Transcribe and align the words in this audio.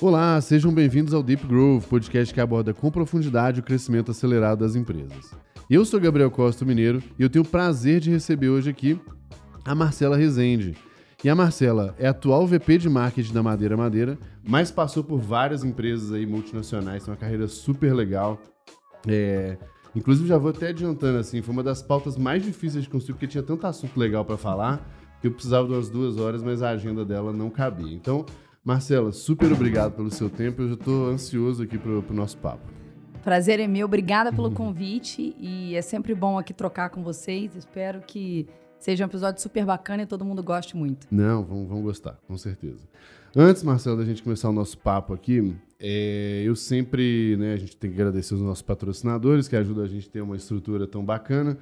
Olá, 0.00 0.40
sejam 0.40 0.72
bem-vindos 0.72 1.12
ao 1.12 1.24
Deep 1.24 1.44
Growth, 1.44 1.82
podcast 1.86 2.32
que 2.32 2.40
aborda 2.40 2.72
com 2.72 2.88
profundidade 2.88 3.58
o 3.58 3.64
crescimento 3.64 4.12
acelerado 4.12 4.60
das 4.60 4.76
empresas. 4.76 5.34
Eu 5.68 5.84
sou 5.84 5.98
Gabriel 5.98 6.30
Costa 6.30 6.64
Mineiro 6.64 7.02
e 7.18 7.22
eu 7.24 7.28
tenho 7.28 7.44
o 7.44 7.48
prazer 7.48 7.98
de 7.98 8.08
receber 8.08 8.48
hoje 8.48 8.70
aqui 8.70 9.00
a 9.64 9.74
Marcela 9.74 10.16
Rezende. 10.16 10.76
E 11.24 11.28
a 11.28 11.34
Marcela 11.34 11.96
é 11.98 12.06
atual 12.06 12.46
VP 12.46 12.78
de 12.78 12.88
marketing 12.88 13.32
da 13.32 13.42
Madeira 13.42 13.76
Madeira, 13.76 14.16
mas 14.46 14.70
passou 14.70 15.02
por 15.02 15.18
várias 15.18 15.64
empresas 15.64 16.12
aí 16.12 16.24
multinacionais, 16.24 17.02
tem 17.02 17.12
uma 17.12 17.18
carreira 17.18 17.48
super 17.48 17.92
legal. 17.92 18.40
É, 19.04 19.58
inclusive 19.96 20.28
já 20.28 20.38
vou 20.38 20.50
até 20.50 20.68
adiantando 20.68 21.18
assim, 21.18 21.42
foi 21.42 21.52
uma 21.52 21.64
das 21.64 21.82
pautas 21.82 22.16
mais 22.16 22.44
difíceis 22.44 22.84
de 22.84 22.90
construir 22.90 23.14
porque 23.14 23.26
tinha 23.26 23.42
tanto 23.42 23.66
assunto 23.66 23.98
legal 23.98 24.24
para 24.24 24.36
falar 24.36 24.80
que 25.20 25.26
eu 25.26 25.32
precisava 25.32 25.66
de 25.66 25.74
umas 25.74 25.90
duas 25.90 26.18
horas, 26.18 26.40
mas 26.40 26.62
a 26.62 26.70
agenda 26.70 27.04
dela 27.04 27.32
não 27.32 27.50
cabia. 27.50 27.92
Então 27.92 28.24
Marcela, 28.64 29.12
super 29.12 29.52
obrigado 29.52 29.92
pelo 29.94 30.10
seu 30.10 30.28
tempo. 30.28 30.62
Eu 30.62 30.68
já 30.68 30.74
estou 30.74 31.08
ansioso 31.08 31.62
aqui 31.62 31.78
para 31.78 31.90
o 31.90 32.04
nosso 32.12 32.36
papo. 32.38 32.78
Prazer 33.22 33.60
é 33.60 33.66
meu. 33.66 33.86
Obrigada 33.86 34.32
pelo 34.32 34.50
convite. 34.50 35.34
E 35.38 35.74
é 35.74 35.82
sempre 35.82 36.14
bom 36.14 36.38
aqui 36.38 36.52
trocar 36.52 36.90
com 36.90 37.02
vocês. 37.02 37.54
Espero 37.56 38.00
que 38.00 38.46
seja 38.78 39.04
um 39.04 39.08
episódio 39.08 39.40
super 39.40 39.64
bacana 39.64 40.02
e 40.02 40.06
todo 40.06 40.24
mundo 40.24 40.42
goste 40.42 40.76
muito. 40.76 41.06
Não, 41.10 41.44
vão, 41.44 41.66
vão 41.66 41.82
gostar, 41.82 42.18
com 42.26 42.36
certeza. 42.36 42.86
Antes, 43.36 43.62
Marcelo, 43.62 43.96
da 43.96 44.04
gente 44.04 44.22
começar 44.22 44.48
o 44.48 44.52
nosso 44.52 44.78
papo 44.78 45.12
aqui, 45.12 45.54
é, 45.78 46.42
eu 46.44 46.56
sempre, 46.56 47.36
né, 47.36 47.52
a 47.52 47.56
gente 47.56 47.76
tem 47.76 47.90
que 47.90 47.96
agradecer 48.00 48.34
os 48.34 48.40
nossos 48.40 48.62
patrocinadores 48.62 49.46
que 49.46 49.56
ajudam 49.56 49.84
a 49.84 49.88
gente 49.88 50.08
a 50.08 50.10
ter 50.10 50.20
uma 50.20 50.36
estrutura 50.36 50.86
tão 50.86 51.04
bacana. 51.04 51.58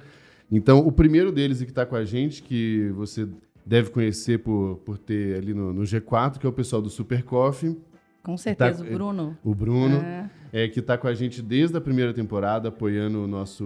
Então, 0.49 0.79
o 0.79 0.91
primeiro 0.91 1.31
deles 1.31 1.61
que 1.61 1.69
está 1.69 1.85
com 1.85 1.95
a 1.95 2.05
gente, 2.05 2.41
que 2.41 2.89
você 2.95 3.27
deve 3.67 3.89
conhecer 3.89 4.39
por, 4.39 4.77
por 4.85 4.97
ter 4.97 5.37
ali 5.37 5.53
no, 5.53 5.73
no 5.73 5.81
G4, 5.81 6.37
que 6.39 6.45
é 6.45 6.49
o 6.49 6.53
pessoal 6.53 6.81
do 6.81 6.89
Super 6.89 7.21
Coffee. 7.21 7.77
Com 8.23 8.37
certeza, 8.37 8.83
tá, 8.83 8.89
o 8.89 8.93
Bruno. 8.93 9.37
O 9.43 9.53
Bruno, 9.53 9.97
é. 9.97 10.29
é 10.53 10.67
que 10.69 10.79
está 10.79 10.97
com 10.97 11.07
a 11.07 11.13
gente 11.13 11.41
desde 11.41 11.75
a 11.75 11.81
primeira 11.81 12.13
temporada, 12.13 12.69
apoiando 12.69 13.23
o 13.23 13.27
nosso, 13.27 13.65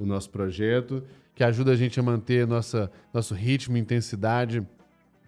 o 0.00 0.06
nosso 0.06 0.30
projeto, 0.30 1.04
que 1.34 1.44
ajuda 1.44 1.72
a 1.72 1.76
gente 1.76 2.00
a 2.00 2.02
manter 2.02 2.46
nossa, 2.46 2.90
nosso 3.12 3.34
ritmo, 3.34 3.76
intensidade, 3.76 4.66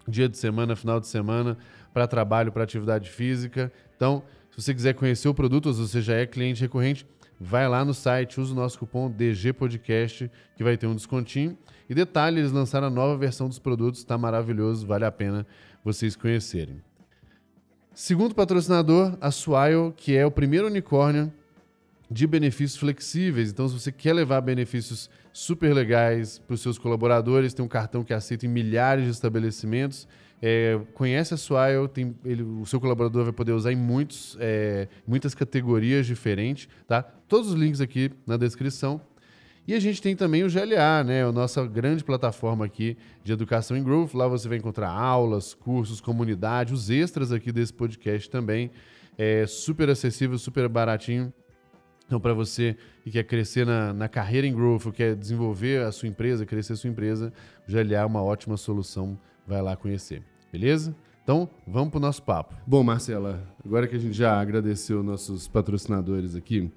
dia 0.07 0.27
de 0.27 0.37
semana, 0.37 0.75
final 0.75 0.99
de 0.99 1.07
semana, 1.07 1.55
para 1.93 2.07
trabalho, 2.07 2.51
para 2.51 2.63
atividade 2.63 3.11
física. 3.11 3.71
Então, 3.95 4.23
se 4.49 4.63
você 4.63 4.73
quiser 4.73 4.95
conhecer 4.95 5.27
o 5.27 5.33
produto, 5.33 5.67
ou 5.67 5.73
se 5.73 5.81
você 5.81 6.01
já 6.01 6.15
é 6.15 6.25
cliente 6.25 6.61
recorrente, 6.61 7.05
vai 7.39 7.67
lá 7.67 7.85
no 7.85 7.93
site, 7.93 8.41
usa 8.41 8.51
o 8.51 8.55
nosso 8.55 8.79
cupom 8.79 9.11
DG 9.11 9.53
Podcast, 9.53 10.31
que 10.55 10.63
vai 10.63 10.75
ter 10.75 10.87
um 10.87 10.95
descontinho. 10.95 11.55
E 11.89 11.95
detalhe, 11.95 12.39
eles 12.39 12.51
lançaram 12.51 12.87
a 12.87 12.89
nova 12.89 13.17
versão 13.17 13.47
dos 13.47 13.59
produtos, 13.59 14.01
está 14.01 14.17
maravilhoso, 14.17 14.85
vale 14.85 15.05
a 15.05 15.11
pena 15.11 15.45
vocês 15.83 16.15
conhecerem. 16.15 16.81
Segundo 17.93 18.35
patrocinador, 18.35 19.17
a 19.19 19.31
Swile, 19.31 19.93
que 19.95 20.15
é 20.15 20.25
o 20.25 20.31
primeiro 20.31 20.67
unicórnio 20.67 21.33
de 22.09 22.25
benefícios 22.27 22.79
flexíveis. 22.79 23.51
Então, 23.51 23.67
se 23.67 23.79
você 23.79 23.91
quer 23.91 24.13
levar 24.13 24.41
benefícios 24.41 25.09
super 25.33 25.73
legais 25.73 26.39
para 26.39 26.53
os 26.53 26.61
seus 26.61 26.77
colaboradores, 26.77 27.53
tem 27.53 27.63
um 27.63 27.67
cartão 27.67 28.03
que 28.03 28.13
aceita 28.13 28.45
em 28.45 28.49
milhares 28.49 29.05
de 29.05 29.11
estabelecimentos. 29.11 30.07
É, 30.41 30.79
conhece 30.93 31.33
a 31.33 31.37
Swile, 31.37 31.87
tem, 31.91 32.15
ele, 32.23 32.43
o 32.43 32.65
seu 32.65 32.79
colaborador 32.79 33.23
vai 33.23 33.33
poder 33.33 33.53
usar 33.53 33.71
em 33.71 33.75
muitos, 33.75 34.37
é, 34.39 34.87
muitas 35.07 35.33
categorias 35.33 36.05
diferentes. 36.05 36.69
Tá? 36.87 37.01
Todos 37.01 37.49
os 37.49 37.55
links 37.55 37.81
aqui 37.81 38.11
na 38.25 38.37
descrição. 38.37 39.01
E 39.67 39.73
a 39.73 39.79
gente 39.81 40.01
tem 40.01 40.15
também 40.15 40.45
o 40.45 40.47
GLA, 40.47 41.03
né? 41.03 41.25
A 41.25 41.31
nossa 41.31 41.67
grande 41.67 42.01
plataforma 42.01 42.63
aqui 42.63 42.95
de 43.21 43.33
educação 43.33 43.75
em 43.75 43.83
Growth. 43.83 44.13
Lá 44.13 44.25
você 44.25 44.47
vai 44.47 44.57
encontrar 44.57 44.89
aulas, 44.89 45.53
cursos, 45.53 45.99
comunidade, 45.99 46.73
os 46.73 46.89
extras 46.89 47.33
aqui 47.33 47.51
desse 47.51 47.73
podcast 47.73 48.29
também. 48.29 48.71
É 49.17 49.45
super 49.45 49.89
acessível, 49.89 50.37
super 50.37 50.69
baratinho. 50.69 51.33
Então, 52.05 52.17
para 52.17 52.33
você 52.33 52.77
que 53.03 53.11
quer 53.11 53.25
crescer 53.25 53.65
na, 53.65 53.91
na 53.91 54.07
carreira 54.07 54.47
em 54.47 54.55
Growth, 54.55 54.89
quer 54.93 55.13
desenvolver 55.13 55.83
a 55.83 55.91
sua 55.91 56.07
empresa, 56.07 56.45
crescer 56.45 56.71
a 56.71 56.75
sua 56.77 56.89
empresa, 56.89 57.33
o 57.67 57.71
GLA 57.71 57.97
é 57.97 58.05
uma 58.05 58.23
ótima 58.23 58.55
solução. 58.55 59.19
Vai 59.45 59.61
lá 59.61 59.75
conhecer, 59.75 60.23
beleza? 60.49 60.95
Então, 61.23 61.49
vamos 61.67 61.89
para 61.89 61.97
o 61.97 62.01
nosso 62.01 62.23
papo. 62.23 62.55
Bom, 62.65 62.81
Marcela, 62.83 63.43
agora 63.65 63.85
que 63.85 63.97
a 63.97 63.99
gente 63.99 64.13
já 64.13 64.39
agradeceu 64.39 65.03
nossos 65.03 65.45
patrocinadores 65.45 66.35
aqui, 66.35 66.71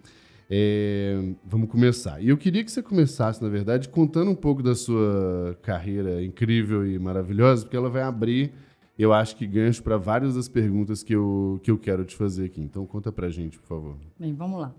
é, 0.53 1.17
vamos 1.45 1.71
começar. 1.71 2.21
E 2.21 2.29
eu 2.29 2.37
queria 2.37 2.65
que 2.65 2.73
você 2.73 2.83
começasse, 2.83 3.41
na 3.41 3.49
verdade, 3.49 3.89
contando 3.89 4.33
um 4.33 4.35
pouco 4.35 4.65
da 4.65 4.75
sua 4.75 5.57
carreira 5.63 6.25
incrível 6.25 6.85
e 6.85 6.99
maravilhosa, 6.99 7.63
porque 7.63 7.77
ela 7.77 7.89
vai 7.89 8.03
abrir, 8.03 8.53
eu 8.99 9.13
acho 9.13 9.37
que 9.37 9.47
gancho 9.47 9.81
para 9.81 9.97
várias 9.97 10.35
das 10.35 10.49
perguntas 10.49 11.05
que 11.05 11.15
eu, 11.15 11.61
que 11.63 11.71
eu 11.71 11.79
quero 11.79 12.05
te 12.05 12.17
fazer 12.17 12.47
aqui. 12.47 12.61
Então, 12.61 12.85
conta 12.85 13.13
para 13.13 13.31
gente, 13.31 13.61
por 13.61 13.67
favor. 13.69 13.97
Bem, 14.19 14.35
vamos 14.35 14.61
lá. 14.61 14.75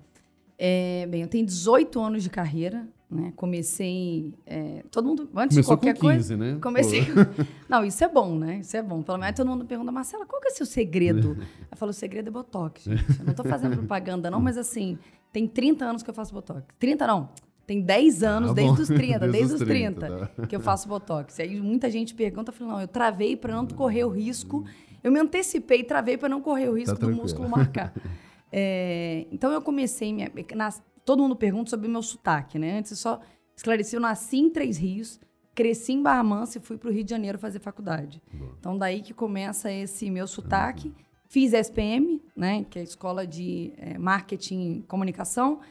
É, 0.57 1.07
bem, 1.07 1.21
eu 1.21 1.27
tenho 1.27 1.45
18 1.45 1.99
anos 1.99 2.21
de 2.21 2.29
carreira, 2.29 2.85
né? 3.09 3.33
Comecei. 3.35 4.33
É, 4.45 4.83
todo 4.91 5.07
mundo. 5.07 5.29
Antes 5.35 5.55
Começou 5.55 5.61
de 5.75 5.81
qualquer 5.81 5.93
com 5.95 6.07
15, 6.07 6.35
coisa. 6.35 6.37
né? 6.37 6.59
Comecei. 6.61 7.01
não, 7.67 7.83
isso 7.83 8.03
é 8.03 8.07
bom, 8.09 8.37
né? 8.37 8.59
Isso 8.59 8.75
é 8.77 8.83
bom. 8.83 9.01
Pelo 9.01 9.17
menos 9.17 9.35
todo 9.35 9.47
mundo 9.47 9.65
pergunta, 9.65 9.91
Marcela, 9.91 10.25
qual 10.25 10.41
que 10.41 10.49
é 10.49 10.51
o 10.51 10.55
seu 10.55 10.65
segredo? 10.65 11.35
Eu 11.71 11.77
falo, 11.77 11.89
o 11.89 11.93
segredo 11.93 12.27
é 12.27 12.31
Botox, 12.31 12.83
gente. 12.83 13.19
Eu 13.19 13.25
não 13.25 13.33
tô 13.33 13.43
fazendo 13.43 13.75
propaganda, 13.77 14.29
não, 14.29 14.39
mas 14.39 14.57
assim, 14.57 14.99
tem 15.31 15.47
30 15.47 15.85
anos 15.85 16.03
que 16.03 16.09
eu 16.09 16.13
faço 16.13 16.33
Botox. 16.33 16.63
30 16.79 17.07
não. 17.07 17.29
Tem 17.65 17.81
10 17.81 18.23
anos, 18.23 18.51
ah, 18.51 18.53
desde 18.53 18.81
os 18.81 18.87
30, 18.89 19.19
desde, 19.19 19.37
desde 19.37 19.53
os 19.55 19.61
30, 19.61 19.99
30 20.07 20.27
tá. 20.27 20.47
que 20.47 20.55
eu 20.55 20.59
faço 20.59 20.87
Botox. 20.87 21.39
E 21.39 21.43
aí 21.43 21.61
muita 21.61 21.89
gente 21.89 22.13
pergunta, 22.13 22.51
eu 22.51 22.55
falo, 22.55 22.71
não, 22.71 22.81
eu 22.81 22.87
travei 22.87 23.37
para 23.37 23.53
não 23.53 23.65
correr 23.67 24.03
o 24.03 24.09
risco. 24.09 24.65
Eu 25.03 25.11
me 25.11 25.19
antecipei 25.19 25.83
travei 25.83 26.17
para 26.17 26.29
não 26.29 26.41
correr 26.41 26.69
o 26.69 26.73
risco 26.73 26.97
tá 26.97 27.07
do 27.07 27.15
músculo 27.15 27.49
marcar. 27.49 27.93
É, 28.53 29.27
então 29.31 29.49
eu 29.53 29.61
comecei 29.61 30.11
minha, 30.11 30.29
nas, 30.53 30.83
todo 31.05 31.23
mundo 31.23 31.37
pergunta 31.37 31.69
sobre 31.69 31.87
o 31.87 31.89
meu 31.89 32.03
sotaque, 32.03 32.59
né? 32.59 32.79
Antes 32.79 32.99
só 32.99 33.21
esclareci, 33.55 33.95
eu 33.95 34.01
nasci 34.01 34.39
em 34.39 34.49
Três 34.49 34.77
Rios, 34.77 35.21
cresci 35.55 35.93
em 35.93 36.03
Barra 36.03 36.21
Mansa 36.21 36.57
e 36.57 36.61
fui 36.61 36.77
para 36.77 36.89
o 36.89 36.91
Rio 36.91 37.01
de 37.01 37.09
Janeiro 37.09 37.37
fazer 37.37 37.59
faculdade. 37.59 38.21
Boa. 38.33 38.51
Então 38.59 38.77
daí 38.77 39.01
que 39.01 39.13
começa 39.13 39.71
esse 39.71 40.09
meu 40.09 40.27
sotaque. 40.27 40.89
Uhum. 40.89 40.93
Fiz 41.31 41.53
SPM, 41.53 42.21
né, 42.35 42.65
que 42.69 42.77
é 42.77 42.81
a 42.81 42.83
Escola 42.83 43.25
de 43.25 43.71
é, 43.77 43.97
Marketing 43.97 44.79
e 44.79 44.81
Comunicação, 44.81 45.61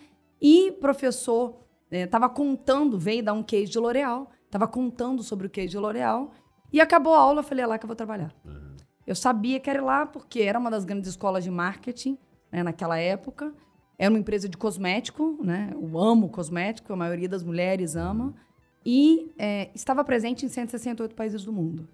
e 0.41 0.72
professor 0.81 1.60
estava 1.91 2.25
é, 2.25 2.28
contando, 2.31 2.98
veio 2.98 3.22
dar 3.22 3.34
um 3.34 3.43
case 3.43 3.71
de 3.71 3.78
L'Oréal, 3.78 4.31
estava 4.47 4.66
contando 4.66 5.22
sobre 5.22 5.47
o 5.47 5.50
case 5.50 5.69
de 5.69 5.76
L'Oréal, 5.76 6.32
e 6.72 6.81
acabou 6.81 7.12
a 7.12 7.19
aula, 7.19 7.41
eu 7.41 7.44
falei, 7.44 7.62
é 7.62 7.66
lá 7.66 7.78
que 7.78 7.84
eu 7.84 7.88
vou 7.88 7.94
trabalhar. 7.94 8.34
Uhum. 8.43 8.75
Eu 9.06 9.15
sabia 9.15 9.60
que 9.60 9.69
era 9.69 9.82
lá, 9.82 10.06
porque 10.06 10.41
era 10.41 10.59
uma 10.59 10.71
das 10.71 10.87
grandes 10.87 11.10
escolas 11.10 11.44
de 11.44 11.50
marketing 11.50 12.16
né, 12.50 12.62
naquela 12.62 12.97
época, 12.97 13.53
era 13.98 14.09
uma 14.09 14.19
empresa 14.19 14.48
de 14.48 14.56
cosmético, 14.56 15.38
né? 15.44 15.72
Eu 15.75 15.98
amo 15.98 16.31
cosmético, 16.31 16.91
a 16.91 16.97
maioria 16.97 17.28
das 17.28 17.42
mulheres 17.42 17.97
ama. 17.97 18.34
E 18.82 19.31
é, 19.38 19.71
estava 19.75 20.03
presente 20.03 20.47
em 20.47 20.48
168 20.48 21.15
países 21.15 21.44
do 21.44 21.53
mundo. 21.53 21.87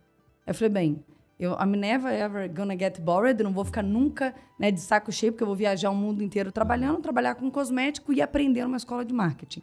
Eu 0.47 0.55
falei, 0.55 0.69
bem, 0.69 1.05
eu, 1.39 1.53
I'm 1.53 1.77
never 1.77 2.11
ever 2.13 2.49
gonna 2.49 2.77
get 2.77 3.01
bored, 3.01 3.43
não 3.43 3.53
vou 3.53 3.65
ficar 3.65 3.83
nunca 3.83 4.35
né, 4.59 4.71
de 4.71 4.81
saco 4.81 5.13
cheio, 5.13 5.33
porque 5.33 5.43
eu 5.43 5.47
vou 5.47 5.57
viajar 5.57 5.91
o 5.91 5.95
mundo 5.95 6.23
inteiro 6.23 6.51
trabalhando, 6.51 7.01
trabalhar 7.01 7.35
com 7.35 7.51
cosmético 7.51 8.13
e 8.13 8.23
aprender 8.23 8.65
numa 8.65 8.79
escola 8.79 9.05
de 9.05 9.13
marketing. 9.13 9.63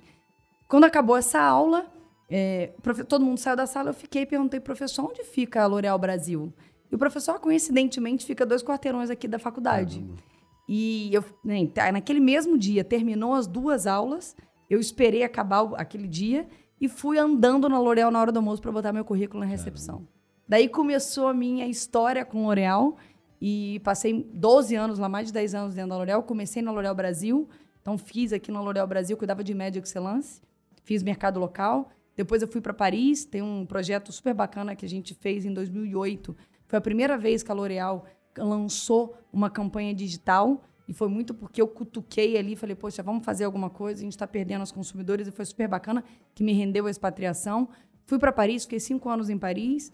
Quando 0.68 0.84
acabou 0.84 1.18
essa 1.18 1.40
aula, 1.40 1.86
é, 2.30 2.74
todo 3.08 3.26
mundo 3.26 3.40
saiu 3.40 3.56
da 3.56 3.66
sala, 3.66 3.90
eu 3.90 3.94
fiquei 3.94 4.22
e 4.22 4.26
perguntei, 4.26 4.60
professor, 4.60 5.10
onde 5.10 5.24
fica 5.24 5.64
a 5.64 5.68
L'Oréal 5.68 5.98
Brasil? 5.98 6.54
E 6.92 6.96
o 6.96 6.98
professor, 6.98 7.40
coincidentemente, 7.40 8.26
fica 8.26 8.46
dois 8.46 8.64
quarteirões 8.64 9.10
aqui 9.10 9.28
da 9.28 9.40
faculdade. 9.40 10.00
Caramba. 10.00 10.34
E 10.68 11.14
eu, 11.14 11.24
né, 11.44 11.70
naquele 11.92 12.20
mesmo 12.20 12.58
dia, 12.58 12.84
terminou 12.84 13.34
as 13.34 13.48
duas 13.48 13.86
aulas, 13.86 14.36
eu 14.70 14.80
esperei 14.80 15.24
acabar 15.24 15.74
aquele 15.76 16.08
dia 16.08 16.48
e 16.80 16.88
fui 16.88 17.18
andando 17.18 17.68
na 17.68 17.80
L'Oréal 17.80 18.12
na 18.12 18.20
hora 18.20 18.32
do 18.32 18.38
almoço 18.38 18.62
para 18.62 18.72
botar 18.72 18.94
meu 18.94 19.04
currículo 19.04 19.42
na 19.42 19.46
recepção. 19.46 19.96
Caramba. 19.96 20.13
Daí 20.48 20.68
começou 20.68 21.28
a 21.28 21.34
minha 21.34 21.68
história 21.68 22.26
com 22.26 22.44
L'Oréal 22.44 22.98
e 23.42 23.80
passei 23.84 24.30
12 24.34 24.76
anos 24.76 25.00
lá, 25.00 25.08
mais 25.08 25.28
de 25.28 25.34
10 25.34 25.56
anos 25.56 25.76
dentro 25.76 25.90
da 25.90 25.98
L'Oréal. 25.98 26.24
Comecei 26.24 26.62
na 26.62 26.72
L'Oréal 26.72 26.96
Brasil, 26.96 27.48
então 27.82 27.98
fiz 27.98 28.34
aqui 28.34 28.52
na 28.52 28.62
L'Oréal 28.62 28.88
Brasil, 28.88 29.18
cuidava 29.18 29.44
de 29.44 29.54
média 29.54 29.80
excelência, 29.80 30.42
fiz 30.84 31.02
mercado 31.04 31.40
local. 31.40 31.90
Depois 32.16 32.42
eu 32.42 32.48
fui 32.48 32.62
para 32.62 32.74
Paris, 32.74 33.26
tem 33.26 33.42
um 33.42 33.66
projeto 33.66 34.12
super 34.12 34.34
bacana 34.34 34.76
que 34.76 34.86
a 34.86 34.90
gente 34.90 35.16
fez 35.16 35.46
em 35.46 35.54
2008. 35.54 36.36
Foi 36.68 36.78
a 36.78 36.82
primeira 36.82 37.18
vez 37.18 37.42
que 37.42 37.52
a 37.52 37.56
L'Oréal 37.56 38.06
lançou 38.38 39.16
uma 39.32 39.50
campanha 39.50 39.94
digital 39.94 40.62
e 40.88 40.94
foi 40.94 41.08
muito 41.08 41.34
porque 41.34 41.62
eu 41.62 41.68
cutuquei 41.68 42.38
ali, 42.38 42.56
falei, 42.56 42.76
poxa, 42.76 43.02
vamos 43.02 43.24
fazer 43.24 43.46
alguma 43.46 43.70
coisa, 43.70 44.02
a 44.02 44.04
gente 44.04 44.14
está 44.14 44.28
perdendo 44.28 44.64
os 44.64 44.72
consumidores, 44.72 45.28
e 45.28 45.32
foi 45.32 45.46
super 45.46 45.68
bacana, 45.68 46.04
que 46.36 46.44
me 46.44 46.54
rendeu 46.54 46.88
a 46.88 46.92
expatriação. 46.92 47.70
Fui 48.06 48.20
para 48.20 48.32
Paris, 48.32 48.64
fiquei 48.64 48.80
cinco 48.80 49.10
anos 49.10 49.30
em 49.30 49.38
Paris, 49.38 49.92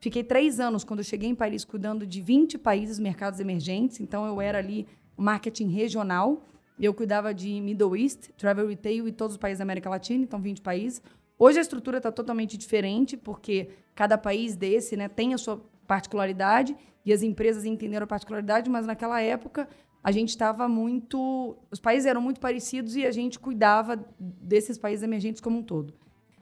fiquei 0.00 0.24
três 0.24 0.58
anos 0.58 0.84
quando 0.84 1.00
eu 1.00 1.04
cheguei 1.04 1.28
em 1.28 1.34
Paris, 1.34 1.64
cuidando 1.64 2.06
de 2.06 2.20
20 2.20 2.58
países, 2.58 2.98
mercados 2.98 3.40
emergentes, 3.40 4.00
então 4.00 4.26
eu 4.26 4.40
era 4.40 4.58
ali 4.58 4.86
marketing 5.16 5.68
regional, 5.68 6.46
eu 6.78 6.94
cuidava 6.94 7.34
de 7.34 7.60
Middle 7.60 7.96
East, 7.96 8.30
Travel 8.36 8.66
Retail 8.68 9.06
e 9.06 9.12
todos 9.12 9.34
os 9.34 9.38
países 9.38 9.58
da 9.58 9.64
América 9.64 9.90
Latina, 9.90 10.24
então 10.24 10.40
20 10.40 10.62
países. 10.62 11.02
Hoje 11.38 11.58
a 11.58 11.62
estrutura 11.62 11.98
está 11.98 12.10
totalmente 12.10 12.56
diferente, 12.56 13.16
porque 13.16 13.70
cada 13.94 14.16
país 14.16 14.56
desse 14.56 14.96
né, 14.96 15.08
tem 15.08 15.34
a 15.34 15.38
sua 15.38 15.62
particularidade 15.86 16.76
e 17.04 17.12
as 17.12 17.22
empresas 17.22 17.64
entenderam 17.64 18.04
a 18.04 18.06
particularidade, 18.06 18.70
mas 18.70 18.86
naquela 18.86 19.20
época 19.20 19.68
a 20.02 20.10
gente 20.10 20.30
estava 20.30 20.66
muito. 20.68 21.56
Os 21.70 21.80
países 21.80 22.06
eram 22.06 22.20
muito 22.22 22.40
parecidos 22.40 22.96
e 22.96 23.04
a 23.04 23.10
gente 23.10 23.38
cuidava 23.38 24.02
desses 24.18 24.78
países 24.78 25.02
emergentes 25.02 25.40
como 25.40 25.58
um 25.58 25.62
todo. 25.62 25.94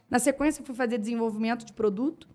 Na 0.09 0.19
sequência, 0.19 0.65
fui 0.65 0.75
fazer 0.75 0.99
desenvolvimento 0.99 1.65
de 1.65 1.73
produto, 1.73 2.29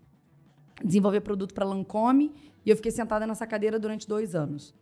desenvolver 0.82 1.20
produto 1.20 1.54
para 1.54 1.64
Lancome, 1.64 2.32
e 2.64 2.70
eu 2.70 2.76
fiquei 2.76 2.90
sentada 2.90 3.26
nessa 3.26 3.46
cadeira 3.46 3.78
durante 3.78 4.08
dois 4.08 4.34
anos. 4.34 4.74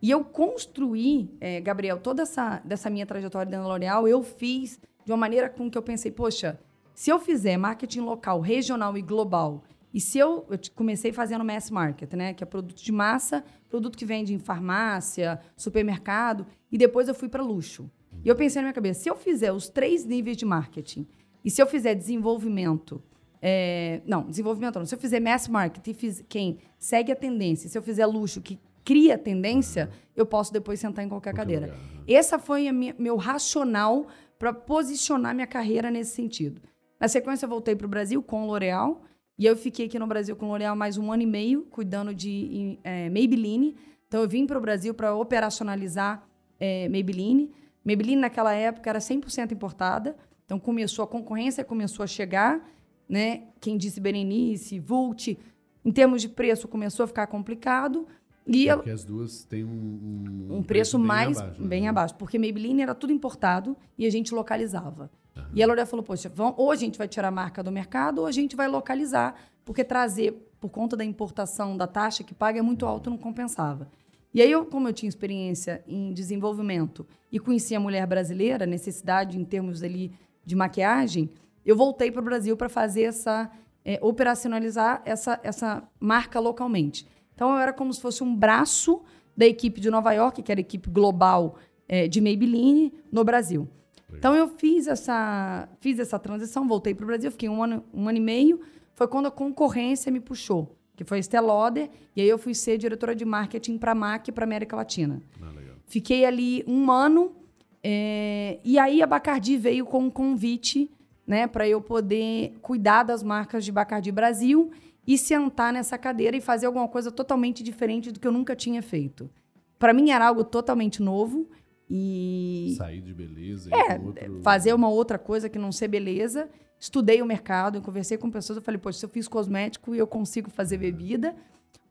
E 0.00 0.10
eu 0.10 0.24
construí, 0.24 1.30
é, 1.40 1.60
Gabriel, 1.60 1.98
toda 1.98 2.22
essa 2.22 2.60
dessa 2.64 2.90
minha 2.90 3.06
trajetória 3.06 3.50
dentro 3.50 3.64
da 3.64 3.72
L'Oréal, 3.72 4.06
eu 4.06 4.22
fiz 4.22 4.80
de 5.04 5.12
uma 5.12 5.16
maneira 5.16 5.48
com 5.48 5.70
que 5.70 5.78
eu 5.78 5.82
pensei, 5.82 6.10
poxa, 6.10 6.58
se 6.94 7.10
eu 7.10 7.18
fizer 7.18 7.56
marketing 7.56 8.00
local, 8.00 8.40
regional 8.40 8.96
e 8.98 9.02
global 9.02 9.62
e 9.92 10.00
se 10.00 10.18
eu, 10.18 10.46
eu 10.48 10.58
comecei 10.74 11.12
fazendo 11.12 11.44
mass 11.44 11.70
market, 11.70 12.12
né, 12.14 12.32
que 12.32 12.42
é 12.42 12.46
produto 12.46 12.82
de 12.82 12.90
massa, 12.90 13.44
produto 13.68 13.96
que 13.98 14.06
vende 14.06 14.32
em 14.32 14.38
farmácia, 14.38 15.38
supermercado, 15.56 16.46
e 16.70 16.78
depois 16.78 17.08
eu 17.08 17.14
fui 17.14 17.28
para 17.28 17.42
luxo. 17.42 17.90
E 18.24 18.28
eu 18.28 18.34
pensei 18.34 18.62
na 18.62 18.66
minha 18.66 18.74
cabeça, 18.74 19.00
se 19.00 19.10
eu 19.10 19.16
fizer 19.16 19.52
os 19.52 19.68
três 19.68 20.04
níveis 20.04 20.36
de 20.36 20.46
marketing, 20.46 21.06
e 21.44 21.50
se 21.50 21.60
eu 21.60 21.66
fizer 21.66 21.94
desenvolvimento, 21.94 23.02
é, 23.42 24.00
não, 24.06 24.22
desenvolvimento 24.22 24.78
não, 24.78 24.86
se 24.86 24.94
eu 24.94 24.98
fizer 24.98 25.18
mass 25.18 25.48
market 25.48 25.84
e 25.88 25.92
fiz, 25.92 26.24
quem 26.28 26.58
segue 26.78 27.10
a 27.10 27.16
tendência, 27.16 27.68
se 27.68 27.76
eu 27.76 27.82
fizer 27.82 28.06
luxo 28.06 28.40
que 28.40 28.56
cria 28.84 29.18
tendência, 29.18 29.90
eu 30.14 30.24
posso 30.24 30.52
depois 30.52 30.78
sentar 30.78 31.04
em 31.04 31.08
qualquer 31.08 31.34
cadeira. 31.34 31.74
Esse 32.06 32.38
foi 32.38 32.68
a 32.68 32.72
minha, 32.72 32.94
meu 32.98 33.16
racional 33.16 34.06
para 34.38 34.52
posicionar 34.52 35.34
minha 35.34 35.46
carreira 35.46 35.90
nesse 35.90 36.14
sentido. 36.14 36.60
Na 37.00 37.08
sequência, 37.08 37.46
eu 37.46 37.50
voltei 37.50 37.74
para 37.74 37.86
o 37.86 37.88
Brasil 37.88 38.22
com 38.22 38.46
L'Oréal, 38.46 39.02
e 39.38 39.46
eu 39.46 39.56
fiquei 39.56 39.86
aqui 39.86 39.98
no 39.98 40.06
Brasil 40.06 40.36
com 40.36 40.46
L'Oréal 40.46 40.76
mais 40.76 40.96
um 40.98 41.10
ano 41.10 41.22
e 41.22 41.26
meio, 41.26 41.62
cuidando 41.62 42.14
de 42.14 42.78
é, 42.84 43.08
Maybelline. 43.10 43.76
Então, 44.06 44.20
eu 44.20 44.28
vim 44.28 44.46
para 44.46 44.58
o 44.58 44.60
Brasil 44.60 44.94
para 44.94 45.14
operacionalizar 45.14 46.24
é, 46.60 46.88
Maybelline. 46.88 47.50
Maybelline, 47.84 48.20
naquela 48.20 48.52
época, 48.52 48.88
era 48.90 48.98
100% 48.98 49.52
importada. 49.52 50.16
Então, 50.44 50.60
começou 50.60 51.04
a 51.04 51.08
concorrência, 51.08 51.64
começou 51.64 52.04
a 52.04 52.06
chegar. 52.06 52.68
Né? 53.12 53.42
Quem 53.60 53.76
disse 53.76 54.00
Berenice, 54.00 54.78
Vult. 54.78 55.38
Em 55.84 55.92
termos 55.92 56.22
de 56.22 56.30
preço, 56.30 56.66
começou 56.66 57.04
a 57.04 57.06
ficar 57.06 57.26
complicado. 57.26 58.06
E 58.46 58.70
é 58.70 58.74
porque 58.74 58.88
as 58.88 59.04
duas 59.04 59.44
têm 59.44 59.64
um, 59.64 59.68
um, 59.68 60.56
um 60.56 60.62
preço, 60.62 60.96
preço, 60.96 60.98
mais 60.98 61.36
bem 61.36 61.42
abaixo, 61.42 61.62
né? 61.62 61.68
bem 61.68 61.88
abaixo, 61.88 62.14
porque 62.14 62.38
Maybelline 62.38 62.80
era 62.80 62.94
tudo 62.94 63.12
importado 63.12 63.76
e 63.98 64.06
a 64.06 64.10
gente 64.10 64.34
localizava. 64.34 65.10
Uhum. 65.36 65.42
E 65.54 65.62
a 65.62 65.66
L'Oréal 65.66 65.86
falou, 65.86 66.02
poxa, 66.02 66.30
vamos, 66.34 66.54
ou 66.56 66.70
a 66.70 66.74
gente 66.74 66.96
vai 66.96 67.06
tirar 67.06 67.28
a 67.28 67.30
marca 67.30 67.62
do 67.62 67.70
mercado 67.70 68.20
ou 68.20 68.26
a 68.26 68.32
gente 68.32 68.56
vai 68.56 68.66
localizar, 68.66 69.34
porque 69.62 69.84
trazer 69.84 70.32
por 70.58 70.70
conta 70.70 70.96
da 70.96 71.04
importação 71.04 71.76
da 71.76 71.86
taxa 71.86 72.24
que 72.24 72.32
paga 72.32 72.60
é 72.60 72.62
muito 72.62 72.86
alto, 72.86 73.10
não 73.10 73.18
compensava. 73.18 73.88
E 74.32 74.40
aí, 74.40 74.50
eu, 74.50 74.64
como 74.64 74.88
eu 74.88 74.94
tinha 74.94 75.08
experiência 75.08 75.84
em 75.86 76.14
desenvolvimento 76.14 77.06
e 77.30 77.38
conhecia 77.38 77.76
a 77.76 77.80
mulher 77.80 78.06
brasileira, 78.06 78.64
necessidade 78.64 79.38
em 79.38 79.44
termos 79.44 79.82
ali 79.82 80.12
de 80.46 80.56
maquiagem, 80.56 81.30
eu 81.64 81.76
voltei 81.76 82.10
para 82.10 82.20
o 82.20 82.24
Brasil 82.24 82.56
para 82.56 82.68
fazer 82.68 83.02
essa 83.02 83.50
é, 83.84 83.98
operacionalizar 84.02 85.02
essa, 85.04 85.40
essa 85.42 85.82
marca 85.98 86.38
localmente. 86.40 87.06
Então 87.34 87.52
eu 87.52 87.58
era 87.58 87.72
como 87.72 87.92
se 87.92 88.00
fosse 88.00 88.22
um 88.22 88.34
braço 88.34 89.02
da 89.36 89.46
equipe 89.46 89.80
de 89.80 89.90
Nova 89.90 90.12
York, 90.12 90.42
que 90.42 90.52
era 90.52 90.60
a 90.60 90.62
equipe 90.62 90.88
global 90.90 91.56
é, 91.88 92.06
de 92.06 92.20
Maybelline 92.20 92.92
no 93.10 93.24
Brasil. 93.24 93.68
Então 94.14 94.34
eu 94.34 94.48
fiz 94.48 94.86
essa, 94.86 95.68
fiz 95.80 95.98
essa 95.98 96.18
transição, 96.18 96.68
voltei 96.68 96.94
para 96.94 97.04
o 97.04 97.06
Brasil, 97.06 97.30
fiquei 97.30 97.48
um 97.48 97.62
ano, 97.62 97.82
um 97.94 98.08
ano 98.08 98.18
e 98.18 98.20
meio. 98.20 98.60
Foi 98.94 99.08
quando 99.08 99.26
a 99.26 99.30
concorrência 99.30 100.12
me 100.12 100.20
puxou, 100.20 100.76
que 100.94 101.02
foi 101.02 101.16
a 101.16 101.20
Estée 101.20 101.40
Lauder, 101.40 101.88
e 102.14 102.20
aí 102.20 102.28
eu 102.28 102.36
fui 102.36 102.54
ser 102.54 102.76
diretora 102.76 103.16
de 103.16 103.24
marketing 103.24 103.78
para 103.78 103.92
a 103.92 103.94
MAC 103.94 104.30
para 104.30 104.44
América 104.44 104.76
Latina. 104.76 105.22
Ah, 105.40 105.50
fiquei 105.86 106.26
ali 106.26 106.62
um 106.66 106.90
ano, 106.90 107.34
é, 107.82 108.60
e 108.62 108.78
aí 108.78 109.02
a 109.02 109.06
Bacardi 109.06 109.56
veio 109.56 109.86
com 109.86 110.00
um 110.00 110.10
convite 110.10 110.90
né, 111.26 111.46
para 111.46 111.68
eu 111.68 111.80
poder 111.80 112.54
cuidar 112.60 113.02
das 113.02 113.22
marcas 113.22 113.64
de 113.64 113.72
Bacardi 113.72 114.10
Brasil 114.10 114.70
e 115.06 115.18
sentar 115.18 115.72
nessa 115.72 115.98
cadeira 115.98 116.36
e 116.36 116.40
fazer 116.40 116.66
alguma 116.66 116.88
coisa 116.88 117.10
totalmente 117.10 117.62
diferente 117.62 118.10
do 118.10 118.20
que 118.20 118.26
eu 118.26 118.32
nunca 118.32 118.54
tinha 118.54 118.82
feito. 118.82 119.30
Para 119.78 119.92
mim 119.92 120.10
era 120.10 120.26
algo 120.26 120.44
totalmente 120.44 121.02
novo 121.02 121.48
e. 121.90 122.74
Sair 122.78 123.00
de 123.00 123.12
beleza. 123.12 123.70
É, 123.74 123.98
outro... 123.98 124.42
fazer 124.42 124.72
uma 124.72 124.88
outra 124.88 125.18
coisa 125.18 125.48
que 125.48 125.58
não 125.58 125.72
ser 125.72 125.88
beleza. 125.88 126.48
Estudei 126.78 127.22
o 127.22 127.26
mercado, 127.26 127.78
eu 127.78 127.82
conversei 127.82 128.18
com 128.18 128.30
pessoas, 128.30 128.56
eu 128.56 128.62
falei, 128.62 128.80
poxa, 128.80 128.98
se 128.98 129.04
eu 129.04 129.08
fiz 129.08 129.28
cosmético 129.28 129.94
e 129.94 129.98
eu 129.98 130.06
consigo 130.06 130.50
fazer 130.50 130.78
bebida. 130.78 131.34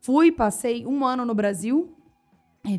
Fui, 0.02 0.30
passei 0.30 0.86
um 0.86 1.04
ano 1.06 1.24
no 1.24 1.34
Brasil, 1.34 1.96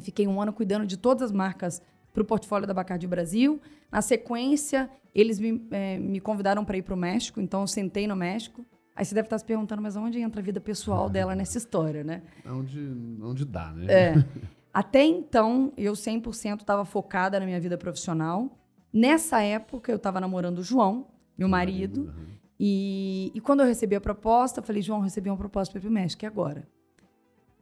fiquei 0.02 0.28
um 0.28 0.40
ano 0.40 0.54
cuidando 0.54 0.86
de 0.86 0.98
todas 0.98 1.24
as 1.24 1.32
marcas 1.32 1.82
para 2.14 2.22
o 2.22 2.26
portfólio 2.26 2.68
da 2.68 2.74
Bacardi 2.74 3.08
Brasil. 3.08 3.60
Na 3.92 4.02
sequência, 4.02 4.90
eles 5.14 5.40
me, 5.40 5.68
é, 5.72 5.98
me 5.98 6.20
convidaram 6.20 6.64
para 6.64 6.78
ir 6.78 6.84
para 6.84 6.94
o 6.94 6.98
México, 6.98 7.42
então 7.42 7.62
eu 7.62 7.68
sentei 7.68 8.08
no 8.08 8.16
México. 8.16 8.64
Aí 8.96 9.04
você 9.04 9.16
deve 9.16 9.26
estar 9.26 9.40
se 9.40 9.46
perguntando, 9.46 9.82
mas 9.82 9.96
onde 9.96 10.20
entra 10.20 10.40
a 10.40 10.44
vida 10.44 10.62
pessoal 10.62 11.10
dela 11.10 11.34
nessa 11.36 11.58
história, 11.58 12.04
né? 12.04 12.22
Onde, 12.46 12.80
onde 13.22 13.44
dá, 13.44 13.72
né? 13.72 13.92
É. 13.92 14.14
Até 14.72 15.04
então, 15.04 15.74
eu 15.76 15.94
100% 15.94 16.62
estava 16.62 16.86
focada 16.86 17.40
na 17.40 17.46
minha 17.46 17.60
vida 17.60 17.78
profissional. 17.78 18.58
Nessa 18.92 19.42
época, 19.42 19.92
eu 19.92 19.98
estava 19.98 20.20
namorando 20.20 20.60
o 20.60 20.64
João, 20.64 21.08
meu 21.38 21.48
marido. 21.48 22.06
marido 22.06 22.20
uhum. 22.20 22.34
e, 22.60 23.32
e 23.34 23.42
quando 23.42 23.60
eu 23.60 23.68
recebi 23.68 23.96
a 23.96 24.02
proposta, 24.02 24.60
eu 24.60 24.64
falei, 24.64 24.82
João, 24.82 25.00
recebi 25.00 25.30
uma 25.30 25.38
proposta 25.38 25.72
para 25.72 25.80
ir 25.80 25.82
para 25.82 25.90
o 25.90 25.94
México, 25.94 26.26
e 26.26 26.28
agora? 26.28 26.68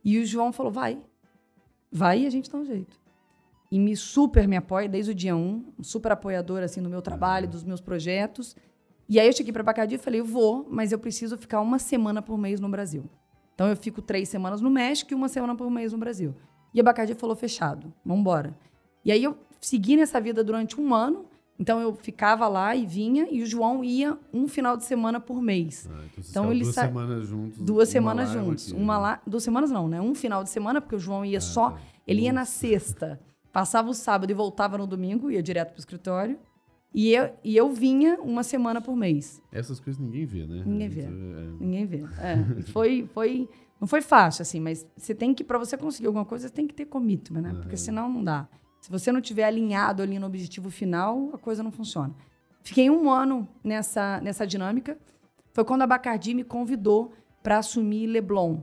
E 0.04 0.20
o 0.20 0.26
João 0.26 0.54
falou, 0.54 0.72
vai. 0.72 1.02
Vai 1.92 2.22
e 2.22 2.28
a 2.28 2.30
gente 2.30 2.50
dá 2.50 2.58
um 2.58 2.66
jeito. 2.66 3.01
E 3.72 3.80
me 3.80 3.96
super 3.96 4.48
me 4.48 4.58
apoia 4.58 4.90
desde 4.90 5.12
o 5.12 5.16
dia 5.16 5.36
um, 5.36 5.64
um 5.80 5.84
super 5.84 6.12
apoiador 6.12 6.62
assim 6.62 6.82
no 6.82 6.90
meu 6.90 7.02
trabalho, 7.02 7.46
uhum. 7.46 7.52
dos 7.52 7.64
meus 7.64 7.80
projetos. 7.80 8.56
E 9.08 9.20
aí 9.20 9.28
eu 9.28 9.34
cheguei 9.34 9.52
para 9.52 9.64
Bacardi 9.64 9.96
e 9.96 9.98
falei, 9.98 10.20
eu 10.20 10.26
vou, 10.26 10.68
mas 10.70 10.92
eu 10.92 11.00
preciso 11.00 11.38
ficar 11.38 11.62
uma 11.62 11.80
semana 11.80 12.22
por 12.22 12.38
mês 12.38 12.60
no 12.60 12.70
Brasil. 12.70 13.10
Então 13.54 13.68
eu 13.68 13.76
fico 13.76 14.02
três 14.02 14.30
semanas 14.30 14.62
no 14.62 14.70
México 14.70 15.12
e 15.14 15.16
uma 15.16 15.28
semana 15.28 15.56
por 15.56 15.70
mês 15.70 15.92
no 15.92 15.98
Brasil. 15.98 16.36
E 16.74 16.80
a 16.80 16.84
Bacardi 16.84 17.14
falou, 17.14 17.36
fechado, 17.36 17.94
vamos 18.06 18.22
embora. 18.22 18.58
E 19.04 19.12
aí 19.12 19.24
eu 19.24 19.38
segui 19.60 19.96
nessa 19.96 20.20
vida 20.20 20.44
durante 20.44 20.80
um 20.80 20.94
ano. 20.94 21.26
Então 21.60 21.80
eu 21.80 21.94
ficava 21.94 22.48
lá 22.48 22.76
e 22.76 22.88
vinha, 22.88 23.28
e 23.30 23.44
o 23.44 23.46
João 23.46 23.84
ia 23.84 24.18
um 24.34 24.48
final 24.48 24.76
de 24.76 24.84
semana 24.84 25.20
por 25.20 25.40
mês. 25.40 25.88
Ah, 25.88 26.06
então, 26.06 26.24
então 26.28 26.52
ele 26.52 26.64
duas 26.64 26.74
sa... 26.74 26.88
semanas 26.88 27.28
juntos. 27.28 27.60
Duas 27.60 27.90
semanas 27.90 28.30
juntos. 28.32 28.72
Uma 28.72 28.96
né? 28.96 29.00
lá, 29.00 29.22
duas 29.28 29.44
semanas 29.44 29.70
não, 29.70 29.88
né? 29.88 30.02
Um 30.02 30.16
final 30.16 30.44
de 30.44 30.50
semana, 30.50 30.82
porque 30.82 30.96
o 30.96 31.00
João 31.00 31.24
ia 31.24 31.38
ah, 31.38 31.42
só. 31.42 31.70
Tá. 31.72 31.80
Ele 32.08 32.22
ia 32.22 32.34
na 32.34 32.46
sexta, 32.46 33.20
passava 33.52 33.90
o 33.90 33.94
sábado 33.94 34.32
e 34.32 34.34
voltava 34.34 34.78
no 34.78 34.88
domingo, 34.88 35.30
ia 35.30 35.42
direto 35.42 35.72
pro 35.72 35.80
escritório. 35.80 36.38
E 36.94 37.14
eu, 37.14 37.30
e 37.44 37.56
eu 37.56 37.72
vinha 37.72 38.20
uma 38.22 38.44
semana 38.44 38.82
por 38.82 38.96
mês. 38.96 39.42
Essas 39.52 39.80
coisas 39.80 40.02
ninguém 40.02 40.26
vê, 40.26 40.46
né? 40.46 40.64
Ninguém 40.66 40.90
vê. 40.90 41.02
É... 41.02 41.08
Ninguém 41.60 41.86
vê. 41.86 42.04
É. 42.20 42.62
foi, 42.64 43.10
foi, 43.14 43.50
não 43.80 43.88
foi 43.88 44.02
fácil, 44.02 44.42
assim, 44.42 44.60
mas 44.60 44.86
você 44.98 45.16
tem 45.16 45.34
que, 45.34 45.44
para 45.44 45.58
você 45.58 45.78
conseguir 45.78 46.08
alguma 46.08 46.26
coisa, 46.26 46.48
você 46.48 46.54
tem 46.54 46.68
que 46.68 46.74
ter 46.74 46.86
commitment, 46.86 47.42
né? 47.42 47.52
Uhum. 47.52 47.62
Porque 47.62 47.78
senão 47.78 48.10
não 48.10 48.24
dá. 48.24 48.48
Se 48.82 48.90
você 48.90 49.12
não 49.12 49.22
tiver 49.22 49.46
alinhado 49.46 50.02
ali 50.02 50.20
no 50.20 50.26
objetivo 50.26 50.70
final, 50.70 51.30
a 51.34 51.38
coisa 51.38 51.64
não 51.64 51.72
funciona. 51.72 52.14
Fiquei 52.64 52.90
um 52.90 53.10
ano 53.10 53.48
nessa, 53.64 54.20
nessa 54.22 54.46
dinâmica. 54.46 54.98
Foi 55.54 55.64
quando 55.64 55.84
a 55.84 55.88
Bacardi 55.88 56.34
me 56.34 56.44
convidou 56.44 57.14
para 57.42 57.58
assumir 57.58 58.08
Leblon. 58.08 58.60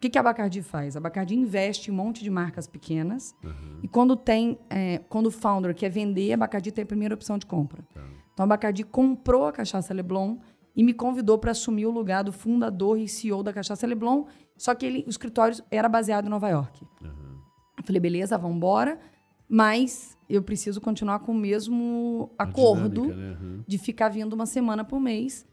O 0.00 0.02
que, 0.02 0.08
que 0.08 0.18
a 0.18 0.22
Bacardi 0.22 0.62
faz? 0.62 0.96
A 0.96 1.00
Bacardi 1.00 1.34
investe 1.34 1.90
em 1.90 1.92
um 1.92 1.96
monte 1.96 2.24
de 2.24 2.30
marcas 2.30 2.66
pequenas. 2.66 3.34
Uhum. 3.44 3.80
E 3.82 3.86
quando 3.86 4.16
tem, 4.16 4.58
é, 4.70 5.02
quando 5.10 5.26
o 5.26 5.30
founder 5.30 5.74
quer 5.74 5.90
vender, 5.90 6.32
a 6.32 6.38
Bacardi 6.38 6.72
tem 6.72 6.84
a 6.84 6.86
primeira 6.86 7.14
opção 7.14 7.36
de 7.36 7.44
compra. 7.44 7.84
Uhum. 7.94 8.02
Então 8.32 8.44
a 8.44 8.46
Bacardi 8.46 8.82
comprou 8.82 9.44
a 9.44 9.52
cachaça 9.52 9.92
Leblon 9.92 10.38
e 10.74 10.82
me 10.82 10.94
convidou 10.94 11.36
para 11.36 11.50
assumir 11.50 11.84
o 11.84 11.90
lugar 11.90 12.24
do 12.24 12.32
fundador 12.32 12.98
e 12.98 13.06
CEO 13.06 13.42
da 13.42 13.52
Cachaça 13.52 13.86
Leblon, 13.86 14.24
só 14.56 14.74
que 14.74 14.86
ele, 14.86 15.04
o 15.06 15.10
escritório 15.10 15.62
era 15.70 15.86
baseado 15.86 16.24
em 16.24 16.30
Nova 16.30 16.48
York. 16.48 16.82
Uhum. 17.02 17.38
Eu 17.76 17.84
falei, 17.84 18.00
beleza, 18.00 18.38
vamos 18.38 18.56
embora, 18.56 18.98
mas 19.46 20.16
eu 20.30 20.42
preciso 20.42 20.80
continuar 20.80 21.18
com 21.18 21.32
o 21.32 21.34
mesmo 21.34 22.30
a 22.38 22.44
acordo 22.44 23.02
dinâmica, 23.02 23.16
né? 23.16 23.36
uhum. 23.38 23.64
de 23.66 23.76
ficar 23.76 24.08
vindo 24.08 24.32
uma 24.32 24.46
semana 24.46 24.82
por 24.82 24.98
mês. 24.98 25.46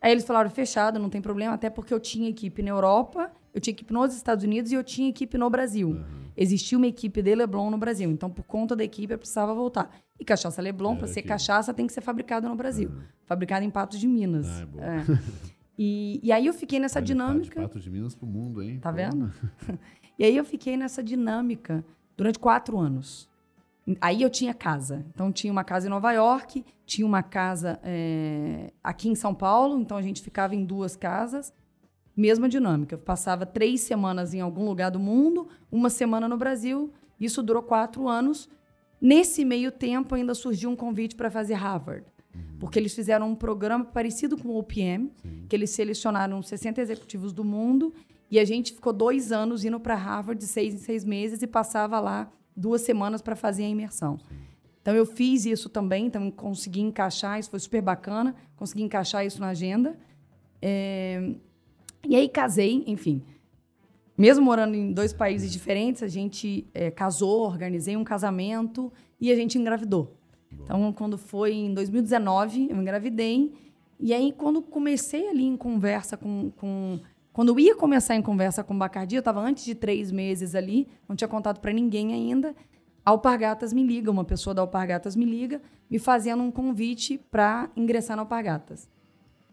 Aí 0.00 0.12
eles 0.12 0.24
falaram, 0.24 0.48
fechado, 0.48 1.00
não 1.00 1.10
tem 1.10 1.20
problema, 1.20 1.54
até 1.54 1.68
porque 1.68 1.92
eu 1.92 1.98
tinha 1.98 2.28
equipe 2.28 2.62
na 2.62 2.70
Europa, 2.70 3.32
eu 3.52 3.60
tinha 3.60 3.72
equipe 3.72 3.92
nos 3.92 4.14
Estados 4.14 4.44
Unidos 4.44 4.72
e 4.72 4.74
eu 4.74 4.84
tinha 4.84 5.08
equipe 5.08 5.36
no 5.38 5.48
Brasil. 5.48 5.90
Uhum. 5.90 6.28
Existia 6.36 6.78
uma 6.78 6.86
equipe 6.86 7.20
de 7.20 7.34
Leblon 7.34 7.70
no 7.70 7.78
Brasil, 7.78 8.10
então 8.10 8.30
por 8.30 8.44
conta 8.44 8.76
da 8.76 8.84
equipe 8.84 9.12
eu 9.12 9.18
precisava 9.18 9.54
voltar. 9.54 9.90
E 10.18 10.24
cachaça 10.24 10.62
Leblon, 10.62 10.96
para 10.96 11.06
ser 11.06 11.22
cachaça, 11.22 11.74
tem 11.74 11.86
que 11.86 11.92
ser 11.92 12.00
fabricada 12.00 12.48
no 12.48 12.54
Brasil. 12.54 12.90
Uhum. 12.90 13.02
Fabricada 13.24 13.64
em 13.64 13.70
Patos 13.70 13.98
de 13.98 14.06
Minas. 14.06 14.46
Ah, 14.48 14.60
é 14.60 14.66
bom. 14.66 14.80
É. 14.80 15.04
E, 15.78 16.18
e 16.24 16.32
aí 16.32 16.44
eu 16.44 16.52
fiquei 16.52 16.80
nessa 16.80 16.98
Olha, 16.98 17.06
dinâmica. 17.06 17.62
Patos 17.62 17.84
de 17.84 17.90
Minas 17.90 18.14
pro 18.14 18.26
mundo, 18.26 18.60
hein? 18.60 18.80
Tá 18.80 18.90
vendo? 18.90 19.32
e 20.18 20.24
aí 20.24 20.36
eu 20.36 20.44
fiquei 20.44 20.76
nessa 20.76 21.02
dinâmica 21.04 21.84
durante 22.16 22.38
quatro 22.38 22.76
anos. 22.76 23.28
Aí 24.00 24.20
eu 24.20 24.28
tinha 24.28 24.52
casa. 24.52 25.06
Então 25.14 25.32
tinha 25.32 25.52
uma 25.52 25.64
casa 25.64 25.86
em 25.86 25.90
Nova 25.90 26.12
York, 26.12 26.64
tinha 26.84 27.06
uma 27.06 27.22
casa 27.22 27.78
é, 27.82 28.72
aqui 28.82 29.08
em 29.08 29.14
São 29.14 29.32
Paulo, 29.32 29.78
então 29.78 29.96
a 29.96 30.02
gente 30.02 30.20
ficava 30.20 30.54
em 30.54 30.64
duas 30.64 30.96
casas. 30.96 31.54
Mesma 32.20 32.48
dinâmica. 32.48 32.94
Eu 32.94 32.98
passava 32.98 33.46
três 33.46 33.82
semanas 33.82 34.34
em 34.34 34.40
algum 34.40 34.64
lugar 34.64 34.90
do 34.90 34.98
mundo, 34.98 35.48
uma 35.70 35.88
semana 35.88 36.28
no 36.28 36.36
Brasil. 36.36 36.92
Isso 37.20 37.42
durou 37.42 37.62
quatro 37.62 38.08
anos. 38.08 38.48
Nesse 39.00 39.44
meio 39.44 39.70
tempo, 39.70 40.14
ainda 40.14 40.34
surgiu 40.34 40.70
um 40.70 40.76
convite 40.76 41.14
para 41.14 41.30
fazer 41.30 41.54
Harvard. 41.54 42.04
Porque 42.58 42.78
eles 42.78 42.94
fizeram 42.94 43.30
um 43.30 43.34
programa 43.34 43.84
parecido 43.84 44.36
com 44.36 44.48
o 44.48 44.58
OPM, 44.58 45.12
Sim. 45.22 45.46
que 45.48 45.54
eles 45.54 45.70
selecionaram 45.70 46.42
60 46.42 46.80
executivos 46.80 47.32
do 47.32 47.44
mundo 47.44 47.94
e 48.30 48.38
a 48.38 48.44
gente 48.44 48.72
ficou 48.72 48.92
dois 48.92 49.32
anos 49.32 49.64
indo 49.64 49.78
para 49.80 49.94
Harvard 49.94 50.40
de 50.40 50.46
seis 50.46 50.74
em 50.74 50.78
seis 50.78 51.04
meses 51.04 51.40
e 51.40 51.46
passava 51.46 51.98
lá 51.98 52.30
duas 52.56 52.82
semanas 52.82 53.22
para 53.22 53.34
fazer 53.36 53.64
a 53.64 53.68
imersão. 53.68 54.18
Sim. 54.18 54.34
Então 54.82 54.94
eu 54.94 55.06
fiz 55.06 55.44
isso 55.44 55.68
também, 55.68 56.06
então 56.06 56.30
consegui 56.30 56.80
encaixar, 56.80 57.38
isso 57.38 57.50
foi 57.50 57.60
super 57.60 57.82
bacana, 57.82 58.34
consegui 58.56 58.82
encaixar 58.82 59.24
isso 59.24 59.40
na 59.40 59.48
agenda. 59.48 59.98
É... 60.60 61.34
E 62.06 62.16
aí 62.16 62.28
casei, 62.28 62.84
enfim. 62.86 63.22
Mesmo 64.16 64.44
morando 64.44 64.74
em 64.74 64.92
dois 64.92 65.12
países 65.12 65.52
diferentes, 65.52 66.02
a 66.02 66.08
gente 66.08 66.66
é, 66.74 66.90
casou, 66.90 67.42
organizei 67.42 67.96
um 67.96 68.02
casamento 68.02 68.92
e 69.20 69.30
a 69.30 69.36
gente 69.36 69.56
engravidou. 69.56 70.16
Então, 70.52 70.92
quando 70.92 71.16
foi 71.16 71.52
em 71.52 71.72
2019, 71.72 72.68
eu 72.70 72.76
engravidei. 72.76 73.52
E 74.00 74.12
aí, 74.12 74.32
quando 74.36 74.62
comecei 74.62 75.28
ali 75.28 75.44
em 75.44 75.56
conversa 75.56 76.16
com. 76.16 76.50
com 76.56 77.00
quando 77.32 77.50
eu 77.50 77.60
ia 77.60 77.76
começar 77.76 78.16
em 78.16 78.22
conversa 78.22 78.64
com 78.64 78.74
o 78.74 78.78
Bacardi, 78.78 79.14
eu 79.14 79.20
estava 79.20 79.40
antes 79.40 79.64
de 79.64 79.74
três 79.74 80.10
meses 80.10 80.56
ali, 80.56 80.88
não 81.08 81.14
tinha 81.14 81.28
contato 81.28 81.60
para 81.60 81.72
ninguém 81.72 82.12
ainda. 82.12 82.54
A 83.04 83.10
Alpargatas 83.10 83.72
me 83.72 83.84
liga, 83.84 84.10
uma 84.10 84.24
pessoa 84.24 84.52
da 84.52 84.62
Alpargatas 84.62 85.14
me 85.14 85.24
liga, 85.24 85.62
me 85.88 86.00
fazendo 86.00 86.42
um 86.42 86.50
convite 86.50 87.16
para 87.30 87.70
ingressar 87.76 88.16
na 88.16 88.22
Alpargatas. 88.22 88.88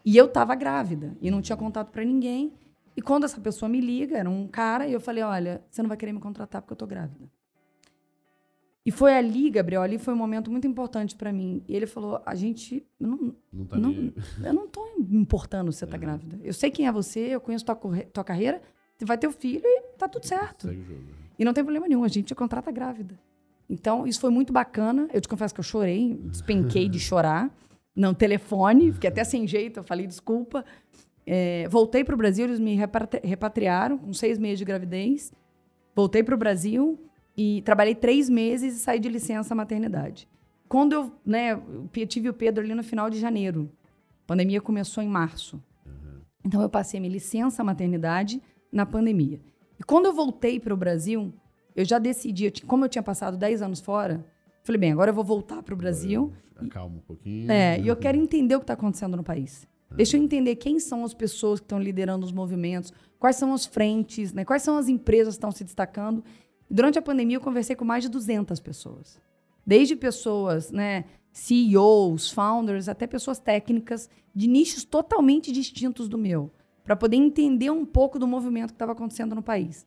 E 0.06 0.16
eu 0.16 0.26
estava 0.26 0.54
grávida 0.54 1.18
e 1.20 1.32
não 1.32 1.42
tinha 1.42 1.58
contato 1.58 1.90
para 1.90 2.06
ninguém. 2.06 2.54
E 2.96 3.02
quando 3.02 3.24
essa 3.24 3.42
pessoa 3.42 3.68
me 3.68 3.82
liga, 3.82 4.18
era 4.18 4.30
um 4.30 4.48
cara, 4.48 4.88
e 4.88 4.94
eu 4.94 5.00
falei: 5.00 5.24
Olha, 5.24 5.64
você 5.70 5.82
não 5.82 5.90
vai 5.90 5.98
querer 5.98 6.14
me 6.14 6.20
contratar 6.20 6.62
porque 6.62 6.74
eu 6.74 6.78
tô 6.78 6.86
grávida. 6.86 7.30
E 8.86 8.92
foi 8.92 9.16
ali, 9.16 9.50
Gabriel, 9.50 9.82
ali 9.82 9.98
foi 9.98 10.14
um 10.14 10.18
momento 10.18 10.52
muito 10.52 10.68
importante 10.68 11.16
para 11.16 11.34
mim. 11.34 11.64
E 11.68 11.76
ele 11.76 11.88
falou: 11.88 12.22
a 12.24 12.36
gente. 12.36 12.86
Não, 13.00 13.36
não, 13.52 13.66
tá 13.66 13.78
não 13.78 14.14
eu 14.44 14.54
não 14.54 14.68
tô 14.68 14.86
importando 15.10 15.72
se 15.72 15.80
você 15.80 15.88
tá 15.88 15.98
é. 15.98 16.00
grávida. 16.00 16.40
Eu 16.44 16.54
sei 16.54 16.70
quem 16.70 16.86
é 16.86 16.92
você, 16.92 17.20
eu 17.20 17.42
conheço 17.42 17.66
tua, 17.66 17.76
tua 18.14 18.24
carreira, 18.24 18.62
você 18.96 19.06
vai 19.06 19.18
ter 19.18 19.28
o 19.28 19.32
filho 19.32 19.64
e 19.66 19.82
tá 19.98 20.08
tudo 20.08 20.26
certo. 20.28 20.70
E 21.38 21.44
não 21.44 21.52
tem 21.52 21.64
problema 21.64 21.88
nenhum, 21.88 22.04
a 22.04 22.08
gente 22.08 22.28
te 22.28 22.36
contrata 22.36 22.72
grávida. 22.72 23.20
Então, 23.68 24.06
isso 24.06 24.20
foi 24.20 24.30
muito 24.30 24.54
bacana. 24.54 25.08
Eu 25.12 25.20
te 25.20 25.28
confesso 25.28 25.54
que 25.54 25.60
eu 25.60 25.64
chorei, 25.64 26.14
despenquei 26.26 26.88
de 26.88 27.00
chorar. 27.00 27.52
Não, 27.96 28.14
telefone, 28.14 28.92
fiquei 28.92 29.10
até 29.10 29.24
sem 29.24 29.48
jeito, 29.48 29.80
eu 29.80 29.84
falei 29.84 30.06
desculpa. 30.06 30.66
É, 31.26 31.68
voltei 31.70 32.04
para 32.04 32.14
o 32.14 32.18
Brasil, 32.18 32.46
eles 32.46 32.60
me 32.60 32.76
repatriaram 33.24 33.98
com 33.98 34.14
seis 34.14 34.38
meses 34.38 34.60
de 34.60 34.66
gravidez. 34.66 35.34
Voltei 35.96 36.22
para 36.22 36.36
o 36.36 36.38
Brasil 36.38 37.00
e 37.38 37.62
trabalhei 37.62 37.96
três 37.96 38.30
meses 38.30 38.76
e 38.76 38.80
saí 38.80 39.00
de 39.00 39.10
licença 39.10 39.56
maternidade. 39.56 40.28
Quando 40.68 40.94
eu, 40.94 41.12
né, 41.26 41.54
eu 41.54 42.08
tive 42.08 42.30
o 42.30 42.34
Pedro 42.34 42.64
ali 42.64 42.74
no 42.74 42.84
final 42.84 43.10
de 43.10 43.20
janeiro. 43.20 43.72
A 44.24 44.28
pandemia 44.28 44.60
começou 44.60 45.02
em 45.04 45.08
março. 45.08 45.62
Uhum. 45.86 46.22
Então 46.44 46.62
eu 46.62 46.70
passei 46.70 47.00
minha 47.00 47.12
licença 47.12 47.64
maternidade 47.64 48.42
na 48.72 48.86
pandemia. 48.86 49.40
E 49.80 49.84
quando 49.84 50.08
eu 50.08 50.14
voltei 50.14 50.60
para 50.60 50.74
o 50.74 50.78
Brasil, 50.78 51.34
eu 51.76 51.86
já 51.86 52.00
decidi, 52.00 52.52
como 52.66 52.86
eu 52.86 52.90
tinha 52.90 53.04
passado 53.04 53.38
10 53.38 53.62
anos 53.62 53.80
fora, 53.80 54.26
falei, 54.66 54.80
bem, 54.80 54.92
agora 54.92 55.12
eu 55.12 55.14
vou 55.14 55.24
voltar 55.24 55.62
para 55.62 55.74
o 55.74 55.78
Brasil. 55.78 56.34
Calma 56.70 56.98
um 56.98 57.02
pouquinho. 57.02 57.52
É, 57.52 57.80
e 57.80 57.88
eu 57.88 57.96
quero 57.96 58.18
entender 58.18 58.56
o 58.56 58.60
que 58.60 58.64
está 58.64 58.74
acontecendo 58.74 59.16
no 59.16 59.24
país. 59.24 59.68
Uhum. 59.92 59.98
Deixa 59.98 60.18
eu 60.18 60.24
entender 60.24 60.56
quem 60.56 60.80
são 60.80 61.06
as 61.06 61.14
pessoas 61.14 61.60
que 61.60 61.66
estão 61.66 61.80
liderando 61.80 62.26
os 62.26 62.32
movimentos, 62.32 62.92
quais 63.20 63.36
são 63.36 63.54
as 63.54 63.66
frentes, 63.66 64.34
né, 64.34 64.44
quais 64.44 64.64
são 64.64 64.78
as 64.78 64.88
empresas 64.90 65.36
que 65.36 65.38
estão 65.38 65.52
se 65.52 65.64
destacando. 65.64 66.24
Durante 66.70 66.98
a 66.98 67.02
pandemia, 67.02 67.38
eu 67.38 67.42
conversei 67.42 67.76
com 67.76 67.86
mais 67.86 68.04
de 68.04 68.10
200 68.10 68.60
pessoas. 68.60 69.20
Desde 69.66 69.96
pessoas, 69.96 70.72
né, 70.72 71.06
CEOs, 71.32 72.32
founders, 72.32 72.90
até 72.90 73.06
pessoas 73.06 73.40
técnicas 73.40 74.10
de 74.34 74.48
nichos 74.48 74.84
totalmente 74.84 75.52
distintos 75.52 76.08
do 76.08 76.18
meu, 76.18 76.52
para 76.84 76.96
poder 76.96 77.18
entender 77.18 77.70
um 77.70 77.86
pouco 77.86 78.18
do 78.18 78.28
movimento 78.28 78.70
que 78.70 78.76
estava 78.76 78.94
acontecendo 78.94 79.36
no 79.36 79.44
país. 79.44 79.86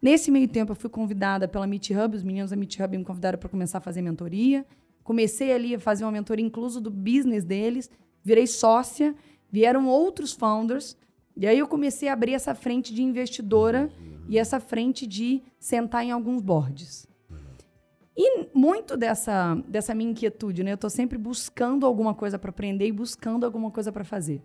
Nesse 0.00 0.30
meio 0.30 0.48
tempo, 0.48 0.72
eu 0.72 0.76
fui 0.76 0.88
convidada 0.88 1.48
pela 1.48 1.66
Meet 1.66 1.90
Hub, 1.90 2.16
os 2.16 2.22
meninos 2.22 2.50
da 2.50 2.56
Meet 2.56 2.78
Hub 2.78 2.96
me 2.96 3.04
convidaram 3.04 3.38
para 3.38 3.48
começar 3.48 3.78
a 3.78 3.80
fazer 3.80 4.00
mentoria. 4.00 4.64
Comecei 5.02 5.52
ali 5.52 5.74
a 5.74 5.80
fazer 5.80 6.04
uma 6.04 6.12
mentoria 6.12 6.44
incluso 6.44 6.80
do 6.80 6.90
business 6.90 7.42
deles, 7.44 7.90
virei 8.22 8.46
sócia, 8.46 9.14
vieram 9.50 9.88
outros 9.88 10.32
founders, 10.32 10.96
e 11.36 11.46
aí 11.46 11.58
eu 11.58 11.66
comecei 11.66 12.08
a 12.08 12.12
abrir 12.12 12.34
essa 12.34 12.54
frente 12.54 12.92
de 12.92 13.02
investidora 13.02 13.90
e 14.28 14.38
essa 14.38 14.60
frente 14.60 15.06
de 15.06 15.42
sentar 15.58 16.04
em 16.04 16.10
alguns 16.10 16.42
boards. 16.42 17.06
E 18.16 18.48
muito 18.52 18.96
dessa, 18.96 19.54
dessa 19.68 19.94
minha 19.94 20.10
inquietude, 20.10 20.64
né? 20.64 20.72
Eu 20.72 20.74
estou 20.74 20.90
sempre 20.90 21.16
buscando 21.16 21.86
alguma 21.86 22.12
coisa 22.12 22.36
para 22.36 22.50
aprender 22.50 22.88
e 22.88 22.92
buscando 22.92 23.46
alguma 23.46 23.70
coisa 23.70 23.92
para 23.92 24.02
fazer. 24.02 24.42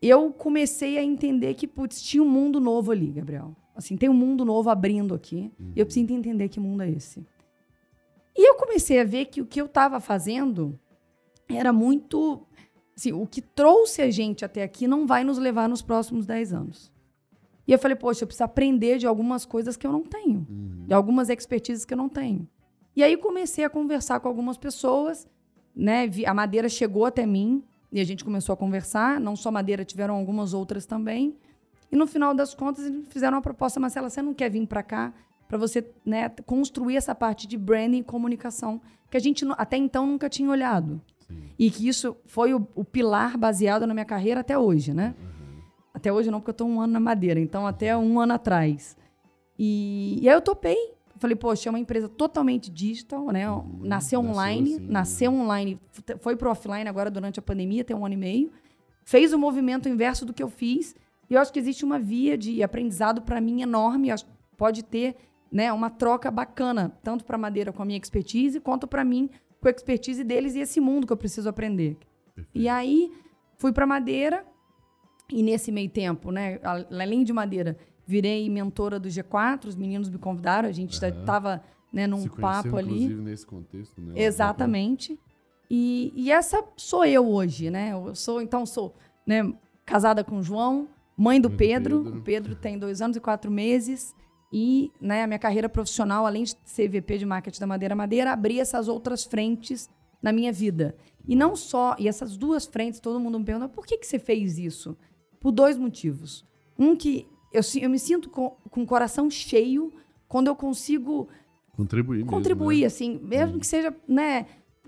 Eu 0.00 0.32
comecei 0.32 0.96
a 0.96 1.02
entender 1.02 1.52
que, 1.52 1.66
putz, 1.66 2.00
tinha 2.00 2.22
um 2.22 2.28
mundo 2.28 2.58
novo 2.58 2.90
ali, 2.90 3.08
Gabriel. 3.08 3.54
Assim, 3.74 3.96
tem 3.96 4.08
um 4.08 4.14
mundo 4.14 4.44
novo 4.44 4.70
abrindo 4.70 5.14
aqui. 5.14 5.50
Uhum. 5.58 5.72
E 5.74 5.80
eu 5.80 5.86
preciso 5.86 6.12
entender 6.12 6.48
que 6.48 6.60
mundo 6.60 6.82
é 6.82 6.90
esse. 6.90 7.26
E 8.36 8.48
eu 8.48 8.54
comecei 8.56 9.00
a 9.00 9.04
ver 9.04 9.26
que 9.26 9.40
o 9.40 9.46
que 9.46 9.60
eu 9.60 9.66
estava 9.66 10.00
fazendo 10.00 10.78
era 11.48 11.72
muito. 11.72 12.46
Assim, 12.96 13.12
o 13.12 13.26
que 13.26 13.40
trouxe 13.40 14.02
a 14.02 14.10
gente 14.10 14.44
até 14.44 14.62
aqui 14.62 14.86
não 14.86 15.06
vai 15.06 15.24
nos 15.24 15.38
levar 15.38 15.68
nos 15.68 15.82
próximos 15.82 16.26
10 16.26 16.52
anos. 16.52 16.92
E 17.66 17.72
eu 17.72 17.78
falei, 17.78 17.96
poxa, 17.96 18.24
eu 18.24 18.26
preciso 18.26 18.44
aprender 18.44 18.98
de 18.98 19.06
algumas 19.06 19.44
coisas 19.44 19.76
que 19.76 19.86
eu 19.86 19.92
não 19.92 20.02
tenho, 20.02 20.46
uhum. 20.48 20.84
de 20.86 20.92
algumas 20.92 21.28
expertises 21.28 21.84
que 21.84 21.94
eu 21.94 21.98
não 21.98 22.08
tenho. 22.08 22.46
E 22.94 23.02
aí 23.02 23.16
comecei 23.16 23.64
a 23.64 23.70
conversar 23.70 24.20
com 24.20 24.28
algumas 24.28 24.58
pessoas, 24.58 25.26
né? 25.74 26.10
A 26.26 26.34
Madeira 26.34 26.68
chegou 26.68 27.06
até 27.06 27.24
mim 27.24 27.62
e 27.90 28.00
a 28.00 28.04
gente 28.04 28.24
começou 28.24 28.52
a 28.52 28.56
conversar. 28.56 29.18
Não 29.20 29.36
só 29.36 29.50
Madeira, 29.50 29.84
tiveram 29.84 30.16
algumas 30.16 30.52
outras 30.52 30.84
também. 30.84 31.36
E 31.92 31.96
no 31.96 32.06
final 32.06 32.32
das 32.32 32.54
contas, 32.54 32.86
eles 32.86 33.06
fizeram 33.08 33.36
uma 33.36 33.42
proposta, 33.42 33.78
Marcela, 33.78 34.08
você 34.08 34.22
não 34.22 34.32
quer 34.32 34.50
vir 34.50 34.66
para 34.66 34.82
cá 34.82 35.12
para 35.46 35.58
você 35.58 35.86
né, 36.02 36.30
construir 36.46 36.96
essa 36.96 37.14
parte 37.14 37.46
de 37.46 37.58
branding 37.58 37.98
e 37.98 38.02
comunicação 38.02 38.80
que 39.10 39.18
a 39.18 39.20
gente 39.20 39.44
até 39.58 39.76
então 39.76 40.06
nunca 40.06 40.26
tinha 40.26 40.48
olhado. 40.48 40.98
Sim. 41.28 41.42
E 41.58 41.70
que 41.70 41.86
isso 41.86 42.16
foi 42.24 42.54
o, 42.54 42.66
o, 42.74 42.82
pilar 42.82 43.36
baseado 43.36 43.86
na 43.86 43.92
minha 43.92 44.06
carreira 44.06 44.40
até 44.40 44.56
hoje, 44.56 44.94
né? 44.94 45.14
Uhum. 45.20 45.60
Até 45.92 46.10
hoje 46.10 46.30
não, 46.30 46.40
porque 46.40 46.48
eu 46.48 46.52
estou 46.52 46.66
um 46.66 46.80
ano 46.80 46.94
na 46.94 47.00
Madeira, 47.00 47.38
então 47.38 47.66
até 47.66 47.94
um 47.94 48.18
ano 48.18 48.32
atrás. 48.32 48.96
E, 49.58 50.18
e 50.22 50.26
aí 50.30 50.34
eu 50.34 50.40
topei. 50.40 50.94
Falei, 51.18 51.36
poxa, 51.36 51.68
é 51.68 51.70
uma 51.70 51.78
empresa 51.78 52.08
totalmente 52.08 52.70
digital, 52.70 53.26
né? 53.26 53.48
Uhum, 53.50 53.80
nasceu 53.82 54.20
online, 54.20 54.76
assim, 54.76 54.86
nasceu 54.88 55.30
né? 55.30 55.38
online, 55.38 55.80
foi 56.20 56.34
pro 56.34 56.50
offline 56.50 56.88
agora 56.88 57.10
durante 57.10 57.38
a 57.38 57.42
pandemia, 57.42 57.84
tem 57.84 57.94
um 57.94 58.06
ano 58.06 58.14
e 58.14 58.16
meio. 58.16 58.50
Fez 59.04 59.34
o 59.34 59.38
movimento 59.38 59.86
inverso 59.86 60.24
do 60.24 60.32
que 60.32 60.42
eu 60.42 60.48
fiz. 60.48 60.96
E 61.32 61.34
eu 61.34 61.40
acho 61.40 61.50
que 61.50 61.58
existe 61.58 61.82
uma 61.82 61.98
via 61.98 62.36
de 62.36 62.62
aprendizado 62.62 63.22
para 63.22 63.40
mim 63.40 63.62
enorme. 63.62 64.10
Acho 64.10 64.26
que 64.26 64.32
pode 64.54 64.84
ter 64.84 65.16
né, 65.50 65.72
uma 65.72 65.88
troca 65.88 66.30
bacana, 66.30 66.94
tanto 67.02 67.24
para 67.24 67.38
Madeira 67.38 67.72
com 67.72 67.80
a 67.80 67.86
minha 67.86 67.96
expertise, 67.96 68.60
quanto 68.60 68.86
para 68.86 69.02
mim 69.02 69.30
com 69.58 69.66
a 69.66 69.70
expertise 69.70 70.22
deles 70.24 70.54
e 70.54 70.58
esse 70.58 70.78
mundo 70.78 71.06
que 71.06 71.12
eu 71.12 71.16
preciso 71.16 71.48
aprender. 71.48 71.96
E 72.54 72.68
aí 72.68 73.10
fui 73.56 73.72
para 73.72 73.86
Madeira, 73.86 74.44
e 75.30 75.42
nesse 75.42 75.72
meio 75.72 75.88
tempo, 75.88 76.30
né, 76.30 76.60
além 76.62 77.24
de 77.24 77.32
Madeira, 77.32 77.78
virei 78.04 78.50
mentora 78.50 79.00
do 79.00 79.08
G4, 79.08 79.64
os 79.64 79.74
meninos 79.74 80.10
me 80.10 80.18
convidaram, 80.18 80.68
a 80.68 80.72
gente 80.72 80.92
estava 81.02 81.54
uhum. 81.54 81.60
né, 81.94 82.06
num 82.06 82.20
Se 82.20 82.28
papo 82.28 82.76
ali. 82.76 83.04
Inclusive 83.04 83.22
nesse 83.22 83.46
contexto, 83.46 84.02
né? 84.02 84.12
Exatamente. 84.16 85.18
E, 85.70 86.12
e, 86.14 86.30
essa 86.30 86.62
sou 86.76 87.06
eu 87.06 87.26
hoje, 87.26 87.70
né? 87.70 87.92
Eu 87.92 88.14
sou, 88.14 88.42
então, 88.42 88.66
sou 88.66 88.94
né, 89.26 89.50
casada 89.86 90.22
com 90.22 90.36
o 90.36 90.42
João, 90.42 90.88
mãe 91.22 91.40
do 91.40 91.48
Pedro. 91.48 92.02
Pedro. 92.02 92.18
O 92.18 92.22
Pedro 92.22 92.56
tem 92.56 92.78
dois 92.78 93.00
anos 93.00 93.16
e 93.16 93.20
quatro 93.20 93.50
meses. 93.50 94.14
E 94.52 94.90
né, 95.00 95.22
a 95.22 95.26
minha 95.26 95.38
carreira 95.38 95.68
profissional, 95.68 96.26
além 96.26 96.42
de 96.42 96.56
ser 96.64 96.88
VP 96.88 97.18
de 97.18 97.24
marketing 97.24 97.60
da 97.60 97.66
Madeira 97.66 97.94
Madeira, 97.94 98.32
abri 98.32 98.60
essas 98.60 98.88
outras 98.88 99.24
frentes 99.24 99.88
na 100.20 100.32
minha 100.32 100.52
vida. 100.52 100.96
E 101.26 101.34
não 101.34 101.54
só, 101.56 101.94
e 101.98 102.08
essas 102.08 102.36
duas 102.36 102.66
frentes, 102.66 103.00
todo 103.00 103.20
mundo 103.20 103.38
me 103.38 103.44
pergunta, 103.44 103.68
por 103.68 103.86
que, 103.86 103.96
que 103.96 104.06
você 104.06 104.18
fez 104.18 104.58
isso? 104.58 104.96
Por 105.40 105.52
dois 105.52 105.78
motivos. 105.78 106.44
Um 106.78 106.94
que 106.94 107.26
eu, 107.52 107.62
eu 107.80 107.88
me 107.88 107.98
sinto 107.98 108.28
com, 108.28 108.50
com 108.70 108.82
o 108.82 108.86
coração 108.86 109.30
cheio 109.30 109.92
quando 110.28 110.48
eu 110.48 110.56
consigo 110.56 111.28
contribuir, 111.76 112.24
contribuir 112.26 112.80
mesmo, 112.80 112.80
né? 112.80 112.86
assim, 112.86 113.20
mesmo 113.22 113.56
hum. 113.56 113.58
que 113.58 113.66
seja, 113.66 113.94
né, 114.06 114.46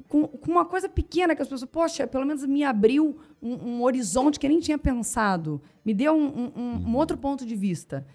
com, 0.08 0.26
com, 0.26 0.50
uma 0.50 0.64
coisa 0.64 0.88
pequena 0.88 1.34
que 1.34 1.42
as 1.42 1.48
pessoas, 1.48 1.70
poxa, 1.70 2.06
pelo 2.06 2.26
menos 2.26 2.44
me 2.44 2.64
abriu 2.64 3.18
um, 3.40 3.54
um 3.54 3.82
horizonte 3.82 4.38
que 4.38 4.46
eu 4.46 4.50
nem 4.50 4.60
tinha 4.60 4.78
pensado, 4.78 5.60
me 5.84 5.94
deu 5.94 6.14
um, 6.14 6.26
um, 6.26 6.52
um 6.56 6.84
uhum. 6.84 6.96
outro 6.96 7.16
ponto 7.16 7.46
de 7.46 7.54
vista. 7.54 8.06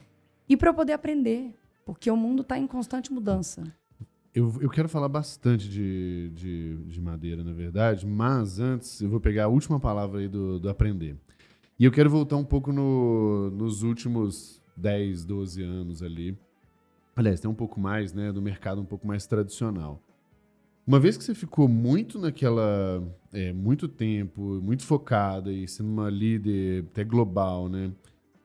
E 0.47 0.57
para 0.57 0.69
eu 0.69 0.73
poder 0.73 0.93
aprender, 0.93 1.53
porque 1.85 2.09
o 2.09 2.17
mundo 2.17 2.41
está 2.41 2.57
em 2.57 2.67
constante 2.67 3.11
mudança. 3.11 3.63
Eu, 4.33 4.53
eu 4.61 4.69
quero 4.69 4.87
falar 4.87 5.09
bastante 5.09 5.67
de, 5.67 6.31
de, 6.35 6.75
de, 6.85 7.01
madeira, 7.01 7.43
na 7.43 7.51
verdade, 7.51 8.05
mas 8.05 8.59
antes 8.59 9.01
eu 9.01 9.09
vou 9.09 9.19
pegar 9.19 9.45
a 9.45 9.47
última 9.47 9.79
palavra 9.79 10.19
aí 10.19 10.27
do, 10.27 10.59
do 10.59 10.69
aprender. 10.69 11.17
E 11.79 11.85
eu 11.85 11.91
quero 11.91 12.09
voltar 12.09 12.35
um 12.35 12.43
pouco 12.43 12.71
no, 12.71 13.49
nos 13.51 13.83
últimos 13.83 14.61
10, 14.77 15.25
12 15.25 15.63
anos 15.63 16.03
ali. 16.03 16.37
Aliás, 17.15 17.39
tem 17.39 17.49
um 17.49 17.55
pouco 17.55 17.79
mais, 17.79 18.13
né? 18.13 18.31
Do 18.31 18.41
mercado 18.41 18.81
um 18.81 18.85
pouco 18.85 19.07
mais 19.07 19.25
tradicional. 19.25 20.01
Uma 20.89 20.99
vez 20.99 21.15
que 21.15 21.23
você 21.23 21.35
ficou 21.35 21.67
muito 21.67 22.17
naquela. 22.17 23.03
É, 23.31 23.53
muito 23.53 23.87
tempo, 23.87 24.59
muito 24.59 24.83
focada 24.83 25.53
e 25.53 25.67
sendo 25.67 25.87
uma 25.87 26.09
líder 26.09 26.85
até 26.89 27.03
global, 27.03 27.69
né? 27.69 27.91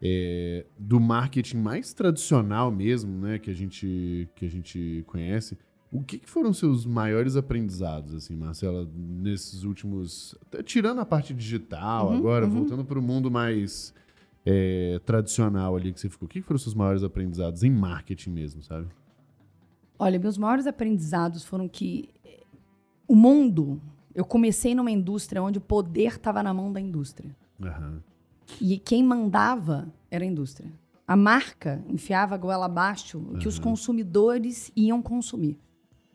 É, 0.03 0.67
do 0.79 1.01
marketing 1.01 1.57
mais 1.57 1.95
tradicional 1.95 2.71
mesmo, 2.71 3.19
né? 3.19 3.39
Que 3.39 3.51
a 3.51 3.55
gente, 3.55 4.29
que 4.35 4.45
a 4.45 4.51
gente 4.51 5.03
conhece. 5.07 5.57
O 5.91 6.03
que, 6.03 6.19
que 6.19 6.29
foram 6.29 6.53
seus 6.53 6.85
maiores 6.85 7.35
aprendizados, 7.35 8.15
assim, 8.15 8.37
Marcela, 8.37 8.87
nesses 8.95 9.65
últimos. 9.65 10.37
Tirando 10.67 11.01
a 11.01 11.07
parte 11.07 11.33
digital 11.33 12.11
Uhum, 12.11 12.19
agora, 12.19 12.45
uhum. 12.45 12.51
voltando 12.51 12.85
para 12.85 12.99
o 12.99 13.03
mundo 13.03 13.31
mais 13.31 13.95
é, 14.45 15.01
tradicional 15.07 15.77
ali 15.77 15.95
que 15.95 15.99
você 15.99 16.11
ficou. 16.11 16.27
O 16.27 16.29
que, 16.29 16.43
que 16.43 16.47
foram 16.47 16.59
seus 16.59 16.75
maiores 16.75 17.03
aprendizados 17.03 17.63
em 17.63 17.71
marketing 17.71 18.33
mesmo, 18.33 18.63
sabe? 18.63 18.87
Olha, 19.99 20.19
meus 20.19 20.37
maiores 20.37 20.67
aprendizados 20.67 21.43
foram 21.43 21.67
que 21.67 22.14
o 23.07 23.15
mundo. 23.15 23.81
Eu 24.15 24.25
comecei 24.25 24.75
numa 24.75 24.91
indústria 24.91 25.43
onde 25.43 25.59
o 25.59 25.61
poder 25.61 26.09
estava 26.13 26.43
na 26.43 26.55
mão 26.55 26.73
da 26.73 26.81
indústria. 26.81 27.35
Aham. 27.61 28.01
E 28.61 28.79
quem 28.79 29.03
mandava 29.03 29.89
era 30.11 30.23
a 30.23 30.27
indústria. 30.27 30.71
A 31.07 31.17
marca 31.17 31.85
enfiava 31.89 32.35
a 32.35 32.39
goela 32.39 32.67
abaixo 32.67 33.19
o 33.19 33.39
que 33.39 33.49
os 33.49 33.59
consumidores 33.59 34.71
iam 34.77 35.03
consumir. 35.03 35.59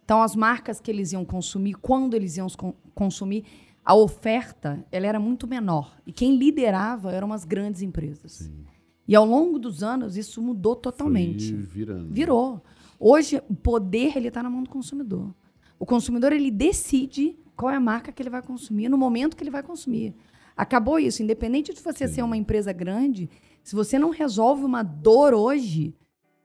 Então, 0.04 0.22
as 0.24 0.36
marcas 0.36 0.80
que 0.80 0.90
eles 0.90 1.12
iam 1.12 1.24
consumir, 1.24 1.76
quando 1.76 2.16
eles 2.16 2.38
iam 2.38 2.48
con- 2.50 2.74
consumir, 2.96 3.44
a 3.86 3.94
oferta 3.94 4.84
ela 4.92 5.06
era 5.06 5.20
muito 5.20 5.48
menor. 5.48 5.96
E 6.08 6.12
quem 6.12 6.38
liderava 6.38 7.12
eram 7.12 7.32
as 7.34 7.46
grandes 7.46 7.82
empresas. 7.82 8.32
Sim. 8.32 8.64
E 9.08 9.16
ao 9.16 9.26
longo 9.26 9.60
dos 9.60 9.84
anos, 9.84 10.16
isso 10.18 10.42
mudou 10.42 10.76
totalmente. 10.76 11.54
Virando. 11.54 12.12
Virou. 12.14 12.62
Hoje, 13.00 13.42
o 13.50 13.54
poder 13.56 14.16
ele 14.18 14.28
está 14.30 14.42
na 14.42 14.50
mão 14.50 14.64
do 14.64 14.70
consumidor. 14.70 15.34
O 15.80 15.86
consumidor 15.86 16.34
ele 16.34 16.52
decide 16.52 17.40
qual 17.56 17.72
é 17.72 17.76
a 17.76 17.80
marca 17.80 18.12
que 18.12 18.22
ele 18.22 18.30
vai 18.30 18.42
consumir 18.42 18.90
no 18.90 18.98
momento 18.98 19.36
que 19.36 19.44
ele 19.44 19.50
vai 19.50 19.64
consumir. 19.64 20.14
Acabou 20.56 21.00
isso. 21.00 21.24
Independente 21.24 21.74
de 21.74 21.82
você 21.82 22.08
Sim. 22.08 22.16
ser 22.16 22.22
uma 22.22 22.36
empresa 22.36 22.74
grande, 22.74 23.30
se 23.64 23.76
você 23.76 23.98
não 23.98 24.10
resolve 24.10 24.64
uma 24.64 24.84
dor 24.84 25.34
hoje, 25.34 25.96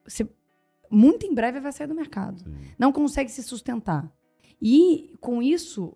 você 0.07 0.29
muito 0.91 1.27
em 1.27 1.35
breve 1.35 1.59
vai 1.59 1.73
sair 1.73 1.89
do 1.89 1.95
mercado. 1.95 2.41
Sim. 2.41 2.55
Não 2.79 2.93
consegue 2.93 3.31
se 3.31 3.43
sustentar. 3.43 4.09
E 4.63 5.15
com 5.21 5.43
isso, 5.43 5.93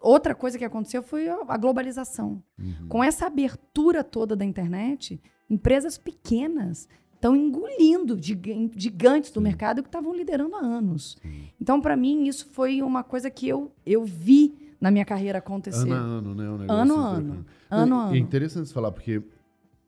outra 0.00 0.34
coisa 0.34 0.58
que 0.58 0.64
aconteceu 0.64 1.02
foi 1.02 1.28
a 1.28 1.56
globalização. 1.56 2.42
Uhum. 2.58 2.88
Com 2.88 3.02
essa 3.02 3.26
abertura 3.26 4.04
toda 4.04 4.36
da 4.36 4.44
internet, 4.44 5.20
empresas 5.48 5.96
pequenas 5.96 6.88
estão 7.22 7.36
engolindo 7.36 8.18
gigan- 8.20 8.68
gigantes 8.76 9.30
do 9.30 9.38
Sim. 9.38 9.44
mercado 9.44 9.80
que 9.80 9.88
estavam 9.88 10.12
liderando 10.12 10.56
há 10.56 10.58
anos. 10.58 11.16
Sim. 11.22 11.44
Então, 11.60 11.80
para 11.80 11.96
mim, 11.96 12.26
isso 12.26 12.48
foi 12.52 12.82
uma 12.82 13.04
coisa 13.04 13.30
que 13.30 13.46
eu, 13.48 13.70
eu 13.86 14.04
vi 14.04 14.52
na 14.80 14.90
minha 14.90 15.04
carreira 15.04 15.38
acontecer. 15.38 15.88
Ano 15.88 15.94
a 15.94 15.98
ano, 15.98 16.34
né? 16.34 16.50
Um 16.50 16.58
negócio 16.58 16.82
Ano 16.82 16.94
a 16.94 16.96
super 16.96 17.16
ano. 17.16 17.28
bacana. 17.28 17.46
Ano 17.70 17.94
a 17.94 18.04
ano. 18.06 18.14
É 18.16 18.18
interessante 18.18 18.66
você 18.66 18.74
falar, 18.74 18.90
porque 18.90 19.22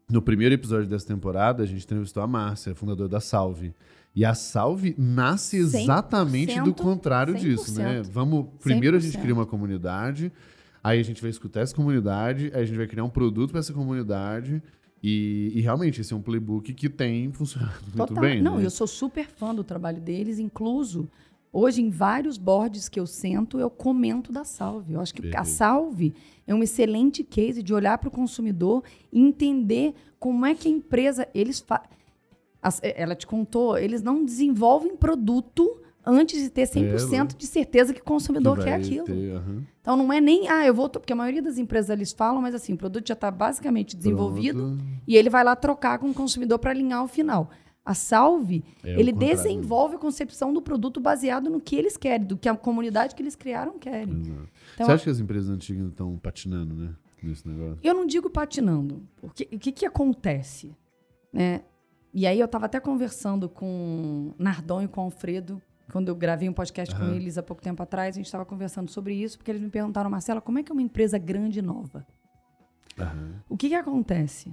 no 0.08 0.22
primeiro 0.22 0.54
episódio 0.54 0.88
dessa 0.88 1.06
temporada, 1.08 1.64
a 1.64 1.66
gente 1.66 1.84
entrevistou 1.84 2.22
a 2.22 2.26
Márcia, 2.28 2.72
fundadora 2.72 3.08
da 3.08 3.18
Salve. 3.18 3.74
E 4.14 4.24
a 4.24 4.32
Salve 4.32 4.94
nasce 4.96 5.58
100%, 5.58 5.80
exatamente 5.82 6.60
do 6.60 6.72
contrário 6.72 7.34
disso, 7.34 7.74
né? 7.76 8.00
100%. 8.02 8.10
Vamos, 8.12 8.46
primeiro 8.62 8.96
a 8.96 9.00
gente 9.00 9.16
100%. 9.18 9.20
cria 9.22 9.34
uma 9.34 9.44
comunidade, 9.46 10.30
aí 10.84 11.00
a 11.00 11.02
gente 11.02 11.20
vai 11.20 11.30
escutar 11.32 11.62
essa 11.62 11.74
comunidade, 11.74 12.52
aí 12.54 12.62
a 12.62 12.64
gente 12.64 12.76
vai 12.76 12.86
criar 12.86 13.02
um 13.02 13.08
produto 13.10 13.50
para 13.50 13.58
essa 13.58 13.72
comunidade. 13.72 14.62
E, 15.06 15.52
e 15.54 15.60
realmente, 15.60 16.00
esse 16.00 16.14
é 16.14 16.16
um 16.16 16.22
playbook 16.22 16.72
que 16.72 16.88
tem 16.88 17.30
funcionado 17.30 17.74
muito 17.82 18.08
Total. 18.08 18.22
bem. 18.22 18.40
Não, 18.40 18.56
né? 18.56 18.64
eu 18.64 18.70
sou 18.70 18.86
super 18.86 19.26
fã 19.28 19.54
do 19.54 19.62
trabalho 19.62 20.00
deles, 20.00 20.38
incluso 20.38 21.06
hoje 21.52 21.82
em 21.82 21.90
vários 21.90 22.38
boards 22.38 22.88
que 22.88 22.98
eu 22.98 23.06
sento, 23.06 23.60
eu 23.60 23.68
comento 23.68 24.32
da 24.32 24.44
Salve. 24.44 24.94
Eu 24.94 25.00
acho 25.02 25.12
que 25.12 25.20
a 25.20 25.30
Perfeito. 25.30 25.46
Salve 25.46 26.14
é 26.46 26.54
um 26.54 26.62
excelente 26.62 27.22
case 27.22 27.62
de 27.62 27.74
olhar 27.74 27.98
para 27.98 28.08
o 28.08 28.10
consumidor 28.10 28.82
e 29.12 29.20
entender 29.20 29.94
como 30.18 30.46
é 30.46 30.54
que 30.54 30.68
a 30.68 30.70
empresa 30.70 31.28
eles 31.34 31.60
fa... 31.60 31.82
Eh, 32.80 33.02
ela 33.02 33.14
te 33.14 33.26
contou, 33.26 33.76
eles 33.76 34.02
não 34.02 34.24
desenvolvem 34.24 34.96
produto 34.96 35.82
antes 36.06 36.40
de 36.42 36.50
ter 36.50 36.64
100% 36.68 37.36
de 37.36 37.46
certeza 37.46 37.92
que 37.94 38.00
o 38.00 38.04
consumidor 38.04 38.58
Que 38.58 38.64
quer 38.64 38.74
aquilo. 38.74 39.04
ter, 39.06 39.32
aham. 39.36 39.62
Então 39.80 39.96
não 39.96 40.12
é 40.12 40.20
nem, 40.20 40.48
ah, 40.48 40.64
eu 40.66 40.74
vou, 40.74 40.88
to-" 40.88 41.00
porque 41.00 41.12
a 41.12 41.16
maioria 41.16 41.42
das 41.42 41.58
empresas 41.58 41.90
eles 41.90 42.12
falam, 42.12 42.40
mas 42.42 42.54
assim, 42.54 42.72
o 42.74 42.76
produto 42.76 43.06
já 43.08 43.14
está 43.14 43.30
basicamente 43.30 43.96
desenvolvido 43.96 44.58
Pronto. 44.58 44.84
e 45.06 45.16
ele 45.16 45.28
vai 45.30 45.42
lá 45.44 45.54
trocar 45.56 45.98
com 45.98 46.08
o 46.10 46.14
consumidor 46.14 46.58
para 46.58 46.70
alinhar 46.70 47.02
o 47.04 47.08
final. 47.08 47.50
A 47.86 47.92
Salve, 47.92 48.64
É 48.82 48.98
ele 48.98 49.12
desenvolve 49.12 49.96
a 49.96 49.98
concepção 49.98 50.54
do 50.54 50.62
produto 50.62 51.00
baseado 51.00 51.50
no 51.50 51.60
que 51.60 51.76
eles 51.76 51.98
querem, 51.98 52.26
do 52.26 52.34
que 52.36 52.48
a 52.48 52.56
comunidade 52.56 53.14
que 53.14 53.22
eles 53.22 53.36
criaram 53.36 53.78
quer. 53.78 54.08
Exato. 54.08 54.48
Então, 54.74 54.86
Você 54.86 54.92
acha 54.92 55.04
que 55.04 55.10
as 55.10 55.20
empresas 55.20 55.50
antigas 55.50 55.88
estão 55.88 56.16
patinando, 56.18 56.74
né? 56.74 56.94
Nesse 57.22 57.46
negócio? 57.48 57.78
eu 57.82 57.94
não 57.94 58.06
digo 58.06 58.28
patinando, 58.28 59.02
porque 59.16 59.48
o 59.52 59.58
que, 59.58 59.72
que 59.72 59.86
acontece? 59.86 60.74
Né? 61.32 61.62
E 62.12 62.26
aí 62.26 62.38
eu 62.38 62.44
estava 62.46 62.66
até 62.66 62.78
conversando 62.80 63.48
com 63.48 64.32
Nardon 64.38 64.82
e 64.82 64.88
com 64.88 65.00
Alfredo, 65.00 65.60
quando 65.90 66.08
eu 66.08 66.16
gravei 66.16 66.48
um 66.48 66.52
podcast 66.52 66.94
com 66.94 67.02
Aham. 67.02 67.14
eles 67.14 67.38
há 67.38 67.42
pouco 67.42 67.62
tempo 67.62 67.82
atrás, 67.82 68.14
a 68.14 68.18
gente 68.18 68.26
estava 68.26 68.44
conversando 68.44 68.90
sobre 68.90 69.14
isso, 69.14 69.38
porque 69.38 69.50
eles 69.50 69.60
me 69.60 69.70
perguntaram, 69.70 70.10
Marcela, 70.10 70.40
como 70.40 70.58
é 70.58 70.62
que 70.62 70.72
é 70.72 70.74
uma 70.74 70.82
empresa 70.82 71.18
grande 71.18 71.58
e 71.58 71.62
nova? 71.62 72.06
Aham. 72.98 73.42
O 73.48 73.56
que, 73.56 73.68
que 73.68 73.74
acontece? 73.74 74.52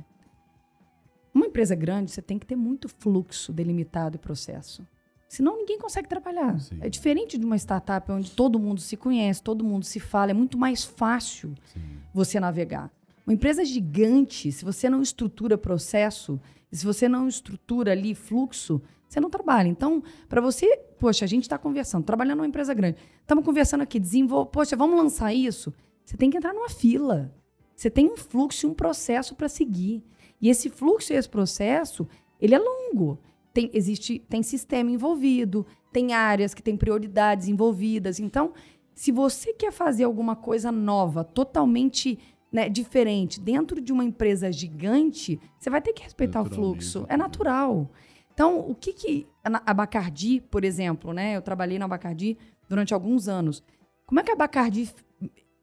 Uma 1.34 1.46
empresa 1.46 1.76
grande, 1.76 2.12
você 2.12 2.22
tem 2.22 2.38
que 2.38 2.46
ter 2.46 2.56
muito 2.56 2.89
fluxo 2.89 3.54
delimitado 3.54 4.17
e 4.17 4.20
processo. 4.20 4.86
Senão 5.30 5.56
ninguém 5.58 5.80
consegue 5.80 6.10
trabalhar. 6.10 6.60
Sim. 6.60 6.78
É 6.82 6.89
diferente 6.89 7.38
de 7.38 7.46
uma 7.46 7.56
startup 7.56 8.12
onde 8.12 8.32
todo 8.32 8.60
mundo 8.60 8.82
se 8.82 8.98
conhece, 8.98 9.41
todo 9.41 9.63
mundo 9.63 9.86
se 9.86 9.98
fala, 9.98 10.32
é 10.32 10.34
muito 10.34 10.58
mais 10.58 10.84
fácil 10.84 11.56
Sim. 11.74 11.80
você 12.13 12.38
navegar. 12.38 12.91
Uma 13.26 13.34
empresa 13.34 13.63
gigante, 13.63 14.52
se 14.52 14.65
você 14.65 14.89
não 14.89 15.02
estrutura 15.02 15.58
processo, 15.58 16.38
se 16.78 16.86
você 16.86 17.08
não 17.10 17.28
estrutura 17.28 17.92
ali 17.92 18.16
fluxo, 18.16 18.82
você 19.08 19.20
não 19.20 19.30
trabalha. 19.30 19.68
Então, 19.68 20.02
para 20.30 20.40
você, 20.40 20.78
poxa, 20.98 21.26
a 21.26 21.28
gente 21.28 21.44
está 21.44 21.58
conversando, 21.58 22.06
trabalhando 22.06 22.38
numa 22.38 22.48
empresa 22.48 22.74
grande, 22.74 22.98
estamos 23.20 23.44
conversando 23.44 23.82
aqui, 23.82 24.00
desenvolve, 24.00 24.52
poxa, 24.52 24.76
vamos 24.76 24.98
lançar 24.98 25.34
isso. 25.34 25.74
Você 26.06 26.16
tem 26.16 26.30
que 26.30 26.38
entrar 26.38 26.54
numa 26.54 26.70
fila. 26.70 27.34
Você 27.76 27.90
tem 27.90 28.10
um 28.10 28.16
fluxo 28.16 28.66
e 28.66 28.70
um 28.70 28.74
processo 28.74 29.36
para 29.36 29.50
seguir. 29.50 30.04
E 30.40 30.50
esse 30.50 30.70
fluxo 30.70 31.14
e 31.14 31.16
esse 31.16 31.30
processo, 31.30 32.08
ele 32.40 32.56
é 32.56 32.60
longo. 32.60 33.20
Tem, 33.54 33.70
existe, 33.74 34.20
tem 34.30 34.42
sistema 34.42 34.90
envolvido, 34.90 35.66
tem 35.92 36.14
áreas 36.14 36.54
que 36.54 36.64
têm 36.64 36.78
prioridades 36.78 37.48
envolvidas. 37.48 38.20
Então, 38.20 38.54
se 38.94 39.12
você 39.12 39.52
quer 39.54 39.72
fazer 39.72 40.04
alguma 40.04 40.36
coisa 40.36 40.72
nova, 40.72 41.24
totalmente 41.24 42.18
né, 42.52 42.68
diferente, 42.68 43.40
dentro 43.40 43.80
de 43.80 43.94
uma 43.94 44.04
empresa 44.04 44.52
gigante, 44.52 45.40
você 45.58 45.70
vai 45.70 45.82
ter 45.82 45.94
que 45.94 46.04
respeitar 46.04 46.42
o 46.42 46.46
fluxo. 46.46 47.06
É 47.08 47.16
natural. 47.16 47.90
Então, 48.34 48.60
o 48.60 48.76
que 48.76 48.94
que 48.94 49.28
a 49.44 49.74
Bacardi, 49.74 50.42
por 50.42 50.64
exemplo, 50.64 51.14
né? 51.14 51.36
Eu 51.38 51.42
trabalhei 51.42 51.78
na 51.80 51.88
Bacardi 51.88 52.38
durante 52.68 52.94
alguns 52.94 53.28
anos. 53.28 53.64
Como 54.06 54.20
é 54.20 54.24
que 54.24 54.32
a 54.32 54.36
Bacardi 54.36 54.90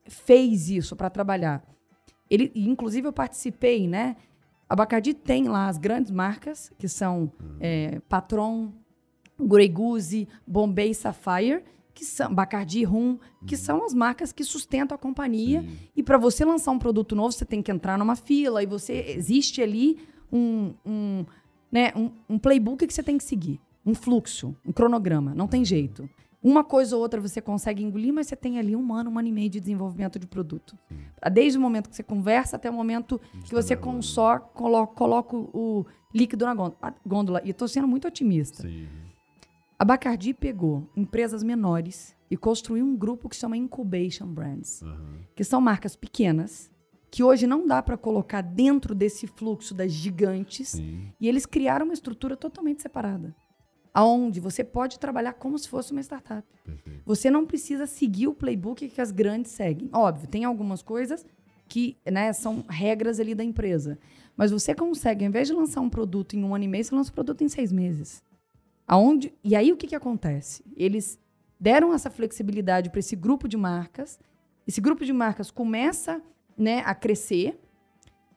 fez 0.06 0.70
isso 0.70 0.96
para 0.96 1.10
trabalhar? 1.10 1.62
Ele, 2.30 2.52
inclusive, 2.54 3.06
eu 3.06 3.12
participei, 3.12 3.86
né? 3.88 4.16
A 4.68 4.76
Bacardi 4.76 5.14
tem 5.14 5.48
lá 5.48 5.68
as 5.68 5.78
grandes 5.78 6.10
marcas, 6.10 6.70
que 6.78 6.88
são 6.88 7.32
é, 7.58 8.00
Patron, 8.08 8.72
Grey 9.38 9.68
Goose, 9.68 10.28
Bombay 10.46 10.92
Sapphire, 10.94 11.64
que 11.98 12.04
são 12.04 12.32
Bacardi 12.32 12.84
Rum, 12.84 13.18
que 13.44 13.56
são 13.56 13.84
as 13.84 13.92
marcas 13.92 14.30
que 14.30 14.44
sustentam 14.44 14.94
a 14.94 14.98
companhia. 14.98 15.62
Sim. 15.62 15.76
E 15.96 16.02
para 16.02 16.16
você 16.16 16.44
lançar 16.44 16.70
um 16.70 16.78
produto 16.78 17.16
novo, 17.16 17.32
você 17.32 17.44
tem 17.44 17.60
que 17.60 17.72
entrar 17.72 17.98
numa 17.98 18.14
fila 18.14 18.62
e 18.62 18.66
você 18.66 19.04
existe 19.08 19.60
ali 19.60 19.98
um, 20.32 20.74
um, 20.86 21.26
né, 21.72 21.92
um, 21.96 22.12
um 22.28 22.38
playbook 22.38 22.86
que 22.86 22.94
você 22.94 23.02
tem 23.02 23.18
que 23.18 23.24
seguir, 23.24 23.58
um 23.84 23.96
fluxo, 23.96 24.54
um 24.64 24.70
cronograma. 24.70 25.34
Não 25.34 25.48
tem 25.48 25.64
jeito. 25.64 26.08
Uma 26.40 26.62
coisa 26.62 26.94
ou 26.94 27.02
outra 27.02 27.20
você 27.20 27.40
consegue 27.40 27.82
engolir, 27.82 28.14
mas 28.14 28.28
você 28.28 28.36
tem 28.36 28.60
ali 28.60 28.76
um 28.76 28.94
ano, 28.94 29.10
um 29.10 29.18
ano 29.18 29.26
e 29.26 29.32
meio 29.32 29.50
de 29.50 29.58
desenvolvimento 29.58 30.20
de 30.20 30.26
produto. 30.28 30.78
Desde 31.32 31.58
o 31.58 31.60
momento 31.60 31.90
que 31.90 31.96
você 31.96 32.04
conversa 32.04 32.54
até 32.54 32.70
o 32.70 32.72
momento 32.72 33.20
que 33.44 33.52
você 33.52 33.74
consó, 33.74 34.38
coloca, 34.38 34.94
coloca 34.94 35.36
o 35.36 35.84
líquido 36.14 36.44
na 36.44 36.54
gôndola. 37.04 37.42
E 37.44 37.50
estou 37.50 37.66
sendo 37.66 37.88
muito 37.88 38.06
otimista. 38.06 38.62
Sim. 38.62 38.86
A 39.80 39.84
Bacardi 39.84 40.34
pegou 40.34 40.90
empresas 40.96 41.44
menores 41.44 42.16
e 42.28 42.36
construiu 42.36 42.84
um 42.84 42.96
grupo 42.96 43.28
que 43.28 43.36
chama 43.36 43.56
Incubation 43.56 44.26
Brands, 44.26 44.82
Aham. 44.82 45.20
que 45.36 45.44
são 45.44 45.60
marcas 45.60 45.94
pequenas, 45.94 46.68
que 47.08 47.22
hoje 47.22 47.46
não 47.46 47.64
dá 47.64 47.80
para 47.80 47.96
colocar 47.96 48.40
dentro 48.40 48.92
desse 48.92 49.28
fluxo 49.28 49.72
das 49.72 49.92
gigantes, 49.92 50.70
Sim. 50.70 51.12
e 51.20 51.28
eles 51.28 51.46
criaram 51.46 51.84
uma 51.84 51.94
estrutura 51.94 52.36
totalmente 52.36 52.82
separada. 52.82 53.32
Aonde 53.94 54.40
você 54.40 54.64
pode 54.64 54.98
trabalhar 54.98 55.34
como 55.34 55.56
se 55.56 55.68
fosse 55.68 55.92
uma 55.92 56.00
startup. 56.00 56.46
Perfeito. 56.64 57.02
Você 57.06 57.30
não 57.30 57.46
precisa 57.46 57.86
seguir 57.86 58.26
o 58.26 58.34
playbook 58.34 58.88
que 58.88 59.00
as 59.00 59.12
grandes 59.12 59.52
seguem. 59.52 59.88
Óbvio, 59.92 60.26
tem 60.26 60.44
algumas 60.44 60.82
coisas 60.82 61.24
que 61.68 61.96
né, 62.04 62.32
são 62.32 62.64
regras 62.68 63.20
ali 63.20 63.32
da 63.32 63.44
empresa. 63.44 63.96
Mas 64.36 64.50
você 64.50 64.74
consegue, 64.74 65.24
ao 65.24 65.28
invés 65.28 65.46
de 65.46 65.54
lançar 65.54 65.80
um 65.80 65.90
produto 65.90 66.34
em 66.34 66.42
um 66.42 66.52
ano 66.52 66.64
e 66.64 66.68
meio, 66.68 66.84
você 66.84 66.94
lança 66.94 67.10
o 67.10 67.12
um 67.12 67.14
produto 67.14 67.44
em 67.44 67.48
seis 67.48 67.70
meses. 67.70 68.22
Aonde, 68.88 69.34
e 69.44 69.54
aí 69.54 69.70
o 69.70 69.76
que, 69.76 69.86
que 69.86 69.94
acontece? 69.94 70.64
Eles 70.74 71.20
deram 71.60 71.92
essa 71.92 72.08
flexibilidade 72.08 72.88
para 72.88 73.00
esse 73.00 73.14
grupo 73.14 73.46
de 73.46 73.56
marcas. 73.56 74.18
Esse 74.66 74.80
grupo 74.80 75.04
de 75.04 75.12
marcas 75.12 75.50
começa 75.50 76.22
né, 76.56 76.82
a 76.86 76.94
crescer. 76.94 77.60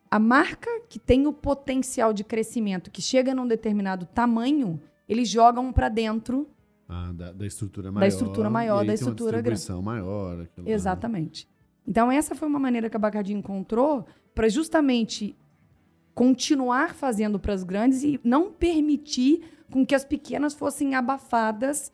A 0.10 0.20
marca 0.20 0.70
que 0.90 1.00
tem 1.00 1.26
o 1.26 1.32
potencial 1.32 2.12
de 2.12 2.26
crescimento, 2.26 2.92
que 2.92 3.02
chega 3.02 3.34
num 3.34 3.48
determinado 3.48 4.06
tamanho, 4.06 4.82
eles 5.08 5.30
jogam 5.30 5.72
para 5.72 5.88
dentro 5.88 6.50
ah, 6.90 7.14
da, 7.14 7.32
da, 7.32 7.48
estrutura 7.48 7.90
maior. 7.90 8.02
Da 8.02 8.08
estrutura 8.08 8.50
maior, 8.50 8.86
da 8.86 8.94
estrutura 8.94 9.42
grande. 9.42 9.72
maior. 9.82 10.48
Exatamente. 10.66 11.48
Então, 11.88 12.12
essa 12.12 12.36
foi 12.36 12.50
uma 12.50 12.60
maneira 12.60 12.90
que 12.90 12.98
a 12.98 13.00
Bacardi 13.00 13.34
encontrou 13.34 14.06
para 14.36 14.50
justamente 14.50 15.34
continuar 16.14 16.94
fazendo 16.94 17.40
para 17.40 17.54
as 17.54 17.64
grandes 17.64 18.04
e 18.04 18.20
não 18.24 18.52
permitir 18.52 19.42
com 19.72 19.86
que 19.86 19.96
as 19.96 20.06
pequenas 20.06 20.54
fossem 20.54 20.94
abafadas 20.96 21.92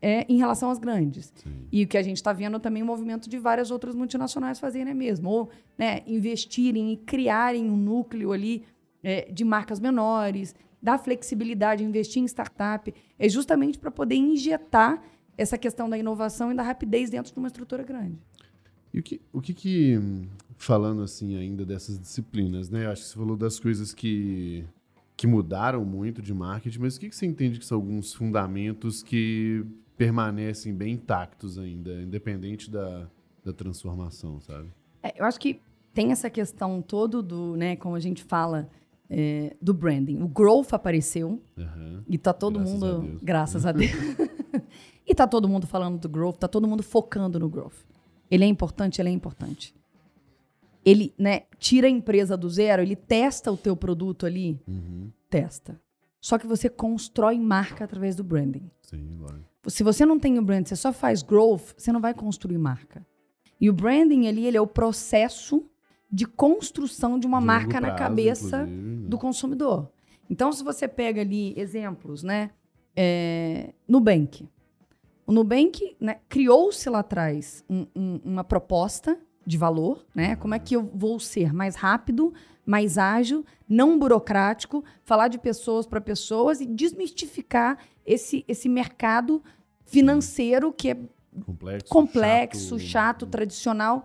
é, 0.00 0.26
em 0.28 0.36
relação 0.36 0.70
às 0.70 0.78
grandes. 0.78 1.32
Sim. 1.34 1.66
E 1.72 1.84
o 1.84 1.88
que 1.88 1.96
a 1.96 2.02
gente 2.02 2.18
está 2.18 2.32
vendo 2.32 2.60
também 2.60 2.82
o 2.82 2.86
movimento 2.86 3.28
de 3.28 3.38
várias 3.38 3.70
outras 3.70 3.94
multinacionais 3.94 4.60
fazerem 4.60 4.90
é 4.90 4.94
mesmo. 4.94 5.30
Ou 5.30 5.50
né, 5.78 6.02
investirem 6.06 6.92
e 6.92 6.96
criarem 6.98 7.70
um 7.70 7.76
núcleo 7.76 8.32
ali 8.32 8.64
é, 9.02 9.30
de 9.32 9.44
marcas 9.44 9.80
menores, 9.80 10.54
dar 10.82 10.98
flexibilidade, 10.98 11.82
investir 11.82 12.22
em 12.22 12.26
startup, 12.26 12.92
é 13.18 13.28
justamente 13.28 13.78
para 13.78 13.90
poder 13.90 14.16
injetar 14.16 15.02
essa 15.36 15.56
questão 15.56 15.88
da 15.88 15.96
inovação 15.96 16.52
e 16.52 16.54
da 16.54 16.62
rapidez 16.62 17.08
dentro 17.08 17.32
de 17.32 17.38
uma 17.38 17.48
estrutura 17.48 17.82
grande. 17.82 18.18
E 18.92 19.00
o 19.00 19.02
que, 19.02 19.20
o 19.32 19.40
que, 19.40 19.52
que 19.52 19.98
falando 20.56 21.02
assim 21.02 21.36
ainda 21.36 21.64
dessas 21.64 21.98
disciplinas, 21.98 22.70
né? 22.70 22.86
Acho 22.86 23.02
que 23.02 23.08
você 23.08 23.14
falou 23.16 23.36
das 23.36 23.58
coisas 23.58 23.92
que, 23.92 24.64
que 25.16 25.26
mudaram 25.26 25.84
muito 25.84 26.20
de 26.20 26.34
marketing, 26.34 26.78
mas 26.80 26.96
o 26.96 27.00
que, 27.00 27.08
que 27.08 27.16
você 27.16 27.26
entende 27.26 27.58
que 27.58 27.64
são 27.64 27.78
alguns 27.78 28.12
fundamentos 28.12 29.02
que 29.02 29.64
permanecem 29.96 30.74
bem 30.74 30.94
intactos 30.94 31.58
ainda, 31.58 32.02
independente 32.02 32.70
da, 32.70 33.08
da 33.44 33.52
transformação, 33.52 34.40
sabe? 34.40 34.68
É, 35.02 35.14
eu 35.20 35.24
acho 35.24 35.38
que 35.38 35.60
tem 35.92 36.10
essa 36.10 36.28
questão 36.28 36.82
todo 36.82 37.22
do, 37.22 37.56
né, 37.56 37.76
como 37.76 37.94
a 37.94 38.00
gente 38.00 38.24
fala, 38.24 38.68
é, 39.08 39.56
do 39.60 39.72
branding. 39.72 40.20
O 40.20 40.28
growth 40.28 40.72
apareceu 40.72 41.40
uhum. 41.56 42.02
e 42.08 42.18
tá 42.18 42.32
todo 42.32 42.58
graças 42.58 42.72
mundo, 42.72 43.18
a 43.20 43.24
graças 43.24 43.66
a 43.66 43.70
Deus, 43.72 43.92
e 45.06 45.14
tá 45.14 45.26
todo 45.26 45.48
mundo 45.48 45.66
falando 45.66 45.98
do 45.98 46.08
growth, 46.08 46.36
tá 46.36 46.48
todo 46.48 46.66
mundo 46.66 46.82
focando 46.82 47.38
no 47.38 47.48
growth. 47.48 47.84
Ele 48.30 48.44
é 48.44 48.48
importante, 48.48 49.00
ele 49.00 49.10
é 49.10 49.12
importante. 49.12 49.74
Ele, 50.84 51.14
né, 51.18 51.42
tira 51.58 51.86
a 51.86 51.90
empresa 51.90 52.36
do 52.36 52.48
zero, 52.48 52.82
ele 52.82 52.96
testa 52.96 53.50
o 53.50 53.56
teu 53.56 53.74
produto 53.74 54.26
ali, 54.26 54.60
uhum. 54.68 55.10
testa. 55.30 55.80
Só 56.20 56.38
que 56.38 56.46
você 56.46 56.68
constrói 56.68 57.38
marca 57.38 57.84
através 57.84 58.16
do 58.16 58.24
branding. 58.24 58.70
Sim, 58.82 59.16
lógico. 59.18 59.44
Se 59.66 59.82
você 59.82 60.04
não 60.04 60.18
tem 60.18 60.38
o 60.38 60.42
branding, 60.42 60.68
você 60.68 60.76
só 60.76 60.92
faz 60.92 61.22
growth, 61.22 61.74
você 61.76 61.90
não 61.90 62.00
vai 62.00 62.12
construir 62.12 62.58
marca. 62.58 63.06
E 63.60 63.70
o 63.70 63.72
branding 63.72 64.26
ali, 64.26 64.46
ele 64.46 64.56
é 64.56 64.60
o 64.60 64.66
processo 64.66 65.64
de 66.10 66.26
construção 66.26 67.18
de 67.18 67.26
uma 67.26 67.40
de 67.40 67.46
marca 67.46 67.80
prazo, 67.80 67.86
na 67.86 67.94
cabeça 67.94 68.68
do 69.08 69.18
consumidor. 69.18 69.90
Então, 70.28 70.52
se 70.52 70.62
você 70.62 70.86
pega 70.86 71.20
ali 71.20 71.54
exemplos, 71.58 72.22
né? 72.22 72.50
É, 72.96 73.72
Nubank. 73.88 74.48
O 75.26 75.32
Nubank 75.32 75.96
né, 75.98 76.20
criou-se 76.28 76.88
lá 76.88 77.00
atrás 77.00 77.64
um, 77.68 77.86
um, 77.96 78.20
uma 78.24 78.44
proposta 78.44 79.18
de 79.46 79.58
valor, 79.58 80.04
né? 80.14 80.36
Como 80.36 80.54
é 80.54 80.58
que 80.58 80.74
eu 80.74 80.82
vou 80.82 81.18
ser 81.20 81.52
mais 81.52 81.74
rápido, 81.74 82.32
mais 82.64 82.96
ágil, 82.98 83.44
não 83.68 83.98
burocrático, 83.98 84.84
falar 85.04 85.28
de 85.28 85.38
pessoas 85.38 85.86
para 85.86 86.00
pessoas 86.00 86.60
e 86.60 86.66
desmistificar 86.66 87.78
esse, 88.06 88.44
esse 88.48 88.68
mercado 88.68 89.42
financeiro 89.84 90.72
que 90.72 90.90
é 90.90 90.98
complexo, 91.44 91.92
complexo 91.92 92.78
chato, 92.78 92.88
chato 92.88 93.26
tradicional. 93.26 94.04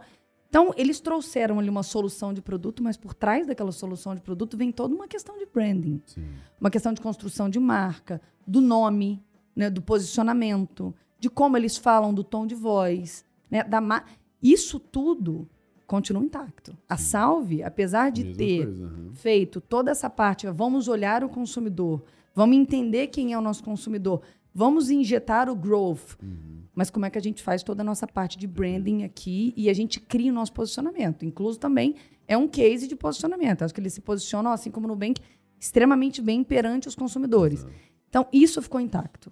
Então, 0.49 0.73
eles 0.75 0.99
trouxeram 0.99 1.59
ali 1.59 1.69
uma 1.69 1.83
solução 1.83 2.33
de 2.33 2.41
produto, 2.41 2.83
mas 2.83 2.97
por 2.97 3.13
trás 3.13 3.45
daquela 3.45 3.71
solução 3.71 4.15
de 4.15 4.21
produto 4.21 4.57
vem 4.57 4.71
toda 4.71 4.95
uma 4.95 5.07
questão 5.07 5.37
de 5.37 5.45
branding. 5.45 6.01
Sim. 6.07 6.25
Uma 6.59 6.71
questão 6.71 6.91
de 6.91 6.99
construção 6.99 7.49
de 7.49 7.59
marca, 7.59 8.19
do 8.47 8.59
nome, 8.59 9.23
né, 9.55 9.69
do 9.69 9.81
posicionamento, 9.81 10.93
de 11.19 11.29
como 11.29 11.55
eles 11.55 11.77
falam, 11.77 12.13
do 12.13 12.23
tom 12.23 12.47
de 12.47 12.55
voz. 12.55 13.23
Né, 13.49 13.63
da 13.63 13.79
ma... 13.79 14.03
Isso 14.41 14.79
tudo 14.79 15.47
continua 15.85 16.23
intacto. 16.23 16.77
A 16.87 16.97
Salve, 16.97 17.63
apesar 17.63 18.11
de 18.11 18.33
ter 18.33 18.65
coisa, 18.65 18.85
uhum. 18.85 19.11
feito 19.13 19.59
toda 19.59 19.89
essa 19.89 20.09
parte, 20.09 20.47
vamos 20.47 20.87
olhar 20.87 21.23
o 21.23 21.29
consumidor, 21.29 22.03
vamos 22.35 22.55
entender 22.55 23.07
quem 23.07 23.33
é 23.33 23.37
o 23.37 23.41
nosso 23.41 23.63
consumidor, 23.63 24.21
vamos 24.53 24.89
injetar 24.89 25.49
o 25.49 25.55
growth. 25.55 26.15
Uhum. 26.21 26.59
Mas 26.75 26.89
como 26.89 27.05
é 27.05 27.09
que 27.09 27.17
a 27.17 27.21
gente 27.21 27.41
faz 27.41 27.63
toda 27.63 27.81
a 27.81 27.83
nossa 27.83 28.07
parte 28.07 28.37
de 28.37 28.47
branding 28.47 29.03
aqui 29.03 29.53
e 29.57 29.69
a 29.69 29.73
gente 29.73 29.99
cria 29.99 30.31
o 30.31 30.35
nosso 30.35 30.53
posicionamento? 30.53 31.25
Incluso 31.25 31.59
também 31.59 31.95
é 32.27 32.37
um 32.37 32.47
case 32.47 32.87
de 32.87 32.95
posicionamento. 32.95 33.63
Acho 33.63 33.73
que 33.73 33.81
eles 33.81 33.93
se 33.93 34.01
posicionam, 34.01 34.51
assim 34.51 34.69
como 34.69 34.87
no 34.87 34.93
Nubank, 34.93 35.19
extremamente 35.59 36.21
bem 36.21 36.43
perante 36.43 36.87
os 36.87 36.95
consumidores. 36.95 37.61
Exato. 37.61 37.73
Então, 38.07 38.27
isso 38.31 38.61
ficou 38.61 38.79
intacto. 38.79 39.31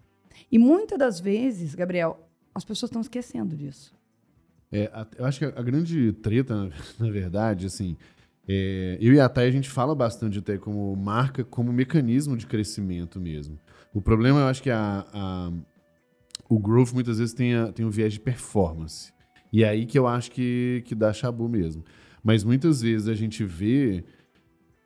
E 0.52 0.58
muitas 0.58 0.98
das 0.98 1.20
vezes, 1.20 1.74
Gabriel, 1.74 2.28
as 2.54 2.66
pessoas 2.66 2.90
estão 2.90 3.02
esquecendo 3.02 3.56
disso. 3.56 3.97
É, 4.72 4.92
eu 5.18 5.26
acho 5.26 5.40
que 5.40 5.46
a, 5.46 5.62
grande 5.62 6.12
treta, 6.14 6.70
na 7.00 7.10
verdade, 7.10 7.66
assim, 7.66 7.96
é, 8.48 8.98
eu 9.00 9.14
e 9.14 9.20
a 9.20 9.30
Thay, 9.30 9.48
a 9.48 9.52
gente 9.52 9.70
fala 9.70 9.96
bastante 9.96 10.40
até 10.40 10.58
como 10.58 10.96
marca, 10.96 11.44
como 11.44 11.72
mecanismo 11.72 12.36
de 12.36 12.46
crescimento 12.46 13.20
mesmo. 13.20 13.58
O 13.94 14.02
problema, 14.02 14.40
eu 14.40 14.48
acho 14.48 14.62
que 14.62 14.70
a, 14.70 15.06
a 15.14 15.52
o 16.50 16.60
growth 16.60 16.94
muitas 16.94 17.20
vezes 17.20 17.34
tem, 17.34 17.56
a, 17.56 17.72
tem 17.72 17.86
um 17.86 17.90
viés 17.90 18.14
de 18.14 18.20
performance. 18.20 19.12
E 19.52 19.64
é 19.64 19.70
aí 19.70 19.86
que 19.86 19.98
eu 19.98 20.08
acho 20.08 20.32
que, 20.32 20.84
que 20.86 20.96
dá 20.96 21.12
chabu 21.12 21.48
mesmo. 21.48 21.84
Mas 22.24 22.44
muitas 22.44 22.82
vezes 22.82 23.08
a 23.08 23.14
gente 23.14 23.44
vê. 23.44 24.04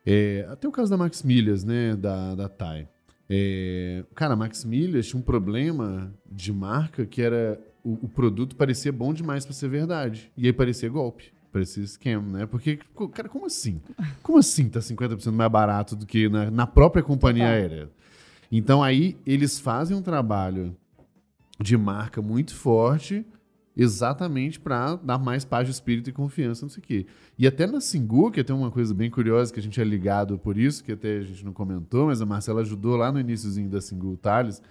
É, 0.04 0.46
até 0.50 0.66
o 0.66 0.72
caso 0.72 0.90
da 0.90 0.96
Max 0.96 1.22
Milhas, 1.22 1.64
né? 1.64 1.96
Da, 1.96 2.34
da 2.34 2.48
TAI. 2.48 2.88
É, 3.28 4.04
cara, 4.14 4.34
a 4.34 4.36
Max 4.36 4.64
Milhas 4.64 5.06
tinha 5.06 5.18
um 5.18 5.22
problema 5.22 6.12
de 6.30 6.52
marca 6.52 7.06
que 7.06 7.22
era 7.22 7.60
o, 7.84 7.92
o 8.04 8.08
produto 8.08 8.56
parecia 8.56 8.92
bom 8.92 9.12
demais 9.12 9.44
para 9.44 9.54
ser 9.54 9.68
verdade. 9.68 10.30
E 10.36 10.46
aí 10.46 10.52
parecia 10.52 10.88
golpe. 10.88 11.32
Parecia 11.52 11.84
esquema, 11.84 12.38
né? 12.38 12.46
Porque, 12.46 12.78
cara, 13.12 13.28
como 13.28 13.44
assim? 13.44 13.80
Como 14.22 14.38
assim 14.38 14.68
tá 14.70 14.80
50% 14.80 15.30
mais 15.32 15.50
barato 15.50 15.94
do 15.94 16.06
que 16.06 16.28
na, 16.28 16.50
na 16.50 16.66
própria 16.66 17.02
companhia 17.02 17.46
aérea? 17.46 17.90
Então 18.50 18.82
aí 18.82 19.16
eles 19.26 19.58
fazem 19.58 19.96
um 19.96 20.02
trabalho 20.02 20.74
de 21.60 21.76
marca 21.76 22.22
muito 22.22 22.54
forte, 22.54 23.24
exatamente 23.76 24.58
para 24.58 24.96
dar 24.96 25.18
mais 25.18 25.44
paz 25.44 25.66
de 25.66 25.72
espírito 25.72 26.08
e 26.08 26.12
confiança, 26.12 26.64
não 26.64 26.70
sei 26.70 26.82
o 26.82 26.86
quê. 26.86 27.06
E 27.38 27.46
até 27.46 27.66
na 27.66 27.80
Singu, 27.80 28.30
que 28.30 28.42
tem 28.42 28.54
uma 28.54 28.70
coisa 28.70 28.94
bem 28.94 29.10
curiosa 29.10 29.52
que 29.52 29.60
a 29.60 29.62
gente 29.62 29.80
é 29.80 29.84
ligado 29.84 30.38
por 30.38 30.56
isso, 30.56 30.82
que 30.82 30.92
até 30.92 31.18
a 31.18 31.22
gente 31.22 31.44
não 31.44 31.52
comentou, 31.52 32.06
mas 32.06 32.20
a 32.20 32.26
Marcela 32.26 32.62
ajudou 32.62 32.96
lá 32.96 33.12
no 33.12 33.20
iníciozinho 33.20 33.68
da 33.68 33.80
Singu 33.80 34.16
Thales. 34.16 34.62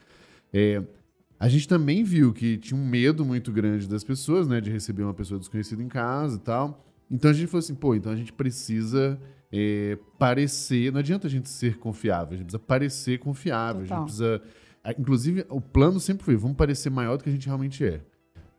É, 0.54 0.84
a 1.42 1.50
gente 1.50 1.68
também 1.68 2.04
viu 2.04 2.32
que 2.32 2.58
tinha 2.58 2.80
um 2.80 2.86
medo 2.86 3.26
muito 3.26 3.52
grande 3.52 3.88
das 3.88 4.04
pessoas, 4.04 4.48
né, 4.48 4.62
de 4.62 4.70
receber 4.70 5.04
uma 5.04 5.14
pessoa 5.14 5.40
desconhecida 5.40 5.82
em 5.82 5.88
casa 5.88 6.38
e 6.38 6.40
tal. 6.40 6.86
Então 7.10 7.32
a 7.32 7.34
gente 7.34 7.48
falou 7.48 7.60
assim, 7.60 7.76
pô, 7.76 7.96
então 7.96 8.12
a 8.12 8.16
gente 8.16 8.32
precisa 8.32 9.20
é, 9.52 9.98
parecer, 10.20 10.92
não 10.92 11.00
adianta 11.00 11.28
a 11.28 11.30
gente 11.30 11.50
ser 11.50 11.78
confiável, 11.78 12.36
a 12.36 12.38
gente 12.38 12.46
precisa 12.46 12.60
parecer 12.60 13.18
confiável, 13.18 13.82
Total. 13.82 13.98
a 13.98 14.00
gente 14.00 14.06
precisa 14.06 14.42
Inclusive, 14.98 15.46
o 15.50 15.62
plano 15.62 16.00
sempre 16.00 16.26
foi: 16.26 16.36
vamos 16.36 16.58
parecer 16.58 16.90
maior 16.90 17.18
do 17.18 17.24
que 17.24 17.30
a 17.30 17.32
gente 17.32 17.46
realmente 17.46 17.86
é. 17.86 18.02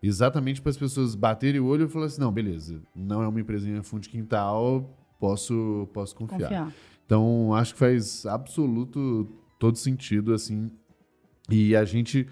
Exatamente 0.03 0.61
para 0.61 0.71
as 0.71 0.77
pessoas 0.77 1.15
baterem 1.15 1.61
o 1.61 1.67
olho 1.67 1.87
e 1.87 1.89
falar 1.89 2.07
assim: 2.07 2.21
não, 2.21 2.31
beleza, 2.31 2.81
não 2.95 3.23
é 3.23 3.29
uma 3.29 3.41
empresinha 3.41 3.83
fundo 3.83 4.03
de 4.03 4.09
quintal, 4.09 4.97
posso, 5.19 5.89
posso 5.93 6.15
confiar. 6.15 6.41
confiar. 6.41 6.73
Então, 7.05 7.53
acho 7.55 7.73
que 7.73 7.79
faz 7.79 8.25
absoluto 8.27 9.29
todo 9.59 9.77
sentido, 9.77 10.33
assim. 10.33 10.71
E 11.51 11.75
a 11.75 11.85
gente 11.85 12.29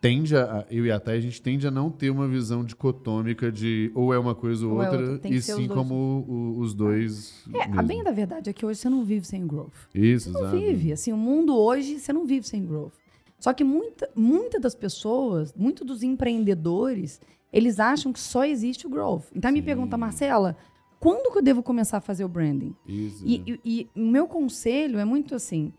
tende 0.00 0.34
a, 0.34 0.66
eu 0.70 0.86
e 0.86 0.90
a 0.90 0.98
Thay, 0.98 1.18
a 1.18 1.20
gente 1.20 1.42
tende 1.42 1.66
a 1.66 1.70
não 1.70 1.90
ter 1.90 2.10
uma 2.10 2.26
visão 2.26 2.64
dicotômica 2.64 3.52
de 3.52 3.92
ou 3.94 4.14
é 4.14 4.18
uma 4.18 4.34
coisa 4.34 4.66
ou, 4.66 4.74
ou 4.74 4.82
é 4.82 4.90
outra, 4.90 5.28
é 5.28 5.32
e 5.32 5.42
sim 5.42 5.68
como 5.68 6.24
o, 6.26 6.58
os 6.58 6.72
dois. 6.72 7.44
É, 7.48 7.66
mesmo. 7.66 7.80
a 7.80 7.82
bem 7.82 8.02
da 8.02 8.10
verdade 8.10 8.48
é 8.48 8.52
que 8.52 8.64
hoje 8.64 8.80
você 8.80 8.88
não 8.88 9.04
vive 9.04 9.26
sem 9.26 9.46
growth. 9.46 9.74
Isso, 9.94 10.32
você 10.32 10.40
não 10.40 10.50
vive. 10.50 10.92
Assim, 10.92 11.12
o 11.12 11.16
mundo 11.16 11.56
hoje, 11.56 11.98
você 11.98 12.12
não 12.12 12.24
vive 12.24 12.48
sem 12.48 12.64
growth. 12.64 12.94
Só 13.38 13.52
que 13.52 13.62
muita, 13.62 14.08
muita 14.14 14.58
das 14.58 14.74
pessoas, 14.74 15.54
muitos 15.54 15.86
dos 15.86 16.02
empreendedores, 16.02 17.20
eles 17.52 17.78
acham 17.78 18.12
que 18.12 18.20
só 18.20 18.44
existe 18.44 18.86
o 18.86 18.90
growth. 18.90 19.24
Então, 19.34 19.50
Sim. 19.50 19.54
me 19.54 19.62
pergunta, 19.62 19.96
Marcela, 19.96 20.56
quando 20.98 21.32
que 21.32 21.38
eu 21.38 21.42
devo 21.42 21.62
começar 21.62 21.98
a 21.98 22.02
fazer 22.02 22.24
o 22.24 22.28
branding? 22.28 22.74
Isso. 22.86 23.24
E, 23.26 23.42
e, 23.46 23.60
e 23.64 24.00
o 24.00 24.06
meu 24.06 24.26
conselho 24.26 24.98
é 24.98 25.04
muito 25.04 25.34
assim: 25.34 25.72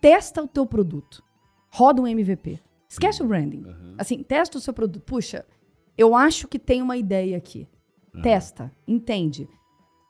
testa 0.00 0.42
o 0.42 0.48
teu 0.48 0.66
produto, 0.66 1.22
roda 1.68 2.00
um 2.00 2.06
MVP. 2.06 2.60
Esquece 2.94 3.22
o 3.22 3.26
branding. 3.26 3.64
Uhum. 3.64 3.94
Assim, 3.98 4.22
testa 4.22 4.58
o 4.58 4.60
seu 4.60 4.72
produto. 4.72 5.02
Puxa, 5.04 5.44
eu 5.96 6.14
acho 6.14 6.48
que 6.48 6.58
tem 6.58 6.80
uma 6.82 6.96
ideia 6.96 7.36
aqui. 7.36 7.68
Uhum. 8.14 8.22
Testa, 8.22 8.70
entende. 8.86 9.48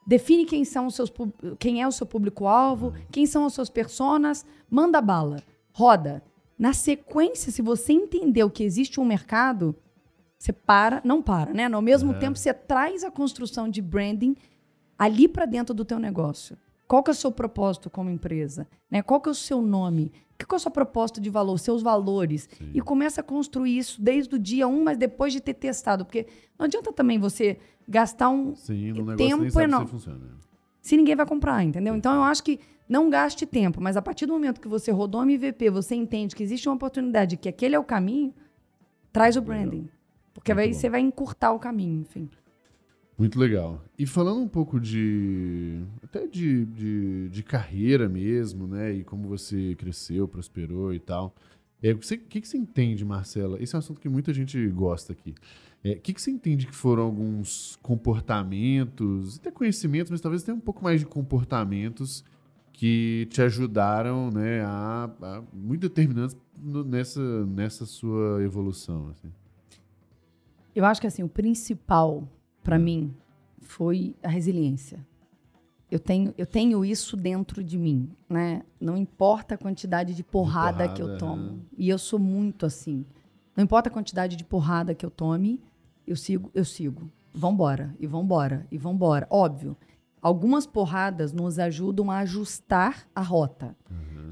define 0.07 0.45
quem, 0.45 0.65
são 0.67 0.87
os 0.87 0.95
seus, 0.95 1.11
quem 1.59 1.81
é 1.81 1.89
o 1.89 1.93
seu 1.93 2.07
público-alvo, 2.07 2.93
quem 3.11 3.25
são 3.27 3.47
as 3.47 3.55
suas 3.55 3.71
personas, 3.71 4.45
manda 4.71 5.01
bala, 5.01 5.43
roda. 5.73 6.23
Na 6.59 6.73
sequência, 6.75 7.51
se 7.51 7.63
você 7.63 7.93
entendeu 7.95 8.51
que 8.51 8.63
existe 8.63 9.01
um 9.01 9.05
mercado, 9.05 9.75
você 10.39 10.53
para, 10.53 11.01
não 11.05 11.23
para, 11.23 11.55
né? 11.55 11.69
No 11.71 11.81
mesmo 11.81 12.13
É. 12.13 12.19
tempo, 12.19 12.39
você 12.39 12.53
traz 12.53 13.03
a 13.03 13.11
construção 13.11 13.67
de 13.69 13.81
branding 13.81 14.37
ali 14.99 15.27
para 15.27 15.47
dentro 15.47 15.75
do 15.75 15.85
teu 15.85 15.99
negócio. 15.99 16.57
Qual 16.87 17.03
que 17.03 17.11
é 17.11 17.13
o 17.13 17.15
seu 17.15 17.33
propósito 17.33 17.89
como 17.89 18.11
empresa? 18.11 18.67
Né? 18.91 19.03
Qual 19.03 19.21
que 19.21 19.29
é 19.29 19.33
o 19.33 19.35
seu 19.35 19.63
nome? 19.63 20.13
Que 20.39 20.45
é 20.51 20.55
a 20.55 20.59
sua 20.59 20.71
proposta 20.71 21.21
de 21.21 21.31
valor? 21.31 21.59
Seus 21.59 21.83
valores? 21.83 22.49
E 22.73 22.81
começa 22.81 23.21
a 23.21 23.25
construir 23.25 23.79
isso 23.79 24.03
desde 24.03 24.35
o 24.35 24.39
dia 24.39 24.69
um, 24.69 24.85
mas 24.85 24.99
depois 24.99 25.33
de 25.33 25.41
ter 25.41 25.55
testado. 25.55 26.05
Porque 26.05 26.27
não 26.59 26.67
adianta 26.67 26.93
também 26.93 27.19
você 27.19 27.59
gastar 27.89 28.29
um, 28.29 28.55
Sim, 28.55 28.93
no 28.93 29.17
tempo 29.17 29.61
enorme. 29.61 29.87
se 29.87 29.93
funciona. 29.93 30.21
se 30.81 30.97
ninguém 30.97 31.17
vai 31.17 31.27
comprar, 31.27 31.63
entendeu? 31.63 31.95
Então 31.95 32.15
eu 32.15 32.23
acho 32.23 32.43
que 32.43 32.61
não 32.89 33.09
gaste 33.09 33.47
tempo, 33.47 33.81
mas 33.81 33.97
a 33.97 34.03
partir 34.03 34.27
do 34.27 34.33
momento 34.35 34.61
que 34.61 34.69
você 34.69 34.91
rodou 34.91 35.23
um 35.23 35.25
MVP, 35.25 35.71
você 35.71 35.95
entende 35.95 36.37
que 36.37 36.43
existe 36.43 36.69
uma 36.69 36.75
oportunidade, 36.75 37.37
que 37.37 37.49
aquele 37.49 37.75
é 37.75 37.79
o 37.79 37.85
caminho, 37.85 38.35
traz 39.13 39.37
o 39.37 39.43
branding. 39.43 39.89
Porque 40.35 40.53
bom. 40.53 40.73
você 40.73 40.91
vai 40.91 41.01
encurtar 41.01 41.53
o 41.53 41.59
caminho, 41.59 42.01
enfim. 42.01 42.29
Muito 43.17 43.39
legal. 43.39 43.81
E 43.99 44.07
falando 44.07 44.41
um 44.41 44.49
pouco 44.49 44.81
de. 44.81 45.81
até 46.03 46.27
de, 46.27 46.65
de, 46.67 47.29
de 47.29 47.43
carreira 47.45 48.09
mesmo, 48.09 48.67
né? 48.67 48.93
E 48.93 49.05
como 49.05 49.29
você 49.29 49.75
cresceu, 49.77 50.27
prosperou 50.27 50.93
e 50.93 50.99
tal. 50.99 51.33
É, 51.83 51.93
o 51.93 51.99
que, 51.99 52.41
que 52.41 52.49
você 52.49 52.57
entende, 52.57 53.05
Marcela? 53.05 53.63
Esse 53.63 53.75
é 53.75 53.77
um 53.77 53.79
assunto 53.81 54.01
que 54.01 54.09
muita 54.09 54.33
gente 54.33 54.67
gosta 54.69 55.13
aqui. 55.13 55.35
É, 55.85 55.93
O 55.93 56.01
que, 56.01 56.13
que 56.15 56.21
você 56.21 56.31
entende 56.31 56.67
que 56.67 56.75
foram 56.75 57.03
alguns 57.05 57.77
comportamentos, 57.83 59.39
até 59.39 59.51
conhecimentos, 59.51 60.11
mas 60.11 60.21
talvez 60.21 60.43
até 60.43 60.53
um 60.53 60.59
pouco 60.61 60.83
mais 60.83 61.01
de 61.01 61.07
comportamentos 61.07 62.25
que 62.73 63.29
te 63.31 63.41
ajudaram, 63.43 64.31
né, 64.31 64.63
a, 64.63 65.11
a- 65.23 65.43
muito 65.53 65.83
determinantes 65.83 66.37
nessa, 66.87 67.47
nessa 67.47 67.87
sua 67.87 68.43
evolução, 68.43 69.09
assim. 69.11 69.31
Eu 70.75 70.85
acho 70.85 71.01
que 71.01 71.07
assim, 71.07 71.23
o 71.23 71.29
principal 71.29 72.27
para 72.65 72.79
mim 72.79 73.15
foi 73.61 74.17
a 74.23 74.29
resiliência. 74.29 75.07
Eu 75.91 76.01
tenho, 76.01 76.35
eu 76.37 76.47
tenho 76.47 76.85
isso 76.85 77.17
dentro 77.17 77.63
de 77.63 77.79
mim, 77.79 78.11
né? 78.29 78.63
Não 78.81 78.97
importa 78.97 79.55
a 79.55 79.59
quantidade 79.59 80.15
de 80.15 80.25
porrada, 80.25 80.89
que 80.89 81.01
eu 81.01 81.07
porrada, 81.07 81.19
tomo. 81.19 81.61
E 81.79 81.89
eu 81.89 81.99
sou 81.99 82.19
muito 82.19 82.67
assim. 82.67 83.07
Não 83.55 83.63
importa 83.63 83.89
a 83.89 83.93
quantidade 83.93 84.35
de 84.35 84.45
porrada 84.45 84.95
que 84.95 85.07
eu 85.07 85.11
tome, 85.11 85.63
eu 86.05 86.17
sigo, 86.17 86.51
eu 86.53 86.65
sigo. 86.65 87.09
Vambora, 87.33 87.95
e 88.01 88.07
vambora, 88.07 88.67
e 88.73 88.79
vambora. 88.79 89.27
Óbvio, 89.31 89.77
algumas 90.21 90.67
porradas 90.67 91.33
nos 91.33 91.59
ajudam 91.59 92.11
a 92.11 92.19
ajustar 92.19 93.07
a 93.15 93.21
rota, 93.21 93.77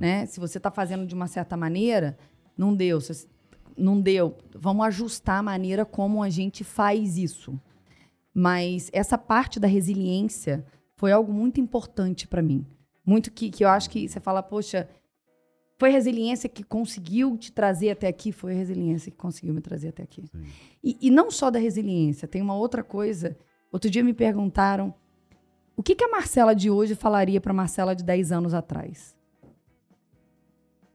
né? 0.00 0.26
Se 0.26 0.40
você 0.40 0.58
tá 0.58 0.70
fazendo 0.70 1.06
de 1.06 1.14
uma 1.14 1.26
certa 1.26 1.56
maneira, 1.56 2.16
não 2.56 2.74
deu. 2.74 3.00
Se 3.00 3.28
não 3.76 4.00
deu. 4.00 4.36
Vamos 4.54 4.86
ajustar 4.86 5.38
a 5.38 5.42
maneira 5.42 5.84
como 5.84 6.22
a 6.22 6.30
gente 6.30 6.64
faz 6.64 7.16
isso. 7.16 7.60
Mas 8.34 8.88
essa 8.92 9.18
parte 9.18 9.60
da 9.60 9.68
resiliência 9.68 10.64
foi 10.96 11.12
algo 11.12 11.32
muito 11.32 11.60
importante 11.60 12.26
para 12.26 12.42
mim. 12.42 12.66
Muito 13.04 13.30
que, 13.30 13.50
que 13.50 13.64
eu 13.64 13.68
acho 13.68 13.90
que 13.90 14.08
você 14.08 14.20
fala, 14.20 14.42
poxa, 14.42 14.88
foi 15.78 15.90
a 15.90 15.92
resiliência 15.92 16.48
que 16.48 16.62
conseguiu 16.62 17.36
te 17.36 17.50
trazer 17.50 17.90
até 17.90 18.06
aqui, 18.06 18.30
foi 18.30 18.52
a 18.52 18.56
resiliência 18.56 19.10
que 19.10 19.16
conseguiu 19.16 19.52
me 19.52 19.60
trazer 19.60 19.88
até 19.88 20.02
aqui. 20.02 20.24
E, 20.82 20.96
e 21.00 21.10
não 21.10 21.30
só 21.30 21.50
da 21.50 21.58
resiliência, 21.58 22.28
tem 22.28 22.40
uma 22.40 22.56
outra 22.56 22.84
coisa. 22.84 23.36
Outro 23.70 23.90
dia 23.90 24.04
me 24.04 24.14
perguntaram 24.14 24.94
o 25.76 25.82
que, 25.82 25.94
que 25.94 26.04
a 26.04 26.08
Marcela 26.08 26.54
de 26.54 26.70
hoje 26.70 26.94
falaria 26.94 27.40
para 27.40 27.50
a 27.50 27.54
Marcela 27.54 27.96
de 27.96 28.04
10 28.04 28.30
anos 28.30 28.54
atrás. 28.54 29.16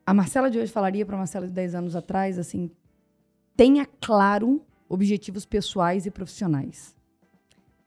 A 0.05 0.13
Marcela 0.13 0.49
de 0.49 0.57
hoje 0.57 0.71
falaria 0.71 1.05
para 1.05 1.15
a 1.15 1.19
Marcela 1.19 1.47
de 1.47 1.53
10 1.53 1.75
anos 1.75 1.95
atrás 1.95 2.39
assim: 2.39 2.71
tenha 3.57 3.85
claro 3.85 4.65
objetivos 4.87 5.45
pessoais 5.45 6.05
e 6.05 6.11
profissionais. 6.11 6.96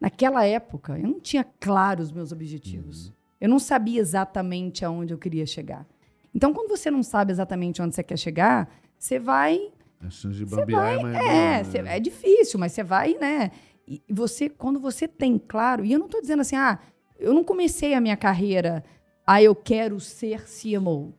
Naquela 0.01 0.45
época, 0.47 0.99
eu 0.99 1.07
não 1.07 1.21
tinha 1.21 1.45
claro 1.59 2.03
os 2.03 2.11
meus 2.11 2.33
objetivos. 2.33 3.13
Eu 3.41 3.49
não 3.49 3.59
sabia 3.59 4.01
exatamente 4.01 4.85
aonde 4.85 5.13
eu 5.13 5.19
queria 5.19 5.47
chegar. 5.47 5.87
Então, 6.35 6.53
quando 6.53 6.69
você 6.69 6.91
não 6.91 7.03
sabe 7.03 7.33
exatamente 7.33 7.83
onde 7.83 7.95
você 7.95 8.03
quer 8.03 8.17
chegar, 8.17 8.71
você 8.99 9.19
vai 9.19 9.59
A 10.01 10.09
chance 10.09 10.37
de 10.39 10.47
bambear 10.47 10.95
é 10.95 11.03
mais 11.03 11.75
é, 11.75 11.83
né? 11.83 11.97
é 11.97 12.01
difícil, 12.01 12.59
mas 12.59 12.73
você 12.73 12.83
vai, 12.83 13.15
né? 13.21 13.51
E 13.87 14.03
você, 14.09 14.49
quando 14.49 14.79
você 14.79 15.09
tem 15.09 15.37
claro, 15.39 15.85
e 15.85 15.93
eu 15.93 15.99
não 15.99 16.09
tô 16.09 16.21
dizendo 16.21 16.41
assim, 16.41 16.57
ah, 16.57 16.79
eu 17.19 17.35
não 17.35 17.43
comecei 17.43 17.93
a 17.93 18.01
minha 18.01 18.17
carreira, 18.17 18.85
ah, 19.27 19.43
eu 19.43 19.55
quero 19.55 19.99
ser 20.01 20.45
CMO. 20.47 21.15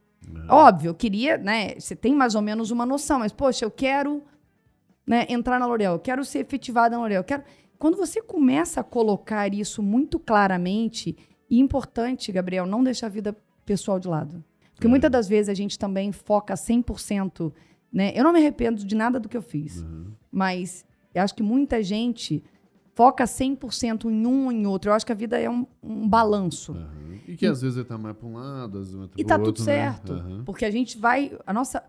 Óbvio, 0.48 0.90
eu 0.90 0.96
queria, 0.96 1.38
né? 1.38 1.76
Você 1.78 1.96
tem 1.96 2.16
mais 2.16 2.36
ou 2.36 2.42
menos 2.42 2.72
uma 2.72 2.86
noção, 2.86 3.20
mas, 3.20 3.34
poxa, 3.34 3.66
eu 3.66 3.72
quero 3.72 4.24
né, 5.06 5.26
entrar 5.30 5.60
na 5.60 5.66
L'Oréal, 5.66 5.96
eu 5.96 6.00
quero 6.00 6.24
ser 6.24 6.40
efetivada 6.40 6.96
na 6.96 7.02
L'Oréal, 7.02 7.20
eu 7.20 7.26
quero. 7.26 7.44
Quando 7.82 7.98
você 7.98 8.22
começa 8.22 8.82
a 8.82 8.84
colocar 8.84 9.52
isso 9.56 9.82
muito 9.82 10.20
claramente, 10.20 11.18
e 11.50 11.58
importante, 11.60 12.32
Gabriel, 12.32 12.68
não 12.68 12.84
deixar 12.84 13.08
a 13.08 13.10
vida 13.10 13.36
pessoal 13.66 14.00
de 14.00 14.08
lado. 14.08 14.44
Porque 14.76 14.86
É. 14.86 14.90
muitas 14.90 15.10
das 15.10 15.28
vezes 15.28 15.50
a 15.50 15.56
gente 15.56 15.80
também 15.80 16.12
foca 16.12 16.56
100%, 16.56 17.52
né? 17.92 18.12
Eu 18.16 18.24
não 18.24 18.32
me 18.34 18.38
arrependo 18.38 18.86
de 18.86 18.94
nada 18.96 19.20
do 19.20 19.28
que 19.28 19.36
eu 19.36 19.42
fiz, 19.42 19.82
Uhum. 19.82 20.12
mas 20.32 20.86
eu 21.12 21.24
acho 21.24 21.34
que 21.34 21.42
muita 21.42 21.82
gente 21.82 22.44
foca 22.94 23.26
100% 23.26 24.12
em 24.12 24.28
um 24.28 24.46
ou 24.46 24.52
em 24.52 24.68
outro. 24.68 24.92
Eu 24.92 24.94
acho 24.94 25.04
que 25.04 25.12
a 25.12 25.16
vida 25.16 25.40
é 25.40 25.50
um, 25.50 25.66
um 25.82 26.08
balanço. 26.08 26.74
Aham. 26.74 27.18
E 27.28 27.36
que 27.36 27.48
às 27.48 27.64
vezes 27.64 27.78
ele 27.78 27.86
tá 27.88 27.98
mais 27.98 28.16
pra 28.16 28.28
um 28.28 28.34
lado, 28.36 28.78
às 28.78 28.92
vezes 28.94 29.10
E 29.18 29.24
tá 29.24 29.38
tudo 29.40 29.48
outro, 29.48 29.64
né? 29.66 29.74
certo. 29.74 30.14
Aham. 30.14 30.44
Porque 30.46 30.66
a 30.66 30.70
gente 30.72 31.00
vai. 31.00 31.36
A 31.48 31.52
nossa. 31.52 31.84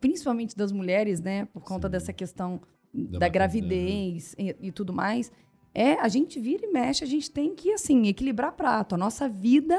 Principalmente 0.00 0.56
das 0.56 0.72
mulheres, 0.72 1.20
né? 1.20 1.44
Por 1.52 1.62
conta 1.62 1.88
Sim. 1.88 1.92
dessa 1.92 2.12
questão 2.12 2.58
Da 2.92 3.18
da, 3.20 3.28
gravidez 3.28 4.34
e, 4.38 4.54
e 4.60 4.72
tudo 4.72 4.92
mais. 4.92 5.30
É, 5.72 5.94
a 6.00 6.08
gente 6.08 6.40
vira 6.40 6.66
e 6.66 6.72
mexe, 6.72 7.04
a 7.04 7.06
gente 7.06 7.30
tem 7.30 7.54
que, 7.54 7.72
assim, 7.72 8.08
equilibrar 8.08 8.52
prato. 8.52 8.94
A 8.94 8.98
nossa 8.98 9.28
vida 9.28 9.78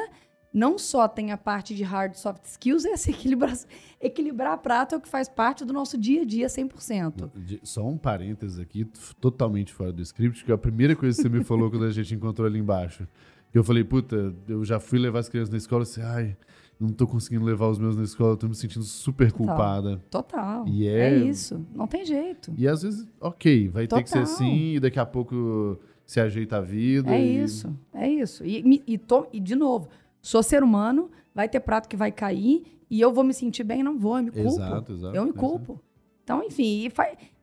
não 0.54 0.78
só 0.78 1.08
tem 1.08 1.32
a 1.32 1.38
parte 1.38 1.74
de 1.76 1.84
hard 1.84 2.14
soft 2.16 2.46
skills, 2.46 2.84
é 2.86 2.96
se 2.98 3.12
equilibrar. 3.12 3.54
Equilibrar 4.00 4.58
prato 4.60 4.96
é 4.96 4.98
o 4.98 5.02
que 5.02 5.10
faz 5.10 5.28
parte 5.30 5.64
do 5.66 5.74
nosso 5.74 5.98
dia 5.98 6.22
a 6.22 6.26
dia 6.26 6.48
100%. 6.48 7.32
De- 7.36 7.60
Só 7.64 7.86
um 7.88 7.98
parênteses 7.98 8.60
aqui, 8.60 8.86
totalmente 9.20 9.74
fora 9.74 9.92
do 9.92 10.02
script, 10.02 10.44
que 10.46 10.52
a 10.52 10.58
primeira 10.58 10.96
coisa 10.96 11.16
que 11.16 11.22
você 11.22 11.30
me 11.30 11.44
falou 11.44 11.70
quando 11.70 11.86
a 11.86 11.92
gente 11.92 12.14
encontrou 12.16 12.48
ali 12.48 12.60
embaixo. 12.60 13.08
Eu 13.54 13.64
falei, 13.66 13.84
puta, 13.84 14.34
eu 14.48 14.64
já 14.64 14.80
fui 14.80 14.98
levar 14.98 15.20
as 15.20 15.28
crianças 15.28 15.50
na 15.50 15.58
escola, 15.58 15.84
assim, 15.84 16.02
ai, 16.02 16.38
não 16.82 16.90
tô 16.90 17.06
conseguindo 17.08 17.46
levar 17.46 17.68
os 17.70 17.78
meus 17.80 17.96
na 17.96 18.04
escola, 18.04 18.36
tô 18.36 18.48
me 18.48 18.56
sentindo 18.56 18.84
super 18.84 19.32
Total. 19.32 19.48
culpada. 19.48 20.02
Total. 20.10 20.68
E 20.68 20.88
é... 20.88 21.12
é- 21.14 21.18
isso. 21.18 21.66
Não 21.74 21.88
tem 21.88 22.04
jeito. 22.06 22.52
E 22.58 22.68
às 22.68 22.82
vezes, 22.82 23.08
ok, 23.20 23.70
vai 23.70 23.88
ter 23.88 24.02
que 24.04 24.10
ser 24.10 24.20
Total. 24.20 24.34
assim, 24.34 24.74
e 24.76 24.80
daqui 24.80 25.00
a 25.00 25.06
pouco 25.06 25.78
se 26.06 26.20
ajeita 26.20 26.58
a 26.58 26.62
vida. 26.62 27.14
É 27.14 27.22
e- 27.24 27.44
isso, 27.44 27.74
é 27.94 28.10
isso. 28.10 28.44
E, 28.46 28.82
e, 28.88 28.98
to- 28.98 29.28
e, 29.32 29.40
de 29.40 29.56
novo, 29.56 29.88
sou 30.22 30.42
ser 30.42 30.64
humano, 30.64 31.10
vai 31.34 31.48
ter 31.48 31.60
prato 31.60 31.88
que 31.88 31.96
vai 31.96 32.12
cair 32.12 32.64
e 32.90 33.00
eu 33.00 33.14
vou 33.14 33.24
me 33.24 33.34
sentir 33.34 33.64
bem, 33.64 33.82
não 33.84 33.98
vou, 33.98 34.18
eu 34.18 34.24
me 34.24 34.32
culpo. 34.32 34.48
Exato, 34.50 34.92
exato. 34.94 35.16
eu 35.16 35.24
me 35.24 35.30
Exato. 35.30 35.40
culpo. 35.48 35.80
Então, 36.24 36.44
enfim, 36.44 36.90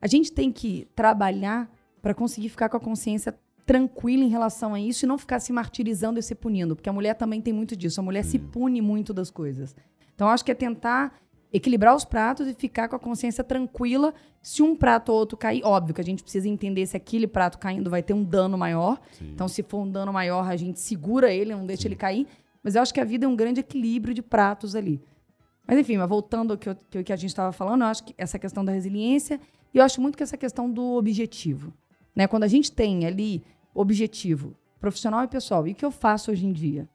a 0.01 0.07
gente 0.07 0.31
tem 0.31 0.51
que 0.51 0.87
trabalhar 0.95 1.69
para 2.01 2.13
conseguir 2.13 2.49
ficar 2.49 2.69
com 2.69 2.77
a 2.77 2.79
consciência 2.79 3.35
tranquila 3.69 4.23
em 4.23 4.29
relação 4.29 4.73
a 4.73 4.79
isso 4.79 5.05
e 5.05 5.07
não 5.07 5.15
ficar 5.15 5.39
se 5.39 5.53
martirizando 5.53 6.19
e 6.19 6.23
se 6.23 6.33
punindo, 6.33 6.75
porque 6.75 6.89
a 6.89 6.93
mulher 6.93 7.13
também 7.13 7.39
tem 7.39 7.53
muito 7.53 7.75
disso. 7.75 7.99
A 7.99 8.03
mulher 8.03 8.23
se 8.23 8.31
Sim. 8.31 8.39
pune 8.39 8.81
muito 8.81 9.13
das 9.13 9.29
coisas. 9.29 9.75
Então, 10.15 10.27
acho 10.27 10.43
que 10.43 10.49
é 10.51 10.55
tentar 10.55 11.13
equilibrar 11.53 11.95
os 11.95 12.03
pratos 12.03 12.47
e 12.47 12.55
ficar 12.55 12.87
com 12.87 12.95
a 12.95 12.99
consciência 12.99 13.43
tranquila. 13.43 14.11
Se 14.41 14.63
um 14.63 14.75
prato 14.75 15.11
ou 15.11 15.19
outro 15.19 15.37
cair, 15.37 15.61
óbvio 15.63 15.93
que 15.93 16.01
a 16.01 16.03
gente 16.03 16.23
precisa 16.23 16.49
entender 16.49 16.83
se 16.87 16.97
aquele 16.97 17.27
prato 17.27 17.59
caindo 17.59 17.91
vai 17.91 18.01
ter 18.01 18.15
um 18.15 18.23
dano 18.23 18.57
maior. 18.57 18.99
Sim. 19.11 19.29
Então, 19.35 19.47
se 19.47 19.61
for 19.61 19.83
um 19.83 19.91
dano 19.91 20.11
maior, 20.11 20.49
a 20.49 20.55
gente 20.55 20.79
segura 20.79 21.31
ele, 21.31 21.53
não 21.53 21.67
deixa 21.67 21.87
ele 21.87 21.95
cair. 21.95 22.25
Mas 22.63 22.73
eu 22.73 22.81
acho 22.81 22.91
que 22.91 22.99
a 22.99 23.05
vida 23.05 23.25
é 23.25 23.27
um 23.29 23.35
grande 23.35 23.59
equilíbrio 23.59 24.15
de 24.15 24.23
pratos 24.23 24.75
ali. 24.75 24.99
Mas 25.67 25.77
enfim, 25.77 25.95
mas 25.97 26.09
voltando 26.09 26.53
ao 26.53 26.57
que, 26.57 26.69
eu- 26.69 27.03
que 27.03 27.13
a 27.13 27.15
gente 27.15 27.29
estava 27.29 27.51
falando, 27.51 27.81
eu 27.81 27.87
acho 27.87 28.03
que 28.03 28.15
essa 28.17 28.39
questão 28.39 28.65
da 28.65 28.71
resiliência, 28.71 29.39
e 29.71 29.77
eu 29.77 29.83
acho 29.83 30.01
muito 30.01 30.17
que 30.17 30.23
essa 30.23 30.35
questão 30.37 30.67
do 30.67 30.93
objetivo. 30.93 31.71
Né? 32.15 32.25
Quando 32.25 32.43
a 32.45 32.47
gente 32.47 32.71
tem 32.71 33.05
ali 33.05 33.43
objetivo 33.73 34.55
profissional 34.79 35.23
e 35.23 35.27
pessoal, 35.27 35.67
e 35.67 35.71
o 35.71 35.75
que 35.75 35.83
eu 35.85 35.91
faço 35.91 36.31
hoje 36.31 36.45
em 36.45 36.53
dia? 36.53 36.87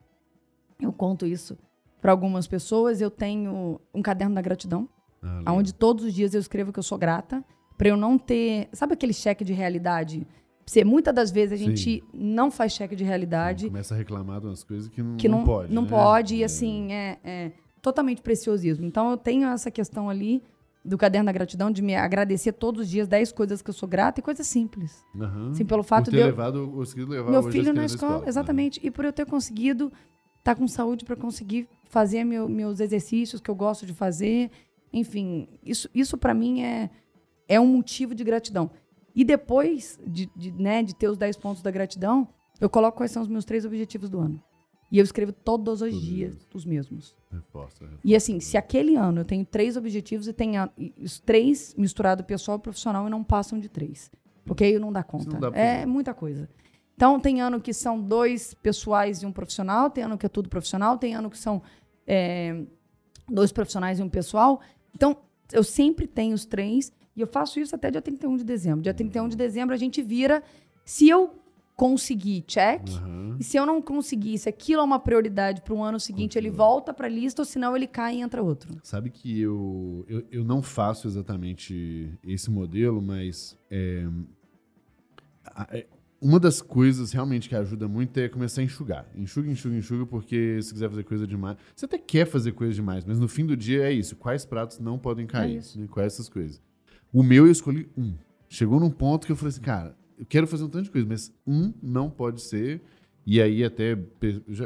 Eu 0.80 0.92
conto 0.92 1.26
isso 1.26 1.56
para 2.00 2.12
algumas 2.12 2.46
pessoas, 2.46 3.00
eu 3.00 3.10
tenho 3.10 3.80
um 3.94 4.02
caderno 4.02 4.34
da 4.34 4.40
gratidão, 4.42 4.88
Ah, 5.22 5.52
onde 5.54 5.72
todos 5.72 6.04
os 6.04 6.12
dias 6.14 6.34
eu 6.34 6.40
escrevo 6.40 6.70
que 6.72 6.78
eu 6.78 6.82
sou 6.82 6.98
grata, 6.98 7.42
para 7.78 7.88
eu 7.88 7.96
não 7.96 8.18
ter. 8.18 8.68
Sabe 8.72 8.92
aquele 8.94 9.12
cheque 9.14 9.42
de 9.44 9.52
realidade? 9.54 10.26
Você, 10.66 10.84
muitas 10.84 11.14
das 11.14 11.30
vezes 11.30 11.52
a 11.54 11.56
Sim. 11.64 11.76
gente 11.76 12.04
não 12.12 12.50
faz 12.50 12.72
cheque 12.72 12.94
de 12.96 13.04
realidade 13.04 13.66
Começa 13.68 13.94
a 13.94 13.98
reclamar 13.98 14.40
de 14.40 14.46
umas 14.46 14.62
coisas 14.64 14.88
que 14.88 15.02
não, 15.02 15.16
que 15.16 15.28
não, 15.28 15.44
pode. 15.44 15.72
não 15.74 15.82
né? 15.82 15.88
pode, 15.88 16.36
e 16.36 16.42
É. 16.42 16.44
assim, 16.46 16.92
é, 16.92 17.18
é 17.24 17.52
totalmente 17.82 18.22
preciosismo. 18.22 18.84
Então 18.86 19.10
eu 19.10 19.16
tenho 19.16 19.46
essa 19.48 19.70
questão 19.70 20.08
ali 20.08 20.42
do 20.84 20.98
caderno 20.98 21.26
da 21.26 21.32
gratidão, 21.32 21.70
de 21.70 21.80
me 21.80 21.94
agradecer 21.96 22.52
todos 22.52 22.82
os 22.82 22.90
dias 22.90 23.08
10 23.08 23.32
coisas 23.32 23.62
que 23.62 23.70
eu 23.70 23.74
sou 23.74 23.88
grata 23.88 24.20
e 24.20 24.22
coisas 24.22 24.46
simples. 24.46 25.02
Uhum. 25.14 25.50
Assim, 25.50 25.64
pelo 25.64 25.82
fato 25.82 26.06
Por 26.06 26.10
ter 26.10 26.16
de 26.18 26.22
eu, 26.22 26.26
levado, 26.26 26.68
conseguido 26.68 27.10
levar 27.10 27.30
meu 27.30 27.42
filho 27.44 27.66
na 27.68 27.72
crianças 27.72 27.94
escola, 27.94 28.18
né? 28.20 28.28
exatamente. 28.28 28.80
E 28.82 28.90
por 28.90 29.04
eu 29.04 29.12
ter 29.12 29.24
conseguido 29.24 29.90
estar 30.38 30.54
com 30.54 30.68
saúde 30.68 31.04
para 31.06 31.16
conseguir 31.16 31.66
fazer 31.84 32.22
meu- 32.24 32.48
meus 32.48 32.80
exercícios 32.80 33.40
que 33.40 33.50
eu 33.50 33.54
gosto 33.54 33.86
de 33.86 33.94
fazer. 33.94 34.50
Enfim, 34.92 35.48
isso, 35.64 35.88
isso 35.94 36.18
para 36.18 36.34
mim 36.34 36.60
é, 36.62 36.90
é 37.48 37.58
um 37.58 37.66
motivo 37.66 38.14
de 38.14 38.22
gratidão. 38.22 38.70
E 39.14 39.24
depois 39.24 39.98
de, 40.06 40.28
de, 40.36 40.52
né, 40.52 40.82
de 40.82 40.94
ter 40.94 41.08
os 41.08 41.16
10 41.16 41.36
pontos 41.38 41.62
da 41.62 41.70
gratidão, 41.70 42.28
eu 42.60 42.68
coloco 42.68 42.98
quais 42.98 43.10
são 43.10 43.22
os 43.22 43.28
meus 43.28 43.44
três 43.46 43.64
objetivos 43.64 44.10
do 44.10 44.18
ano. 44.20 44.42
E 44.90 44.98
eu 44.98 45.04
escrevo 45.04 45.32
todos 45.32 45.82
os 45.82 45.92
dias 45.92 46.32
dias. 46.32 46.48
os 46.54 46.64
mesmos. 46.64 47.16
E 48.04 48.14
assim, 48.14 48.38
se 48.40 48.56
aquele 48.56 48.96
ano 48.96 49.20
eu 49.20 49.24
tenho 49.24 49.44
três 49.44 49.76
objetivos 49.76 50.28
e 50.28 50.34
e 50.78 50.94
os 51.02 51.18
três 51.18 51.74
misturado 51.76 52.22
pessoal 52.22 52.58
e 52.58 52.60
profissional 52.60 53.06
e 53.06 53.10
não 53.10 53.24
passam 53.24 53.58
de 53.58 53.68
três. 53.68 54.10
Porque 54.44 54.64
aí 54.64 54.78
não 54.78 54.92
dá 54.92 55.02
conta. 55.02 55.30
não 55.30 55.40
dá 55.40 55.48
é 55.48 55.74
fazer. 55.74 55.86
muita 55.86 56.14
coisa. 56.14 56.48
Então, 56.94 57.18
tem 57.18 57.40
ano 57.40 57.60
que 57.60 57.72
são 57.72 58.00
dois 58.00 58.54
pessoais 58.54 59.22
e 59.22 59.26
um 59.26 59.32
profissional, 59.32 59.90
tem 59.90 60.04
ano 60.04 60.16
que 60.16 60.26
é 60.26 60.28
tudo 60.28 60.48
profissional, 60.48 60.96
tem 60.96 61.14
ano 61.14 61.28
que 61.28 61.38
são 61.38 61.60
é, 62.06 62.62
dois 63.28 63.50
profissionais 63.50 63.98
e 63.98 64.02
um 64.02 64.08
pessoal. 64.08 64.60
Então, 64.94 65.16
eu 65.52 65.64
sempre 65.64 66.06
tenho 66.06 66.34
os 66.34 66.44
três 66.44 66.92
e 67.16 67.20
eu 67.20 67.26
faço 67.26 67.58
isso 67.58 67.74
até 67.74 67.90
dia 67.90 68.02
31 68.02 68.36
de 68.36 68.44
dezembro. 68.44 68.82
Dia 68.82 68.94
31 68.94 69.28
de 69.28 69.36
dezembro 69.36 69.74
a 69.74 69.78
gente 69.78 70.02
vira. 70.02 70.42
Se 70.84 71.08
eu 71.08 71.34
conseguir, 71.76 72.42
check. 72.42 72.88
Aham. 72.88 73.36
E 73.38 73.44
se 73.44 73.56
eu 73.56 73.66
não 73.66 73.82
conseguir, 73.82 74.38
se 74.38 74.48
aquilo 74.48 74.80
é 74.80 74.84
uma 74.84 74.98
prioridade 74.98 75.60
para 75.62 75.74
o 75.74 75.82
ano 75.82 75.98
seguinte, 75.98 76.38
ele 76.38 76.48
Continua. 76.48 76.66
volta 76.66 76.94
para 76.94 77.06
a 77.06 77.10
lista, 77.10 77.42
ou 77.42 77.46
senão 77.46 77.76
ele 77.76 77.86
cai 77.86 78.16
e 78.16 78.20
entra 78.20 78.42
outro. 78.42 78.78
Sabe 78.82 79.10
que 79.10 79.40
eu, 79.40 80.04
eu, 80.08 80.24
eu 80.30 80.44
não 80.44 80.62
faço 80.62 81.08
exatamente 81.08 82.12
esse 82.24 82.50
modelo, 82.50 83.02
mas 83.02 83.58
é, 83.70 84.06
é, 85.70 85.86
uma 86.20 86.38
das 86.38 86.62
coisas 86.62 87.12
realmente 87.12 87.48
que 87.48 87.56
ajuda 87.56 87.88
muito 87.88 88.18
é 88.18 88.28
começar 88.28 88.60
a 88.60 88.64
enxugar. 88.64 89.06
Enxuga, 89.14 89.50
enxuga, 89.50 89.76
enxuga, 89.76 90.06
porque 90.06 90.60
se 90.62 90.72
quiser 90.72 90.88
fazer 90.88 91.04
coisa 91.04 91.26
demais. 91.26 91.56
Você 91.74 91.84
até 91.86 91.98
quer 91.98 92.26
fazer 92.26 92.52
coisa 92.52 92.72
demais, 92.72 93.04
mas 93.04 93.18
no 93.18 93.28
fim 93.28 93.44
do 93.44 93.56
dia 93.56 93.82
é 93.84 93.92
isso. 93.92 94.16
Quais 94.16 94.44
pratos 94.44 94.78
não 94.78 94.98
podem 94.98 95.26
cair? 95.26 95.58
isso. 95.58 95.78
né? 95.78 95.86
Quais 95.88 96.12
essas 96.14 96.28
coisas? 96.28 96.62
O 97.12 97.22
meu 97.22 97.46
eu 97.46 97.52
escolhi 97.52 97.88
um. 97.96 98.14
Chegou 98.48 98.78
num 98.78 98.90
ponto 98.90 99.26
que 99.26 99.32
eu 99.32 99.36
falei 99.36 99.50
assim, 99.50 99.60
cara, 99.60 99.96
eu 100.18 100.26
quero 100.26 100.46
fazer 100.46 100.64
um 100.64 100.68
tanto 100.68 100.84
de 100.84 100.90
coisa, 100.90 101.06
mas 101.06 101.32
um 101.46 101.72
não 101.82 102.10
pode 102.10 102.40
ser. 102.42 102.80
E 103.26 103.40
aí 103.40 103.64
até. 103.64 103.92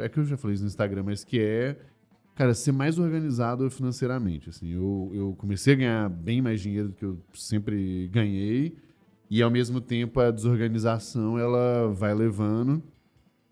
É 0.03 0.09
que 0.09 0.19
eu 0.19 0.25
já 0.25 0.37
falei 0.37 0.55
isso 0.55 0.65
no 0.65 0.69
Instagram, 0.69 1.05
mas 1.05 1.25
que 1.25 1.39
é 1.41 1.77
cara, 2.39 2.55
ser 2.55 2.71
mais 2.71 3.01
organizado 3.01 3.69
financeiramente. 3.69 4.49
Assim, 4.49 4.73
eu, 4.73 5.11
eu 5.13 5.35
comecei 5.37 5.75
a 5.75 5.77
ganhar 5.77 6.09
bem 6.09 6.41
mais 6.41 6.61
dinheiro 6.61 6.89
do 6.89 6.95
que 6.95 7.05
eu 7.05 7.19
sempre 7.35 8.07
ganhei. 8.13 8.77
E 9.29 9.43
ao 9.43 9.51
mesmo 9.51 9.81
tempo 9.81 10.21
a 10.21 10.31
desorganização 10.31 11.37
ela 11.37 11.89
vai 11.89 12.15
levando. 12.15 12.81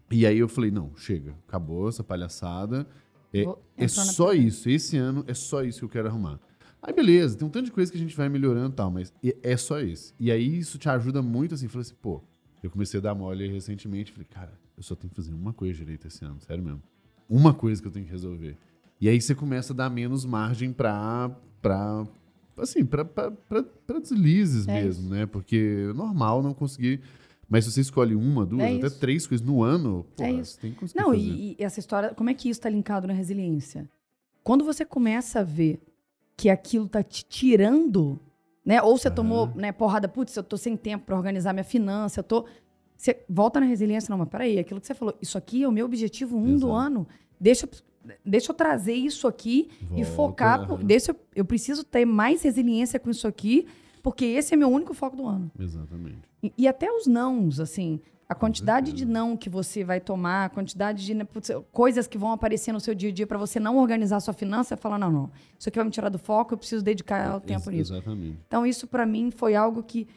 E 0.08 0.24
aí 0.24 0.38
eu 0.38 0.48
falei, 0.48 0.70
não, 0.70 0.92
chega, 0.96 1.34
acabou 1.48 1.88
essa 1.88 2.04
palhaçada. 2.04 2.86
É, 3.34 3.44
é 3.76 3.88
só 3.88 4.32
isso. 4.32 4.70
Esse 4.70 4.96
ano 4.96 5.24
é 5.26 5.34
só 5.34 5.64
isso 5.64 5.80
que 5.80 5.84
eu 5.84 5.88
quero 5.88 6.06
arrumar. 6.06 6.38
Aí 6.86 6.92
beleza, 6.94 7.36
tem 7.36 7.46
um 7.46 7.50
tanto 7.50 7.64
de 7.64 7.72
coisa 7.72 7.90
que 7.90 7.98
a 7.98 8.00
gente 8.00 8.16
vai 8.16 8.28
melhorando 8.28 8.72
e 8.72 8.76
tal, 8.76 8.90
mas 8.92 9.12
é- 9.42 9.56
só 9.56 9.80
isso. 9.80 10.14
E 10.20 10.30
aí 10.30 10.58
isso 10.58 10.78
te 10.78 10.88
ajuda 10.88 11.20
muito, 11.20 11.52
assim, 11.54 11.66
falei 11.66 11.82
assim, 11.82 11.96
pô, 12.00 12.22
eu 12.62 12.70
comecei 12.70 12.98
a 12.98 13.02
dar 13.02 13.14
mole 13.14 13.48
recentemente, 13.48 14.12
falei, 14.12 14.26
cara, 14.30 14.52
eu 14.76 14.82
só 14.84 14.94
tenho 14.94 15.10
que 15.10 15.16
fazer 15.16 15.34
uma 15.34 15.52
coisa 15.52 15.74
direito 15.74 16.06
esse 16.06 16.24
ano, 16.24 16.40
sério 16.40 16.62
mesmo. 16.62 16.80
Uma 17.28 17.52
coisa 17.52 17.82
que 17.82 17.88
eu 17.88 17.92
tenho 17.92 18.04
que 18.04 18.10
resolver. 18.12 18.56
E 19.00 19.08
aí 19.08 19.20
você 19.20 19.34
começa 19.34 19.72
a 19.72 19.76
dar 19.76 19.90
menos 19.90 20.24
margem 20.24 20.72
pra, 20.72 21.28
pra 21.60 22.06
assim, 22.56 22.84
pra, 22.84 23.04
pra, 23.04 23.32
pra, 23.32 23.64
pra 23.64 23.98
deslizes 23.98 24.66
É 24.68 24.72
mesmo, 24.84 25.10
né? 25.10 25.26
Porque 25.26 25.88
é 25.90 25.92
normal 25.92 26.40
não 26.40 26.54
conseguir. 26.54 27.00
Mas 27.48 27.64
se 27.64 27.72
você 27.72 27.80
escolhe 27.80 28.14
uma, 28.14 28.46
duas, 28.46 28.62
É 28.62 28.74
até 28.76 28.86
isso. 28.86 28.98
três 29.00 29.26
coisas 29.26 29.44
no 29.44 29.62
ano, 29.64 30.06
pô, 30.16 30.22
É 30.22 30.30
isso. 30.30 30.52
você 30.52 30.60
tem 30.60 30.72
que 30.72 30.78
conseguir 30.78 31.00
Não, 31.02 31.12
e, 31.12 31.56
e 31.58 31.62
essa 31.64 31.80
história, 31.80 32.14
como 32.14 32.30
é 32.30 32.34
que 32.34 32.48
isso 32.48 32.58
está 32.60 32.68
linkado 32.70 33.06
na 33.08 33.12
resiliência? 33.12 33.88
Quando 34.44 34.64
você 34.64 34.84
começa 34.84 35.40
a 35.40 35.42
ver 35.42 35.80
que 36.36 36.50
aquilo 36.50 36.86
tá 36.88 37.02
te 37.02 37.24
tirando, 37.24 38.20
né? 38.64 38.82
Ou 38.82 38.96
você 38.98 39.08
Aham. 39.08 39.14
tomou, 39.14 39.50
né, 39.54 39.72
porrada, 39.72 40.08
putz, 40.08 40.36
eu 40.36 40.42
tô 40.42 40.56
sem 40.56 40.76
tempo 40.76 41.06
para 41.06 41.16
organizar 41.16 41.52
minha 41.52 41.64
finança, 41.64 42.20
eu 42.20 42.24
tô. 42.24 42.44
Você 42.96 43.24
volta 43.28 43.60
na 43.60 43.66
resiliência, 43.66 44.10
não, 44.10 44.18
mas 44.18 44.28
peraí, 44.28 44.58
aquilo 44.58 44.80
que 44.80 44.86
você 44.86 44.94
falou, 44.94 45.14
isso 45.20 45.36
aqui 45.36 45.62
é 45.62 45.68
o 45.68 45.72
meu 45.72 45.84
objetivo 45.86 46.36
um 46.36 46.44
do 46.58 46.66
Exato. 46.68 46.72
ano. 46.72 47.06
Deixa, 47.38 47.66
eu- 47.66 48.14
deixa 48.24 48.52
eu 48.52 48.56
trazer 48.56 48.94
isso 48.94 49.26
aqui 49.28 49.68
e 49.94 50.02
Volta, 50.02 50.10
focar. 50.12 50.60
aham. 50.72 50.78
Deixa 50.84 51.12
eu, 51.12 51.16
eu 51.34 51.44
preciso 51.44 51.84
ter 51.84 52.04
mais 52.06 52.42
resiliência 52.42 52.98
com 52.98 53.10
isso 53.10 53.26
aqui, 53.28 53.66
porque 54.02 54.24
esse 54.24 54.54
é 54.54 54.56
meu 54.56 54.68
único 54.70 54.94
foco 54.94 55.16
do 55.16 55.26
ano. 55.26 55.50
Exatamente. 55.58 56.18
E, 56.42 56.52
e 56.56 56.68
até 56.68 56.90
os 56.90 57.06
nãos, 57.06 57.60
assim, 57.60 58.00
a 58.28 58.34
quantidade 58.34 58.92
de 58.92 58.98
certeza. 59.00 59.12
não 59.12 59.36
que 59.36 59.48
você 59.48 59.84
vai 59.84 60.00
tomar, 60.00 60.46
a 60.46 60.48
quantidade 60.48 61.04
de 61.06 61.14
né, 61.14 61.24
putz, 61.24 61.50
coisas 61.70 62.06
que 62.06 62.18
vão 62.18 62.32
aparecer 62.32 62.72
no 62.72 62.80
seu 62.80 62.94
dia 62.94 63.10
a 63.10 63.12
dia 63.12 63.26
para 63.26 63.38
você 63.38 63.60
não 63.60 63.76
organizar 63.78 64.16
a 64.16 64.20
sua 64.20 64.34
finança, 64.34 64.76
fala, 64.76 64.98
não, 64.98 65.10
não, 65.12 65.30
isso 65.58 65.68
aqui 65.68 65.78
vai 65.78 65.84
me 65.84 65.90
tirar 65.92 66.08
do 66.08 66.18
foco, 66.18 66.54
eu 66.54 66.58
preciso 66.58 66.82
dedicar 66.84 67.36
o 67.36 67.40
tempo 67.40 67.70
nisso. 67.70 67.92
Exatamente. 67.94 68.38
Então, 68.48 68.66
isso 68.66 68.86
para 68.88 69.06
mim 69.06 69.30
foi 69.30 69.54
algo 69.54 69.82
que, 69.82 70.08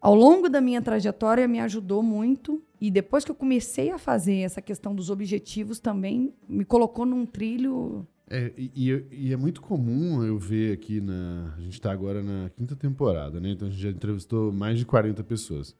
ao 0.00 0.14
longo 0.14 0.48
da 0.48 0.60
minha 0.60 0.80
trajetória, 0.80 1.46
me 1.48 1.58
ajudou 1.60 2.02
muito. 2.02 2.62
E 2.80 2.88
depois 2.90 3.24
que 3.24 3.30
eu 3.32 3.34
comecei 3.34 3.90
a 3.90 3.98
fazer 3.98 4.36
essa 4.36 4.62
questão 4.62 4.94
dos 4.94 5.10
objetivos, 5.10 5.80
também 5.80 6.32
me 6.48 6.64
colocou 6.64 7.04
num 7.04 7.26
trilho. 7.26 8.06
É, 8.30 8.52
e, 8.56 8.70
e- 8.92 9.06
e 9.10 9.32
é 9.32 9.36
muito 9.36 9.60
comum 9.60 10.22
eu 10.22 10.38
ver 10.38 10.74
aqui 10.74 11.00
na. 11.00 11.52
A 11.56 11.60
gente 11.60 11.72
está 11.72 11.90
agora 11.90 12.22
na 12.22 12.48
quinta 12.50 12.76
temporada, 12.76 13.40
né? 13.40 13.50
Então 13.50 13.66
a 13.66 13.70
gente 13.72 13.80
já 13.82 13.90
entrevistou 13.90 14.52
mais 14.52 14.78
de 14.78 14.84
40 14.86 15.24
pessoas. 15.24 15.74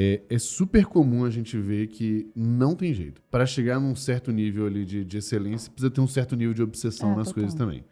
É, 0.00 0.20
é 0.30 0.38
super 0.38 0.84
comum 0.86 1.24
a 1.24 1.30
gente 1.30 1.58
ver 1.58 1.88
que 1.88 2.28
não 2.36 2.76
tem 2.76 2.94
jeito. 2.94 3.20
Para 3.30 3.44
chegar 3.44 3.80
num 3.80 3.96
certo 3.96 4.30
nível 4.30 4.64
ali 4.66 4.84
de, 4.84 5.04
de 5.04 5.18
excelência, 5.18 5.72
precisa 5.72 5.90
ter 5.90 6.00
um 6.00 6.06
certo 6.06 6.36
nível 6.36 6.54
de 6.54 6.62
obsessão 6.62 7.14
É, 7.14 7.16
nas 7.16 7.32
coisas 7.32 7.52
também. 7.52 7.82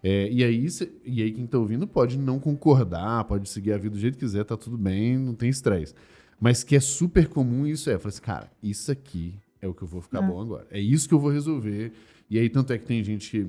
É, 0.00 0.30
e, 0.30 0.44
aí, 0.44 0.70
cê- 0.70 0.92
e 1.04 1.20
aí, 1.20 1.32
quem 1.32 1.46
tá 1.48 1.58
ouvindo 1.58 1.88
pode 1.88 2.16
não 2.16 2.38
concordar, 2.38 3.24
pode 3.24 3.48
seguir 3.48 3.72
a 3.72 3.76
vida 3.78 3.90
do 3.96 3.98
jeito 3.98 4.14
que 4.14 4.24
quiser, 4.24 4.44
tá 4.44 4.56
tudo 4.56 4.78
bem, 4.78 5.18
não 5.18 5.34
tem 5.34 5.48
estresse. 5.50 5.92
Mas 6.38 6.62
que 6.62 6.76
é 6.76 6.80
super 6.80 7.26
comum 7.26 7.66
isso 7.66 7.90
é, 7.90 7.94
eu 7.94 7.98
falei 8.00 8.14
assim, 8.14 8.22
cara, 8.22 8.50
isso 8.62 8.92
aqui 8.92 9.34
é 9.60 9.66
o 9.66 9.74
que 9.74 9.82
eu 9.82 9.88
vou 9.88 10.00
ficar 10.00 10.22
É. 10.22 10.26
bom 10.26 10.40
agora. 10.40 10.66
É 10.70 10.78
isso 10.80 11.08
que 11.08 11.14
eu 11.14 11.18
vou 11.18 11.30
resolver. 11.32 11.92
E 12.30 12.38
aí, 12.38 12.48
tanto 12.48 12.72
é 12.72 12.78
que 12.78 12.86
tem 12.86 13.02
gente 13.02 13.28
que 13.28 13.46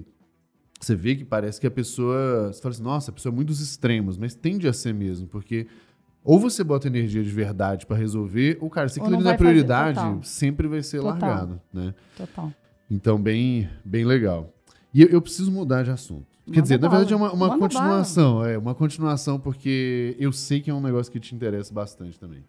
você 0.79 0.95
vê 0.95 1.15
que 1.15 1.23
parece 1.23 1.61
que 1.61 1.67
a 1.67 1.71
pessoa. 1.71 2.51
Você 2.51 2.59
fala 2.61 2.73
assim, 2.73 2.83
nossa, 2.83 3.11
a 3.11 3.13
pessoa 3.13 3.31
é 3.31 3.35
muito 3.35 3.49
dos 3.49 3.61
extremos, 3.61 4.17
mas 4.17 4.33
tende 4.33 4.67
a 4.67 4.73
ser 4.73 4.91
mesmo, 4.93 5.27
porque 5.27 5.67
ou 6.23 6.39
você 6.39 6.63
bota 6.63 6.87
energia 6.87 7.23
de 7.23 7.29
verdade 7.29 7.85
pra 7.85 7.97
resolver, 7.97 8.57
ou, 8.61 8.69
cara, 8.69 8.87
se 8.89 8.99
aquilo 8.99 9.15
é 9.19 9.23
fazer, 9.23 9.37
prioridade, 9.37 9.97
total. 9.97 10.23
sempre 10.23 10.67
vai 10.67 10.83
ser 10.83 11.01
Total. 11.01 11.11
largado, 11.11 11.61
né? 11.73 11.93
Total. 12.15 12.53
Então, 12.89 13.21
bem, 13.21 13.69
bem 13.83 14.05
legal. 14.05 14.53
E 14.93 15.01
eu, 15.01 15.09
eu 15.09 15.21
preciso 15.21 15.51
mudar 15.51 15.83
de 15.83 15.91
assunto. 15.91 16.27
Quer 16.45 16.51
Manda 16.51 16.61
dizer, 16.63 16.79
na 16.79 16.87
bala. 16.89 16.99
verdade 16.99 17.13
é 17.13 17.15
uma, 17.15 17.31
uma 17.31 17.57
continuação, 17.57 18.45
é 18.45 18.57
uma 18.57 18.75
continuação, 18.75 19.39
porque 19.39 20.15
eu 20.19 20.31
sei 20.33 20.59
que 20.59 20.69
é 20.69 20.73
um 20.73 20.81
negócio 20.81 21.11
que 21.11 21.19
te 21.19 21.33
interessa 21.33 21.73
bastante 21.73 22.19
também. 22.19 22.43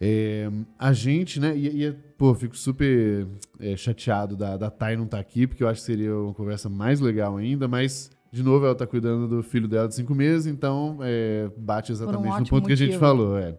É, 0.00 0.50
a 0.78 0.92
gente, 0.94 1.38
né, 1.38 1.54
e, 1.54 1.84
e 1.84 1.92
pô, 2.16 2.34
fico 2.34 2.56
super 2.56 3.26
é, 3.58 3.76
chateado 3.76 4.34
da, 4.34 4.56
da 4.56 4.70
Thay 4.70 4.96
não 4.96 5.04
estar 5.04 5.18
aqui, 5.18 5.46
porque 5.46 5.62
eu 5.62 5.68
acho 5.68 5.80
que 5.80 5.86
seria 5.86 6.16
uma 6.16 6.32
conversa 6.32 6.68
mais 6.70 7.00
legal 7.00 7.36
ainda, 7.36 7.68
mas, 7.68 8.10
de 8.32 8.42
novo, 8.42 8.64
ela 8.64 8.74
tá 8.74 8.86
cuidando 8.86 9.26
do 9.26 9.42
filho 9.42 9.66
dela 9.66 9.88
de 9.88 9.94
cinco 9.94 10.14
meses, 10.14 10.46
então 10.46 10.98
é, 11.02 11.50
bate 11.56 11.90
exatamente 11.90 12.24
no 12.24 12.30
ótimo 12.30 12.48
ponto 12.48 12.66
que 12.66 12.72
a 12.72 12.76
gente 12.76 12.92
motivo. 12.92 13.00
falou, 13.00 13.38
é. 13.38 13.58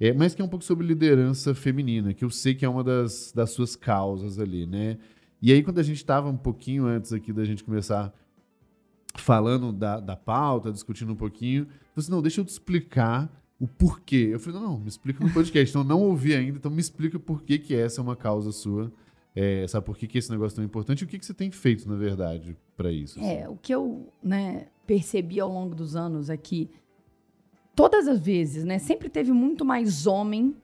É, 0.00 0.12
mas 0.12 0.34
que 0.34 0.42
é 0.42 0.44
um 0.44 0.48
pouco 0.48 0.64
sobre 0.64 0.86
liderança 0.86 1.54
feminina, 1.54 2.12
que 2.12 2.24
eu 2.24 2.30
sei 2.30 2.54
que 2.54 2.64
é 2.64 2.68
uma 2.68 2.82
das, 2.82 3.32
das 3.34 3.50
suas 3.50 3.76
causas 3.76 4.38
ali, 4.38 4.66
né? 4.66 4.98
E 5.40 5.52
aí, 5.52 5.62
quando 5.62 5.78
a 5.78 5.82
gente 5.82 5.96
estava 5.96 6.28
um 6.28 6.36
pouquinho 6.36 6.86
antes 6.86 7.12
aqui 7.12 7.32
da 7.32 7.44
gente 7.44 7.64
começar 7.64 8.12
falando 9.14 9.72
da, 9.72 10.00
da 10.00 10.16
pauta, 10.16 10.72
discutindo 10.72 11.12
um 11.12 11.16
pouquinho, 11.16 11.66
você 11.94 12.10
não, 12.10 12.22
deixa 12.22 12.40
eu 12.40 12.44
te 12.44 12.50
explicar 12.50 13.30
o 13.58 13.66
porquê. 13.66 14.30
Eu 14.32 14.40
falei, 14.40 14.60
não, 14.60 14.72
não, 14.72 14.80
me 14.80 14.88
explica 14.88 15.24
no 15.24 15.32
podcast. 15.32 15.70
então, 15.70 15.84
não 15.84 16.00
ouvi 16.00 16.34
ainda, 16.34 16.58
então 16.58 16.70
me 16.70 16.80
explica 16.80 17.18
por 17.18 17.42
que, 17.42 17.58
que 17.58 17.74
essa 17.74 18.00
é 18.00 18.02
uma 18.02 18.16
causa 18.16 18.52
sua. 18.52 18.92
É, 19.34 19.66
sabe 19.66 19.86
por 19.86 19.96
que, 19.96 20.06
que 20.06 20.18
esse 20.18 20.30
negócio 20.30 20.54
é 20.54 20.56
tão 20.56 20.64
importante 20.64 21.00
e 21.00 21.04
o 21.04 21.08
que, 21.08 21.18
que 21.18 21.24
você 21.24 21.32
tem 21.32 21.50
feito, 21.50 21.88
na 21.88 21.96
verdade, 21.96 22.56
para 22.82 22.92
isso? 22.92 23.18
assim? 23.18 23.28
É, 23.28 23.48
o 23.48 23.56
que 23.56 23.74
eu 23.74 24.06
né, 24.22 24.66
percebi 24.86 25.38
ao 25.40 25.50
longo 25.50 25.74
dos 25.74 25.94
anos 25.96 26.28
é 26.30 26.36
que 26.36 26.68
todas 27.74 28.06
as 28.08 28.20
vezes, 28.20 28.64
né, 28.64 28.78
sempre 28.78 29.08
teve 29.08 29.32
muito 29.32 29.64
mais 29.64 30.06
homem 30.06 30.54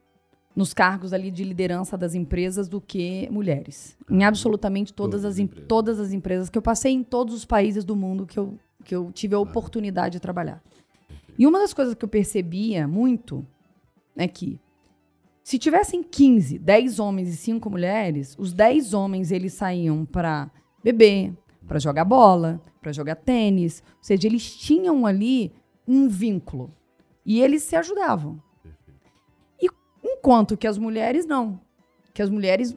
nos 0.54 0.74
cargos 0.74 1.12
ali 1.12 1.30
de 1.30 1.44
liderança 1.44 1.96
das 1.96 2.14
empresas 2.14 2.68
do 2.68 2.80
que 2.80 3.28
mulheres. 3.30 3.96
Em 4.10 4.24
absolutamente 4.24 4.92
todas, 4.92 5.20
Todas 5.20 5.24
as, 5.24 5.32
as 5.34 5.38
em- 5.38 5.42
empresas. 5.44 5.68
todas 5.68 6.00
as 6.00 6.12
empresas 6.12 6.50
que 6.50 6.58
eu 6.58 6.62
passei 6.62 6.92
em 6.92 7.02
todos 7.04 7.32
os 7.34 7.44
países 7.44 7.84
do 7.84 7.94
mundo 7.94 8.26
que 8.26 8.38
eu, 8.38 8.58
que 8.84 8.94
eu 8.94 9.12
tive 9.12 9.34
a 9.34 9.38
oportunidade 9.38 10.14
de 10.14 10.20
trabalhar. 10.20 10.60
E 11.38 11.46
uma 11.46 11.60
das 11.60 11.72
coisas 11.72 11.94
que 11.94 12.04
eu 12.04 12.08
percebia 12.08 12.88
muito 12.88 13.46
é 14.16 14.26
que 14.26 14.58
se 15.44 15.58
tivessem 15.58 16.02
15, 16.02 16.58
10 16.58 16.98
homens 16.98 17.28
e 17.28 17.36
5 17.36 17.70
mulheres, 17.70 18.34
os 18.38 18.52
10 18.52 18.92
homens 18.92 19.30
eles 19.30 19.52
saíam 19.54 20.04
para 20.04 20.50
beber, 20.82 21.32
para 21.68 21.78
jogar 21.78 22.04
bola, 22.04 22.60
para 22.80 22.90
jogar 22.90 23.14
tênis. 23.14 23.82
Ou 23.98 24.02
seja, 24.02 24.26
eles 24.26 24.56
tinham 24.56 25.06
ali 25.06 25.52
um 25.86 26.08
vínculo. 26.08 26.74
E 27.24 27.40
eles 27.40 27.62
se 27.62 27.76
ajudavam. 27.76 28.42
E 29.60 29.68
enquanto 30.02 30.56
que 30.56 30.66
as 30.66 30.78
mulheres 30.78 31.26
não. 31.26 31.60
Que 32.14 32.22
as 32.22 32.30
mulheres 32.30 32.74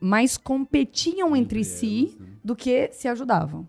mais 0.00 0.36
competiam 0.36 1.36
entre, 1.36 1.62
si 1.62 2.16
né? 2.18 2.26
do 2.42 2.56
que 2.56 2.90
se 2.92 3.06
ajudavam. 3.06 3.68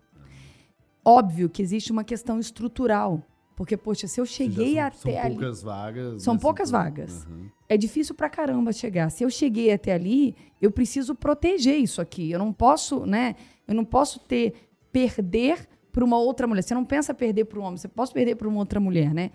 Óbvio 1.04 1.48
que 1.48 1.62
existe 1.62 1.92
uma 1.92 2.02
questão 2.02 2.40
estrutural. 2.40 3.22
Porque, 3.54 3.76
poxa, 3.76 4.06
se 4.06 4.20
eu 4.20 4.26
cheguei 4.26 4.74
são, 4.74 4.84
até 4.84 5.12
são 5.12 5.22
ali. 5.22 5.34
São 5.34 5.38
poucas 5.38 5.62
vagas. 5.62 6.22
São 6.22 6.38
poucas 6.38 6.70
vagas. 6.70 7.24
Uhum. 7.24 7.48
É 7.68 7.76
difícil 7.76 8.14
pra 8.14 8.28
caramba 8.28 8.72
chegar. 8.72 9.10
Se 9.10 9.24
eu 9.24 9.30
cheguei 9.30 9.72
até 9.72 9.94
ali, 9.94 10.34
eu 10.60 10.70
preciso 10.70 11.14
proteger 11.14 11.76
isso 11.78 12.02
aqui. 12.02 12.30
Eu 12.30 12.38
não 12.38 12.52
posso, 12.52 13.06
né? 13.06 13.34
Eu 13.66 13.74
não 13.74 13.84
posso 13.84 14.20
ter 14.20 14.54
perder 14.92 15.68
para 15.92 16.04
uma 16.04 16.18
outra 16.18 16.46
mulher. 16.46 16.62
Você 16.62 16.74
não 16.74 16.84
pensa 16.84 17.14
perder 17.14 17.46
para 17.46 17.58
um 17.58 17.62
homem, 17.62 17.76
você 17.76 17.88
pode 17.88 18.12
perder 18.12 18.36
para 18.36 18.48
uma 18.48 18.58
outra 18.58 18.78
mulher, 18.78 19.12
né? 19.14 19.30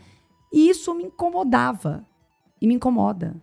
E 0.52 0.70
isso 0.70 0.94
me 0.94 1.06
incomodava. 1.06 2.06
E 2.62 2.68
me 2.68 2.76
incomoda. 2.76 3.36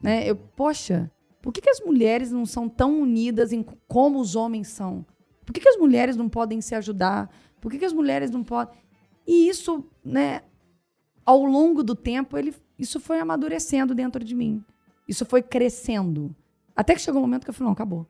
Né? 0.00 0.28
Eu, 0.28 0.36
poxa, 0.36 1.10
por 1.42 1.52
que, 1.52 1.60
que 1.60 1.70
as 1.70 1.80
mulheres 1.80 2.30
não 2.30 2.46
são 2.46 2.68
tão 2.68 3.00
unidas 3.00 3.52
em 3.52 3.64
como 3.88 4.20
os 4.20 4.36
homens 4.36 4.68
são? 4.68 5.04
Por 5.44 5.52
que, 5.52 5.60
que 5.60 5.68
as 5.68 5.76
mulheres 5.76 6.16
não 6.16 6.28
podem 6.28 6.60
se 6.60 6.74
ajudar? 6.74 7.28
Por 7.60 7.70
que, 7.70 7.78
que 7.78 7.84
as 7.84 7.92
mulheres 7.92 8.30
não 8.30 8.44
podem. 8.44 8.74
E 9.26 9.48
isso, 9.48 9.84
né, 10.04 10.42
ao 11.24 11.44
longo 11.44 11.82
do 11.82 11.94
tempo, 11.94 12.36
ele, 12.36 12.54
isso 12.78 13.00
foi 13.00 13.20
amadurecendo 13.20 13.94
dentro 13.94 14.24
de 14.24 14.34
mim. 14.34 14.64
Isso 15.08 15.24
foi 15.24 15.42
crescendo. 15.42 16.34
Até 16.74 16.94
que 16.94 17.00
chegou 17.00 17.20
um 17.20 17.24
momento 17.24 17.44
que 17.44 17.50
eu 17.50 17.54
falei, 17.54 17.66
não, 17.66 17.72
acabou. 17.72 18.06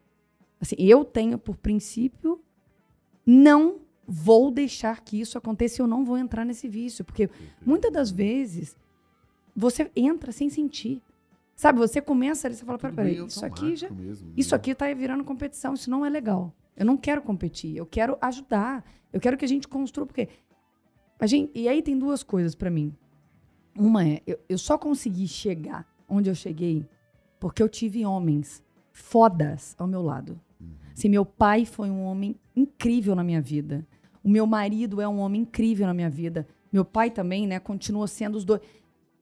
Assim, 0.61 0.77
eu 0.79 1.05
tenho 1.05 1.39
por 1.39 1.57
princípio 1.57 2.41
não 3.25 3.81
vou 4.07 4.51
deixar 4.51 5.01
que 5.01 5.21
isso 5.21 5.39
aconteça, 5.39 5.81
eu 5.81 5.87
não 5.87 6.05
vou 6.05 6.19
entrar 6.19 6.45
nesse 6.45 6.69
vício, 6.69 7.05
porque 7.05 7.31
muitas 7.65 7.93
das 7.93 8.11
vezes 8.11 8.77
você 9.55 9.91
entra 9.95 10.33
sem 10.33 10.51
sentir. 10.51 11.01
Sabe, 11.55 11.79
você 11.79 12.01
começa 12.01 12.49
ali, 12.49 12.57
você 12.57 12.65
fala, 12.65 12.79
peraí, 12.79 12.97
peraí 12.97 13.27
isso 13.27 13.45
aqui 13.45 13.77
já. 13.77 13.91
Mesmo, 13.91 14.33
isso 14.37 14.51
né? 14.51 14.57
aqui 14.57 14.75
tá 14.75 14.93
virando 14.93 15.23
competição, 15.23 15.75
isso 15.75 15.91
não 15.91 16.05
é 16.05 16.11
legal. 16.11 16.53
Eu 16.77 16.87
não 16.87 16.97
quero 16.97 17.21
competir, 17.23 17.77
eu 17.77 17.87
quero 17.87 18.17
ajudar. 18.21 18.85
Eu 19.13 19.21
quero 19.21 19.37
que 19.37 19.45
a 19.45 19.49
gente 19.49 19.69
construa, 19.69 20.07
porque. 20.07 20.29
A 21.19 21.27
gente, 21.27 21.53
e 21.55 21.69
aí 21.69 21.83
tem 21.83 21.99
duas 21.99 22.23
coisas 22.23 22.55
para 22.55 22.71
mim. 22.71 22.97
Uma 23.79 24.07
é, 24.09 24.23
eu, 24.27 24.41
eu 24.49 24.57
só 24.57 24.79
consegui 24.79 25.29
chegar 25.29 25.87
onde 26.09 26.31
eu 26.31 26.35
cheguei 26.35 26.89
porque 27.39 27.63
eu 27.63 27.69
tive 27.69 28.05
homens 28.05 28.63
fodas 28.91 29.77
ao 29.79 29.87
meu 29.87 30.03
lado. 30.03 30.41
Se 31.01 31.09
meu 31.09 31.25
pai 31.25 31.65
foi 31.65 31.91
um 31.91 32.03
homem 32.03 32.37
incrível 32.55 33.15
na 33.15 33.25
minha 33.25 33.41
vida. 33.41 33.87
O 34.23 34.29
meu 34.29 34.47
marido 34.47 35.01
é 35.01 35.09
um 35.09 35.19
homem 35.21 35.41
incrível 35.41 35.87
na 35.87 35.95
minha 35.95 36.11
vida. 36.11 36.47
Meu 36.71 36.85
pai 36.85 37.11
também, 37.11 37.47
né? 37.47 37.59
Continua 37.59 38.07
sendo 38.07 38.37
os 38.37 38.45
dois. 38.45 38.61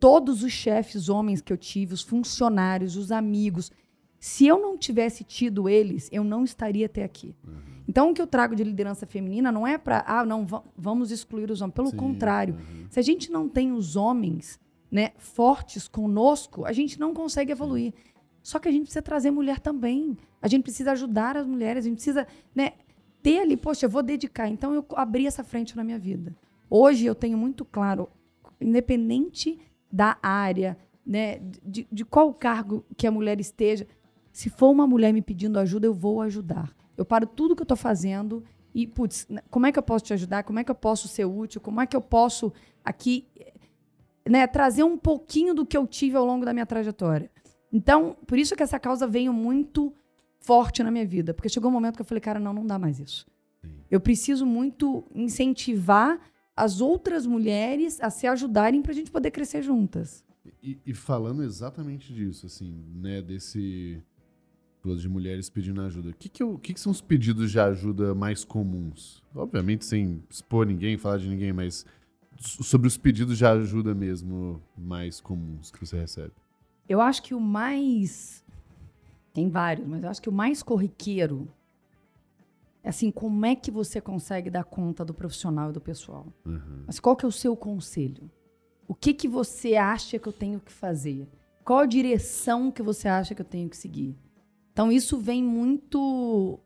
Todos 0.00 0.42
os 0.42 0.50
chefes 0.50 1.08
homens 1.08 1.40
que 1.40 1.52
eu 1.52 1.56
tive, 1.56 1.94
os 1.94 2.02
funcionários, 2.02 2.96
os 2.96 3.12
amigos. 3.12 3.70
Se 4.18 4.44
eu 4.44 4.60
não 4.60 4.76
tivesse 4.76 5.22
tido 5.22 5.68
eles, 5.68 6.08
eu 6.10 6.24
não 6.24 6.42
estaria 6.42 6.86
até 6.86 7.04
aqui. 7.04 7.32
Uhum. 7.46 7.54
Então, 7.86 8.10
o 8.10 8.14
que 8.14 8.20
eu 8.20 8.26
trago 8.26 8.56
de 8.56 8.64
liderança 8.64 9.06
feminina 9.06 9.52
não 9.52 9.64
é 9.64 9.78
para, 9.78 10.02
ah, 10.04 10.26
não, 10.26 10.44
vamos 10.76 11.12
excluir 11.12 11.48
os 11.48 11.60
homens. 11.60 11.74
Pelo 11.74 11.90
Sim, 11.90 11.96
contrário, 11.96 12.54
uhum. 12.56 12.86
se 12.90 12.98
a 12.98 13.02
gente 13.04 13.30
não 13.30 13.48
tem 13.48 13.70
os 13.70 13.94
homens 13.94 14.58
né, 14.90 15.12
fortes 15.16 15.86
conosco, 15.86 16.64
a 16.64 16.72
gente 16.72 16.98
não 16.98 17.14
consegue 17.14 17.52
evoluir. 17.52 17.94
Só 18.42 18.58
que 18.58 18.66
a 18.66 18.72
gente 18.72 18.82
precisa 18.82 19.02
trazer 19.02 19.30
mulher 19.30 19.60
também. 19.60 20.16
A 20.40 20.48
gente 20.48 20.62
precisa 20.62 20.92
ajudar 20.92 21.36
as 21.36 21.46
mulheres, 21.46 21.84
a 21.84 21.88
gente 21.88 21.96
precisa 21.96 22.26
né, 22.54 22.72
ter 23.22 23.40
ali, 23.40 23.56
poxa, 23.56 23.86
eu 23.86 23.90
vou 23.90 24.02
dedicar. 24.02 24.48
Então 24.48 24.74
eu 24.74 24.84
abri 24.94 25.26
essa 25.26 25.42
frente 25.42 25.76
na 25.76 25.84
minha 25.84 25.98
vida. 25.98 26.34
Hoje 26.70 27.06
eu 27.06 27.14
tenho 27.14 27.36
muito 27.36 27.64
claro, 27.64 28.08
independente 28.60 29.58
da 29.90 30.18
área, 30.22 30.76
né, 31.04 31.40
de, 31.64 31.86
de 31.90 32.04
qual 32.04 32.32
cargo 32.34 32.84
que 32.96 33.06
a 33.06 33.10
mulher 33.10 33.40
esteja, 33.40 33.86
se 34.30 34.50
for 34.50 34.70
uma 34.70 34.86
mulher 34.86 35.12
me 35.12 35.22
pedindo 35.22 35.58
ajuda, 35.58 35.86
eu 35.86 35.94
vou 35.94 36.20
ajudar. 36.20 36.72
Eu 36.96 37.04
paro 37.04 37.26
tudo 37.26 37.56
que 37.56 37.62
eu 37.62 37.64
estou 37.64 37.76
fazendo 37.76 38.44
e, 38.74 38.86
putz, 38.86 39.26
né, 39.28 39.40
como 39.50 39.66
é 39.66 39.72
que 39.72 39.78
eu 39.78 39.82
posso 39.82 40.04
te 40.04 40.12
ajudar? 40.12 40.44
Como 40.44 40.58
é 40.58 40.64
que 40.64 40.70
eu 40.70 40.74
posso 40.74 41.08
ser 41.08 41.24
útil? 41.24 41.60
Como 41.60 41.80
é 41.80 41.86
que 41.86 41.96
eu 41.96 42.00
posso 42.00 42.52
aqui 42.84 43.26
né, 44.28 44.46
trazer 44.46 44.82
um 44.82 44.98
pouquinho 44.98 45.54
do 45.54 45.64
que 45.64 45.76
eu 45.76 45.86
tive 45.86 46.16
ao 46.16 46.24
longo 46.24 46.44
da 46.44 46.52
minha 46.52 46.66
trajetória? 46.66 47.30
Então, 47.72 48.16
por 48.26 48.38
isso 48.38 48.54
que 48.54 48.62
essa 48.62 48.78
causa 48.78 49.06
veio 49.06 49.32
muito 49.32 49.92
forte 50.48 50.82
na 50.82 50.90
minha 50.90 51.04
vida. 51.04 51.34
Porque 51.34 51.50
chegou 51.50 51.70
um 51.70 51.74
momento 51.74 51.96
que 51.96 52.00
eu 52.00 52.06
falei, 52.06 52.22
cara, 52.22 52.40
não, 52.40 52.54
não 52.54 52.66
dá 52.66 52.78
mais 52.78 52.98
isso. 52.98 53.26
Sim. 53.60 53.68
Eu 53.90 54.00
preciso 54.00 54.46
muito 54.46 55.04
incentivar 55.14 56.18
as 56.56 56.80
outras 56.80 57.26
mulheres 57.26 58.00
a 58.00 58.08
se 58.08 58.26
ajudarem 58.26 58.80
para 58.80 58.92
a 58.92 58.94
gente 58.94 59.10
poder 59.10 59.30
crescer 59.30 59.60
juntas. 59.62 60.24
E, 60.62 60.78
e, 60.86 60.94
falando 60.94 61.42
exatamente 61.42 62.14
disso, 62.14 62.46
assim, 62.46 62.82
né, 62.94 63.20
desse 63.20 64.02
de 64.96 65.06
mulheres 65.06 65.50
pedindo 65.50 65.82
ajuda. 65.82 66.08
O 66.08 66.14
que, 66.14 66.30
que, 66.30 66.42
eu, 66.42 66.58
que, 66.58 66.72
que 66.72 66.80
são 66.80 66.90
os 66.90 67.02
pedidos 67.02 67.50
de 67.50 67.60
ajuda 67.60 68.14
mais 68.14 68.42
comuns? 68.42 69.22
Obviamente, 69.34 69.84
sem 69.84 70.22
expor 70.30 70.64
ninguém, 70.64 70.96
falar 70.96 71.18
de 71.18 71.28
ninguém, 71.28 71.52
mas 71.52 71.84
sobre 72.38 72.88
os 72.88 72.96
pedidos 72.96 73.36
de 73.36 73.44
ajuda 73.44 73.94
mesmo 73.94 74.62
mais 74.74 75.20
comuns 75.20 75.70
que 75.70 75.78
você 75.78 76.00
recebe. 76.00 76.32
Eu 76.88 77.02
acho 77.02 77.22
que 77.22 77.34
o 77.34 77.40
mais 77.40 78.42
tem 79.32 79.48
vários, 79.48 79.86
mas 79.86 80.02
eu 80.02 80.10
acho 80.10 80.22
que 80.22 80.28
o 80.28 80.32
mais 80.32 80.62
corriqueiro 80.62 81.48
é 82.82 82.88
assim, 82.88 83.10
como 83.10 83.44
é 83.44 83.54
que 83.54 83.70
você 83.70 84.00
consegue 84.00 84.50
dar 84.50 84.64
conta 84.64 85.04
do 85.04 85.12
profissional 85.12 85.70
e 85.70 85.72
do 85.72 85.80
pessoal? 85.80 86.26
Uhum. 86.44 86.84
Mas 86.86 86.98
qual 86.98 87.16
que 87.16 87.24
é 87.24 87.28
o 87.28 87.32
seu 87.32 87.56
conselho? 87.56 88.30
O 88.86 88.94
que 88.94 89.12
que 89.12 89.28
você 89.28 89.76
acha 89.76 90.18
que 90.18 90.26
eu 90.26 90.32
tenho 90.32 90.60
que 90.60 90.72
fazer? 90.72 91.28
Qual 91.64 91.80
a 91.80 91.86
direção 91.86 92.70
que 92.70 92.82
você 92.82 93.06
acha 93.06 93.34
que 93.34 93.42
eu 93.42 93.46
tenho 93.46 93.68
que 93.68 93.76
seguir? 93.76 94.16
Então 94.72 94.90
isso 94.90 95.18
vem 95.18 95.42
muito 95.42 96.58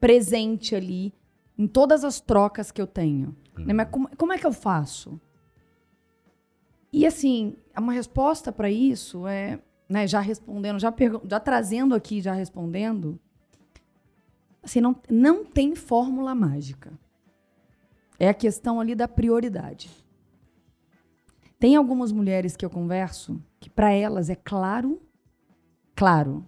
presente 0.00 0.74
ali 0.74 1.14
em 1.56 1.68
todas 1.68 2.02
as 2.02 2.20
trocas 2.20 2.72
que 2.72 2.82
eu 2.82 2.86
tenho. 2.86 3.36
Uhum. 3.56 3.66
Né? 3.66 3.72
Mas 3.72 3.88
como, 3.88 4.08
como 4.16 4.32
é 4.32 4.38
que 4.38 4.46
eu 4.46 4.52
faço? 4.52 5.20
E 6.92 7.06
assim, 7.06 7.54
uma 7.78 7.92
resposta 7.92 8.50
para 8.50 8.70
isso 8.70 9.26
é 9.26 9.60
né, 9.92 10.06
já 10.06 10.20
respondendo, 10.20 10.80
já, 10.80 10.92
já 11.28 11.38
trazendo 11.38 11.94
aqui, 11.94 12.22
já 12.22 12.32
respondendo, 12.32 13.20
assim, 14.62 14.80
não, 14.80 14.96
não 15.10 15.44
tem 15.44 15.76
fórmula 15.76 16.34
mágica. 16.34 16.90
É 18.18 18.30
a 18.30 18.34
questão 18.34 18.80
ali 18.80 18.94
da 18.94 19.06
prioridade. 19.06 19.90
Tem 21.58 21.76
algumas 21.76 22.10
mulheres 22.10 22.56
que 22.56 22.64
eu 22.64 22.70
converso 22.70 23.38
que 23.60 23.68
para 23.68 23.92
elas 23.92 24.30
é 24.30 24.34
claro, 24.34 24.98
claro, 25.94 26.42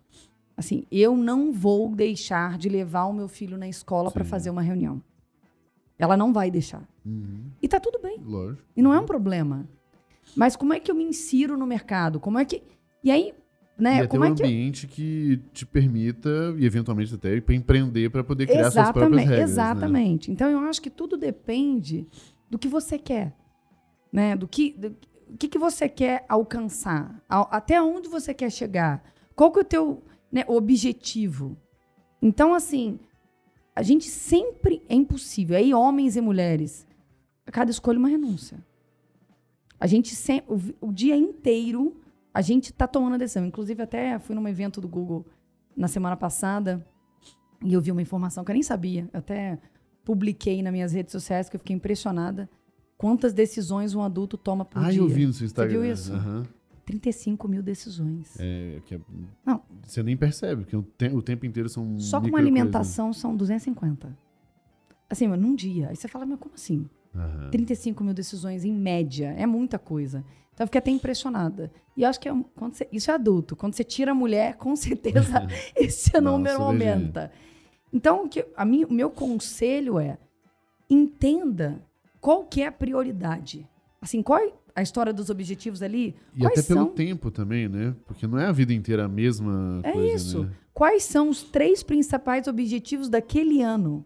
assim, 0.57 0.87
eu 0.91 1.15
não 1.15 1.53
vou 1.53 1.95
deixar 1.95 2.57
de 2.57 2.71
levar 2.71 3.05
o 3.05 3.13
meu 3.13 3.29
filho 3.29 3.59
na 3.59 3.69
escola 3.69 4.11
para 4.11 4.25
fazer 4.25 4.49
uma 4.49 4.63
reunião. 4.63 5.03
Ela 5.99 6.17
não 6.17 6.33
vai 6.33 6.51
deixar. 6.51 6.89
Uhum. 7.05 7.51
E 7.61 7.69
tá 7.69 7.79
tudo 7.79 8.01
bem. 8.01 8.19
Lógico. 8.25 8.67
E 8.75 8.81
não 8.81 8.95
é 8.95 8.99
um 8.99 9.07
problema. 9.07 9.69
Mas 10.35 10.57
como 10.57 10.73
é 10.73 10.81
que 10.81 10.91
eu 10.91 10.95
me 10.95 11.05
insiro 11.05 11.59
no 11.59 11.67
mercado? 11.67 12.19
Como 12.19 12.39
é 12.39 12.45
que 12.47 12.63
e 13.05 13.11
aí, 13.11 13.35
né? 13.79 14.03
E 14.03 14.09
como 14.09 14.25
um 14.25 14.27
é 14.27 14.35
que 14.35 14.43
ambiente 14.43 14.87
que 14.87 15.41
te 15.53 15.67
permita, 15.67 16.55
e 16.57 16.65
eventualmente 16.65 17.15
até, 17.15 17.41
para 17.41 17.55
empreender, 17.55 18.09
para 18.11 18.25
poder 18.25 18.47
criar 18.47 18.61
exatamente, 18.61 18.85
suas 18.85 18.93
próprias 18.93 19.29
regras. 19.29 19.39
Né? 19.39 19.45
Exatamente. 19.45 20.31
Né? 20.31 20.35
Então, 20.35 20.49
eu 20.49 20.59
acho 20.61 20.81
que 20.81 20.91
tudo 20.91 21.17
depende 21.17 22.07
do 22.49 22.59
que 22.59 22.69
você 22.69 22.99
quer. 22.99 23.37
Né? 24.13 24.37
Do 24.37 24.49
que, 24.49 24.73
do, 24.73 24.97
que, 25.39 25.49
que 25.49 25.59
você 25.59 25.89
quer 25.89 26.25
alcançar. 26.29 27.23
Até 27.29 27.83
onde 27.83 28.09
você 28.09 28.33
quer 28.33 28.51
chegar. 28.51 29.03
Qual 29.37 29.53
que 29.53 29.59
é 29.59 29.63
o 29.63 29.65
teu 29.65 30.03
né, 30.31 30.45
objetivo? 30.47 31.57
Então, 32.23 32.55
assim, 32.55 32.99
a 33.75 33.83
gente 33.83 34.09
sempre... 34.09 34.83
É 34.89 34.95
impossível. 34.95 35.57
Aí, 35.57 35.75
homens 35.75 36.17
e 36.17 36.21
mulheres, 36.21 36.87
cada 37.47 37.71
escolha 37.71 37.97
é 37.97 37.99
uma 37.99 38.09
renúncia. 38.09 38.65
A 39.81 39.87
gente 39.89 40.15
sempre... 40.15 40.55
o, 40.81 40.89
o 40.89 40.93
dia 40.93 41.17
inteiro 41.17 42.01
a 42.35 42.43
gente 42.43 42.73
está 42.73 42.89
tomando 42.89 43.15
a 43.15 43.19
decisão. 43.19 43.47
Inclusive, 43.47 43.81
até 43.81 44.19
fui 44.19 44.35
num 44.35 44.47
evento 44.49 44.81
do 44.81 44.89
Google 44.89 45.25
na 45.77 45.87
semana 45.87 46.17
passada 46.17 46.85
e 47.65 47.73
eu 47.73 47.81
vi 47.81 47.93
uma 47.93 48.03
informação 48.03 48.45
que 48.45 48.51
eu 48.51 48.55
nem 48.55 48.63
sabia. 48.63 49.09
Eu 49.13 49.21
até 49.21 49.59
publiquei 50.05 50.61
nas 50.61 50.73
minhas 50.73 50.93
redes 50.93 51.13
sociais 51.13 51.49
que 51.49 51.55
eu 51.55 51.61
fiquei 51.61 51.77
impressionada 51.77 52.51
quantas 52.99 53.33
decisões 53.33 53.95
um 53.95 54.03
adulto 54.03 54.37
toma 54.37 54.65
por 54.65 54.79
ah, 54.79 54.91
dia. 54.91 55.01
Ah, 55.01 55.05
eu 55.05 55.09
vi 55.09 55.27
no 55.27 55.33
seu 55.33 55.47
Instagram. 55.47 55.73
Você 55.73 55.81
viu 55.81 55.93
isso? 55.93 56.13
Uhum. 56.13 56.43
35 56.85 57.49
mil 57.49 57.63
decisões. 57.63 58.37
É, 58.39 58.81
que 58.85 58.97
é, 58.97 59.01
Não. 59.45 59.63
Você 59.83 60.03
nem 60.03 60.17
percebe, 60.17 60.63
porque 60.63 60.77
o, 60.77 60.83
te, 60.83 61.07
o 61.09 61.23
tempo 61.23 61.47
inteiro 61.47 61.69
são. 61.69 61.99
Só 61.99 62.21
com 62.21 62.29
uma 62.29 62.39
alimentação 62.39 63.13
são 63.13 63.35
250. 63.37 64.17
Assim, 65.09 65.27
num 65.29 65.55
dia. 65.55 65.89
Aí 65.89 65.97
você 65.97 66.09
fala, 66.09 66.27
mas 66.27 66.39
como 66.39 66.55
assim? 66.55 66.87
Uhum. 67.15 67.51
35 67.51 68.03
mil 68.05 68.13
decisões 68.13 68.65
em 68.65 68.73
média. 68.73 69.35
É 69.39 69.47
muita 69.47 69.79
coisa. 69.79 70.25
Então 70.55 70.65
eu 70.65 70.69
fiquei 70.69 70.79
até 70.79 70.91
impressionada. 70.91 71.71
E 71.97 72.05
acho 72.05 72.19
que 72.19 72.29
é, 72.29 72.33
quando 72.57 72.75
você, 72.75 72.89
isso 72.93 73.11
é 73.11 73.15
adulto. 73.15 73.55
Quando 73.57 73.75
você 73.75 73.85
tira 73.85 74.13
a 74.13 74.15
mulher, 74.15 74.57
com 74.57 74.75
certeza 74.77 75.47
esse 75.77 76.19
número 76.21 76.59
Nossa, 76.59 76.71
aumenta. 76.71 77.33
Então, 77.93 78.25
o, 78.25 78.29
que, 78.29 78.45
a 78.57 78.65
mim, 78.65 78.85
o 78.85 78.93
meu 78.93 79.11
conselho 79.11 79.99
é 79.99 80.19
entenda 80.89 81.83
qual 82.21 82.45
que 82.45 82.63
é 82.63 82.67
a 82.67 82.73
prioridade. 82.73 83.69
Assim, 84.01 84.23
qual 84.23 84.39
é 84.39 84.53
a 84.75 84.83
história 84.83 85.13
dos 85.13 85.31
objetivos 85.31 85.83
ali? 85.83 86.15
E 86.35 86.41
quais 86.41 86.59
até 86.59 86.69
pelo 86.69 86.87
são, 86.87 86.95
tempo 86.95 87.31
também, 87.31 87.69
né? 87.69 87.95
Porque 88.07 88.27
não 88.27 88.39
é 88.39 88.47
a 88.47 88.53
vida 88.53 88.73
inteira 88.73 89.05
a 89.05 89.09
mesma 89.09 89.81
É 89.83 89.93
coisa, 89.93 90.15
isso. 90.17 90.45
né? 90.45 90.51
Quais 90.73 91.05
são 91.05 91.29
os 91.29 91.43
três 91.43 91.83
principais 91.83 92.49
objetivos 92.49 93.09
daquele 93.09 93.63
ano? 93.63 94.05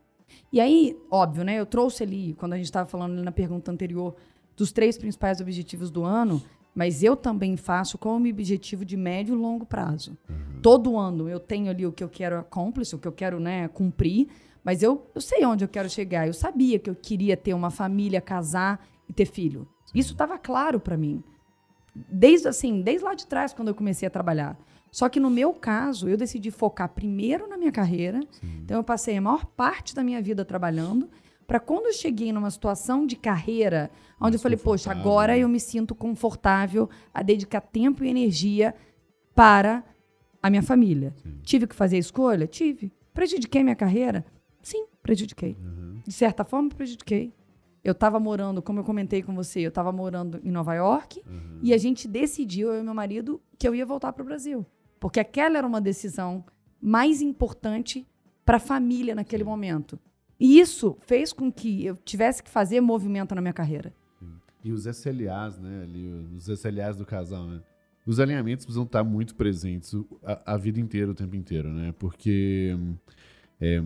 E 0.52 0.60
aí, 0.60 0.96
óbvio, 1.10 1.44
né? 1.44 1.58
Eu 1.58 1.64
trouxe 1.66 2.02
ali, 2.02 2.34
quando 2.38 2.52
a 2.52 2.56
gente 2.56 2.66
estava 2.66 2.86
falando 2.88 3.22
na 3.22 3.32
pergunta 3.32 3.72
anterior, 3.72 4.14
dos 4.58 4.72
três 4.72 4.98
principais 4.98 5.40
objetivos 5.40 5.88
do 5.88 6.04
ano, 6.04 6.42
mas 6.74 7.04
eu 7.04 7.16
também 7.16 7.56
faço 7.56 7.96
como 7.96 8.28
objetivo 8.28 8.84
de 8.84 8.96
médio 8.96 9.34
e 9.34 9.38
longo 9.38 9.64
prazo. 9.64 10.18
Todo 10.60 10.98
ano 10.98 11.28
eu 11.28 11.38
tenho 11.38 11.70
ali 11.70 11.86
o 11.86 11.92
que 11.92 12.02
eu 12.02 12.08
quero 12.08 12.36
accomplish, 12.36 12.92
o 12.92 12.98
que 12.98 13.06
eu 13.06 13.12
quero 13.12 13.38
né, 13.38 13.68
cumprir, 13.68 14.28
mas 14.64 14.82
eu, 14.82 15.08
eu 15.14 15.20
sei 15.20 15.44
onde 15.46 15.64
eu 15.64 15.68
quero 15.68 15.88
chegar. 15.88 16.26
Eu 16.26 16.34
sabia 16.34 16.78
que 16.78 16.90
eu 16.90 16.94
queria 16.96 17.36
ter 17.36 17.54
uma 17.54 17.70
família, 17.70 18.20
casar 18.20 18.84
e 19.08 19.12
ter 19.12 19.26
filho. 19.26 19.66
Isso 19.94 20.12
estava 20.12 20.36
claro 20.36 20.80
para 20.80 20.96
mim. 20.96 21.22
Desde 21.94 22.48
assim, 22.48 22.82
desde 22.82 23.04
lá 23.04 23.14
de 23.14 23.26
trás, 23.28 23.52
quando 23.52 23.68
eu 23.68 23.74
comecei 23.76 24.08
a 24.08 24.10
trabalhar. 24.10 24.58
Só 24.90 25.08
que 25.08 25.20
no 25.20 25.30
meu 25.30 25.52
caso, 25.52 26.08
eu 26.08 26.16
decidi 26.16 26.50
focar 26.50 26.88
primeiro 26.88 27.46
na 27.46 27.56
minha 27.56 27.72
carreira. 27.72 28.20
Então 28.64 28.76
eu 28.76 28.84
passei 28.84 29.16
a 29.16 29.20
maior 29.20 29.46
parte 29.46 29.94
da 29.94 30.02
minha 30.02 30.20
vida 30.20 30.44
trabalhando 30.44 31.08
para 31.48 31.58
quando 31.58 31.86
eu 31.86 31.94
cheguei 31.94 32.30
numa 32.30 32.50
situação 32.50 33.06
de 33.06 33.16
carreira, 33.16 33.90
onde 34.20 34.36
eu 34.36 34.40
falei, 34.40 34.58
poxa, 34.58 34.90
agora 34.90 35.36
eu 35.36 35.48
me 35.48 35.58
sinto 35.58 35.94
confortável 35.94 36.90
a 37.12 37.22
dedicar 37.22 37.62
tempo 37.62 38.04
e 38.04 38.08
energia 38.08 38.74
para 39.34 39.82
a 40.42 40.50
minha 40.50 40.62
família. 40.62 41.14
Tive 41.42 41.66
que 41.66 41.74
fazer 41.74 41.96
escolha? 41.96 42.46
Tive. 42.46 42.92
Prejudiquei 43.14 43.62
minha 43.64 43.74
carreira? 43.74 44.26
Sim, 44.62 44.84
prejudiquei. 45.02 45.56
Uhum. 45.58 46.02
De 46.06 46.12
certa 46.12 46.44
forma, 46.44 46.68
prejudiquei. 46.68 47.32
Eu 47.82 47.92
estava 47.92 48.20
morando, 48.20 48.60
como 48.60 48.80
eu 48.80 48.84
comentei 48.84 49.22
com 49.22 49.34
você, 49.34 49.60
eu 49.60 49.70
estava 49.70 49.90
morando 49.90 50.38
em 50.44 50.50
Nova 50.50 50.74
York 50.74 51.22
Uhum. 51.26 51.60
e 51.62 51.72
a 51.72 51.78
gente 51.78 52.06
decidiu, 52.06 52.74
eu 52.74 52.80
e 52.82 52.84
meu 52.84 52.92
marido, 52.92 53.40
que 53.58 53.66
eu 53.66 53.74
ia 53.74 53.86
voltar 53.86 54.12
para 54.12 54.22
o 54.22 54.26
Brasil. 54.26 54.66
Porque 55.00 55.18
aquela 55.18 55.56
era 55.56 55.66
uma 55.66 55.80
decisão 55.80 56.44
mais 56.78 57.22
importante 57.22 58.06
para 58.44 58.58
a 58.58 58.60
família 58.60 59.14
naquele 59.14 59.44
momento. 59.44 59.98
E 60.38 60.60
isso 60.60 60.96
fez 61.00 61.32
com 61.32 61.50
que 61.50 61.84
eu 61.84 61.96
tivesse 61.96 62.42
que 62.42 62.50
fazer 62.50 62.80
movimento 62.80 63.34
na 63.34 63.40
minha 63.40 63.52
carreira. 63.52 63.92
E 64.64 64.72
os 64.72 64.86
SLAs, 64.86 65.58
né? 65.58 65.82
Ali, 65.82 66.08
os 66.36 66.48
SLAs 66.48 66.96
do 66.96 67.06
casal, 67.06 67.46
né? 67.46 67.60
Os 68.06 68.18
alinhamentos 68.18 68.64
precisam 68.64 68.84
estar 68.84 69.04
muito 69.04 69.34
presentes 69.34 69.94
a, 70.24 70.54
a 70.54 70.56
vida 70.56 70.80
inteira, 70.80 71.10
o 71.10 71.14
tempo 71.14 71.36
inteiro, 71.36 71.68
né? 71.68 71.94
Porque 71.98 72.76
é, 73.60 73.82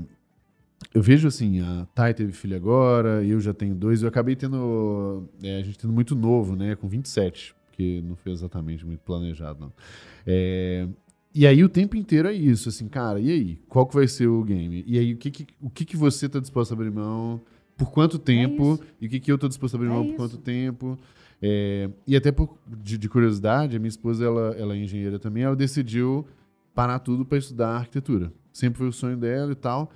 eu 0.94 1.02
vejo 1.02 1.28
assim, 1.28 1.60
a 1.60 1.86
Thay 1.94 2.14
teve 2.14 2.32
filho 2.32 2.56
agora, 2.56 3.24
eu 3.24 3.40
já 3.40 3.54
tenho 3.54 3.74
dois, 3.74 4.02
eu 4.02 4.08
acabei 4.08 4.36
tendo. 4.36 5.28
é, 5.42 5.58
a 5.58 5.62
gente 5.62 5.78
tendo 5.78 5.92
muito 5.92 6.14
novo, 6.14 6.54
né? 6.54 6.76
Com 6.76 6.88
27, 6.88 7.54
que 7.72 8.00
não 8.02 8.16
foi 8.16 8.32
exatamente 8.32 8.84
muito 8.84 9.00
planejado, 9.00 9.60
não. 9.60 9.72
É, 10.26 10.86
e 11.34 11.46
aí 11.46 11.64
o 11.64 11.68
tempo 11.68 11.96
inteiro 11.96 12.28
é 12.28 12.32
isso, 12.32 12.68
assim, 12.68 12.88
cara, 12.88 13.18
e 13.18 13.30
aí? 13.30 13.58
Qual 13.68 13.86
que 13.86 13.94
vai 13.94 14.06
ser 14.06 14.26
o 14.26 14.42
game? 14.42 14.84
E 14.86 14.98
aí, 14.98 15.14
o 15.14 15.16
que, 15.16 15.30
que, 15.30 15.46
o 15.60 15.70
que, 15.70 15.84
que 15.84 15.96
você 15.96 16.28
tá 16.28 16.38
disposto 16.38 16.72
a 16.72 16.74
abrir 16.74 16.90
mão? 16.90 17.40
Por 17.76 17.90
quanto 17.90 18.18
tempo? 18.18 18.74
isso. 18.74 18.82
e 19.00 19.06
o 19.06 19.10
que, 19.10 19.18
que 19.20 19.32
eu 19.32 19.38
tô 19.38 19.48
disposto 19.48 19.74
a 19.74 19.78
abrir 19.78 19.88
É 19.88 19.92
mão 19.92 20.02
por 20.02 20.08
isso. 20.08 20.16
quanto 20.16 20.38
tempo? 20.38 20.98
É, 21.40 21.90
e 22.06 22.14
até 22.14 22.30
por, 22.30 22.56
de, 22.66 22.96
de 22.96 23.08
curiosidade, 23.08 23.76
a 23.76 23.80
minha 23.80 23.88
esposa, 23.88 24.24
ela, 24.24 24.54
ela 24.56 24.74
é 24.74 24.78
engenheira 24.78 25.18
também, 25.18 25.42
ela 25.42 25.56
decidiu 25.56 26.26
parar 26.74 26.98
tudo 27.00 27.24
para 27.24 27.38
estudar 27.38 27.76
arquitetura. 27.76 28.32
Sempre 28.52 28.78
foi 28.78 28.88
o 28.88 28.92
sonho 28.92 29.16
dela 29.16 29.52
e 29.52 29.56
tal. 29.56 29.90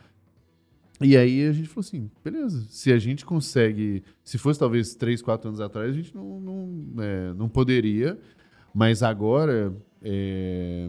E 1.00 1.16
aí 1.16 1.46
a 1.46 1.52
gente 1.52 1.68
falou 1.68 1.86
assim, 1.86 2.10
beleza, 2.24 2.66
se 2.70 2.90
a 2.90 2.98
gente 2.98 3.24
consegue, 3.24 4.02
se 4.24 4.38
fosse 4.38 4.58
talvez 4.58 4.94
três, 4.94 5.20
quatro 5.20 5.48
anos 5.48 5.60
atrás, 5.60 5.90
a 5.90 5.92
gente 5.92 6.14
não, 6.14 6.40
não, 6.40 7.02
é, 7.02 7.34
não 7.34 7.48
poderia, 7.50 8.18
mas 8.74 9.02
agora 9.02 9.74
é, 10.02 10.88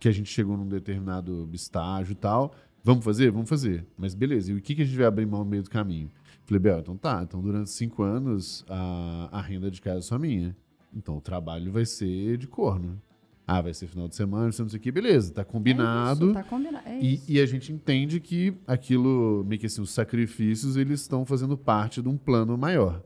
que 0.00 0.08
a 0.08 0.12
gente 0.12 0.30
chegou 0.30 0.56
num 0.56 0.66
determinado 0.66 1.48
estágio 1.52 2.12
e 2.12 2.16
tal, 2.16 2.54
vamos 2.82 3.04
fazer? 3.04 3.30
Vamos 3.30 3.48
fazer. 3.48 3.86
Mas 3.96 4.14
beleza, 4.14 4.50
e 4.50 4.54
o 4.54 4.60
que, 4.60 4.74
que 4.74 4.82
a 4.82 4.84
gente 4.84 4.96
vai 4.96 5.06
abrir 5.06 5.26
mão 5.26 5.44
no 5.44 5.50
meio 5.50 5.62
do 5.62 5.70
caminho? 5.70 6.10
Falei, 6.46 6.58
Bel, 6.58 6.80
então 6.80 6.96
tá, 6.96 7.22
então 7.22 7.40
durante 7.40 7.70
cinco 7.70 8.02
anos 8.02 8.64
a, 8.68 9.28
a 9.30 9.40
renda 9.40 9.70
de 9.70 9.80
casa 9.80 9.98
é 9.98 10.02
só 10.02 10.18
minha. 10.18 10.56
Então 10.92 11.18
o 11.18 11.20
trabalho 11.20 11.70
vai 11.70 11.84
ser 11.84 12.38
de 12.38 12.48
corno. 12.48 13.00
Ah, 13.46 13.60
vai 13.60 13.74
ser 13.74 13.88
final 13.88 14.08
de 14.08 14.14
semana, 14.14 14.44
não 14.46 14.68
sei 14.68 14.78
o 14.78 14.80
que, 14.80 14.90
beleza, 14.92 15.34
tá 15.34 15.44
combinado. 15.44 16.26
É 16.26 16.28
isso, 16.28 16.34
tá 16.34 16.44
combinado. 16.44 16.88
É 16.88 17.00
E, 17.00 17.20
e 17.28 17.40
a 17.40 17.46
gente 17.46 17.72
entende 17.72 18.20
que 18.20 18.54
aquilo, 18.66 19.44
meio 19.44 19.60
que 19.60 19.66
assim, 19.66 19.82
os 19.82 19.90
sacrifícios, 19.90 20.76
eles 20.76 21.00
estão 21.00 21.26
fazendo 21.26 21.58
parte 21.58 22.00
de 22.00 22.08
um 22.08 22.16
plano 22.16 22.56
maior. 22.56 23.02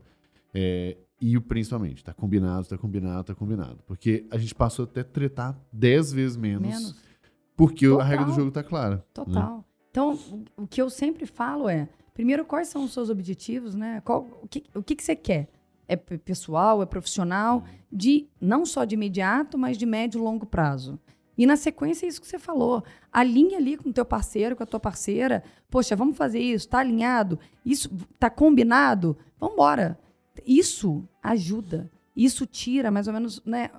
É, 0.53 0.97
e 1.19 1.37
o 1.37 1.41
principalmente, 1.41 2.03
tá 2.03 2.13
combinado, 2.13 2.67
tá 2.67 2.77
combinado, 2.77 3.23
tá 3.23 3.35
combinado. 3.35 3.79
Porque 3.85 4.25
a 4.31 4.37
gente 4.37 4.53
passou 4.53 4.83
até 4.85 5.01
a 5.01 5.03
tretar 5.03 5.57
10 5.71 6.11
vezes 6.13 6.37
menos, 6.37 6.67
Menos. 6.67 6.95
porque 7.55 7.85
a 7.85 7.89
Total. 7.91 8.07
regra 8.07 8.25
do 8.25 8.33
jogo 8.33 8.51
tá 8.51 8.63
clara. 8.63 8.95
né? 8.97 9.01
Total. 9.13 9.65
Então, 9.91 10.19
o- 10.57 10.67
que 10.67 10.81
eu 10.81 10.89
sempre 10.89 11.25
falo 11.25 11.69
é, 11.69 11.87
primeiro, 12.13 12.43
quais 12.45 12.67
são 12.67 12.83
os 12.83 12.91
seus 12.93 13.09
objetivos, 13.09 13.75
né? 13.75 14.01
Qual, 14.03 14.27
o 14.43 14.47
que, 14.47 14.63
o 14.75 14.83
que, 14.83 14.95
que 14.95 15.03
você 15.03 15.15
quer? 15.15 15.47
É 15.87 15.95
pe- 15.95 16.17
pessoal, 16.17 16.81
é 16.81 16.85
profissional, 16.85 17.63
de 17.91 18.27
não 18.41 18.65
só 18.65 18.83
de 18.83 18.95
imediato, 18.95 19.57
mas 19.57 19.77
de 19.77 19.85
médio 19.85 20.19
e 20.19 20.21
longo 20.21 20.45
prazo. 20.45 20.99
E 21.37 21.45
na 21.45 21.55
sequência, 21.57 22.05
é 22.05 22.09
isso 22.09 22.19
que 22.21 22.27
você 22.27 22.39
falou. 22.39 22.83
Alinha 23.11 23.57
ali 23.57 23.77
com 23.77 23.89
o 23.89 23.93
teu 23.93 24.05
parceiro, 24.05 24.55
com 24.55 24.63
a 24.63 24.65
tua 24.65 24.79
parceira. 24.79 25.43
Poxa, 25.69 25.95
vamos 25.95 26.17
fazer 26.17 26.39
isso, 26.39 26.67
tá 26.67 26.79
alinhado? 26.79 27.37
Isso 27.65 27.89
tá 28.19 28.29
combinado? 28.29 29.17
Vamos 29.39 29.53
embora. 29.53 29.99
Isso 30.45 31.07
ajuda. 31.21 31.89
Isso 32.15 32.45
tira 32.45 32.89
mais 32.91 33.07
ou 33.07 33.13
menos, 33.13 33.41
né? 33.45 33.69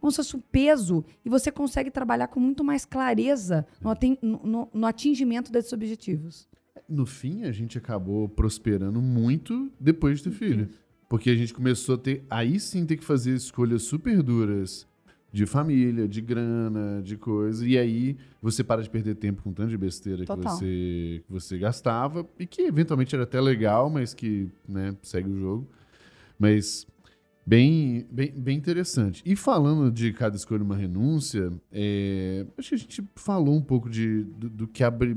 Como 0.00 0.10
se 0.10 0.16
fosse 0.16 0.36
um 0.36 0.40
peso. 0.40 1.04
E 1.24 1.28
você 1.28 1.50
consegue 1.50 1.90
trabalhar 1.90 2.28
com 2.28 2.38
muito 2.40 2.62
mais 2.64 2.84
clareza 2.84 3.66
no, 3.80 4.40
no- 4.44 4.68
no- 4.72 4.86
atingimento 4.86 5.50
desses 5.50 5.72
objetivos. 5.72 6.48
No 6.88 7.04
fim, 7.06 7.44
a 7.44 7.52
gente 7.52 7.76
acabou 7.78 8.28
prosperando 8.28 9.00
muito 9.02 9.70
depois 9.80 10.18
de 10.18 10.24
ter 10.24 10.30
filho. 10.32 10.68
Porque 11.08 11.30
a 11.30 11.34
gente 11.36 11.52
começou 11.54 11.94
a 11.94 11.98
ter, 11.98 12.24
aí 12.28 12.58
sim, 12.60 12.84
ter 12.84 12.96
que 12.96 13.04
fazer 13.04 13.34
escolhas 13.34 13.82
super 13.82 14.22
duras 14.22 14.86
de 15.32 15.44
família, 15.46 16.08
de 16.08 16.20
grana, 16.20 17.02
de 17.02 17.16
coisa. 17.16 17.66
E 17.66 17.76
aí 17.76 18.16
você 18.40 18.62
para 18.64 18.82
de 18.82 18.88
perder 18.90 19.16
tempo 19.16 19.42
com 19.42 19.52
tanto 19.52 19.70
de 19.70 19.76
besteira 19.78 20.18
que 20.24 20.26
você, 20.54 21.22
que 21.26 21.32
você 21.32 21.58
gastava. 21.58 22.26
E 22.38 22.46
que 22.46 22.62
eventualmente 22.62 23.14
era 23.14 23.24
até 23.24 23.40
legal, 23.40 23.90
mas 23.90 24.14
que 24.14 24.48
né, 24.68 24.96
segue 25.02 25.28
o 25.30 25.38
jogo. 25.38 25.68
Mas 26.38 26.86
bem, 27.44 28.06
bem, 28.10 28.32
bem 28.32 28.56
interessante. 28.56 29.22
E 29.24 29.36
falando 29.36 29.90
de 29.90 30.12
cada 30.12 30.36
escolha 30.36 30.62
uma 30.62 30.76
renúncia, 30.76 31.52
é, 31.72 32.46
acho 32.58 32.70
que 32.70 32.74
a 32.74 32.78
gente 32.78 33.04
falou 33.14 33.54
um 33.54 33.62
pouco 33.62 33.88
de, 33.88 34.24
do, 34.24 34.50
do 34.50 34.68
que 34.68 34.82
abre 34.84 35.16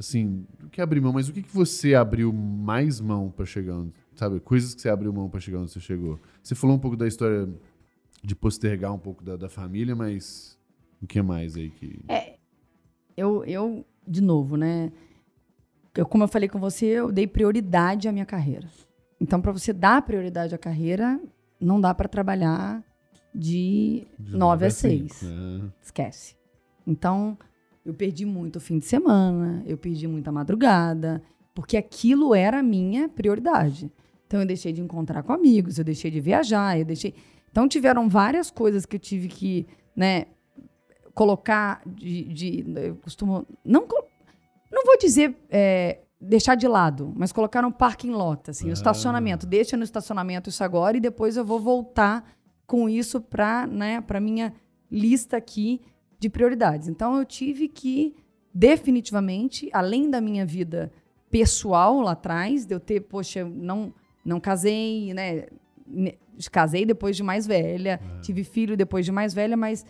assim, 0.00 0.46
do 0.58 0.68
que 0.68 0.80
abrir 0.80 1.00
mão, 1.00 1.12
mas 1.12 1.28
o 1.28 1.32
que, 1.32 1.42
que 1.42 1.54
você 1.54 1.94
abriu 1.94 2.32
mais 2.32 3.00
mão 3.00 3.30
pra 3.30 3.44
chegar 3.44 3.74
onde, 3.74 3.92
sabe? 4.14 4.40
Coisas 4.40 4.74
que 4.74 4.80
você 4.80 4.88
abriu 4.88 5.12
mão 5.12 5.28
pra 5.28 5.38
chegar 5.38 5.58
onde 5.58 5.70
você 5.70 5.80
chegou. 5.80 6.18
Você 6.42 6.54
falou 6.54 6.74
um 6.74 6.78
pouco 6.78 6.96
da 6.96 7.06
história 7.06 7.48
de 8.22 8.34
postergar 8.34 8.92
um 8.92 8.98
pouco 8.98 9.22
da, 9.22 9.36
da 9.36 9.48
família, 9.48 9.94
mas 9.94 10.58
o 11.02 11.06
que 11.06 11.20
mais 11.22 11.54
aí 11.54 11.70
que... 11.70 12.00
Eu, 13.16 13.44
eu, 13.44 13.84
de 14.08 14.22
novo, 14.22 14.56
né? 14.56 14.90
Eu, 15.94 16.06
como 16.06 16.24
eu 16.24 16.28
falei 16.28 16.48
com 16.48 16.58
você, 16.58 16.86
eu 16.86 17.12
dei 17.12 17.26
prioridade 17.26 18.08
à 18.08 18.12
minha 18.12 18.26
carreira. 18.26 18.68
Então, 19.20 19.40
para 19.40 19.52
você 19.52 19.72
dar 19.72 20.00
prioridade 20.02 20.54
à 20.54 20.58
carreira, 20.58 21.20
não 21.60 21.80
dá 21.80 21.94
para 21.94 22.08
trabalhar 22.08 22.82
de, 23.34 24.06
de 24.18 24.36
9 24.36 24.66
a 24.66 24.70
cinco, 24.70 25.14
6. 25.14 25.22
né? 25.30 25.70
Esquece. 25.82 26.34
Então, 26.86 27.36
eu 27.84 27.92
perdi 27.94 28.24
muito 28.24 28.56
o 28.56 28.60
fim 28.60 28.78
de 28.78 28.86
semana, 28.86 29.62
eu 29.66 29.76
perdi 29.76 30.06
muita 30.08 30.32
madrugada, 30.32 31.22
porque 31.54 31.76
aquilo 31.76 32.34
era 32.34 32.60
a 32.60 32.62
minha 32.62 33.08
prioridade. 33.08 33.90
Então, 34.26 34.40
eu 34.40 34.46
deixei 34.46 34.72
de 34.72 34.80
encontrar 34.80 35.22
com 35.22 35.32
amigos, 35.32 35.78
eu 35.78 35.84
deixei 35.84 36.10
de 36.10 36.20
viajar, 36.20 36.78
eu 36.78 36.84
deixei. 36.84 37.14
Então, 37.50 37.68
tiveram 37.68 38.08
várias 38.08 38.50
coisas 38.50 38.86
que 38.86 38.96
eu 38.96 39.00
tive 39.00 39.28
que, 39.28 39.66
né, 39.94 40.26
colocar 41.14 41.82
de. 41.86 42.24
de- 42.24 42.64
eu 42.76 42.96
costumo. 42.96 43.46
Não, 43.64 43.86
não 44.70 44.84
vou 44.84 44.96
dizer 44.98 45.36
é, 45.50 45.98
deixar 46.20 46.54
de 46.54 46.68
lado, 46.68 47.12
mas 47.16 47.32
colocar 47.32 47.62
no 47.62 47.72
parking 47.72 48.10
lot, 48.10 48.50
assim, 48.50 48.66
Ah. 48.66 48.70
o 48.70 48.72
estacionamento. 48.72 49.46
Deixa 49.46 49.76
no 49.76 49.84
estacionamento 49.84 50.50
isso 50.50 50.62
agora 50.62 50.96
e 50.96 51.00
depois 51.00 51.36
eu 51.36 51.44
vou 51.44 51.58
voltar 51.58 52.24
com 52.66 52.88
isso 52.88 53.20
para 53.20 53.66
né, 53.66 54.00
para 54.00 54.20
minha 54.20 54.52
lista 54.90 55.36
aqui 55.36 55.80
de 56.18 56.28
prioridades. 56.28 56.88
Então 56.88 57.16
eu 57.16 57.24
tive 57.24 57.68
que 57.68 58.14
definitivamente, 58.52 59.68
além 59.72 60.10
da 60.10 60.20
minha 60.20 60.44
vida 60.46 60.92
pessoal 61.30 62.00
lá 62.00 62.12
atrás, 62.12 62.66
de 62.66 62.74
eu 62.74 62.80
ter, 62.80 63.00
poxa, 63.00 63.44
não 63.44 63.92
não 64.24 64.38
casei, 64.38 65.14
né? 65.14 65.46
Casei 66.52 66.84
depois 66.84 67.16
de 67.16 67.22
mais 67.22 67.46
velha, 67.46 67.98
tive 68.22 68.44
filho 68.44 68.76
depois 68.76 69.04
de 69.04 69.12
mais 69.12 69.32
velha, 69.34 69.56
mas 69.56 69.84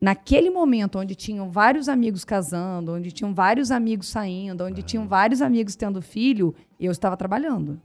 naquele 0.00 0.50
momento 0.50 0.98
onde 0.98 1.14
tinham 1.14 1.50
vários 1.50 1.88
amigos 1.88 2.24
casando, 2.24 2.92
onde 2.92 3.10
tinham 3.10 3.34
vários 3.34 3.70
amigos 3.70 4.08
saindo, 4.08 4.64
onde 4.64 4.82
tinham 4.82 5.06
vários 5.06 5.42
amigos 5.42 5.74
tendo 5.74 6.00
filho, 6.00 6.54
eu 6.78 6.92
estava 6.92 7.16
trabalhando. 7.16 7.80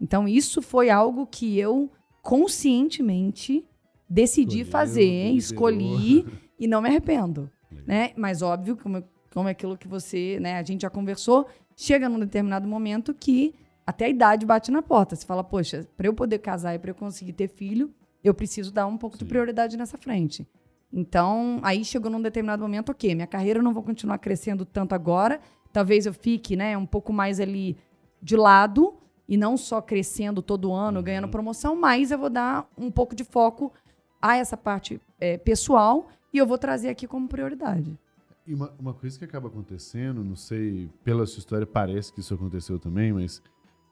Então, 0.00 0.26
isso 0.26 0.60
foi 0.60 0.90
algo 0.90 1.26
que 1.26 1.58
eu 1.58 1.90
conscientemente 2.22 3.64
decidi 4.08 4.60
Escolheu, 4.60 4.70
fazer, 4.70 5.30
escolhi 5.32 6.26
e 6.58 6.66
não 6.66 6.82
me 6.82 6.88
arrependo. 6.88 7.50
Né? 7.86 8.12
Mas 8.16 8.42
óbvio, 8.42 8.76
como, 8.76 9.02
como 9.32 9.48
é 9.48 9.52
aquilo 9.52 9.76
que 9.76 9.88
você, 9.88 10.38
né, 10.40 10.58
a 10.58 10.62
gente 10.62 10.82
já 10.82 10.90
conversou, 10.90 11.46
chega 11.76 12.08
num 12.08 12.18
determinado 12.18 12.66
momento 12.66 13.14
que 13.14 13.54
até 13.86 14.06
a 14.06 14.08
idade 14.08 14.46
bate 14.46 14.70
na 14.70 14.82
porta. 14.82 15.16
Você 15.16 15.26
fala, 15.26 15.42
poxa, 15.42 15.86
para 15.96 16.06
eu 16.06 16.14
poder 16.14 16.38
casar 16.38 16.74
e 16.74 16.78
para 16.78 16.90
eu 16.90 16.94
conseguir 16.94 17.32
ter 17.32 17.48
filho, 17.48 17.92
eu 18.22 18.32
preciso 18.34 18.72
dar 18.72 18.86
um 18.86 18.96
pouco 18.96 19.16
de 19.16 19.24
Sim. 19.24 19.28
prioridade 19.28 19.76
nessa 19.76 19.98
frente. 19.98 20.46
Então, 20.92 21.58
aí 21.62 21.84
chegou 21.84 22.10
num 22.10 22.20
determinado 22.20 22.62
momento, 22.62 22.90
ok, 22.90 23.14
minha 23.14 23.26
carreira 23.26 23.60
eu 23.60 23.62
não 23.62 23.72
vou 23.72 23.82
continuar 23.82 24.18
crescendo 24.18 24.66
tanto 24.66 24.94
agora, 24.94 25.40
talvez 25.72 26.04
eu 26.04 26.12
fique, 26.12 26.54
né, 26.54 26.76
um 26.76 26.84
pouco 26.84 27.12
mais 27.12 27.40
ali 27.40 27.76
de 28.20 28.36
lado 28.36 28.94
e 29.26 29.36
não 29.36 29.56
só 29.56 29.80
crescendo 29.80 30.42
todo 30.42 30.72
ano, 30.72 31.02
ganhando 31.02 31.28
promoção, 31.28 31.74
mas 31.74 32.10
eu 32.10 32.18
vou 32.18 32.28
dar 32.28 32.68
um 32.76 32.90
pouco 32.90 33.14
de 33.14 33.24
foco 33.24 33.72
a 34.20 34.36
essa 34.36 34.56
parte 34.56 35.00
é, 35.18 35.38
pessoal 35.38 36.08
e 36.32 36.38
eu 36.38 36.46
vou 36.46 36.58
trazer 36.58 36.90
aqui 36.90 37.06
como 37.06 37.26
prioridade. 37.26 37.98
E 38.46 38.52
uma, 38.52 38.72
uma 38.78 38.92
coisa 38.92 39.18
que 39.18 39.24
acaba 39.24 39.48
acontecendo, 39.48 40.22
não 40.22 40.36
sei, 40.36 40.90
pela 41.02 41.24
sua 41.26 41.38
história 41.38 41.66
parece 41.66 42.12
que 42.12 42.20
isso 42.20 42.34
aconteceu 42.34 42.78
também, 42.78 43.12
mas 43.12 43.40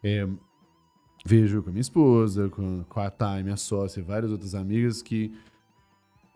é, 0.05 0.28
vejo 1.24 1.62
com 1.62 1.70
a 1.70 1.72
minha 1.72 1.80
esposa, 1.80 2.48
com, 2.48 2.84
com 2.84 3.01
a 3.01 3.11
Thay, 3.11 3.42
minha 3.42 3.57
sócia 3.57 4.01
e 4.01 4.03
várias 4.03 4.30
outras 4.30 4.55
amigas 4.55 5.01
que 5.01 5.32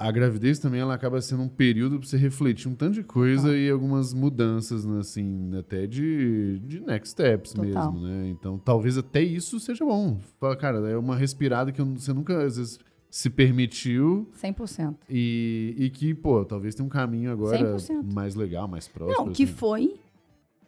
a 0.05 0.11
gravidez 0.11 0.59
também 0.59 0.81
ela 0.81 0.93
acaba 0.93 1.19
sendo 1.23 1.43
um 1.43 1.49
período 1.49 1.99
para 1.99 2.07
você 2.07 2.19
refletir 2.19 2.69
um 2.69 2.75
tanto 2.75 2.95
de 2.95 3.03
coisa 3.03 3.45
Total. 3.45 3.57
e 3.57 3.71
algumas 3.71 4.13
mudanças, 4.13 4.85
né, 4.85 5.01
assim, 5.01 5.51
até 5.59 5.87
de, 5.87 6.59
de 6.61 6.81
next 6.81 7.11
steps 7.11 7.55
Total. 7.55 7.91
mesmo, 7.91 8.07
né? 8.07 8.29
Então, 8.29 8.59
talvez 8.59 8.99
até 8.99 9.23
isso 9.23 9.59
seja 9.59 9.83
bom. 9.83 10.19
Cara, 10.59 10.91
é 10.91 10.97
uma 10.97 11.17
respirada 11.17 11.73
que 11.73 11.83
você 11.83 12.13
nunca, 12.13 12.45
às 12.45 12.59
vezes, 12.59 12.79
se 13.11 13.31
permitiu 13.31 14.29
100%. 14.43 14.95
e, 15.09 15.75
e 15.79 15.89
que, 15.89 16.13
pô, 16.13 16.45
talvez 16.45 16.75
tenha 16.75 16.85
um 16.85 16.91
caminho 16.91 17.33
agora 17.33 17.77
100%. 17.77 18.13
mais 18.13 18.35
legal, 18.35 18.69
mais 18.69 18.87
próximo. 18.87 19.27
Não, 19.27 19.33
que 19.33 19.45
assim. 19.45 19.53
foi 19.55 19.95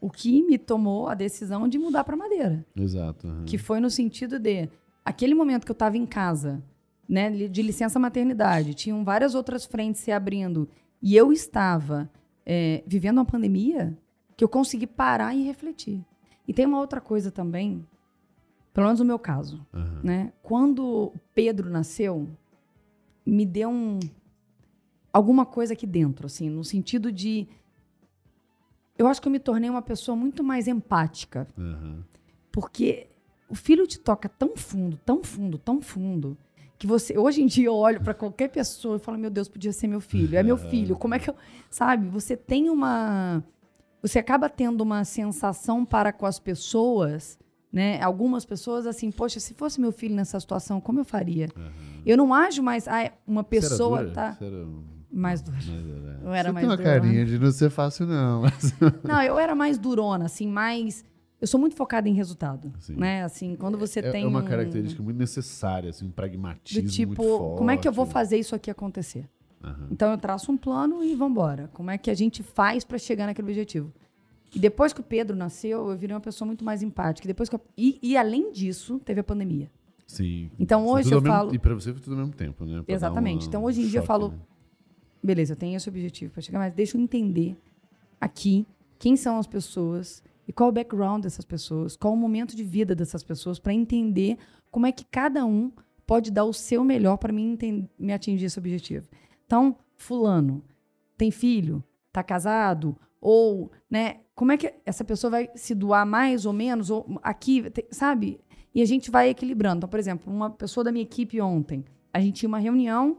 o 0.00 0.08
que 0.08 0.42
me 0.44 0.56
tomou 0.56 1.08
a 1.08 1.14
decisão 1.14 1.68
de 1.68 1.78
mudar 1.78 2.04
para 2.04 2.16
Madeira. 2.16 2.64
Exato. 2.74 3.26
aham. 3.26 3.44
Que 3.44 3.58
foi 3.58 3.80
no 3.80 3.90
sentido 3.90 4.38
de 4.38 4.66
aquele 5.04 5.34
momento 5.34 5.66
que 5.66 5.70
eu 5.70 5.74
estava 5.74 5.98
em 5.98 6.06
casa, 6.06 6.62
né, 7.08 7.30
de 7.30 7.62
licença 7.62 7.98
maternidade, 7.98 8.74
tinham 8.74 9.04
várias 9.04 9.34
outras 9.34 9.64
frentes 9.64 10.00
se 10.00 10.10
abrindo 10.10 10.68
e 11.00 11.14
eu 11.16 11.32
estava 11.32 12.10
é, 12.44 12.82
vivendo 12.86 13.18
uma 13.18 13.24
pandemia 13.24 13.96
que 14.36 14.42
eu 14.44 14.48
consegui 14.48 14.86
parar 14.86 15.34
e 15.34 15.44
refletir. 15.44 16.04
E 16.46 16.52
tem 16.52 16.66
uma 16.66 16.78
outra 16.78 17.00
coisa 17.00 17.30
também, 17.30 17.86
pelo 18.72 18.86
menos 18.86 19.00
no 19.00 19.06
meu 19.06 19.18
caso, 19.18 19.66
Aham. 19.72 20.00
né? 20.02 20.32
Quando 20.42 21.12
Pedro 21.34 21.70
nasceu, 21.70 22.28
me 23.24 23.44
deu 23.44 23.70
um 23.70 23.98
alguma 25.12 25.46
coisa 25.46 25.72
aqui 25.72 25.86
dentro, 25.86 26.26
assim, 26.26 26.50
no 26.50 26.62
sentido 26.62 27.10
de 27.10 27.48
eu 28.98 29.06
acho 29.06 29.20
que 29.20 29.28
eu 29.28 29.32
me 29.32 29.38
tornei 29.38 29.68
uma 29.70 29.82
pessoa 29.82 30.14
muito 30.14 30.44
mais 30.44 30.68
empática, 30.68 31.48
Aham. 31.56 32.04
porque 32.52 33.08
o 33.48 33.54
filho 33.54 33.86
te 33.86 33.98
toca 33.98 34.28
tão 34.28 34.56
fundo, 34.56 34.98
tão 35.04 35.22
fundo, 35.22 35.56
tão 35.58 35.80
fundo, 35.80 36.36
que 36.78 36.86
você 36.86 37.16
hoje 37.18 37.42
em 37.42 37.46
dia 37.46 37.66
eu 37.66 37.74
olho 37.74 38.00
para 38.00 38.12
qualquer 38.14 38.48
pessoa 38.48 38.96
e 38.96 38.98
falo, 38.98 39.18
meu 39.18 39.30
Deus, 39.30 39.48
podia 39.48 39.72
ser 39.72 39.86
meu 39.86 40.00
filho, 40.00 40.36
é 40.36 40.42
meu 40.42 40.56
filho. 40.58 40.96
Como 40.96 41.14
é 41.14 41.18
que 41.18 41.30
eu, 41.30 41.34
sabe? 41.70 42.06
Você 42.08 42.36
tem 42.36 42.68
uma 42.70 43.42
você 44.02 44.18
acaba 44.18 44.48
tendo 44.48 44.82
uma 44.82 45.04
sensação 45.04 45.84
para 45.84 46.12
com 46.12 46.26
as 46.26 46.38
pessoas, 46.38 47.38
né? 47.72 48.00
Algumas 48.02 48.44
pessoas 48.44 48.86
assim, 48.86 49.10
poxa, 49.10 49.40
se 49.40 49.54
fosse 49.54 49.80
meu 49.80 49.90
filho 49.90 50.14
nessa 50.14 50.38
situação, 50.38 50.80
como 50.80 51.00
eu 51.00 51.04
faria? 51.04 51.48
Eu 52.04 52.16
não 52.16 52.32
ajo 52.32 52.62
mais, 52.62 52.86
ah, 52.86 53.10
uma 53.26 53.42
Você 53.42 53.56
era 53.56 53.68
pessoa 53.68 53.98
dura? 54.04 54.10
tá 54.12 54.36
um- 54.42 54.84
mais 55.10 55.40
dura. 55.42 55.56
mais 55.56 55.82
dura. 55.82 56.20
Eu 56.22 56.32
era 56.32 56.48
Você 56.48 56.52
mais 56.52 56.62
tem 56.62 56.70
uma 56.70 56.76
dura. 56.76 56.88
carinha 57.00 57.24
de 57.24 57.38
não 57.38 57.50
ser 57.50 57.70
fácil, 57.70 58.06
não. 58.06 58.42
mas- 58.42 58.74
Não, 59.02 59.22
eu 59.22 59.38
era 59.38 59.54
mais 59.54 59.78
durona, 59.78 60.26
assim, 60.26 60.46
mais 60.46 61.04
eu 61.40 61.46
sou 61.46 61.58
muito 61.60 61.76
focada 61.76 62.08
em 62.08 62.12
resultado, 62.14 62.72
Sim. 62.78 62.96
né? 62.96 63.22
Assim, 63.22 63.56
quando 63.56 63.76
você 63.78 64.00
é, 64.00 64.10
tem 64.10 64.24
é 64.24 64.26
uma 64.26 64.40
um- 64.42 64.44
característica 64.44 65.02
muito 65.02 65.16
necessária, 65.18 65.90
assim, 65.90 66.06
um 66.06 66.10
pragmatismo 66.10 66.82
do 66.82 66.90
tipo, 66.90 67.14
forte. 67.22 67.58
como 67.58 67.70
é 67.70 67.76
que 67.76 67.86
eu 67.86 67.92
vou 67.92 68.06
fazer 68.06 68.38
isso 68.38 68.54
aqui 68.54 68.70
acontecer? 68.70 69.28
Aham. 69.62 69.88
Então 69.90 70.10
eu 70.10 70.18
traço 70.18 70.50
um 70.52 70.56
plano 70.56 71.02
e 71.04 71.14
vambora. 71.14 71.68
Como 71.72 71.90
é 71.90 71.98
que 71.98 72.10
a 72.10 72.14
gente 72.14 72.42
faz 72.42 72.84
para 72.84 72.98
chegar 72.98 73.26
naquele 73.26 73.48
objetivo? 73.48 73.92
E 74.54 74.58
depois 74.58 74.92
que 74.92 75.00
o 75.00 75.02
Pedro 75.02 75.34
nasceu, 75.36 75.90
eu 75.90 75.96
virei 75.96 76.14
uma 76.14 76.20
pessoa 76.20 76.46
muito 76.46 76.64
mais 76.64 76.82
empática. 76.82 77.26
E 77.26 77.28
Depois 77.28 77.50
eu- 77.52 77.60
e, 77.76 77.98
e 78.02 78.16
além 78.16 78.52
disso, 78.52 78.98
teve 79.04 79.20
a 79.20 79.24
pandemia. 79.24 79.70
Sim. 80.06 80.50
Então, 80.58 80.86
hoje 80.86 81.10
eu 81.12 81.20
mesmo- 81.20 81.36
fasa- 81.36 81.54
E 81.54 81.58
pra 81.58 81.74
você 81.74 81.92
foi 81.92 82.00
tudo 82.00 82.12
ao 82.12 82.18
mesmo 82.20 82.34
tempo, 82.34 82.64
né? 82.64 82.80
Pra 82.82 82.94
Exatamente. 82.94 83.42
uma- 83.42 83.48
Então, 83.48 83.64
hoje 83.64 83.80
em 83.82 83.84
um 83.86 83.88
dia 83.88 83.98
eu 83.98 84.02
choque, 84.02 84.06
falo- 84.06 84.28
né? 84.30 84.38
Beleza, 85.22 85.52
eu 85.54 85.56
tenho 85.56 85.76
esse 85.76 85.88
objetivo 85.88 86.32
para 86.32 86.40
chegar, 86.40 86.60
mas 86.60 86.72
deixa 86.72 86.96
eu 86.96 87.00
entender 87.00 87.56
aqui 88.20 88.64
quem 89.00 89.16
são 89.16 89.36
as 89.38 89.46
pessoas 89.48 90.22
e 90.46 90.52
qual 90.52 90.68
o 90.68 90.72
background 90.72 91.22
dessas 91.22 91.44
pessoas, 91.44 91.96
qual 91.96 92.14
o 92.14 92.16
momento 92.16 92.54
de 92.56 92.62
vida 92.62 92.94
dessas 92.94 93.22
pessoas, 93.22 93.58
para 93.58 93.72
entender 93.72 94.38
como 94.70 94.86
é 94.86 94.92
que 94.92 95.04
cada 95.04 95.44
um 95.44 95.72
pode 96.06 96.30
dar 96.30 96.44
o 96.44 96.52
seu 96.52 96.84
melhor 96.84 97.16
para 97.16 97.32
enten- 97.32 97.88
me 97.98 98.12
atingir 98.12 98.46
esse 98.46 98.58
objetivo. 98.58 99.08
Então, 99.44 99.76
fulano 99.96 100.62
tem 101.16 101.30
filho, 101.30 101.82
tá 102.12 102.22
casado, 102.22 102.96
ou, 103.20 103.72
né, 103.90 104.20
como 104.34 104.52
é 104.52 104.56
que 104.56 104.72
essa 104.84 105.04
pessoa 105.04 105.30
vai 105.30 105.50
se 105.54 105.74
doar 105.74 106.06
mais 106.06 106.46
ou 106.46 106.52
menos, 106.52 106.90
ou 106.90 107.18
aqui, 107.22 107.64
sabe? 107.90 108.38
E 108.74 108.82
a 108.82 108.84
gente 108.84 109.10
vai 109.10 109.30
equilibrando. 109.30 109.78
Então, 109.78 109.88
por 109.88 109.98
exemplo, 109.98 110.32
uma 110.32 110.50
pessoa 110.50 110.84
da 110.84 110.92
minha 110.92 111.02
equipe 111.02 111.40
ontem, 111.40 111.84
a 112.12 112.20
gente 112.20 112.36
tinha 112.40 112.48
uma 112.48 112.58
reunião 112.58 113.18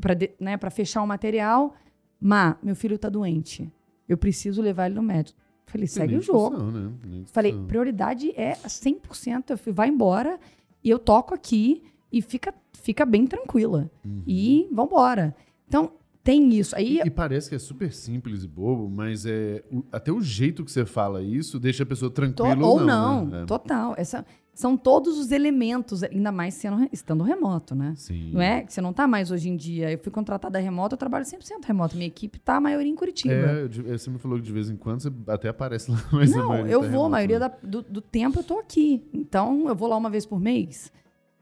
para 0.00 0.16
né, 0.40 0.56
pra 0.56 0.70
fechar 0.70 1.02
o 1.02 1.06
material. 1.06 1.74
Má, 2.20 2.56
meu 2.62 2.74
filho 2.76 2.98
tá 2.98 3.08
doente. 3.08 3.70
Eu 4.08 4.16
preciso 4.16 4.62
levar 4.62 4.86
ele 4.86 4.94
no 4.94 5.02
médico. 5.02 5.38
Falei, 5.66 5.86
segue 5.86 6.16
o 6.16 6.22
jogo. 6.22 6.56
né? 6.62 6.92
Falei, 7.26 7.52
prioridade 7.66 8.32
é 8.36 8.54
100%. 8.54 9.50
Eu 9.50 9.58
fui, 9.58 9.72
vai 9.72 9.88
embora 9.88 10.38
e 10.82 10.90
eu 10.90 10.98
toco 10.98 11.34
aqui 11.34 11.82
e 12.12 12.22
fica, 12.22 12.54
fica 12.72 13.04
bem 13.04 13.26
tranquila. 13.26 13.90
Uhum. 14.04 14.22
E 14.26 14.68
vambora. 14.70 15.34
Então, 15.66 15.92
tem 16.24 16.54
isso. 16.54 16.74
Aí, 16.74 16.98
E, 16.98 17.06
e 17.06 17.10
parece 17.10 17.48
que 17.50 17.54
é 17.54 17.58
super 17.58 17.92
simples 17.92 18.42
e 18.42 18.48
bobo, 18.48 18.88
mas 18.88 19.26
é 19.26 19.62
o- 19.70 19.84
até 19.92 20.10
o 20.10 20.20
jeito 20.20 20.64
que 20.64 20.72
você 20.72 20.84
fala 20.86 21.22
isso 21.22 21.60
deixa 21.60 21.82
a 21.82 21.86
pessoa 21.86 22.10
to- 22.10 22.14
tranquila 22.14 22.66
ou 22.66 22.80
ou 22.80 22.84
não, 22.84 23.26
né? 23.26 23.42
É. 23.42 23.44
total. 23.44 23.94
Essa, 23.98 24.24
são 24.54 24.76
todos 24.76 25.18
os 25.18 25.30
elementos, 25.32 26.02
ainda 26.04 26.30
mais 26.32 26.54
sendo, 26.54 26.88
estando 26.92 27.22
remoto, 27.24 27.74
né? 27.74 27.92
Sim. 27.96 28.30
Não 28.32 28.40
é 28.40 28.62
que 28.62 28.72
você 28.72 28.80
não 28.80 28.92
tá 28.92 29.06
mais 29.06 29.30
hoje 29.30 29.48
em 29.50 29.56
dia. 29.56 29.90
Eu 29.92 29.98
fui 29.98 30.10
contratada 30.12 30.58
remoto, 30.58 30.94
eu 30.94 30.98
trabalho 30.98 31.24
100% 31.26 31.64
remoto. 31.66 31.96
Minha 31.96 32.06
equipe 32.06 32.38
tá 32.38 32.56
a 32.56 32.60
maioria 32.60 32.90
em 32.90 32.94
Curitiba. 32.94 33.34
É, 33.34 33.68
de- 33.68 33.82
você 33.82 34.08
me 34.08 34.18
falou 34.18 34.38
que 34.38 34.44
de 34.44 34.52
vez 34.52 34.70
em 34.70 34.76
quando 34.76 35.00
você 35.02 35.12
até 35.26 35.48
aparece 35.48 35.90
lá, 35.90 35.96
mas 36.12 36.30
Não, 36.30 36.54
eu 36.66 36.80
tá 36.80 36.86
vou, 36.86 36.90
remoto, 36.90 37.06
a 37.06 37.08
maioria 37.10 37.38
né? 37.40 37.48
da- 37.48 37.56
do, 37.68 37.82
do 37.82 38.00
tempo 38.00 38.38
eu 38.40 38.44
tô 38.44 38.58
aqui. 38.60 39.02
Então, 39.12 39.68
eu 39.68 39.74
vou 39.74 39.88
lá 39.88 39.96
uma 39.96 40.08
vez 40.08 40.24
por 40.24 40.40
mês. 40.40 40.90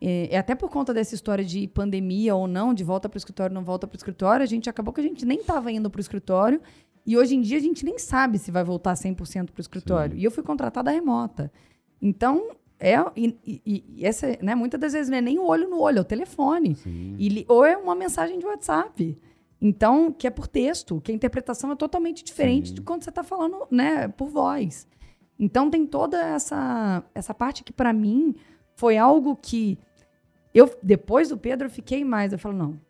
É, 0.05 0.35
é 0.35 0.39
até 0.39 0.55
por 0.55 0.69
conta 0.69 0.93
dessa 0.93 1.15
história 1.15 1.45
de 1.45 1.69
pandemia 1.69 2.35
ou 2.35 2.49
não, 2.49 2.75
de 2.75 2.83
volta 2.83 3.09
para 3.09 3.17
o 3.17 3.19
escritório, 3.19 3.55
não 3.55 3.63
volta 3.63 3.87
para 3.87 3.95
o 3.95 3.97
escritório, 3.97 4.43
a 4.43 4.47
gente 4.47 4.69
acabou 4.69 4.93
que 4.93 5.01
a 5.01 5.05
gente 5.05 5.25
nem 5.25 5.39
estava 5.39 5.71
indo 5.71 5.89
para 5.89 5.99
o 5.99 6.01
escritório. 6.01 6.61
E 7.07 7.17
hoje 7.17 7.35
em 7.37 7.41
dia 7.41 7.59
a 7.59 7.61
gente 7.61 7.85
nem 7.85 7.99
sabe 7.99 8.39
se 8.39 8.51
vai 8.51 8.65
voltar 8.65 8.95
100% 8.95 9.51
para 9.51 9.59
o 9.59 9.61
escritório. 9.61 10.15
Sim. 10.15 10.21
E 10.21 10.25
eu 10.25 10.31
fui 10.31 10.43
contratada 10.43 10.91
remota. 10.91 11.53
Então, 12.01 12.51
é. 12.79 12.97
E, 13.17 13.37
e- 13.47 13.85
e 13.97 14.05
essa, 14.07 14.37
né, 14.43 14.55
muitas 14.55 14.81
das 14.81 14.93
vezes 14.93 15.09
não 15.09 15.19
é 15.19 15.21
nem 15.21 15.39
o 15.39 15.45
olho 15.47 15.69
no 15.69 15.81
olho, 15.81 15.99
é 15.99 16.01
o 16.01 16.05
telefone. 16.05 16.75
Sim. 16.77 17.17
E 17.19 17.45
ou 17.49 17.65
é 17.65 17.77
uma 17.77 17.95
mensagem 17.95 18.39
de 18.39 18.47
WhatsApp. 18.47 19.19
Então, 19.61 20.11
que 20.13 20.27
é 20.27 20.31
por 20.31 20.49
texto, 20.49 21.01
que 21.01 21.13
a 21.13 21.15
interpretação 21.15 21.71
é 21.71 21.77
totalmente 21.77 22.25
diferente 22.25 22.71
Sim. 22.71 22.75
de 22.75 22.81
quando 22.83 23.05
você 23.05 23.11
está 23.11 23.23
falando, 23.23 23.67
né, 23.71 24.09
por 24.09 24.29
voz. 24.29 24.89
Então 25.39 25.71
tem 25.71 25.87
toda 25.87 26.21
essa 26.21 27.03
essa 27.15 27.33
parte 27.35 27.65
que 27.65 27.73
para 27.73 27.93
mim 27.93 28.35
foi 28.77 28.97
algo 28.99 29.35
que 29.37 29.79
eu 30.55 30.71
depois 30.83 31.29
do 31.29 31.37
Pedro 31.37 31.67
eu 31.67 31.71
fiquei 31.71 32.05
mais, 32.05 32.33
eu 32.33 32.39
falo 32.39 32.57
não. 32.57 32.81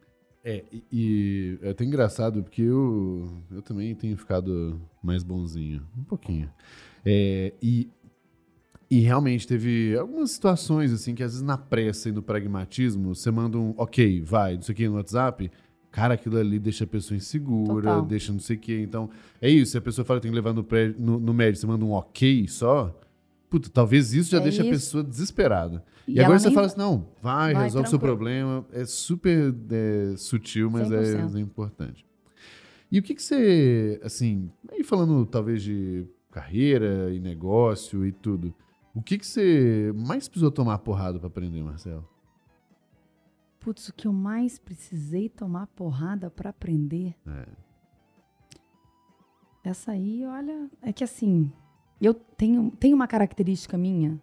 É, 0.44 0.64
e, 0.72 0.84
e 0.92 1.58
é 1.62 1.70
até 1.70 1.84
engraçado 1.84 2.42
porque 2.42 2.62
eu, 2.62 3.42
eu 3.50 3.62
também 3.62 3.94
tenho 3.94 4.16
ficado 4.16 4.80
mais 5.02 5.22
bonzinho, 5.22 5.86
um 5.96 6.02
pouquinho. 6.02 6.50
É, 7.04 7.52
e, 7.62 7.88
e 8.90 9.00
realmente 9.00 9.46
teve 9.46 9.96
algumas 9.96 10.32
situações 10.32 10.92
assim 10.92 11.14
que 11.14 11.22
às 11.22 11.32
vezes 11.32 11.46
na 11.46 11.56
pressa 11.56 12.08
e 12.08 12.12
no 12.12 12.22
pragmatismo 12.22 13.14
você 13.14 13.30
manda 13.30 13.56
um 13.56 13.72
ok, 13.76 14.20
vai, 14.22 14.54
não 14.56 14.62
sei 14.62 14.72
o 14.72 14.76
que 14.76 14.88
no 14.88 14.96
WhatsApp. 14.96 15.50
Cara, 15.92 16.14
aquilo 16.14 16.38
ali 16.38 16.58
deixa 16.58 16.84
a 16.84 16.86
pessoa 16.86 17.16
insegura, 17.16 17.82
Total. 17.82 18.02
deixa 18.02 18.32
não 18.32 18.40
sei 18.40 18.56
o 18.56 18.58
que. 18.58 18.80
Então, 18.80 19.10
é 19.42 19.50
isso. 19.50 19.72
Se 19.72 19.78
a 19.78 19.80
pessoa 19.80 20.06
fala 20.06 20.18
que 20.18 20.22
tem 20.22 20.30
que 20.30 20.34
levar 20.34 20.54
no, 20.54 20.64
pré, 20.64 20.88
no, 20.98 21.20
no 21.20 21.34
médico, 21.34 21.60
você 21.60 21.66
manda 21.66 21.84
um 21.84 21.92
ok 21.92 22.48
só. 22.48 22.98
Puta, 23.52 23.68
talvez 23.68 24.14
isso 24.14 24.30
já 24.30 24.38
É 24.38 24.40
deixa 24.40 24.62
a 24.62 24.64
isso. 24.64 24.72
pessoa 24.72 25.04
desesperada. 25.04 25.84
E, 26.08 26.18
ela 26.18 26.28
agora 26.28 26.38
você 26.38 26.50
fala 26.50 26.66
assim, 26.68 26.78
não, 26.78 27.06
vai, 27.20 27.52
Vai, 27.52 27.64
resolve 27.64 27.86
o 27.86 27.90
seu 27.90 27.98
problema. 27.98 28.64
É 28.72 28.86
super 28.86 29.54
é, 29.70 30.16
sutil, 30.16 30.70
mas 30.70 30.90
é, 30.90 31.18
100%. 31.18 31.36
é 31.36 31.40
importante. 31.40 32.06
E 32.90 32.98
o 32.98 33.02
que, 33.02 33.14
que 33.14 33.22
você, 33.22 34.00
assim, 34.02 34.50
aí 34.70 34.82
falando 34.82 35.26
talvez 35.26 35.62
de 35.62 36.06
carreira 36.30 37.12
e 37.12 37.20
negócio 37.20 38.06
e 38.06 38.10
tudo, 38.10 38.54
o 38.94 39.02
que, 39.02 39.18
que 39.18 39.26
você 39.26 39.92
mais 39.94 40.28
precisou 40.28 40.50
tomar 40.50 40.78
porrada 40.78 41.18
para 41.18 41.26
aprender, 41.28 41.62
Marcelo? 41.62 42.08
Putz, 43.60 43.86
o 43.90 43.92
que 43.92 44.08
eu 44.08 44.14
mais 44.14 44.58
precisei 44.58 45.28
tomar 45.28 45.66
porrada 45.66 46.30
para 46.30 46.48
aprender. 46.48 47.14
É. 47.26 47.46
Essa 49.62 49.92
aí, 49.92 50.24
olha, 50.24 50.70
é 50.80 50.90
que 50.90 51.04
assim, 51.04 51.52
eu 52.06 52.14
tenho, 52.14 52.70
tenho 52.78 52.96
uma 52.96 53.06
característica 53.06 53.78
minha 53.78 54.20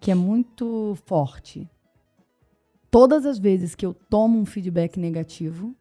que 0.00 0.10
é 0.10 0.14
muito 0.14 0.96
forte. 1.06 1.68
Todas 2.90 3.26
as 3.26 3.38
vezes 3.38 3.74
que 3.74 3.84
eu 3.84 3.92
tomo 3.92 4.38
um 4.38 4.46
feedback 4.46 4.98
negativo, 4.98 5.74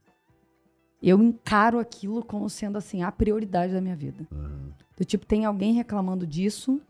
eu 1.02 1.22
encaro 1.22 1.80
aquilo 1.80 2.24
como 2.24 2.50
sendo 2.50 2.78
assim 2.78 3.04
a 3.04 3.12
prioridade 3.12 3.74
da 3.74 3.82
minha 3.82 3.96
vida. 3.96 4.28
Aham. 4.32 4.74
Do 4.98 5.06
tipo, 5.06 5.26
tem 5.26 5.46
alguém 5.46 5.74
reclamando 5.74 6.26
disso, 6.26 6.82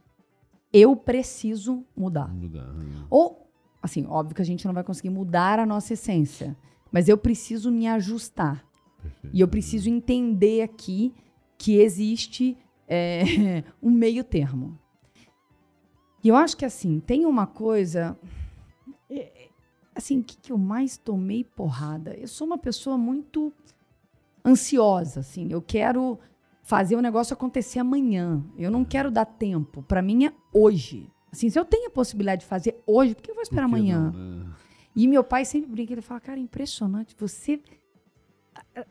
eu 0.71 0.95
preciso 0.95 1.85
mudar. 1.95 2.33
Mudar. 2.33 2.63
aham. 2.63 3.07
Ou, 3.09 3.49
assim, 3.81 4.05
óbvio 4.07 4.35
que 4.35 4.41
a 4.41 4.45
gente 4.45 4.65
não 4.65 4.73
vai 4.73 4.83
conseguir 4.83 5.09
mudar 5.09 5.59
a 5.59 5.65
nossa 5.65 5.93
essência, 5.93 6.55
mas 6.91 7.09
eu 7.09 7.17
preciso 7.17 7.69
me 7.69 7.87
ajustar. 7.87 8.65
Perfeito. 9.01 9.35
E 9.35 9.39
eu 9.41 9.47
preciso 9.47 9.89
entender 9.89 10.61
aqui 10.61 11.13
que 11.57 11.79
existe 11.79 12.57
é, 12.87 13.63
um 13.81 13.91
meio 13.91 14.23
termo. 14.23 14.77
E 16.23 16.29
eu 16.29 16.35
acho 16.35 16.57
que, 16.57 16.65
assim, 16.65 16.99
tem 16.99 17.25
uma 17.25 17.45
coisa. 17.45 18.17
é, 19.09 19.47
Assim, 19.97 20.19
o 20.19 20.23
que, 20.23 20.37
que 20.37 20.51
eu 20.51 20.59
mais 20.59 20.95
tomei 20.95 21.43
porrada? 21.43 22.13
Eu 22.13 22.27
sou 22.27 22.45
uma 22.45 22.57
pessoa 22.59 22.99
muito 22.99 23.51
ansiosa, 24.45 25.21
assim. 25.21 25.51
Eu 25.51 25.59
quero 25.59 26.19
fazer 26.61 26.95
o 26.95 27.01
negócio 27.01 27.33
acontecer 27.33 27.79
amanhã. 27.79 28.43
Eu 28.55 28.69
não 28.69 28.85
quero 28.85 29.09
dar 29.09 29.25
tempo. 29.25 29.81
Para 29.81 30.03
mim 30.03 30.27
é 30.27 30.33
hoje. 30.53 31.11
Assim, 31.31 31.49
se 31.49 31.57
eu 31.57 31.65
tenho 31.65 31.87
a 31.87 31.91
possibilidade 31.91 32.41
de 32.41 32.47
fazer 32.47 32.79
hoje, 32.85 33.15
por 33.15 33.23
que 33.23 33.31
eu 33.31 33.35
vou 33.35 33.41
esperar 33.41 33.65
amanhã? 33.65 34.11
não, 34.11 34.45
né? 34.45 34.45
E 34.95 35.07
meu 35.07 35.23
pai 35.23 35.45
sempre 35.45 35.69
brinca, 35.71 35.93
ele 35.93 36.01
fala, 36.01 36.19
cara, 36.19 36.39
é 36.39 36.43
impressionante, 36.43 37.15
você... 37.17 37.59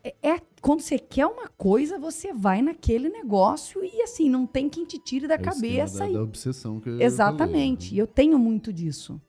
É, 0.03 0.15
é- 0.23 0.41
quando 0.61 0.81
você 0.81 0.99
quer 0.99 1.27
uma 1.27 1.49
coisa, 1.49 1.99
você 1.99 2.33
vai 2.33 2.61
naquele 2.63 3.09
negócio 3.09 3.85
e 3.85 4.03
assim, 4.03 4.29
não 4.29 4.47
tem 4.47 4.69
quem 4.69 4.85
te 4.85 4.99
tire 4.99 5.27
da 5.27 5.35
É 5.35 5.37
esquema 5.37 5.55
cabeça. 5.55 5.99
Da, 6.01 6.11
e- 6.11 6.13
da 6.15 6.23
obsessão 6.23 6.81
que 6.81 6.89
eu 6.89 7.01
Exatamente. 7.01 7.87
E 7.87 7.89
falei, 7.91 8.03
eu 8.03 8.07
tenho 8.07 8.39
muito 8.39 8.73
disso. 8.73 9.21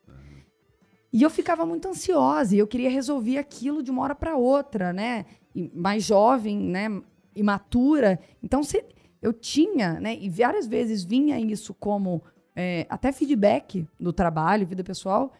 E 1.14 1.22
eu 1.22 1.30
ficava 1.30 1.66
muito 1.66 1.88
ansiosa 1.88 2.56
e 2.56 2.60
eu 2.60 2.68
queria 2.68 2.90
resolver 2.90 3.38
aquilo 3.38 3.82
de 3.82 3.90
uma 3.90 4.04
hora 4.04 4.14
para 4.16 4.36
outra, 4.36 4.92
né? 4.92 5.26
E 5.56 5.72
mais 5.74 6.04
jovem, 6.04 6.58
né? 6.60 7.02
Imatura. 7.36 8.20
Então, 8.44 8.62
você- 8.64 8.86
eu 9.22 9.32
tinha, 9.32 10.00
né? 10.00 10.18
E 10.20 10.30
várias 10.30 10.68
vezes 10.68 11.04
vinha 11.04 11.40
isso 11.40 11.74
como 11.74 12.22
é, 12.56 12.86
até 12.90 13.12
feedback 13.12 13.88
do 14.00 14.12
trabalho, 14.12 14.66
vida 14.66 14.84
pessoal. 14.84 15.32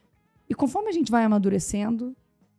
E 0.48 0.54
conforme 0.56 0.90
a 0.90 0.92
gente 0.94 1.12
vai 1.12 1.24
amadurecendo, 1.24 2.16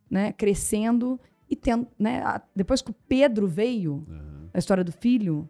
né? 0.09 0.33
Crescendo 0.33 1.19
e 1.49 1.55
tendo, 1.55 1.87
né? 1.97 2.21
a- 2.23 2.41
Depois 2.55 2.81
que 2.81 2.91
o 2.91 2.95
Pedro 3.07 3.47
veio? 3.47 4.05
Aham. 4.09 4.49
a 4.53 4.57
história 4.59 4.83
do 4.83 4.91
filho, 4.91 5.47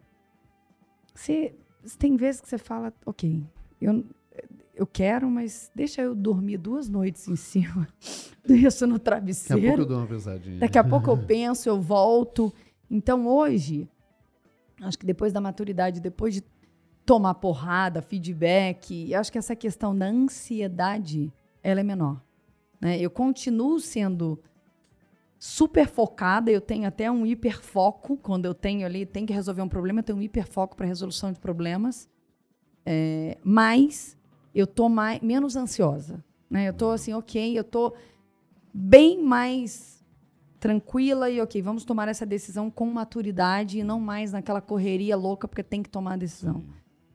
você, 1.14 1.54
tem 1.98 2.16
vezes 2.16 2.40
que 2.40 2.48
você 2.48 2.58
fala, 2.58 2.92
ok, 3.04 3.42
eu, 3.80 4.04
eu 4.74 4.86
quero, 4.86 5.30
mas 5.30 5.70
deixa 5.74 6.02
eu 6.02 6.14
dormir 6.14 6.56
duas 6.58 6.88
noites 6.88 7.28
em 7.28 7.36
cima 7.36 7.86
disso 8.46 8.86
no 8.86 8.98
Daqui 8.98 8.98
a 8.98 8.98
pouco 8.98 8.98
eu 8.98 9.00
travesseiro. 9.02 9.86
dou 9.86 9.98
uma 9.98 10.06
pensadinha. 10.06 10.58
Daqui 10.58 10.78
a 10.78 10.84
pouco 10.84 11.10
eu 11.10 11.16
penso, 11.26 11.68
eu 11.68 11.80
volto. 11.80 12.52
Então 12.90 13.26
hoje, 13.26 13.88
acho 14.82 14.98
que 14.98 15.06
depois 15.06 15.32
da 15.32 15.40
maturidade, 15.40 16.00
depois 16.00 16.34
de 16.34 16.42
tomar 17.04 17.34
porrada, 17.34 18.00
feedback, 18.02 19.14
acho 19.14 19.32
que 19.32 19.38
essa 19.38 19.56
questão 19.56 19.96
da 19.96 20.06
ansiedade, 20.06 21.32
ela 21.62 21.80
é 21.80 21.82
menor. 21.82 22.22
né? 22.80 22.98
Eu 23.00 23.10
continuo 23.10 23.80
sendo 23.80 24.38
super 25.42 25.88
focada, 25.88 26.50
eu 26.50 26.60
tenho 26.60 26.86
até 26.86 27.10
um 27.10 27.24
hiperfoco, 27.24 28.18
quando 28.18 28.44
eu 28.44 28.52
tenho 28.54 28.84
ali, 28.84 29.06
tem 29.06 29.24
que 29.24 29.32
resolver 29.32 29.62
um 29.62 29.68
problema, 29.68 30.00
eu 30.00 30.04
tenho 30.04 30.18
um 30.18 30.22
hiperfoco 30.22 30.76
para 30.76 30.84
resolução 30.86 31.32
de 31.32 31.40
problemas, 31.40 32.08
É, 32.84 33.38
mas 33.42 34.18
eu 34.54 34.66
tô 34.66 34.88
mais, 34.88 35.20
menos 35.22 35.56
ansiosa. 35.56 36.22
Né? 36.50 36.68
Eu 36.68 36.74
tô 36.74 36.90
assim, 36.90 37.12
ok, 37.14 37.56
eu 37.58 37.62
tô 37.64 37.94
bem 38.72 39.22
mais 39.22 40.04
tranquila 40.58 41.30
e 41.30 41.40
ok, 41.40 41.60
vamos 41.62 41.84
tomar 41.84 42.08
essa 42.08 42.26
decisão 42.26 42.70
com 42.70 42.86
maturidade 42.90 43.78
e 43.78 43.84
não 43.84 43.98
mais 44.00 44.32
naquela 44.32 44.60
correria 44.60 45.16
louca 45.16 45.46
porque 45.48 45.62
tem 45.62 45.82
que 45.82 45.88
tomar 45.90 46.14
a 46.14 46.16
decisão. 46.16 46.64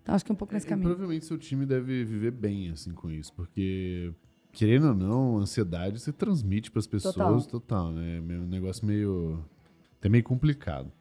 Então 0.01 0.15
acho 0.15 0.23
que 0.25 0.31
é 0.31 0.33
um 0.33 0.37
pouco 0.37 0.53
nesse 0.53 0.65
E 0.65 0.69
caminho. 0.69 0.87
provavelmente 0.89 1.25
seu 1.25 1.37
time 1.37 1.65
deve 1.65 2.03
viver 2.05 2.31
bem 2.31 2.69
assim 2.71 2.91
com 2.93 3.09
isso, 3.09 3.33
porque 3.33 4.13
querendo 4.55 4.87
ou 4.87 4.95
não, 4.95 5.37
a 5.37 5.41
ansiedade 5.41 5.99
você 5.99 6.11
transmite 6.11 6.71
para 6.71 6.79
as 6.79 6.87
pessoas 6.87 7.45
total, 7.45 7.91
né? 7.91 8.17
É 8.17 8.19
um 8.39 8.47
negócio 8.47 8.85
meio 8.85 9.43
até 9.99 10.09
meio 10.09 10.23
complicado. 10.23 10.91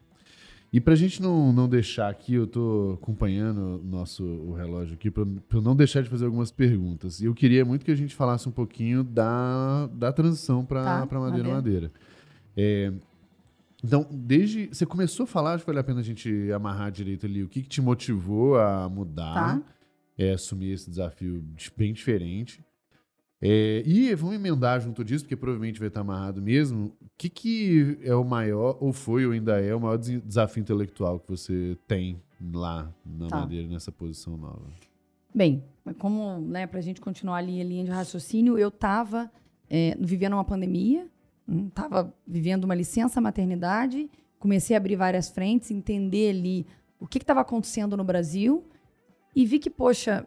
E 0.73 0.81
pra 0.81 0.97
gente 0.97 1.23
não, 1.23 1.53
não 1.53 1.69
deixar 1.69 2.09
aqui, 2.11 2.35
eu 2.35 2.49
tô 2.49 2.99
acompanhando 3.01 3.81
o 3.81 3.85
nosso 3.87 4.25
o 4.25 4.55
relógio 4.55 4.95
aqui 4.95 5.09
eu 5.17 5.63
não 5.63 5.77
deixar 5.77 6.03
de 6.03 6.11
fazer 6.11 6.25
algumas 6.25 6.51
perguntas. 6.51 7.21
E 7.21 7.27
eu 7.27 7.35
queria 7.35 7.65
muito 7.65 7.85
que 7.85 7.93
a 7.93 7.95
gente 7.97 8.13
falasse 8.15 8.49
um 8.49 8.53
pouquinho 8.53 9.05
da, 9.05 9.87
da 9.93 10.13
transição 10.13 10.65
para 10.65 10.83
Tá, 10.83 11.07
para 11.07 11.21
madeira 11.21 11.49
madeira. 11.49 11.83
madeira. 11.83 11.93
É, 12.57 12.93
então, 13.85 14.05
desde 14.11 14.67
você 14.67 14.85
começou 14.85 15.25
a 15.25 15.27
falar, 15.29 15.55
acho 15.55 15.63
que 15.65 15.67
vale 15.71 15.79
a 15.79 15.85
pena 15.85 16.01
a 16.01 16.03
gente 16.03 16.51
amarrar 16.51 16.91
direito 16.91 17.25
ali 17.27 17.43
o 17.45 17.49
que, 17.49 17.63
que 17.63 17.69
te 17.69 17.81
motivou 17.81 18.59
a 18.59 18.89
mudar, 18.89 19.35
Tá. 19.35 19.63
é, 20.19 20.33
assumir 20.33 20.73
esse 20.73 20.91
desafio 20.91 21.41
de- 21.55 21.71
bem 21.77 21.93
diferente. 21.93 22.65
É, 23.43 23.83
e 23.85 24.15
vamos 24.15 24.37
emendar 24.37 24.81
junto 24.81 25.05
disso, 25.05 25.25
porque 25.25 25.37
provavelmente 25.37 25.79
vai 25.79 25.89
estar 25.89 26.01
amarrado 26.01 26.41
mesmo. 26.41 26.87
O 27.03 27.07
que, 27.19 27.29
que 27.29 27.99
é 28.03 28.15
o 28.15 28.25
maior, 28.25 28.79
ou 28.81 28.93
foi 28.93 29.27
ou 29.27 29.33
ainda 29.33 29.61
é, 29.61 29.75
o 29.75 29.81
maior 29.81 29.97
des- 29.99 30.23
desafio 30.23 30.61
intelectual 30.63 31.21
que 31.21 31.29
você 31.29 31.77
tem 31.87 32.21
lá 32.53 32.91
na 33.05 33.27
Tá. 33.29 33.37
madeira, 33.41 33.69
nessa 33.69 33.93
posição 33.93 34.37
nova? 34.37 34.63
Bem, 35.35 35.63
como, 35.99 36.39
né, 36.41 36.67
pra 36.67 36.81
gente 36.81 37.01
continuar 37.01 37.39
ali 37.39 37.61
a 37.61 37.65
linha 37.65 37.85
de 37.85 37.91
raciocínio, 37.91 38.57
eu 38.57 38.71
tava 38.71 39.31
é, 39.69 39.97
vivendo 40.01 40.35
uma 40.35 40.45
pandemia, 40.45 41.07
hum, 41.49 41.69
tava 41.69 42.15
vivendo 42.27 42.65
uma 42.65 42.75
licença 42.75 43.21
maternidade, 43.21 44.09
comecei 44.39 44.77
a 44.77 44.79
abrir 44.79 44.95
várias 44.97 45.29
frentes, 45.29 45.71
entender 45.71 46.31
ali 46.31 46.67
o 47.01 47.07
que 47.07 47.19
estava 47.19 47.41
acontecendo 47.41 47.97
no 47.97 48.05
Brasil 48.05 48.65
e 49.35 49.45
vi 49.45 49.59
que, 49.59 49.69
poxa, 49.69 50.27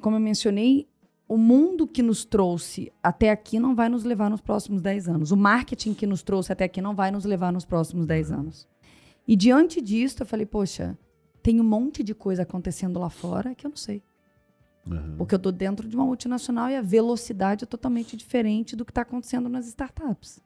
como 0.00 0.16
eu 0.16 0.20
mencionei, 0.20 0.88
o 1.28 1.36
mundo 1.36 1.86
que 1.86 2.02
nos 2.02 2.24
trouxe 2.24 2.90
até 3.02 3.30
aqui 3.30 3.60
não 3.60 3.74
vai 3.74 3.90
nos 3.90 4.02
levar 4.02 4.30
nos 4.30 4.40
próximos 4.40 4.80
10 4.80 5.08
anos. 5.08 5.30
O 5.30 5.36
marketing 5.36 5.92
que 5.92 6.06
nos 6.06 6.22
trouxe 6.22 6.52
até 6.52 6.64
aqui 6.64 6.80
não 6.80 6.94
vai 6.94 7.10
nos 7.10 7.26
levar 7.26 7.52
nos 7.52 7.66
próximos 7.66 8.06
10 8.06 8.32
anos. 8.32 8.66
E 9.26 9.36
diante 9.36 9.82
disso, 9.82 10.22
eu 10.22 10.26
falei, 10.26 10.46
poxa, 10.46 10.98
tem 11.42 11.60
um 11.60 11.64
monte 11.64 12.02
de 12.02 12.14
coisa 12.14 12.42
acontecendo 12.42 12.98
lá 12.98 13.10
fora 13.10 13.54
que 13.54 13.66
eu 13.66 13.68
não 13.68 13.76
sei. 13.76 14.02
Aham. 14.90 15.16
Porque 15.18 15.34
eu 15.34 15.36
estou 15.36 15.52
dentro 15.52 15.86
de 15.86 15.94
uma 15.94 16.06
multinacional 16.06 16.70
e 16.70 16.76
a 16.76 16.80
velocidade 16.80 17.64
é 17.64 17.66
totalmente 17.66 18.16
diferente 18.16 18.74
do 18.74 18.86
que 18.86 18.90
está 18.90 19.02
acontecendo 19.02 19.50
nas 19.50 19.66
startups. 19.66 20.40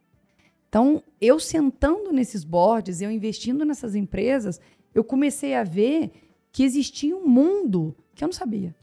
Então, 0.68 1.03
eu 1.20 1.39
sentando 1.39 2.11
nesses 2.12 2.43
boards, 2.43 3.01
eu 3.01 3.11
investindo 3.11 3.64
nessas 3.64 3.95
empresas, 3.95 4.61
eu 4.93 5.05
comecei 5.05 5.55
a 5.55 5.62
ver 5.62 6.11
que 6.51 6.64
existia 6.64 7.16
um 7.16 7.28
mundo 7.28 7.95
que 8.14 8.24
eu 8.24 8.28
não 8.28 8.33
sabia. 8.33 8.74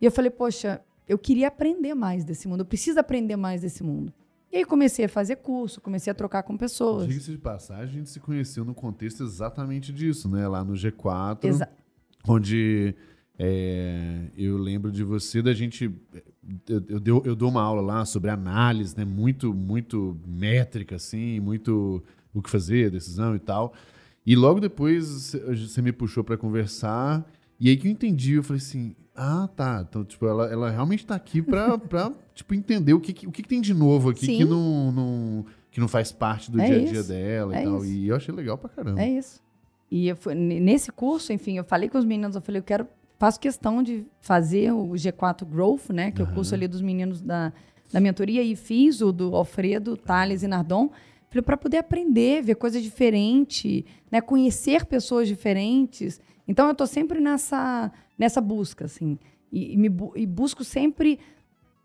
E 0.00 0.04
eu 0.04 0.10
falei, 0.10 0.30
poxa, 0.30 0.82
eu 1.08 1.18
queria 1.18 1.48
aprender 1.48 1.94
mais 1.94 2.24
desse 2.24 2.46
mundo, 2.46 2.60
eu 2.60 2.66
preciso 2.66 3.00
aprender 3.00 3.36
mais 3.36 3.62
desse 3.62 3.82
mundo. 3.82 4.12
E 4.52 4.56
aí 4.58 4.64
comecei 4.64 5.04
a 5.04 5.08
fazer 5.08 5.36
curso, 5.36 5.80
comecei 5.80 6.10
a 6.10 6.14
trocar 6.14 6.42
com 6.42 6.56
pessoas. 6.56 7.06
Diga-se 7.08 7.30
de 7.32 7.38
passagem, 7.38 7.84
a 7.96 7.98
gente 7.98 8.10
se 8.10 8.20
conheceu 8.20 8.64
no 8.64 8.74
contexto 8.74 9.22
exatamente 9.22 9.92
disso, 9.92 10.28
né? 10.28 10.46
Lá 10.48 10.64
no 10.64 10.72
G4, 10.74 11.44
Exa- 11.44 11.68
onde 12.26 12.94
é, 13.38 14.22
eu 14.36 14.56
lembro 14.56 14.90
de 14.90 15.04
você, 15.04 15.40
da 15.42 15.52
gente. 15.52 15.84
Eu, 16.68 16.82
eu, 16.88 17.00
deu- 17.00 17.22
eu 17.24 17.36
dou 17.36 17.50
uma 17.50 17.62
aula 17.62 17.80
lá 17.82 18.04
sobre 18.04 18.30
análise, 18.30 18.96
né? 18.96 19.04
Muito, 19.04 19.52
muito 19.54 20.16
métrica, 20.26 20.96
assim, 20.96 21.38
muito 21.40 22.02
o 22.34 22.42
que 22.42 22.50
fazer, 22.50 22.90
decisão 22.90 23.36
e 23.36 23.38
tal. 23.38 23.72
E 24.26 24.34
logo 24.34 24.60
depois 24.60 25.34
você 25.46 25.80
me 25.82 25.92
puxou 25.92 26.24
para 26.24 26.36
conversar, 26.36 27.26
e 27.60 27.68
aí 27.68 27.76
que 27.76 27.86
eu 27.88 27.92
entendi, 27.92 28.34
eu 28.34 28.42
falei 28.42 28.60
assim. 28.62 28.94
Ah, 29.20 29.48
tá. 29.56 29.84
Então, 29.88 30.04
tipo, 30.04 30.26
ela, 30.26 30.46
ela 30.50 30.70
realmente 30.70 31.04
tá 31.04 31.14
aqui 31.14 31.42
pra, 31.42 31.76
pra 31.78 32.12
tipo, 32.34 32.54
entender 32.54 32.94
o 32.94 33.00
que, 33.00 33.12
que- 33.12 33.26
o 33.26 33.32
que, 33.32 33.42
que 33.42 33.48
tem 33.48 33.60
de 33.60 33.74
novo 33.74 34.10
aqui 34.10 34.26
Sim. 34.26 34.36
que 34.38 34.44
não, 34.44 34.92
não, 34.92 35.46
que 35.70 35.80
não 35.80 35.88
faz 35.88 36.12
parte 36.12 36.50
do 36.50 36.60
É 36.60 36.66
dia 36.66 36.76
a 36.76 36.84
dia 36.84 37.00
isso. 37.00 37.08
dela 37.08 37.56
É 37.56 37.60
e 37.60 37.64
tal. 37.64 37.76
isso. 37.78 37.86
E 37.92 38.08
eu 38.08 38.16
achei 38.16 38.34
legal 38.34 38.56
pra 38.56 38.68
caramba. 38.68 39.00
É 39.02 39.08
isso. 39.10 39.42
E 39.90 40.14
fui- 40.14 40.34
nesse 40.34 40.92
curso, 40.92 41.32
enfim, 41.32 41.56
eu 41.56 41.64
falei 41.64 41.88
com 41.88 41.98
os 41.98 42.04
meninos, 42.04 42.36
eu 42.36 42.42
falei, 42.42 42.60
eu 42.60 42.64
quero, 42.64 42.86
faço 43.18 43.40
questão 43.40 43.82
de 43.82 44.04
fazer 44.20 44.70
o 44.72 44.90
G4 44.90 45.44
Growth, 45.46 45.88
né? 45.90 46.10
Que 46.12 46.20
é 46.20 46.24
o 46.24 46.28
curso 46.32 46.54
ali 46.54 46.68
dos 46.68 46.80
meninos 46.82 47.20
da, 47.20 47.52
da 47.92 47.98
mentoria, 47.98 48.42
e 48.42 48.54
fiz 48.54 49.00
o 49.00 49.10
do 49.10 49.34
Alfredo, 49.34 49.96
Thales 49.96 50.42
e 50.42 50.46
Nardon, 50.48 50.90
Falei, 51.30 51.42
para 51.42 51.58
poder 51.58 51.76
aprender, 51.78 52.42
ver 52.42 52.54
coisas 52.54 52.82
diferentes, 52.82 53.84
né? 54.10 54.18
conhecer 54.20 54.86
pessoas 54.86 55.28
diferentes. 55.28 56.18
Então, 56.46 56.64
eu 56.66 56.72
estou 56.72 56.86
sempre 56.86 57.20
nessa, 57.20 57.92
nessa 58.18 58.40
busca, 58.40 58.86
assim. 58.86 59.18
E, 59.50 59.74
e, 59.74 59.76
me, 59.76 59.90
e 60.16 60.26
busco 60.26 60.64
sempre 60.64 61.18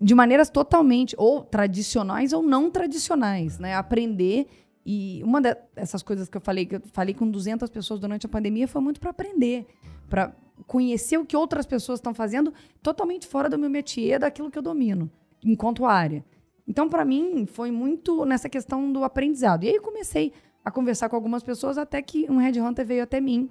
de 0.01 0.13
maneiras 0.13 0.49
totalmente 0.49 1.15
ou 1.17 1.43
tradicionais 1.43 2.33
ou 2.33 2.41
não 2.41 2.69
tradicionais, 2.69 3.59
né? 3.59 3.75
Aprender 3.75 4.47
e 4.85 5.21
uma 5.23 5.39
dessas 5.39 6.03
coisas 6.03 6.27
que 6.27 6.35
eu 6.35 6.41
falei, 6.41 6.65
que 6.65 6.75
eu 6.75 6.81
falei 6.91 7.13
com 7.13 7.29
200 7.29 7.69
pessoas 7.69 7.99
durante 7.99 8.25
a 8.25 8.29
pandemia, 8.29 8.67
foi 8.67 8.81
muito 8.81 8.99
para 8.99 9.11
aprender, 9.11 9.65
para 10.09 10.35
conhecer 10.67 11.17
o 11.17 11.25
que 11.25 11.37
outras 11.37 11.65
pessoas 11.65 11.99
estão 11.99 12.13
fazendo 12.13 12.53
totalmente 12.81 13.25
fora 13.25 13.49
do 13.49 13.57
meu 13.57 13.69
métier, 13.69 14.19
daquilo 14.19 14.51
que 14.51 14.57
eu 14.57 14.61
domino, 14.61 15.09
enquanto 15.43 15.85
área. 15.85 16.23
Então, 16.67 16.89
para 16.89 17.05
mim, 17.05 17.45
foi 17.45 17.71
muito 17.71 18.25
nessa 18.25 18.49
questão 18.49 18.91
do 18.91 19.03
aprendizado. 19.03 19.63
E 19.63 19.69
aí 19.69 19.79
comecei 19.79 20.33
a 20.63 20.71
conversar 20.71 21.09
com 21.09 21.15
algumas 21.15 21.43
pessoas 21.43 21.77
até 21.77 22.01
que 22.01 22.29
um 22.29 22.37
headhunter 22.37 22.85
veio 22.85 23.03
até 23.03 23.19
mim 23.19 23.49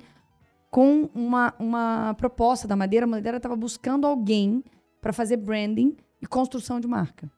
com 0.73 1.11
uma, 1.15 1.55
uma 1.59 2.15
proposta 2.15 2.67
da 2.67 2.75
Madeira. 2.75 3.05
A 3.05 3.07
Madeira 3.07 3.37
estava 3.37 3.55
buscando 3.55 4.07
alguém 4.07 4.65
para 5.03 5.13
fazer 5.13 5.37
branding 5.37 5.95
e 6.21 6.27
construção 6.27 6.81
de 6.81 6.89
marca. 6.89 7.31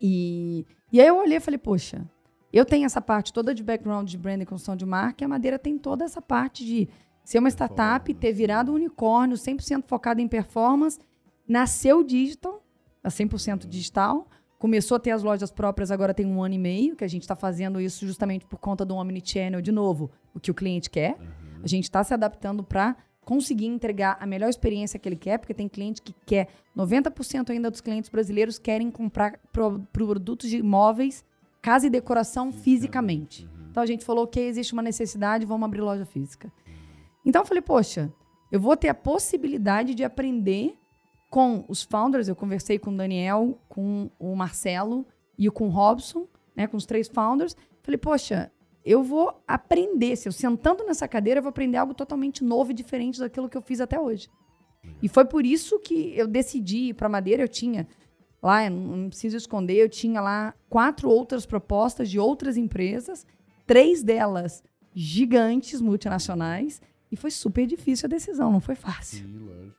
E, 0.00 0.64
e 0.90 0.98
aí 0.98 1.06
eu 1.06 1.18
olhei 1.18 1.36
e 1.36 1.40
falei, 1.40 1.58
poxa, 1.58 2.08
eu 2.50 2.64
tenho 2.64 2.86
essa 2.86 3.02
parte 3.02 3.34
toda 3.34 3.54
de 3.54 3.62
background 3.62 4.08
de 4.08 4.16
branding 4.16 4.44
e 4.44 4.46
construção 4.46 4.74
de 4.74 4.86
marca, 4.86 5.22
e 5.22 5.26
a 5.26 5.28
Madeira 5.28 5.58
tem 5.58 5.76
toda 5.76 6.06
essa 6.06 6.22
parte 6.22 6.64
de 6.64 6.88
ser 7.22 7.38
uma 7.38 7.50
startup, 7.50 8.14
ter 8.14 8.32
virado 8.32 8.72
um 8.72 8.76
unicórnio, 8.76 9.36
100% 9.36 9.84
focado 9.86 10.22
em 10.22 10.26
performance, 10.26 10.98
nasceu 11.46 12.02
digital, 12.02 12.62
a 13.04 13.10
100% 13.10 13.66
digital, 13.66 14.26
começou 14.58 14.96
a 14.96 15.00
ter 15.00 15.10
as 15.10 15.22
lojas 15.22 15.50
próprias, 15.50 15.90
agora 15.90 16.14
tem 16.14 16.24
um 16.24 16.42
ano 16.42 16.54
e 16.54 16.58
meio, 16.58 16.96
que 16.96 17.04
a 17.04 17.08
gente 17.08 17.22
está 17.22 17.36
fazendo 17.36 17.78
isso 17.78 18.06
justamente 18.06 18.46
por 18.46 18.58
conta 18.58 18.86
do 18.86 18.94
Omnichannel, 18.94 19.60
de 19.60 19.70
novo, 19.70 20.10
o 20.34 20.40
que 20.40 20.50
o 20.50 20.54
cliente 20.54 20.88
quer. 20.88 21.18
Uhum. 21.20 21.47
A 21.62 21.66
gente 21.66 21.84
está 21.84 22.02
se 22.04 22.14
adaptando 22.14 22.62
para 22.62 22.96
conseguir 23.24 23.66
entregar 23.66 24.16
a 24.20 24.26
melhor 24.26 24.48
experiência 24.48 24.98
que 24.98 25.08
ele 25.08 25.16
quer, 25.16 25.38
porque 25.38 25.52
tem 25.52 25.68
cliente 25.68 26.00
que 26.00 26.14
quer, 26.24 26.48
90% 26.76 27.50
ainda 27.50 27.70
dos 27.70 27.80
clientes 27.80 28.08
brasileiros 28.08 28.58
querem 28.58 28.90
comprar 28.90 29.38
pro, 29.52 29.80
produtos 29.92 30.48
de 30.48 30.58
imóveis 30.58 31.24
casa 31.60 31.86
e 31.86 31.90
decoração 31.90 32.52
fisicamente. 32.52 33.44
Uhum. 33.44 33.66
Então 33.70 33.82
a 33.82 33.86
gente 33.86 34.04
falou 34.04 34.26
que 34.26 34.40
existe 34.40 34.72
uma 34.72 34.82
necessidade, 34.82 35.44
vamos 35.44 35.66
abrir 35.66 35.80
loja 35.80 36.06
física. 36.06 36.50
Então 37.24 37.42
eu 37.42 37.46
falei, 37.46 37.62
poxa, 37.62 38.12
eu 38.50 38.60
vou 38.60 38.76
ter 38.76 38.88
a 38.88 38.94
possibilidade 38.94 39.94
de 39.94 40.04
aprender 40.04 40.78
com 41.28 41.64
os 41.68 41.82
founders. 41.82 42.28
Eu 42.28 42.36
conversei 42.36 42.78
com 42.78 42.90
o 42.90 42.96
Daniel, 42.96 43.58
com 43.68 44.10
o 44.18 44.34
Marcelo 44.34 45.06
e 45.36 45.50
com 45.50 45.66
o 45.66 45.70
Robson, 45.70 46.26
né, 46.56 46.66
com 46.66 46.76
os 46.76 46.86
três 46.86 47.08
founders. 47.08 47.54
Falei, 47.82 47.98
poxa, 47.98 48.50
eu 48.88 49.02
vou 49.02 49.38
aprender. 49.46 50.16
Se 50.16 50.26
eu 50.26 50.32
sentando 50.32 50.82
nessa 50.82 51.06
cadeira, 51.06 51.40
eu 51.40 51.42
vou 51.42 51.50
aprender 51.50 51.76
algo 51.76 51.92
totalmente 51.92 52.42
novo 52.42 52.70
e 52.70 52.74
diferente 52.74 53.20
daquilo 53.20 53.46
que 53.46 53.56
eu 53.56 53.60
fiz 53.60 53.82
até 53.82 54.00
hoje. 54.00 54.30
E 55.02 55.08
foi 55.10 55.26
por 55.26 55.44
isso 55.44 55.78
que 55.78 56.16
eu 56.16 56.26
decidi 56.26 56.88
ir 56.88 56.94
para 56.94 57.06
Madeira. 57.06 57.42
Eu 57.42 57.48
tinha 57.48 57.86
lá, 58.42 58.70
não 58.70 59.10
preciso 59.10 59.36
esconder, 59.36 59.76
eu 59.76 59.90
tinha 59.90 60.22
lá 60.22 60.54
quatro 60.70 61.10
outras 61.10 61.44
propostas 61.44 62.08
de 62.08 62.18
outras 62.18 62.56
empresas, 62.56 63.26
três 63.66 64.02
delas 64.02 64.64
gigantes, 64.94 65.82
multinacionais, 65.82 66.80
e 67.12 67.16
foi 67.16 67.30
super 67.30 67.66
difícil 67.66 68.06
a 68.06 68.08
decisão, 68.08 68.50
não 68.50 68.60
foi 68.60 68.74
fácil. 68.74 69.18
Sim, 69.18 69.38
lógico. 69.38 69.76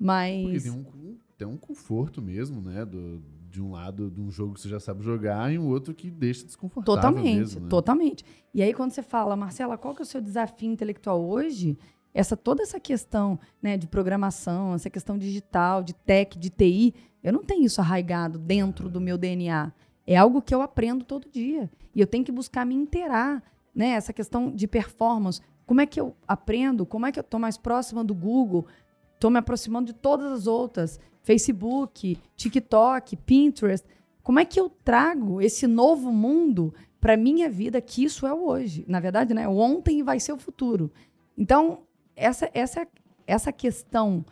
Mas. 0.00 0.42
Porque 0.42 0.60
tem 0.60 0.72
um, 0.72 1.16
tem 1.38 1.46
um 1.46 1.56
conforto 1.56 2.20
mesmo, 2.20 2.60
né? 2.60 2.84
Do, 2.84 3.22
de 3.48 3.62
um 3.62 3.72
lado 3.72 4.10
de 4.10 4.20
um 4.20 4.30
jogo 4.30 4.54
que 4.54 4.60
você 4.60 4.68
já 4.68 4.78
sabe 4.78 5.02
jogar 5.02 5.52
e 5.52 5.58
um 5.58 5.68
outro 5.68 5.94
que 5.94 6.10
deixa 6.10 6.44
desconfortável. 6.44 6.96
Totalmente, 6.96 7.38
mesmo, 7.38 7.60
né? 7.62 7.68
totalmente. 7.68 8.24
E 8.52 8.62
aí, 8.62 8.74
quando 8.74 8.92
você 8.92 9.02
fala, 9.02 9.34
Marcela, 9.34 9.78
qual 9.78 9.94
que 9.94 10.02
é 10.02 10.04
o 10.04 10.06
seu 10.06 10.20
desafio 10.20 10.70
intelectual 10.70 11.24
hoje? 11.24 11.78
Essa, 12.12 12.36
toda 12.36 12.62
essa 12.62 12.80
questão 12.80 13.38
né, 13.62 13.76
de 13.76 13.86
programação, 13.86 14.74
essa 14.74 14.90
questão 14.90 15.16
digital, 15.16 15.82
de 15.82 15.94
tech, 15.94 16.38
de 16.38 16.50
TI, 16.50 16.94
eu 17.22 17.32
não 17.32 17.44
tenho 17.44 17.64
isso 17.64 17.80
arraigado 17.80 18.38
dentro 18.38 18.88
do 18.88 19.00
meu 19.00 19.16
DNA. 19.16 19.72
É 20.06 20.16
algo 20.16 20.40
que 20.40 20.54
eu 20.54 20.62
aprendo 20.62 21.04
todo 21.04 21.28
dia. 21.30 21.70
E 21.94 22.00
eu 22.00 22.06
tenho 22.06 22.24
que 22.24 22.32
buscar 22.32 22.64
me 22.64 22.74
inteirar. 22.74 23.42
Né? 23.74 23.90
Essa 23.90 24.12
questão 24.12 24.50
de 24.50 24.66
performance. 24.66 25.40
Como 25.66 25.80
é 25.80 25.86
que 25.86 26.00
eu 26.00 26.16
aprendo? 26.26 26.86
Como 26.86 27.06
é 27.06 27.12
que 27.12 27.18
eu 27.18 27.22
estou 27.22 27.38
mais 27.38 27.56
próxima 27.58 28.02
do 28.02 28.14
Google? 28.14 28.66
Estou 29.14 29.30
me 29.30 29.38
aproximando 29.38 29.86
de 29.86 29.92
todas 29.92 30.32
as 30.32 30.46
outras. 30.46 30.98
Facebook, 31.28 32.18
TikTok, 32.34 33.14
Pinterest. 33.16 33.86
Como 34.22 34.38
é 34.38 34.46
que 34.46 34.58
eu 34.58 34.70
trago 34.70 35.42
esse 35.42 35.66
novo 35.66 36.10
mundo 36.10 36.72
para 36.98 37.18
minha 37.18 37.50
vida, 37.50 37.82
que 37.82 38.02
isso 38.02 38.26
é 38.26 38.32
hoje? 38.32 38.82
Na 38.88 38.98
verdade, 38.98 39.34
né? 39.34 39.46
Ontem 39.46 40.02
vai 40.02 40.18
ser 40.18 40.32
o 40.32 40.38
futuro. 40.38 40.90
Então, 41.36 41.80
essa, 42.16 42.50
essa, 42.54 42.88
essa 43.26 43.52
questão 43.52 44.24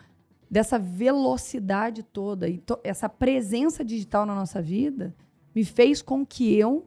dessa 0.51 0.78
velocidade 0.78 2.03
toda 2.03 2.49
e 2.49 2.57
to 2.57 2.78
essa 2.82 3.11
presença 3.11 3.84
digital 3.84 4.24
na 4.24 4.34
nossa 4.34 4.62
vida 4.62 5.14
me 5.55 5.64
fez 5.64 6.01
com 6.01 6.24
que 6.24 6.55
eu 6.55 6.86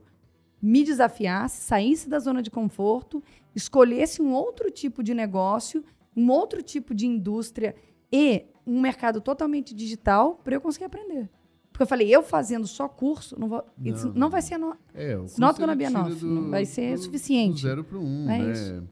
me 0.60 0.84
desafiasse, 0.84 1.62
saísse 1.62 2.10
da 2.10 2.18
zona 2.18 2.42
de 2.42 2.50
conforto, 2.50 3.22
escolhesse 3.54 4.24
um 4.24 4.34
outro 4.34 4.72
tipo 4.72 5.04
de 5.04 5.14
negócio, 5.14 5.84
um 6.18 6.32
outro 6.32 6.64
tipo 6.64 6.96
de 6.96 7.06
indústria 7.06 7.76
e 8.12 8.46
um 8.70 8.80
mercado 8.80 9.20
totalmente 9.20 9.74
digital 9.74 10.36
para 10.44 10.56
eu 10.56 10.62
conseguir 10.62 10.86
aprender. 10.86 11.30
Porque 11.72 11.84
eu 11.84 11.88
falei, 11.88 12.14
eu 12.14 12.22
fazendo 12.22 12.68
só 12.68 12.88
curso, 12.88 13.40
não, 13.40 13.48
vou, 13.48 13.66
não, 13.78 14.14
não 14.14 14.30
vai 14.30 14.42
ser. 14.42 14.58
No, 14.58 14.76
é, 14.94 15.18
o 15.18 15.26
not 15.38 15.60
gonna 15.60 15.76
be 15.76 15.86
enough. 15.86 16.22
não 16.22 16.50
vai 16.50 16.66
ser 16.66 16.96
do, 16.96 17.04
suficiente. 17.04 17.54
Do 17.54 17.60
zero 17.60 17.84
para 17.84 17.98
um. 17.98 18.30
É 18.30 18.38
né? 18.38 18.52
isso. 18.52 18.84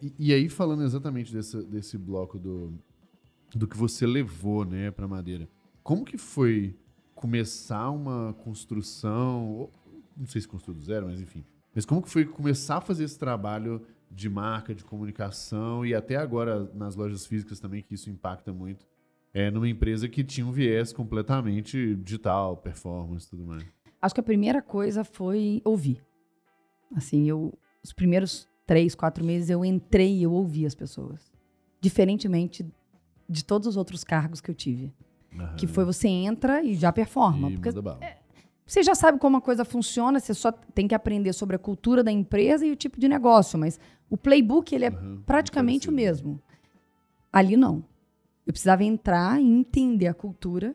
E, 0.00 0.14
e, 0.28 0.32
aí, 0.32 0.48
falando 0.48 0.84
exatamente 0.84 1.32
desse, 1.32 1.60
desse 1.64 1.98
bloco 1.98 2.38
do, 2.38 2.72
do 3.54 3.66
que 3.66 3.76
você 3.76 4.06
levou 4.06 4.64
né, 4.64 4.90
para 4.92 5.08
Madeira, 5.08 5.48
como 5.82 6.04
que 6.04 6.16
foi 6.16 6.76
começar 7.14 7.90
uma 7.90 8.32
construção, 8.34 9.68
não 10.16 10.26
sei 10.26 10.40
se 10.40 10.46
construiu 10.46 10.78
do 10.78 10.84
zero, 10.84 11.06
mas 11.06 11.20
enfim, 11.20 11.44
mas 11.74 11.84
como 11.84 12.02
que 12.02 12.10
foi 12.10 12.24
começar 12.24 12.76
a 12.76 12.80
fazer 12.80 13.04
esse 13.04 13.18
trabalho 13.18 13.82
de 14.10 14.28
marca, 14.28 14.74
de 14.74 14.84
comunicação 14.84 15.84
e 15.84 15.94
até 15.94 16.16
agora 16.16 16.70
nas 16.74 16.94
lojas 16.94 17.26
físicas 17.26 17.58
também, 17.58 17.82
que 17.82 17.94
isso 17.94 18.10
impacta 18.10 18.52
muito, 18.52 18.86
é 19.34 19.50
numa 19.50 19.68
empresa 19.68 20.08
que 20.08 20.22
tinha 20.22 20.46
um 20.46 20.52
viés 20.52 20.92
completamente 20.92 21.94
digital, 21.96 22.56
performance 22.56 23.26
e 23.26 23.30
tudo 23.30 23.44
mais? 23.44 23.64
Acho 24.00 24.14
que 24.14 24.20
a 24.20 24.24
primeira 24.24 24.60
coisa 24.60 25.04
foi 25.04 25.62
ouvir. 25.64 26.02
Assim, 26.94 27.28
eu, 27.28 27.56
os 27.82 27.92
primeiros 27.92 28.48
três, 28.66 28.94
quatro 28.94 29.24
meses 29.24 29.48
eu 29.48 29.64
entrei 29.64 30.18
e 30.18 30.22
eu 30.24 30.32
ouvi 30.32 30.66
as 30.66 30.74
pessoas. 30.74 31.32
Diferentemente 31.80 32.66
de 33.28 33.44
todos 33.44 33.66
os 33.66 33.76
outros 33.76 34.04
cargos 34.04 34.40
que 34.40 34.50
eu 34.50 34.54
tive. 34.54 34.92
Uhum. 35.32 35.56
Que 35.56 35.66
foi 35.66 35.84
você 35.84 36.08
entra 36.08 36.62
e 36.62 36.74
já 36.74 36.92
performa. 36.92 37.50
E 37.50 37.54
porque 37.54 37.70
é, 38.04 38.18
você 38.66 38.82
já 38.82 38.94
sabe 38.94 39.18
como 39.18 39.38
a 39.38 39.40
coisa 39.40 39.64
funciona, 39.64 40.20
você 40.20 40.34
só 40.34 40.52
tem 40.52 40.86
que 40.86 40.94
aprender 40.94 41.32
sobre 41.32 41.56
a 41.56 41.58
cultura 41.58 42.04
da 42.04 42.12
empresa 42.12 42.66
e 42.66 42.70
o 42.70 42.76
tipo 42.76 43.00
de 43.00 43.08
negócio, 43.08 43.58
mas 43.58 43.80
o 44.10 44.16
playbook 44.16 44.74
ele 44.74 44.84
é 44.84 44.90
praticamente 45.24 45.88
o 45.88 45.92
mesmo. 45.92 46.40
Ali 47.32 47.56
não. 47.56 47.84
Eu 48.46 48.52
precisava 48.52 48.84
entrar 48.84 49.40
e 49.40 49.44
entender 49.44 50.08
a 50.08 50.14
cultura, 50.14 50.74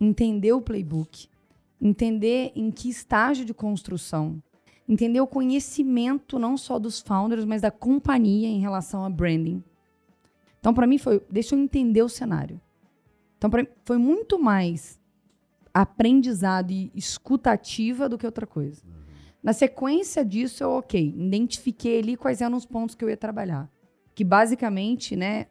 entender 0.00 0.52
o 0.52 0.60
playbook, 0.60 1.28
entender 1.80 2.52
em 2.54 2.70
que 2.70 2.88
estágio 2.90 3.44
de 3.44 3.54
construção, 3.54 4.42
entender 4.88 5.20
o 5.20 5.26
conhecimento 5.26 6.38
não 6.38 6.56
só 6.56 6.78
dos 6.78 7.00
founders, 7.00 7.44
mas 7.44 7.62
da 7.62 7.70
companhia 7.70 8.48
em 8.48 8.60
relação 8.60 9.04
a 9.04 9.10
branding. 9.10 9.62
Então, 10.58 10.74
para 10.74 10.86
mim, 10.86 10.98
foi. 10.98 11.24
Deixa 11.30 11.54
eu 11.54 11.58
entender 11.58 12.02
o 12.02 12.08
cenário. 12.08 12.60
Então, 13.38 13.48
para 13.48 13.62
mim, 13.62 13.68
foi 13.84 13.96
muito 13.96 14.38
mais 14.38 15.00
aprendizado 15.72 16.70
e 16.70 16.92
escutativa 16.94 18.08
do 18.08 18.18
que 18.18 18.26
outra 18.26 18.46
coisa. 18.46 18.82
Uhum. 18.84 19.00
Na 19.42 19.54
sequência 19.54 20.22
disso, 20.22 20.62
eu, 20.62 20.72
ok, 20.72 21.14
identifiquei 21.16 22.00
ali 22.00 22.16
quais 22.16 22.42
eram 22.42 22.56
os 22.56 22.66
pontos 22.66 22.94
que 22.94 23.02
eu 23.02 23.08
ia 23.08 23.16
trabalhar. 23.16 23.70
Que 24.14 24.22
basicamente, 24.22 25.16
né, 25.16 25.46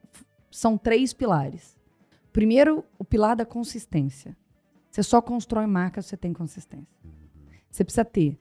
são 0.49 0.77
três 0.77 1.13
pilares. 1.13 1.77
Primeiro, 2.31 2.83
o 2.97 3.03
pilar 3.03 3.35
da 3.35 3.45
consistência. 3.45 4.35
Você 4.89 5.03
só 5.03 5.21
constrói 5.21 5.67
marca 5.67 6.01
se 6.01 6.09
você 6.09 6.17
tem 6.17 6.33
consistência. 6.33 6.99
Você 7.69 7.83
precisa 7.83 8.05
ter 8.05 8.39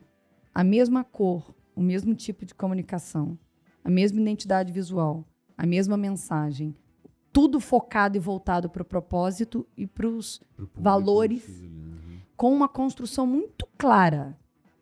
a 0.55 0.65
mesma 0.65 1.05
cor, 1.05 1.55
o 1.77 1.81
mesmo 1.81 2.15
tipo 2.15 2.45
de 2.45 2.55
comunicação, 2.55 3.39
a 3.85 3.91
mesma 3.91 4.21
identidade 4.21 4.73
visual, 4.73 5.25
a 5.57 5.67
mesma 5.67 5.97
mensagem, 5.97 6.75
tudo 7.33 7.61
focado 7.61 8.17
e 8.17 8.21
voltado 8.21 8.69
para 8.69 8.83
o 8.83 8.87
propósito 8.87 9.67
e 9.77 9.87
para 9.87 10.07
os 10.07 10.41
valores, 10.75 11.47
uhum. 11.61 12.19
com 12.37 12.53
uma 12.53 12.69
construção 12.69 13.27
muito 13.27 13.69
clara, 13.77 14.37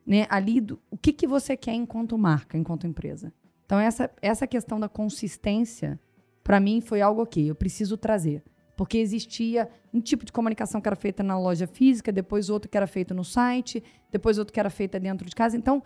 né? 0.07 0.27
Ali 0.31 0.61
do 0.61 0.81
o 0.91 0.97
que, 0.97 1.12
que 1.12 1.27
você 1.27 1.57
quer 1.57 1.74
enquanto 1.74 2.16
marca, 2.16 2.57
enquanto 2.57 2.87
empresa. 2.87 3.33
Então 3.64 3.79
essa 3.79 4.11
essa 4.22 4.47
questão 4.47 4.79
da 4.79 4.89
consistência, 4.89 6.01
para 6.47 6.61
mim 6.61 6.80
foi 6.80 7.01
algo 7.01 7.26
que 7.26 7.49
eu 7.49 7.57
preciso 7.57 7.97
trazer, 7.97 8.40
porque 8.76 8.99
existia 8.99 9.68
um 9.92 10.01
tipo 10.01 10.24
de 10.24 10.30
comunicação 10.30 10.80
que 10.80 10.88
era 10.88 10.94
feita 10.94 11.20
na 11.20 11.36
loja 11.36 11.66
física, 11.66 12.12
depois 12.12 12.49
outro 12.49 12.70
que 12.70 12.76
era 12.76 12.86
feito 12.86 13.12
no 13.12 13.24
site, 13.24 13.82
depois 14.12 14.38
outro 14.38 14.55
que 14.55 14.61
era 14.61 14.70
feita 14.70 15.01
dentro 15.01 15.28
de 15.28 15.34
casa. 15.34 15.57
Então 15.57 15.82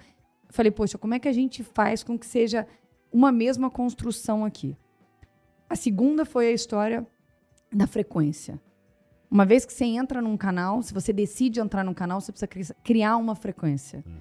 falei, 0.51 0.71
poxa, 0.71 0.99
como 0.99 1.15
é 1.15 1.19
que 1.19 1.27
a 1.27 1.33
gente 1.33 1.65
faz 1.65 2.03
com 2.03 2.19
que 2.19 2.27
seja 2.27 2.67
uma 3.11 3.33
mesma 3.33 3.71
construção 3.71 4.45
aqui? 4.45 4.77
A 5.67 5.75
segunda 5.75 6.27
foi 6.27 6.49
a 6.49 6.53
história 6.53 7.07
da 7.73 7.87
frequência. 7.87 8.61
Uma 9.31 9.47
vez 9.47 9.65
que 9.65 9.73
você 9.73 9.87
entra 9.87 10.21
num 10.21 10.37
canal, 10.37 10.83
se 10.83 10.93
você 10.93 11.11
decide 11.11 11.59
entrar 11.59 11.83
num 11.83 11.95
canal, 11.95 12.21
você 12.21 12.33
precisa 12.33 12.77
criar 12.85 13.17
uma 13.17 13.35
frequência. 13.35 14.05
Uhum. 14.07 14.13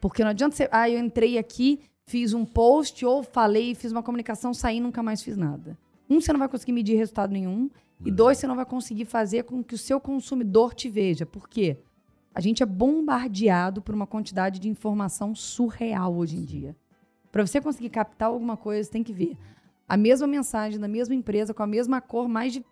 Porque 0.00 0.24
não 0.24 0.30
adianta 0.30 0.56
você, 0.56 0.68
ah, 0.72 0.90
eu 0.90 0.98
entrei 0.98 1.38
aqui, 1.38 1.82
fiz 2.04 2.34
um 2.34 2.44
post 2.44 3.06
ou 3.06 3.22
falei, 3.22 3.76
fiz 3.76 3.92
uma 3.92 4.02
comunicação, 4.02 4.52
saí 4.52 4.78
e 4.78 4.80
nunca 4.80 5.00
mais 5.00 5.22
fiz 5.22 5.36
nada. 5.36 5.78
Um, 6.08 6.20
você 6.20 6.32
não 6.32 6.38
vai 6.38 6.48
conseguir 6.48 6.72
medir 6.72 6.96
resultado 6.96 7.32
nenhum. 7.32 7.70
E 8.04 8.10
uhum. 8.10 8.16
dois, 8.16 8.38
você 8.38 8.46
não 8.46 8.56
vai 8.56 8.66
conseguir 8.66 9.04
fazer 9.04 9.44
com 9.44 9.62
que 9.62 9.74
o 9.74 9.78
seu 9.78 10.00
consumidor 10.00 10.74
te 10.74 10.88
veja. 10.88 11.24
Por 11.24 11.48
quê? 11.48 11.78
A 12.34 12.40
gente 12.40 12.62
é 12.62 12.66
bombardeado 12.66 13.80
por 13.80 13.94
uma 13.94 14.06
quantidade 14.06 14.58
de 14.58 14.68
informação 14.68 15.34
surreal 15.34 16.14
hoje 16.14 16.36
em 16.36 16.44
dia. 16.44 16.76
Para 17.30 17.46
você 17.46 17.60
conseguir 17.60 17.90
captar 17.90 18.28
alguma 18.28 18.56
coisa, 18.56 18.84
você 18.84 18.90
tem 18.90 19.02
que 19.02 19.12
ver 19.12 19.36
a 19.88 19.96
mesma 19.96 20.26
mensagem 20.26 20.80
da 20.80 20.88
mesma 20.88 21.14
empresa, 21.14 21.54
com 21.54 21.62
a 21.62 21.66
mesma 21.66 22.00
cor, 22.00 22.28
mais 22.28 22.52
de 22.52 22.64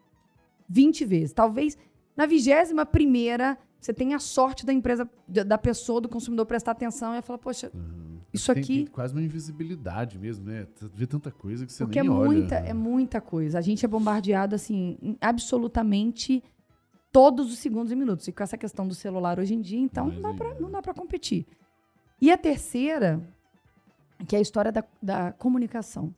20 0.68 1.04
vezes. 1.04 1.32
Talvez 1.32 1.76
na 2.16 2.26
vigésima 2.26 2.84
primeira 2.84 3.58
você 3.82 3.92
tenha 3.92 4.16
a 4.16 4.20
sorte 4.20 4.64
da 4.64 4.72
empresa, 4.72 5.10
da 5.26 5.58
pessoa, 5.58 6.00
do 6.00 6.08
consumidor 6.08 6.46
prestar 6.46 6.70
atenção 6.70 7.16
e 7.16 7.22
falar, 7.22 7.38
poxa, 7.38 7.70
uhum. 7.74 8.11
Isso 8.32 8.52
tem, 8.52 8.62
aqui... 8.62 8.76
Tem 8.84 8.86
quase 8.86 9.14
uma 9.14 9.22
invisibilidade 9.22 10.18
mesmo, 10.18 10.44
né? 10.44 10.66
Vê 10.94 11.06
tanta 11.06 11.30
coisa 11.30 11.66
que 11.66 11.72
você 11.72 11.84
Porque 11.84 12.00
nem 12.00 12.10
é 12.10 12.12
olha. 12.12 12.26
Muita, 12.26 12.54
é 12.56 12.72
muita 12.72 13.20
coisa. 13.20 13.58
A 13.58 13.62
gente 13.62 13.84
é 13.84 13.88
bombardeado, 13.88 14.54
assim, 14.54 15.16
absolutamente 15.20 16.42
todos 17.10 17.52
os 17.52 17.58
segundos 17.58 17.92
e 17.92 17.96
minutos. 17.96 18.26
E 18.28 18.32
com 18.32 18.42
essa 18.42 18.56
questão 18.56 18.88
do 18.88 18.94
celular 18.94 19.38
hoje 19.38 19.54
em 19.54 19.60
dia, 19.60 19.78
então 19.78 20.08
não 20.08 20.22
dá, 20.22 20.34
pra, 20.34 20.54
não 20.54 20.70
dá 20.70 20.82
pra 20.82 20.94
competir. 20.94 21.46
E 22.20 22.30
a 22.30 22.38
terceira, 22.38 23.20
que 24.26 24.34
é 24.34 24.38
a 24.38 24.42
história 24.42 24.72
da, 24.72 24.84
da 25.02 25.32
comunicação 25.32 26.14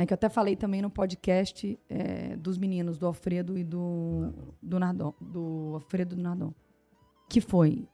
né, 0.00 0.06
que 0.06 0.14
eu 0.14 0.16
até 0.16 0.30
falei 0.30 0.56
também 0.56 0.80
no 0.80 0.88
podcast 0.88 1.78
é, 1.86 2.34
dos 2.34 2.56
meninos, 2.56 2.96
do 2.96 3.06
Alfredo 3.06 3.58
e 3.58 3.62
do, 3.62 4.32
do 4.62 4.78
Nardon, 4.78 5.12
do 5.20 5.72
Alfredo 5.74 6.14
e 6.14 6.16
do 6.16 6.22
Nardon, 6.22 6.54
que 7.28 7.38
foi 7.38 7.86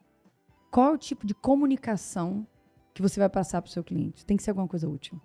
qual 0.70 0.92
é 0.92 0.94
o 0.94 0.98
tipo 0.98 1.26
de 1.26 1.34
comunicação 1.34 2.46
que 2.97 3.03
você 3.03 3.20
vai 3.20 3.28
passar 3.28 3.62
para 3.62 3.68
o 3.68 3.72
seu 3.72 3.84
cliente? 3.84 4.24
Tem 4.24 4.36
que 4.36 4.42
ser 4.42 4.51
alguma 4.51 4.66
coisa 4.66 4.88
útil. 4.88 5.20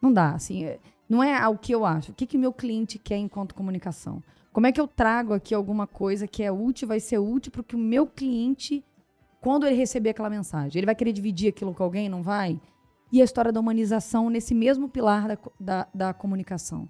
Não 0.00 0.12
dá, 0.12 0.32
assim, 0.32 0.64
é, 0.64 0.78
não 1.08 1.22
é 1.22 1.46
o 1.48 1.58
que 1.58 1.74
eu 1.74 1.84
acho. 1.84 2.12
O 2.12 2.14
que 2.14 2.26
que 2.26 2.38
meu 2.38 2.52
cliente 2.52 2.98
quer 2.98 3.16
enquanto 3.16 3.54
comunicação? 3.54 4.22
Como 4.52 4.66
é 4.66 4.72
que 4.72 4.80
eu 4.80 4.86
trago 4.86 5.34
aqui 5.34 5.54
alguma 5.54 5.86
coisa 5.86 6.26
que 6.26 6.42
é 6.42 6.52
útil, 6.52 6.86
vai 6.86 7.00
ser 7.00 7.18
útil 7.18 7.50
para 7.50 7.62
que 7.62 7.74
o 7.74 7.78
meu 7.78 8.06
cliente, 8.06 8.84
quando 9.40 9.66
ele 9.66 9.76
receber 9.76 10.10
aquela 10.10 10.30
mensagem, 10.30 10.78
ele 10.78 10.86
vai 10.86 10.94
querer 10.94 11.12
dividir 11.12 11.48
aquilo 11.48 11.74
com 11.74 11.82
alguém? 11.82 12.08
Não 12.08 12.22
vai? 12.22 12.60
e 13.10 13.20
a 13.20 13.24
história 13.24 13.52
da 13.52 13.60
humanização 13.60 14.28
nesse 14.28 14.54
mesmo 14.54 14.88
pilar 14.88 15.28
da, 15.28 15.38
da, 15.58 15.88
da, 15.94 16.14
comunicação. 16.14 16.88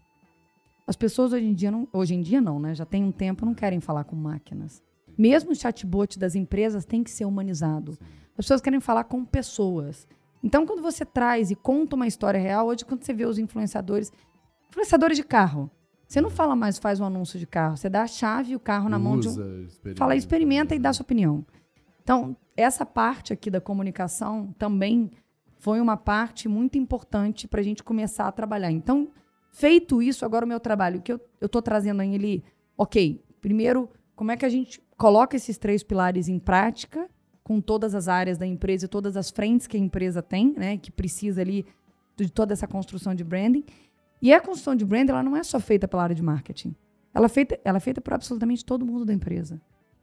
As 0.87 0.97
pessoas 0.97 1.33
hoje 1.33 1.45
em 1.45 1.55
dia, 1.55 1.71
não, 1.71 1.87
hoje 1.93 2.15
em 2.15 2.21
dia 2.21 2.41
não, 2.41 2.59
né? 2.59 2.75
Já 2.75 2.85
tem 2.85 3.05
um 3.05 3.13
tempo, 3.13 3.47
não 3.47 3.55
querem 3.55 3.81
falar 3.81 4.05
com 4.05 4.17
máquinas. 4.17 4.83
Mesmo 5.19 5.51
o 5.51 5.55
chatbot 5.55 6.17
das 6.17 6.37
empresas 6.37 6.85
tem 6.85 7.03
que 7.03 7.11
ser 7.11 7.25
humanizado. 7.25 7.99
As 8.31 8.47
pessoas 8.47 8.61
querem 8.61 8.79
falar 8.79 9.05
com 9.05 9.25
pessoas. 9.25 10.07
Então, 10.43 10.65
quando 10.65 10.81
você 10.81 11.05
traz 11.05 11.51
e 11.51 11.57
conta 11.57 11.97
uma 11.97 12.07
história 12.07 12.39
real, 12.39 12.69
hoje 12.69 12.85
quando 12.85 13.03
você 13.03 13.13
vê 13.13 13.27
os 13.27 13.37
influenciadores, 13.37 14.13
influenciadores 14.71 15.17
de 15.17 15.25
carro, 15.25 15.69
você 16.07 16.21
não 16.21 16.31
fala 16.31 16.55
mais 16.55 16.79
faz 16.79 17.01
um 17.01 17.05
anúncio 17.05 17.39
de 17.39 17.47
carro, 17.47 17.77
você 17.77 17.89
dá 17.91 18.03
a 18.03 18.07
chave 18.07 18.53
e 18.53 18.57
o 18.57 18.61
carro 18.61 18.89
na 18.89 18.99
mão 18.99 19.19
de 19.19 19.29
um, 19.29 19.65
experimenta. 19.65 19.99
fala 19.99 20.15
experimenta 20.15 20.75
e 20.75 20.79
dá 20.79 20.93
sua 20.93 21.03
opinião. 21.03 21.45
Então, 22.03 22.37
essa 22.57 22.87
parte 22.87 23.33
aqui 23.33 23.51
da 23.51 23.61
comunicação 23.61 24.55
também 24.57 25.11
foi 25.59 25.81
uma 25.81 25.97
parte 25.97 26.49
muito 26.49 26.79
importante 26.79 27.49
para 27.49 27.61
a 27.61 27.65
gente 27.65 27.83
começar 27.83 28.29
a 28.29 28.33
trabalhar. 28.33 28.71
Então, 28.71 29.09
feito 29.53 30.01
isso, 30.01 30.25
agora 30.25 30.47
o 30.47 30.49
meu 30.49 30.61
trabalho, 30.61 31.01
o 31.01 31.03
que 31.03 31.13
eu 31.13 31.21
estou 31.43 31.61
trazendo 31.61 32.01
aí, 32.01 32.15
ele, 32.15 32.45
ok, 32.77 33.23
primeiro, 33.41 33.91
como 34.19 34.33
é 34.33 34.37
que 34.37 34.45
a 34.45 34.49
gente 34.49 34.83
coloca 34.97 35.37
esses 35.37 35.57
três 35.57 35.85
pilares 35.85 36.27
em 36.27 36.41
prática, 36.41 37.09
com 37.45 37.61
todas 37.61 37.95
as 37.95 38.09
áreas 38.09 38.37
da 38.37 38.45
empresa 38.45 38.87
e 38.87 38.89
todas 38.89 39.17
as 39.17 39.31
frentes 39.31 39.69
que 39.69 39.77
a 39.77 39.81
empresa 39.81 40.21
tem, 40.21 40.53
né, 40.57 40.77
que 40.77 40.91
precisa 40.91 41.41
ali 41.41 41.65
de 42.17 42.29
toda 42.29 42.53
essa 42.53 42.67
construção 42.67 43.15
de 43.15 43.23
branding. 43.23 43.65
E 44.21 44.35
a 44.35 44.41
construção 44.41 44.75
de 44.75 44.85
branding, 44.85 45.13
ela 45.13 45.23
não 45.23 45.37
é 45.37 45.45
só 45.45 45.61
feita 45.61 45.87
pela 45.87 46.03
área 46.03 46.17
de 46.17 46.23
marketing. 46.23 46.75
Ela 47.15 47.27
é 47.27 47.29
feita, 47.29 47.61
ela 47.65 47.77
é 47.77 47.81
feita 47.81 48.01
por 48.01 48.13
absolutamente 48.13 48.65
todo 48.65 48.85
mundo 48.85 49.05
da 49.05 49.15
empresa. 49.15 49.61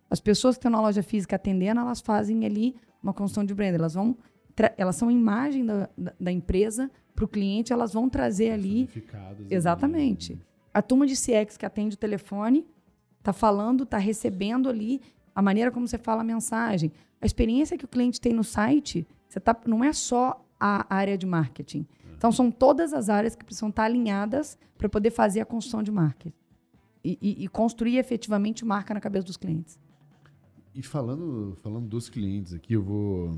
As 0.09 0.21
pessoas 0.21 0.55
que 0.55 0.59
estão 0.59 0.71
na 0.71 0.79
loja 0.79 1.03
física 1.03 1.35
atendendo, 1.35 1.81
elas 1.81 1.99
fazem 1.99 2.45
ali 2.45 2.73
uma 3.03 3.13
construção 3.13 3.43
de 3.43 3.53
branding. 3.53 3.79
Elas 3.79 3.95
vão 3.95 4.17
elas 4.77 4.95
são 4.95 5.11
imagem 5.11 5.65
da, 5.65 5.89
da, 5.97 6.13
da 6.17 6.31
empresa 6.31 6.89
para 7.13 7.25
o 7.25 7.27
cliente, 7.27 7.73
elas 7.73 7.91
vão 7.91 8.07
trazer 8.07 8.51
ali. 8.51 8.87
Exatamente. 9.53 10.39
A 10.73 10.81
turma 10.81 11.05
de 11.05 11.15
CX 11.15 11.57
que 11.57 11.65
atende 11.65 11.95
o 11.95 11.99
telefone 11.99 12.65
está 13.25 13.33
falando, 13.33 13.83
está 13.83 13.97
recebendo 13.97 14.69
ali 14.69 15.01
a 15.33 15.41
maneira 15.41 15.71
como 15.71 15.87
você 15.87 15.97
fala 15.97 16.21
a 16.21 16.23
mensagem. 16.23 16.91
A 17.19 17.25
experiência 17.25 17.77
que 17.77 17.85
o 17.85 17.87
cliente 17.87 18.21
tem 18.21 18.33
no 18.33 18.43
site, 18.43 19.07
você 19.27 19.39
tá, 19.39 19.55
não 19.65 19.83
é 19.83 19.91
só 19.91 20.45
a 20.59 20.85
área 20.93 21.17
de 21.17 21.25
marketing. 21.25 21.85
Então, 22.15 22.31
são 22.31 22.49
todas 22.49 22.93
as 22.93 23.09
áreas 23.09 23.35
que 23.35 23.43
precisam 23.43 23.69
estar 23.69 23.83
alinhadas 23.83 24.57
para 24.77 24.87
poder 24.87 25.11
fazer 25.11 25.41
a 25.41 25.45
construção 25.45 25.83
de 25.83 25.91
marketing. 25.91 26.33
E, 27.03 27.17
e, 27.21 27.43
e, 27.43 27.47
construir 27.47 27.97
efetivamente 27.97 28.65
marca 28.65 28.93
na 28.93 28.99
cabeça 28.99 29.27
dos 29.27 29.37
clientes. 29.37 29.77
E 30.73 30.81
falando, 30.81 31.55
falando 31.61 31.87
dos 31.87 32.09
clientes 32.09 32.51
aqui, 32.53 32.73
eu 32.73 32.81
vou 32.81 33.37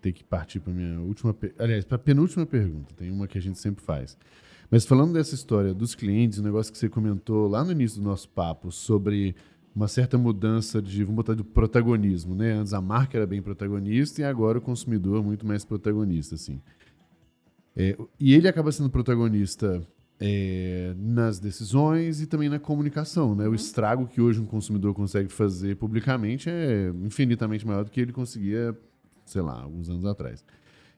ter 0.00 0.12
que 0.12 0.22
partir 0.22 0.60
para 0.60 0.72
minha 0.72 1.00
última, 1.00 1.34
aliás, 1.58 1.84
para 1.84 1.96
a 1.96 1.98
penúltima 1.98 2.46
pergunta. 2.46 2.94
Tem 2.94 3.10
uma 3.10 3.26
que 3.26 3.36
a 3.36 3.40
gente 3.40 3.58
sempre 3.58 3.82
faz. 3.84 4.16
Mas 4.72 4.86
falando 4.86 5.12
dessa 5.12 5.34
história 5.34 5.74
dos 5.74 5.94
clientes, 5.94 6.38
o 6.38 6.40
um 6.40 6.44
negócio 6.44 6.72
que 6.72 6.78
você 6.78 6.88
comentou 6.88 7.46
lá 7.46 7.62
no 7.62 7.72
início 7.72 8.00
do 8.00 8.08
nosso 8.08 8.26
papo 8.30 8.72
sobre 8.72 9.36
uma 9.76 9.86
certa 9.86 10.16
mudança 10.16 10.80
de, 10.80 11.04
vamos 11.04 11.16
botar 11.16 11.34
de 11.34 11.44
protagonismo, 11.44 12.34
né? 12.34 12.54
Antes 12.54 12.72
a 12.72 12.80
marca 12.80 13.18
era 13.18 13.26
bem 13.26 13.42
protagonista 13.42 14.22
e 14.22 14.24
agora 14.24 14.56
o 14.56 14.62
consumidor 14.62 15.20
é 15.20 15.22
muito 15.22 15.46
mais 15.46 15.62
protagonista, 15.62 16.36
assim. 16.36 16.58
É, 17.76 17.94
e 18.18 18.32
ele 18.32 18.48
acaba 18.48 18.72
sendo 18.72 18.88
protagonista 18.88 19.86
é, 20.18 20.94
nas 20.96 21.38
decisões 21.38 22.22
e 22.22 22.26
também 22.26 22.48
na 22.48 22.58
comunicação, 22.58 23.34
né? 23.34 23.44
O 23.44 23.48
uhum. 23.48 23.54
estrago 23.54 24.06
que 24.06 24.22
hoje 24.22 24.40
um 24.40 24.46
consumidor 24.46 24.94
consegue 24.94 25.28
fazer 25.28 25.76
publicamente 25.76 26.48
é 26.48 26.90
infinitamente 27.04 27.66
maior 27.66 27.84
do 27.84 27.90
que 27.90 28.00
ele 28.00 28.12
conseguia 28.12 28.74
sei 29.24 29.42
lá, 29.42 29.62
alguns 29.62 29.88
anos 29.88 30.04
atrás. 30.04 30.44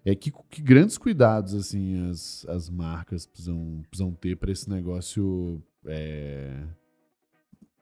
É 0.04 0.14
que, 0.14 0.30
que 0.50 0.60
grandes 0.60 0.98
cuidados 0.98 1.54
assim 1.54 2.10
as, 2.10 2.44
as 2.48 2.68
marcas 2.68 3.26
precisam, 3.26 3.82
precisam 3.88 4.12
ter 4.12 4.36
para 4.36 4.52
esse 4.52 4.68
negócio 4.68 5.62
é, 5.86 6.62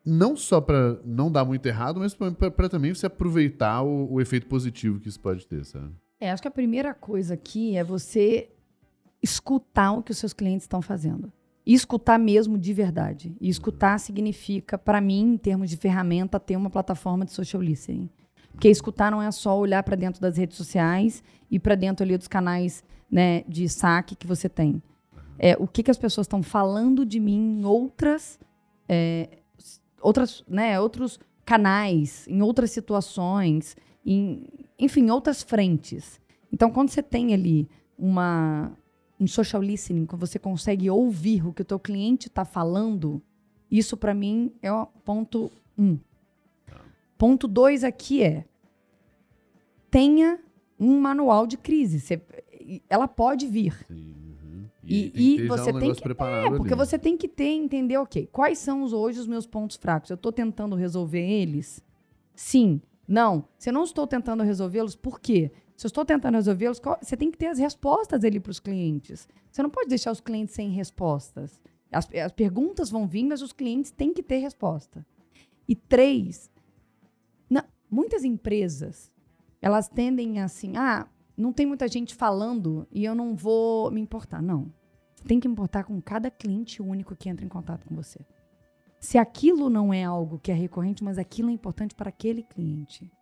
não 0.05 0.37
só 0.37 0.61
para 0.61 1.01
não 1.05 1.31
dar 1.31 1.45
muito 1.45 1.67
errado, 1.67 2.01
mas 2.01 2.15
para 2.15 2.69
também 2.69 2.95
você 2.95 3.07
aproveitar 3.07 3.83
o, 3.83 4.13
o, 4.13 4.21
efeito 4.21 4.47
positivo 4.47 5.01
que 5.01 5.09
isso 5.09 5.21
pode 5.21 5.47
ter, 5.47 5.65
sabe? 5.65 5.93
É, 6.21 6.31
acho 6.31 6.43
que 6.43 6.49
a 6.49 6.53
primeira 6.53 6.95
coisa 6.95 7.35
aqui 7.35 7.77
é 7.77 7.85
você 7.85 8.49
escutar 9.23 9.93
o 9.93 10.03
que 10.03 10.11
os 10.11 10.19
seus 10.19 10.33
clientes 10.33 10.65
estão 10.65 10.83
fazendo. 10.83 11.33
E 11.65 11.75
escutar 11.75 12.19
mesmo 12.19 12.59
de 12.59 12.73
verdade. 12.73 13.37
E 13.41 13.49
escutar 13.49 13.99
significa, 13.99 14.77
para 14.77 15.01
mim, 15.01 15.35
em 15.35 15.37
termos 15.37 15.71
de 15.71 15.77
ferramenta, 15.77 16.41
ter 16.41 16.57
uma 16.57 16.69
plataforma 16.69 17.25
de 17.25 17.31
social 17.31 17.63
listening. 17.63 18.11
Porque 18.53 18.69
escutar 18.69 19.11
não 19.11 19.21
é 19.21 19.31
só 19.31 19.59
olhar 19.59 19.83
para 19.83 19.97
dentro 19.97 20.21
das 20.21 20.37
redes 20.37 20.57
sociais 20.57 21.23
e 21.51 21.59
para 21.59 21.75
dentro 21.75 22.05
ali 22.05 22.17
dos 22.17 22.29
canais 22.29 22.85
né, 23.11 23.43
de 23.49 23.69
saque 23.69 24.15
que 24.15 24.27
você 24.27 24.49
tem. 24.49 24.83
É, 25.39 25.57
o 25.59 25.67
que, 25.67 25.83
que 25.83 25.91
as 25.91 25.99
pessoas 25.99 26.27
estão 26.27 26.43
falando 26.43 27.05
de 27.05 27.19
mim 27.19 27.59
em 27.59 27.65
outras, 27.65 28.39
é, 28.89 29.29
outras, 30.01 30.45
né, 30.49 30.79
outros 30.79 31.19
canais, 31.45 32.27
em 32.29 32.43
outras 32.43 32.71
situações, 32.71 33.77
em, 34.07 34.47
enfim, 34.79 35.11
outras 35.11 35.43
frentes. 35.43 36.21
Então, 36.53 36.71
quando 36.71 36.91
você 36.91 37.03
tem 37.03 37.35
ali 37.35 37.69
uma, 37.99 38.73
um 39.19 39.27
social 39.27 39.63
listening, 39.63 40.07
quando 40.07 40.21
você 40.21 40.39
consegue 40.39 40.89
ouvir 40.91 41.47
o 41.47 41.53
que 41.53 41.63
o 41.63 41.65
teu 41.65 41.79
cliente 41.79 42.29
está 42.29 42.45
falando, 42.45 43.23
isso 43.71 43.97
para 43.97 44.15
mim 44.15 44.53
é 44.63 44.73
o 44.73 44.87
ponto 44.87 45.51
um. 45.79 45.99
Ponto 47.23 47.47
dois 47.47 47.85
aqui 47.85 48.21
é 48.21 48.45
tenha 49.89 50.41
um 50.77 50.99
manual 50.99 51.47
de 51.47 51.57
crise. 51.57 52.01
Você, 52.01 52.21
ela 52.91 53.07
pode 53.07 53.47
vir. 53.47 53.75
Sim, 53.87 54.17
uhum. 54.43 54.65
E, 54.83 55.13
e, 55.15 55.37
e 55.37 55.47
você 55.47 55.71
um 55.71 55.79
tem 55.79 55.95
que. 55.95 56.03
É, 56.03 56.51
porque 56.51 56.75
ali. 56.75 56.85
você 56.85 56.99
tem 56.99 57.17
que 57.17 57.29
ter, 57.29 57.45
entender, 57.45 57.97
ok, 57.97 58.29
quais 58.33 58.59
são 58.59 58.83
os, 58.83 58.93
hoje 58.93 59.21
os 59.21 59.29
meus 59.29 59.47
pontos 59.47 59.77
fracos? 59.77 60.11
Eu 60.11 60.17
estou 60.17 60.33
tentando 60.33 60.75
resolver 60.75 61.25
eles? 61.25 61.81
Sim. 62.35 62.83
Não. 63.07 63.45
Se 63.57 63.71
eu 63.71 63.73
não 63.73 63.85
estou 63.85 64.05
tentando 64.05 64.43
resolvê-los, 64.43 64.97
por 64.97 65.21
quê? 65.21 65.53
Se 65.77 65.87
eu 65.87 65.91
estou 65.91 66.05
tentando 66.05 66.35
resolvê-los, 66.35 66.81
você 67.01 67.17
tem 67.17 67.31
que 67.31 67.39
ter 67.39 67.47
as 67.47 67.59
respostas 67.61 68.25
ali 68.25 68.41
para 68.41 68.51
os 68.51 68.59
clientes. 68.59 69.29
Você 69.49 69.63
não 69.63 69.71
pode 69.71 69.89
deixar 69.89 70.11
os 70.11 70.21
clientes 70.21 70.57
sem 70.57 70.71
respostas. 70.71 71.61
As, 71.93 72.09
as 72.13 72.33
perguntas 72.33 72.91
vão 72.91 73.07
vir, 73.07 73.23
mas 73.23 73.43
os 73.43 73.53
clientes 73.53 73.93
têm 73.93 74.13
que 74.13 74.25
ter 74.25 74.39
resposta. 74.39 75.07
E 75.69 75.77
três, 75.77 76.51
muitas 77.93 78.25
empresas, 78.25 79.13
elas 79.61 79.87
tendem 79.87 80.41
assim, 80.41 80.77
ah, 80.79 81.07
não 81.37 81.53
tem 81.53 81.67
muita 81.67 81.87
gente 81.87 82.15
falando 82.15 82.87
e 82.91 83.05
eu 83.05 83.15
não 83.15 83.37
vou 83.37 83.91
me 83.91 84.01
importar. 84.01 84.41
Não. 84.41 84.73
Você 85.15 85.25
tem 85.25 85.39
que 85.39 85.47
importar 85.47 85.85
com 85.85 86.01
cada 86.01 86.31
cliente 86.31 86.83
único 86.83 87.15
que 87.15 87.29
entra 87.29 87.45
em 87.45 87.49
contato 87.49 87.87
com 87.87 87.95
você. 87.95 88.19
Se 88.99 89.19
aquilo 89.19 89.69
não 89.69 89.93
é 89.93 90.03
algo 90.05 90.39
que 90.39 90.51
é 90.51 90.55
recorrente, 90.55 91.05
mas 91.05 91.19
aquilo 91.19 91.51
é 91.51 91.53
importante 91.53 91.95
para 91.95 92.09
aquele 92.09 92.43
cliente. 92.43 93.13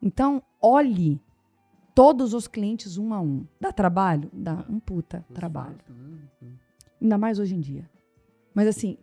Então, 0.00 0.42
olhe 0.60 1.20
todos 1.94 2.34
os 2.34 2.46
clientes 2.46 2.98
um 2.98 3.12
a 3.12 3.20
um. 3.20 3.46
Dá 3.60 3.72
trabalho? 3.72 4.30
Dá 4.32 4.64
um 4.68 4.78
puta 4.78 5.24
trabalho. 5.34 5.78
Ainda 7.00 7.18
mais 7.18 7.38
hoje 7.38 7.54
em 7.54 7.60
dia. 7.60 7.90
Mas 8.54 8.68
assim, 8.68 8.98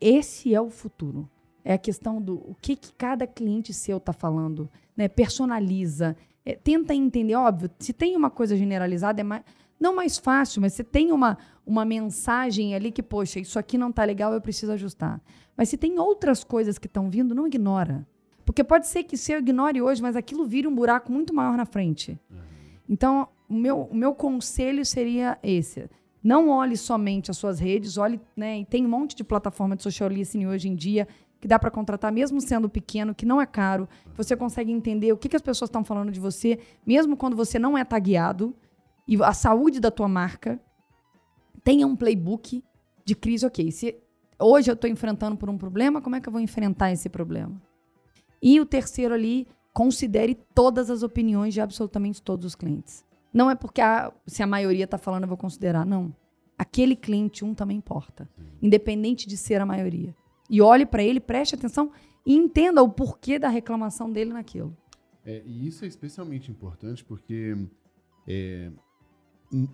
esse 0.00 0.54
é 0.54 0.60
o 0.60 0.70
futuro. 0.70 1.30
É 1.64 1.72
a 1.72 1.78
questão 1.78 2.20
do 2.20 2.34
o 2.34 2.56
que, 2.60 2.76
que 2.76 2.92
cada 2.92 3.26
cliente 3.26 3.72
seu 3.72 3.96
está 3.96 4.12
falando, 4.12 4.68
né? 4.96 5.08
Personaliza, 5.08 6.14
é, 6.44 6.54
tenta 6.54 6.94
entender, 6.94 7.34
óbvio, 7.34 7.70
se 7.78 7.92
tem 7.92 8.16
uma 8.16 8.28
coisa 8.30 8.54
generalizada, 8.56 9.20
é 9.20 9.24
mais, 9.24 9.42
não 9.80 9.96
mais 9.96 10.18
fácil, 10.18 10.60
mas 10.60 10.74
se 10.74 10.84
tem 10.84 11.10
uma, 11.10 11.38
uma 11.66 11.84
mensagem 11.84 12.74
ali 12.74 12.92
que, 12.92 13.02
poxa, 13.02 13.40
isso 13.40 13.58
aqui 13.58 13.78
não 13.78 13.90
está 13.90 14.04
legal, 14.04 14.32
eu 14.32 14.40
preciso 14.40 14.72
ajustar. 14.72 15.20
Mas 15.56 15.68
se 15.68 15.76
tem 15.76 15.98
outras 15.98 16.44
coisas 16.44 16.78
que 16.78 16.86
estão 16.86 17.08
vindo, 17.08 17.34
não 17.34 17.46
ignora. 17.46 18.06
Porque 18.44 18.62
pode 18.62 18.86
ser 18.86 19.04
que 19.04 19.16
se 19.16 19.32
eu 19.32 19.38
ignore 19.38 19.80
hoje, 19.80 20.02
mas 20.02 20.16
aquilo 20.16 20.44
vire 20.44 20.68
um 20.68 20.74
buraco 20.74 21.10
muito 21.10 21.32
maior 21.32 21.56
na 21.56 21.64
frente. 21.64 22.18
Uhum. 22.30 22.36
Então, 22.88 23.28
o 23.48 23.54
meu, 23.54 23.82
o 23.82 23.94
meu 23.94 24.14
conselho 24.14 24.84
seria 24.84 25.38
esse. 25.42 25.88
Não 26.22 26.48
olhe 26.48 26.76
somente 26.76 27.30
as 27.30 27.36
suas 27.36 27.58
redes, 27.58 27.98
olhe, 27.98 28.20
né? 28.34 28.60
E 28.60 28.64
tem 28.64 28.84
um 28.84 28.88
monte 28.88 29.14
de 29.14 29.22
plataforma 29.22 29.76
de 29.76 29.82
social 29.82 30.08
listening 30.08 30.46
hoje 30.46 30.68
em 30.68 30.74
dia 30.74 31.06
que 31.44 31.48
dá 31.48 31.58
para 31.58 31.70
contratar, 31.70 32.10
mesmo 32.10 32.40
sendo 32.40 32.70
pequeno, 32.70 33.14
que 33.14 33.26
não 33.26 33.38
é 33.38 33.44
caro. 33.44 33.86
Você 34.16 34.34
consegue 34.34 34.72
entender 34.72 35.12
o 35.12 35.16
que, 35.18 35.28
que 35.28 35.36
as 35.36 35.42
pessoas 35.42 35.68
estão 35.68 35.84
falando 35.84 36.10
de 36.10 36.18
você, 36.18 36.58
mesmo 36.86 37.18
quando 37.18 37.36
você 37.36 37.58
não 37.58 37.76
é 37.76 37.84
tagueado. 37.84 38.56
E 39.06 39.22
a 39.22 39.34
saúde 39.34 39.78
da 39.78 39.90
tua 39.90 40.08
marca. 40.08 40.58
Tenha 41.62 41.86
um 41.86 41.94
playbook 41.94 42.64
de 43.04 43.14
crise, 43.14 43.44
ok. 43.44 43.70
Se 43.70 43.94
hoje 44.40 44.70
eu 44.70 44.72
estou 44.72 44.88
enfrentando 44.88 45.36
por 45.36 45.50
um 45.50 45.58
problema, 45.58 46.00
como 46.00 46.16
é 46.16 46.20
que 46.22 46.26
eu 46.26 46.32
vou 46.32 46.40
enfrentar 46.40 46.92
esse 46.92 47.10
problema? 47.10 47.60
E 48.40 48.58
o 48.58 48.64
terceiro 48.64 49.12
ali, 49.12 49.46
considere 49.74 50.34
todas 50.54 50.88
as 50.88 51.02
opiniões 51.02 51.52
de 51.52 51.60
absolutamente 51.60 52.22
todos 52.22 52.46
os 52.46 52.54
clientes. 52.54 53.04
Não 53.34 53.50
é 53.50 53.54
porque 53.54 53.82
a, 53.82 54.10
se 54.26 54.42
a 54.42 54.46
maioria 54.46 54.84
está 54.84 54.96
falando, 54.96 55.24
eu 55.24 55.28
vou 55.28 55.36
considerar. 55.36 55.84
Não. 55.84 56.10
Aquele 56.56 56.96
cliente 56.96 57.44
um 57.44 57.52
também 57.52 57.76
importa, 57.76 58.26
independente 58.62 59.28
de 59.28 59.36
ser 59.36 59.60
a 59.60 59.66
maioria. 59.66 60.16
E 60.54 60.60
olhe 60.60 60.86
para 60.86 61.02
ele, 61.02 61.18
preste 61.18 61.56
atenção 61.56 61.90
e 62.24 62.32
entenda 62.32 62.80
o 62.80 62.88
porquê 62.88 63.40
da 63.40 63.48
reclamação 63.48 64.12
dele 64.12 64.32
naquilo. 64.32 64.72
É, 65.26 65.42
e 65.44 65.66
isso 65.66 65.84
é 65.84 65.88
especialmente 65.88 66.48
importante 66.48 67.04
porque 67.04 67.56
é, 68.28 68.70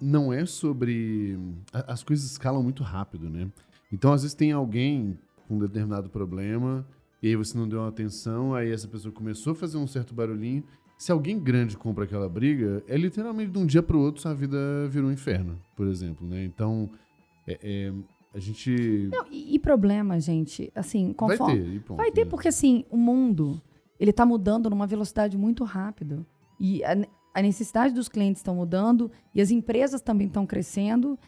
não 0.01 0.33
é 0.33 0.47
sobre. 0.47 1.39
As 1.71 2.03
coisas 2.03 2.31
escalam 2.31 2.63
muito 2.63 2.83
rápido, 2.83 3.29
né? 3.29 3.51
Então, 3.93 4.11
às 4.11 4.23
vezes, 4.23 4.35
tem 4.35 4.53
alguém 4.53 5.19
com 5.47 5.57
um 5.57 5.59
determinado 5.59 6.09
problema, 6.09 6.87
e 7.23 7.29
aí 7.29 7.37
você 7.37 7.59
não 7.59 7.69
deu 7.69 7.85
atenção, 7.85 8.55
aí 8.55 8.73
essa 8.73 8.89
pessoa 8.89 9.13
começou 9.13 9.53
a 9.53 9.57
fazer 9.57 9.77
um 9.77 9.87
certo 9.87 10.15
barulhinho. 10.15 10.65
Se 10.97 11.13
alguém 11.13 11.39
grande 11.39 11.77
compra 11.77 12.05
aquela 12.05 12.27
briga, 12.27 12.83
é 12.89 12.97
literalmente 12.97 13.51
de 13.51 13.59
um 13.59 13.67
dia 13.67 13.83
para 13.83 13.99
o 13.99 14.01
outro 14.01 14.23
sua 14.23 14.33
vida 14.33 14.57
virou 14.89 15.11
um 15.11 15.13
inferno, 15.13 15.61
por 15.77 15.87
exemplo, 15.87 16.27
né? 16.27 16.43
Então, 16.43 16.89
é, 17.47 17.59
é 17.63 17.93
a 18.33 18.39
gente. 18.39 19.09
Não, 19.13 19.27
e, 19.31 19.55
e, 19.55 19.59
problema, 19.59 20.21
gente, 20.21 20.71
assim, 20.75 21.13
conforme. 21.13 21.59
Vai 21.59 21.71
ter, 21.71 21.81
ponto, 21.81 21.97
Vai 21.97 22.11
ter, 22.13 22.27
porque 22.27 22.49
assim, 22.49 22.85
o 22.89 22.97
mundo, 22.97 23.61
ele 23.99 24.13
tá 24.13 24.25
mudando 24.25 24.71
numa 24.71 24.87
velocidade 24.87 25.37
muito 25.37 25.65
rápida. 25.65 26.25
E 26.59 26.85
a, 26.85 26.97
a 27.35 27.43
necessidade 27.43 27.93
dos 27.93 28.09
clientes 28.09 28.41
estão 28.41 28.55
mudando, 28.55 29.11
e 29.35 29.41
as 29.41 29.51
empresas 29.51 30.01
também 30.01 30.29
estão 30.29 30.47
crescendo. 30.47 31.19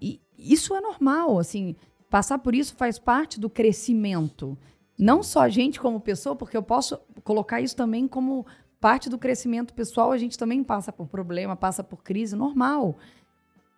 E 0.00 0.20
isso 0.38 0.74
é 0.74 0.80
normal, 0.80 1.38
assim, 1.38 1.74
passar 2.08 2.38
por 2.38 2.54
isso 2.54 2.76
faz 2.76 2.98
parte 2.98 3.40
do 3.40 3.50
crescimento. 3.50 4.56
Não 4.98 5.22
só 5.22 5.40
a 5.40 5.48
gente 5.48 5.80
como 5.80 6.00
pessoa, 6.00 6.36
porque 6.36 6.56
eu 6.56 6.62
posso 6.62 6.98
colocar 7.24 7.60
isso 7.60 7.74
também 7.74 8.06
como 8.06 8.46
parte 8.80 9.08
do 9.08 9.18
crescimento 9.18 9.72
pessoal, 9.72 10.12
a 10.12 10.18
gente 10.18 10.36
também 10.36 10.62
passa 10.62 10.92
por 10.92 11.06
problema, 11.06 11.56
passa 11.56 11.82
por 11.84 12.02
crise, 12.02 12.36
normal. 12.36 12.98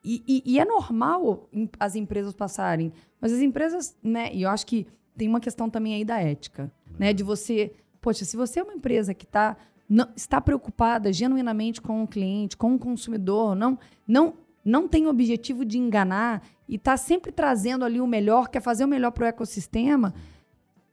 E, 0.05 0.23
e, 0.29 0.43
e, 0.45 0.59
é 0.59 0.65
normal 0.67 1.49
as 1.81 1.97
empresas 1.97 2.35
passarem. 2.35 2.93
Mas 3.19 3.33
as 3.33 3.41
empresas, 3.41 3.97
né? 4.03 4.31
E 4.35 4.43
eu 4.43 4.51
acho 4.51 4.67
que 4.67 4.87
tem 5.17 5.27
uma 5.27 5.41
questão 5.41 5.71
também 5.71 5.95
aí 5.95 6.05
da 6.05 6.21
ética, 6.21 6.71
né? 6.99 7.15
De 7.15 7.23
você, 7.23 7.73
poxa, 8.03 8.25
se 8.25 8.37
você 8.37 8.61
é 8.61 8.63
uma 8.63 8.75
empresa 8.75 9.15
que 9.15 9.27
tá, 9.27 9.57
não, 9.89 10.07
está 10.15 10.43
preocupada 10.43 11.11
genuinamente 11.11 11.81
com 11.81 12.03
o 12.03 12.07
cliente, 12.07 12.55
com 12.55 12.75
o 12.75 12.79
consumidor, 12.79 13.55
não, 13.55 13.79
não, 14.07 14.35
não 14.63 14.87
tem 14.87 15.07
objetivo 15.07 15.65
de 15.65 15.79
enganar 15.79 16.47
e 16.69 16.77
está 16.77 16.99
sempre 16.99 17.33
trazendo 17.33 17.83
ali 17.83 17.99
o 17.99 18.07
melhor, 18.07 18.49
quer 18.49 18.61
fazer 18.61 18.85
o 18.85 18.89
melhor 18.89 19.11
para 19.11 19.25
o 19.25 19.29
ecossistema, 19.29 20.13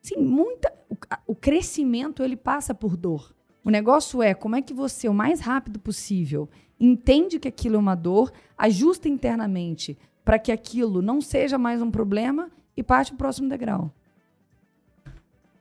sim, 0.02 0.18
muita, 0.18 0.74
o, 0.90 0.96
o 1.34 1.36
crescimento 1.36 2.24
ele 2.24 2.38
passa 2.38 2.74
por 2.74 2.96
dor. 2.96 3.36
O 3.64 3.70
negócio 3.70 4.22
é 4.22 4.34
como 4.34 4.56
é 4.56 4.62
que 4.62 4.74
você, 4.74 5.08
o 5.08 5.14
mais 5.14 5.40
rápido 5.40 5.80
possível, 5.80 6.50
entende 6.80 7.40
que 7.40 7.48
aquilo 7.48 7.76
é 7.76 7.80
uma 7.80 7.96
dor, 7.96 8.32
ajusta 8.58 9.08
internamente 9.08 9.98
para 10.26 10.40
que 10.40 10.52
aquilo 10.52 11.02
não 11.02 11.22
seja 11.22 11.58
mais 11.58 11.82
um 11.82 11.92
problema 11.92 12.50
e 12.76 12.82
parte 12.82 13.10
para 13.10 13.16
o 13.16 13.18
próximo 13.18 13.50
degrau. 13.50 13.94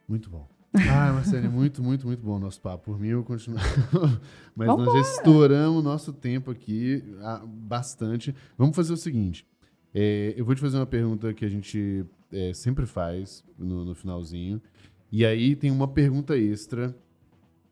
Muito 0.08 0.30
bom. 0.30 0.48
Ah, 0.88 1.12
Marcelo, 1.12 1.50
muito, 1.50 1.82
muito, 1.82 2.06
muito 2.06 2.22
bom 2.22 2.36
o 2.36 2.38
nosso 2.38 2.60
papo. 2.60 2.92
Por 2.92 3.00
mim, 3.00 3.08
eu 3.08 3.24
continuo. 3.24 3.58
Mas 4.54 4.68
Vambora. 4.68 4.92
nós 4.92 4.94
já 4.94 5.14
estouramos 5.16 5.82
nosso 5.82 6.12
tempo 6.12 6.48
aqui 6.48 7.02
ah, 7.22 7.42
bastante. 7.44 8.32
Vamos 8.56 8.76
fazer 8.76 8.92
o 8.92 8.96
seguinte. 8.96 9.44
É, 9.92 10.32
eu 10.36 10.44
vou 10.44 10.54
te 10.54 10.60
fazer 10.60 10.76
uma 10.76 10.86
pergunta 10.86 11.34
que 11.34 11.44
a 11.44 11.48
gente 11.48 12.06
é, 12.30 12.52
sempre 12.54 12.86
faz 12.86 13.44
no, 13.58 13.84
no 13.84 13.96
finalzinho. 13.96 14.62
E 15.10 15.26
aí 15.26 15.56
tem 15.56 15.72
uma 15.72 15.88
pergunta 15.88 16.38
extra 16.38 16.96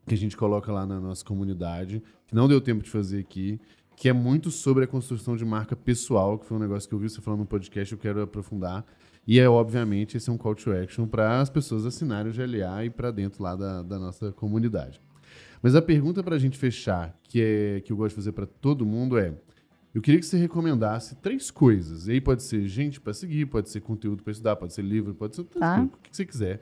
que 0.09 0.15
a 0.15 0.17
gente 0.17 0.35
coloca 0.35 0.71
lá 0.71 0.87
na 0.87 0.99
nossa 0.99 1.23
comunidade, 1.23 2.01
que 2.27 2.33
não 2.33 2.47
deu 2.47 2.59
tempo 2.59 2.83
de 2.83 2.89
fazer 2.89 3.19
aqui, 3.19 3.61
que 3.95 4.09
é 4.09 4.13
muito 4.13 4.49
sobre 4.49 4.83
a 4.83 4.87
construção 4.87 5.37
de 5.37 5.45
marca 5.45 5.75
pessoal, 5.75 6.39
que 6.39 6.45
foi 6.45 6.57
um 6.57 6.59
negócio 6.59 6.89
que 6.89 6.95
eu 6.95 6.99
vi 6.99 7.07
você 7.07 7.21
falando 7.21 7.41
no 7.41 7.45
podcast, 7.45 7.93
eu 7.93 7.99
quero 7.99 8.21
aprofundar. 8.21 8.83
E 9.27 9.39
é, 9.39 9.47
obviamente, 9.47 10.17
esse 10.17 10.27
é 10.27 10.33
um 10.33 10.37
call 10.37 10.55
to 10.55 10.71
action 10.71 11.05
para 11.05 11.39
as 11.39 11.49
pessoas 11.49 11.85
assinarem 11.85 12.31
o 12.31 12.35
GLA 12.35 12.85
e 12.85 12.89
para 12.89 13.11
dentro 13.11 13.43
lá 13.43 13.55
da, 13.55 13.83
da 13.83 13.99
nossa 13.99 14.31
comunidade. 14.31 14.99
Mas 15.61 15.75
a 15.75 15.81
pergunta 15.81 16.23
para 16.23 16.35
a 16.35 16.39
gente 16.39 16.57
fechar, 16.57 17.15
que 17.23 17.41
é 17.41 17.81
que 17.81 17.93
eu 17.93 17.97
gosto 17.97 18.09
de 18.09 18.15
fazer 18.15 18.31
para 18.31 18.47
todo 18.47 18.85
mundo 18.85 19.15
é: 19.15 19.33
eu 19.93 20.01
queria 20.01 20.19
que 20.19 20.25
você 20.25 20.37
recomendasse 20.37 21.15
três 21.17 21.51
coisas. 21.51 22.07
E 22.07 22.13
aí 22.13 22.21
pode 22.21 22.41
ser 22.41 22.65
gente 22.67 22.99
para 22.99 23.13
seguir, 23.13 23.45
pode 23.45 23.69
ser 23.69 23.81
conteúdo 23.81 24.23
para 24.23 24.31
estudar, 24.31 24.55
pode 24.55 24.73
ser 24.73 24.81
livro, 24.81 25.13
pode 25.13 25.35
ser 25.35 25.43
tá. 25.43 25.83
o 25.83 25.89
que 26.01 26.15
você 26.15 26.25
quiser. 26.25 26.61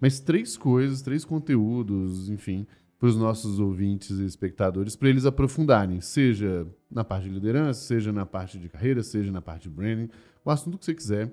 Mas 0.00 0.20
três 0.20 0.56
coisas, 0.56 1.02
três 1.02 1.24
conteúdos, 1.24 2.28
enfim, 2.30 2.66
para 2.98 3.08
os 3.08 3.16
nossos 3.16 3.60
ouvintes 3.60 4.18
e 4.18 4.24
espectadores, 4.24 4.96
para 4.96 5.08
eles 5.08 5.24
aprofundarem, 5.24 6.00
seja 6.00 6.66
na 6.90 7.04
parte 7.04 7.28
de 7.28 7.34
liderança, 7.34 7.80
seja 7.80 8.12
na 8.12 8.26
parte 8.26 8.58
de 8.58 8.68
carreira, 8.68 9.02
seja 9.02 9.30
na 9.30 9.40
parte 9.40 9.64
de 9.64 9.70
branding, 9.70 10.08
o 10.44 10.50
assunto 10.50 10.78
que 10.78 10.84
você 10.84 10.94
quiser, 10.94 11.32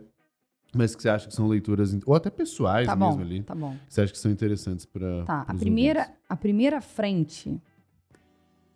mas 0.74 0.96
que 0.96 1.02
você 1.02 1.10
acha 1.10 1.28
que 1.28 1.34
são 1.34 1.48
leituras, 1.48 1.98
ou 2.06 2.14
até 2.14 2.30
pessoais 2.30 2.86
tá 2.86 2.96
mesmo 2.96 3.16
bom, 3.16 3.22
ali. 3.22 3.44
Tá 3.44 3.56
bom. 3.56 3.76
Você 3.88 4.02
acha 4.02 4.12
que 4.12 4.20
são 4.20 4.30
interessantes 4.32 4.86
para. 4.86 5.24
Tá, 5.24 5.46
a 5.48 5.54
primeira, 5.54 6.14
a 6.28 6.36
primeira 6.36 6.82
frente 6.82 7.62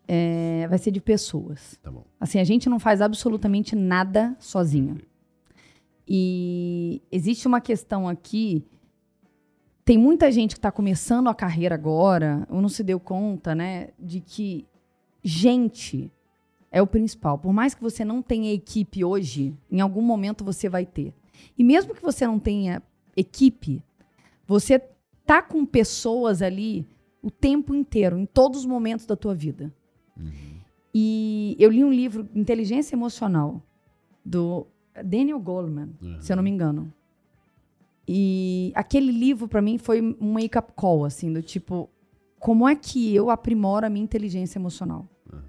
é, 0.07 0.65
vai 0.67 0.77
ser 0.77 0.91
de 0.91 1.01
pessoas. 1.01 1.77
Tá 1.83 1.91
bom. 1.91 2.05
Assim, 2.19 2.39
a 2.39 2.43
gente 2.43 2.69
não 2.69 2.79
faz 2.79 3.01
absolutamente 3.01 3.75
nada 3.75 4.35
sozinho. 4.39 4.97
E 6.07 7.03
existe 7.11 7.47
uma 7.47 7.61
questão 7.61 8.07
aqui 8.07 8.65
tem 9.89 9.97
muita 9.97 10.31
gente 10.31 10.53
que 10.53 10.59
está 10.59 10.71
começando 10.71 11.29
a 11.29 11.33
carreira 11.33 11.73
agora, 11.73 12.45
ou 12.47 12.61
não 12.61 12.69
se 12.69 12.83
deu 12.83 12.99
conta, 12.99 13.55
né, 13.55 13.89
de 13.97 14.21
que 14.21 14.67
gente 15.23 16.11
é 16.69 16.79
o 16.79 16.85
principal. 16.85 17.39
Por 17.39 17.51
mais 17.51 17.73
que 17.73 17.81
você 17.81 18.05
não 18.05 18.21
tenha 18.21 18.53
equipe 18.53 19.03
hoje, 19.03 19.51
em 19.71 19.81
algum 19.81 20.03
momento 20.03 20.45
você 20.45 20.69
vai 20.69 20.85
ter. 20.85 21.11
E 21.57 21.63
mesmo 21.63 21.95
que 21.95 22.03
você 22.03 22.27
não 22.27 22.37
tenha 22.37 22.83
equipe, 23.17 23.81
você 24.45 24.77
tá 25.25 25.41
com 25.41 25.65
pessoas 25.65 26.43
ali 26.43 26.85
o 27.19 27.31
tempo 27.31 27.73
inteiro, 27.73 28.15
em 28.15 28.27
todos 28.27 28.59
os 28.59 28.65
momentos 28.67 29.07
da 29.07 29.15
tua 29.15 29.33
vida. 29.33 29.73
Uhum. 30.15 30.31
E 30.93 31.55
eu 31.57 31.71
li 31.71 31.83
um 31.83 31.91
livro, 31.91 32.29
Inteligência 32.35 32.95
Emocional, 32.95 33.59
do 34.23 34.67
Daniel 35.03 35.39
Goleman, 35.39 35.89
uhum. 35.99 36.21
se 36.21 36.31
eu 36.31 36.35
não 36.35 36.43
me 36.43 36.51
engano. 36.51 36.93
E 38.11 38.71
aquele 38.73 39.11
livro 39.11 39.47
para 39.47 39.61
mim 39.61 39.77
foi 39.77 40.01
um 40.01 40.33
wake-up 40.33 40.73
call, 40.75 41.05
assim, 41.05 41.31
do 41.31 41.43
tipo, 41.43 41.87
como 42.39 42.67
é 42.67 42.75
que 42.75 43.13
eu 43.13 43.29
aprimoro 43.29 43.85
a 43.85 43.89
minha 43.89 44.03
inteligência 44.03 44.57
emocional? 44.57 45.07
Uhum. 45.31 45.39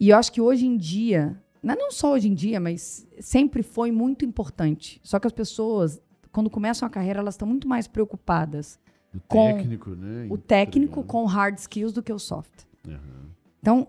E 0.00 0.08
eu 0.08 0.16
acho 0.16 0.32
que 0.32 0.40
hoje 0.40 0.64
em 0.64 0.74
dia, 0.74 1.38
é 1.62 1.76
não 1.76 1.90
só 1.90 2.14
hoje 2.14 2.28
em 2.28 2.34
dia, 2.34 2.58
mas 2.58 3.06
sempre 3.20 3.62
foi 3.62 3.92
muito 3.92 4.24
importante. 4.24 4.98
Só 5.02 5.20
que 5.20 5.26
as 5.26 5.34
pessoas, 5.34 6.00
quando 6.32 6.48
começam 6.48 6.86
a 6.86 6.90
carreira, 6.90 7.20
elas 7.20 7.34
estão 7.34 7.46
muito 7.46 7.68
mais 7.68 7.86
preocupadas 7.86 8.80
o 9.14 9.20
com 9.28 9.52
técnico, 9.52 9.90
né? 9.90 10.28
o 10.30 10.38
técnico 10.38 11.02
com 11.02 11.26
hard 11.26 11.58
skills 11.58 11.92
do 11.92 12.02
que 12.02 12.10
o 12.10 12.18
soft. 12.18 12.64
Uhum. 12.88 13.28
Então, 13.60 13.88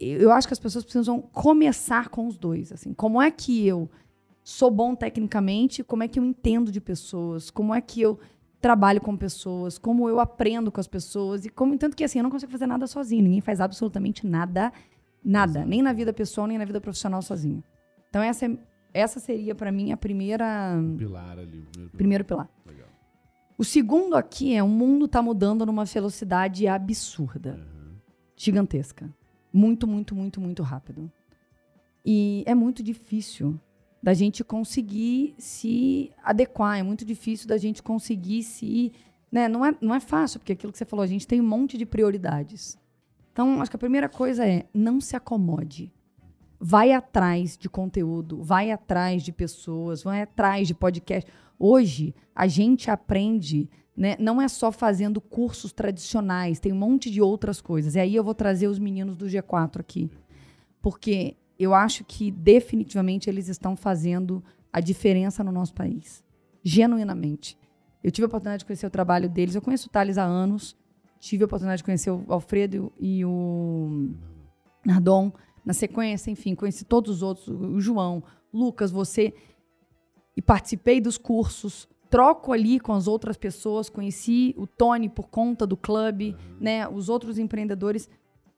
eu 0.00 0.32
acho 0.32 0.46
que 0.46 0.54
as 0.54 0.60
pessoas 0.60 0.82
precisam 0.82 1.20
começar 1.20 2.08
com 2.08 2.26
os 2.26 2.38
dois. 2.38 2.72
Assim, 2.72 2.94
como 2.94 3.20
é 3.20 3.30
que 3.30 3.66
eu 3.66 3.90
sou 4.42 4.70
bom 4.70 4.94
tecnicamente? 4.94 5.84
Como 5.84 6.02
é 6.02 6.08
que 6.08 6.18
eu 6.18 6.24
entendo 6.24 6.70
de 6.70 6.80
pessoas? 6.80 7.50
Como 7.50 7.74
é 7.74 7.80
que 7.80 8.00
eu 8.00 8.18
trabalho 8.60 9.00
com 9.00 9.16
pessoas? 9.16 9.78
Como 9.78 10.08
eu 10.08 10.20
aprendo 10.20 10.70
com 10.70 10.80
as 10.80 10.86
pessoas? 10.86 11.44
E 11.44 11.48
como 11.48 11.76
tanto 11.76 11.96
que 11.96 12.04
assim 12.04 12.18
eu 12.18 12.22
não 12.22 12.30
consigo 12.30 12.52
fazer 12.52 12.66
nada 12.66 12.86
sozinho. 12.86 13.24
Ninguém 13.24 13.40
faz 13.40 13.60
absolutamente 13.60 14.26
nada, 14.26 14.72
nada, 15.24 15.64
nem 15.64 15.82
na 15.82 15.92
vida 15.92 16.12
pessoal 16.12 16.46
nem 16.46 16.58
na 16.58 16.64
vida 16.64 16.80
profissional 16.80 17.22
sozinho. 17.22 17.62
Então 18.08 18.22
essa 18.22 18.46
é, 18.46 18.56
essa 18.94 19.18
seria 19.18 19.54
para 19.54 19.72
mim 19.72 19.92
a 19.92 19.96
primeira 19.96 20.76
pilar 20.96 21.38
ali, 21.38 21.66
o 21.76 21.90
primeiro 21.90 21.90
pilar. 21.90 21.92
Primeiro 21.96 22.24
pilar. 22.24 22.50
Legal. 22.66 22.88
O 23.58 23.64
segundo 23.64 24.16
aqui 24.16 24.54
é 24.54 24.62
o 24.62 24.68
mundo 24.68 25.04
está 25.04 25.22
mudando 25.22 25.64
numa 25.64 25.84
velocidade 25.84 26.66
absurda, 26.66 27.60
uhum. 27.60 27.94
gigantesca. 28.36 29.12
Muito, 29.52 29.86
muito, 29.86 30.14
muito, 30.14 30.40
muito 30.40 30.62
rápido. 30.62 31.10
E 32.04 32.42
é 32.46 32.54
muito 32.54 32.82
difícil 32.82 33.60
da 34.02 34.12
gente 34.12 34.42
conseguir 34.42 35.34
se 35.38 36.10
adequar, 36.24 36.78
é 36.78 36.82
muito 36.82 37.04
difícil 37.04 37.46
da 37.46 37.56
gente 37.56 37.82
conseguir 37.82 38.42
se. 38.42 38.92
Né? 39.30 39.48
Não, 39.48 39.64
é, 39.64 39.74
não 39.80 39.94
é 39.94 40.00
fácil, 40.00 40.40
porque 40.40 40.52
aquilo 40.52 40.72
que 40.72 40.78
você 40.78 40.84
falou, 40.84 41.04
a 41.04 41.06
gente 41.06 41.26
tem 41.26 41.40
um 41.40 41.46
monte 41.46 41.78
de 41.78 41.86
prioridades. 41.86 42.76
Então, 43.32 43.62
acho 43.62 43.70
que 43.70 43.76
a 43.76 43.78
primeira 43.78 44.08
coisa 44.08 44.46
é 44.46 44.66
não 44.74 45.00
se 45.00 45.16
acomode. 45.16 45.92
Vai 46.58 46.92
atrás 46.92 47.56
de 47.56 47.68
conteúdo, 47.68 48.42
vai 48.42 48.70
atrás 48.70 49.22
de 49.22 49.32
pessoas, 49.32 50.02
vai 50.02 50.22
atrás 50.22 50.68
de 50.68 50.74
podcast. 50.74 51.30
Hoje, 51.58 52.14
a 52.34 52.46
gente 52.46 52.90
aprende, 52.90 53.70
né? 53.96 54.16
não 54.18 54.40
é 54.40 54.48
só 54.48 54.70
fazendo 54.70 55.20
cursos 55.20 55.72
tradicionais, 55.72 56.60
tem 56.60 56.72
um 56.72 56.76
monte 56.76 57.10
de 57.10 57.22
outras 57.22 57.60
coisas. 57.60 57.94
E 57.94 58.00
aí 58.00 58.14
eu 58.14 58.22
vou 58.22 58.34
trazer 58.34 58.68
os 58.68 58.78
meninos 58.78 59.16
do 59.16 59.26
G4 59.26 59.80
aqui. 59.80 60.10
Porque 60.80 61.36
eu 61.62 61.74
acho 61.74 62.04
que 62.04 62.30
definitivamente 62.30 63.28
eles 63.28 63.48
estão 63.48 63.76
fazendo 63.76 64.42
a 64.72 64.80
diferença 64.80 65.44
no 65.44 65.52
nosso 65.52 65.74
país. 65.74 66.24
Genuinamente. 66.64 67.58
Eu 68.02 68.10
tive 68.10 68.24
a 68.24 68.28
oportunidade 68.28 68.60
de 68.60 68.64
conhecer 68.64 68.86
o 68.86 68.90
trabalho 68.90 69.28
deles. 69.28 69.54
Eu 69.54 69.62
conheço 69.62 69.88
o 69.88 69.90
Thales 69.90 70.18
há 70.18 70.24
anos. 70.24 70.76
Tive 71.20 71.44
a 71.44 71.46
oportunidade 71.46 71.78
de 71.78 71.84
conhecer 71.84 72.10
o 72.10 72.24
Alfredo 72.28 72.92
e 72.98 73.24
o 73.24 74.10
Nardon. 74.84 75.32
Na 75.64 75.72
sequência, 75.72 76.30
enfim, 76.30 76.54
conheci 76.56 76.84
todos 76.84 77.16
os 77.16 77.22
outros, 77.22 77.46
o 77.46 77.80
João, 77.80 78.24
Lucas, 78.52 78.90
você. 78.90 79.32
E 80.36 80.42
participei 80.42 81.00
dos 81.00 81.16
cursos. 81.16 81.88
Troco 82.10 82.52
ali 82.52 82.80
com 82.80 82.92
as 82.92 83.06
outras 83.06 83.36
pessoas. 83.36 83.88
Conheci 83.88 84.54
o 84.58 84.66
Tony 84.66 85.08
por 85.08 85.28
conta 85.28 85.66
do 85.66 85.76
clube, 85.76 86.30
uhum. 86.30 86.56
né? 86.60 86.88
Os 86.88 87.08
outros 87.08 87.38
empreendedores. 87.38 88.08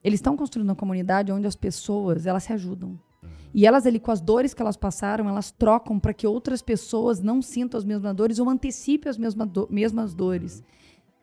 Eles 0.04 0.18
estão 0.18 0.36
construindo 0.36 0.68
uma 0.68 0.76
comunidade 0.76 1.32
onde 1.32 1.46
as 1.46 1.56
pessoas, 1.56 2.26
elas 2.26 2.42
se 2.42 2.52
ajudam. 2.52 2.90
Uhum. 2.90 3.28
E 3.54 3.66
elas 3.66 3.86
ali, 3.86 3.98
com 3.98 4.10
as 4.10 4.20
dores 4.20 4.52
que 4.52 4.60
elas 4.60 4.76
passaram, 4.76 5.26
elas 5.26 5.50
trocam 5.50 5.98
para 5.98 6.12
que 6.12 6.26
outras 6.26 6.60
pessoas 6.60 7.22
não 7.22 7.40
sintam 7.40 7.78
as 7.78 7.86
mesmas 7.86 8.14
dores 8.14 8.38
ou 8.38 8.50
antecipem 8.50 9.08
as 9.08 9.16
mesmas, 9.16 9.48
do 9.48 9.66
mesmas 9.70 10.12
dores. 10.12 10.62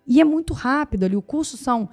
E 0.08 0.20
é 0.20 0.24
muito 0.24 0.52
rápido 0.52 1.04
ali. 1.04 1.16
O 1.16 1.22
curso 1.22 1.58
são 1.58 1.90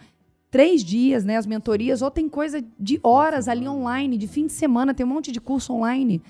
três 0.51 0.83
dias, 0.83 1.27
né? 1.27 1.37
As 1.37 1.47
mentorias, 1.47 2.01
ou 2.01 2.11
tem 2.11 2.27
coisa 2.27 2.65
de 2.81 2.99
horas 3.03 3.49
ali 3.49 3.69
online, 3.69 4.17
de 4.17 4.27
fim 4.27 4.47
de 4.47 4.53
semana, 4.55 4.95
tem 4.95 5.05
um 5.05 5.11
monte 5.11 5.31
de 5.31 5.43
curso 5.43 5.75
online 5.75 6.23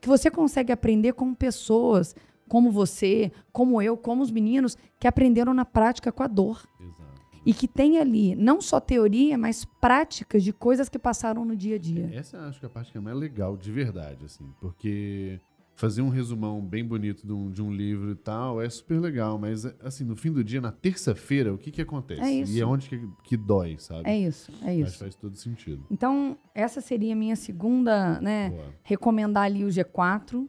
que 0.00 0.06
você 0.08 0.30
consegue 0.30 0.70
aprender 0.70 1.14
com 1.14 1.34
pessoas 1.34 2.14
como 2.46 2.70
você, 2.70 3.32
como 3.50 3.82
eu, 3.82 3.96
como 3.96 4.22
os 4.22 4.30
meninos 4.30 4.76
que 5.00 5.08
aprenderam 5.08 5.52
na 5.52 5.64
prática 5.64 6.12
com 6.12 6.22
a 6.22 6.26
dor. 6.28 6.62
Exato 6.78 7.03
e 7.44 7.52
que 7.52 7.68
tem 7.68 7.98
ali 7.98 8.34
não 8.34 8.60
só 8.60 8.80
teoria, 8.80 9.36
mas 9.36 9.64
práticas 9.64 10.42
de 10.42 10.52
coisas 10.52 10.88
que 10.88 10.98
passaram 10.98 11.44
no 11.44 11.54
dia 11.54 11.76
a 11.76 11.78
dia. 11.78 12.10
Essa 12.12 12.38
acho 12.40 12.58
que 12.58 12.66
é 12.66 12.68
a 12.68 12.70
parte 12.70 12.90
que 12.90 12.98
é 12.98 13.00
mais 13.00 13.16
legal, 13.16 13.56
de 13.56 13.70
verdade, 13.70 14.24
assim, 14.24 14.44
porque 14.60 15.40
fazer 15.74 16.02
um 16.02 16.08
resumão 16.08 16.60
bem 16.60 16.84
bonito 16.84 17.26
de 17.26 17.32
um, 17.32 17.50
de 17.50 17.60
um 17.60 17.72
livro 17.72 18.12
e 18.12 18.14
tal 18.14 18.62
é 18.62 18.68
super 18.68 19.00
legal, 19.00 19.38
mas 19.38 19.66
assim, 19.82 20.04
no 20.04 20.16
fim 20.16 20.32
do 20.32 20.42
dia, 20.42 20.60
na 20.60 20.72
terça-feira, 20.72 21.52
o 21.52 21.58
que 21.58 21.70
que 21.70 21.82
acontece? 21.82 22.22
É 22.22 22.30
isso. 22.30 22.52
E 22.52 22.60
é 22.60 22.66
onde 22.66 22.88
que, 22.88 23.08
que 23.24 23.36
dói, 23.36 23.76
sabe? 23.78 24.08
É 24.08 24.16
isso, 24.16 24.52
é 24.62 24.74
isso. 24.74 24.92
Que 24.92 24.98
faz 24.98 25.14
todo 25.14 25.36
sentido. 25.36 25.84
Então, 25.90 26.38
essa 26.54 26.80
seria 26.80 27.12
a 27.12 27.16
minha 27.16 27.36
segunda, 27.36 28.20
né, 28.20 28.50
Boa. 28.50 28.74
recomendar 28.82 29.44
ali 29.44 29.64
o 29.64 29.68
G4. 29.68 30.48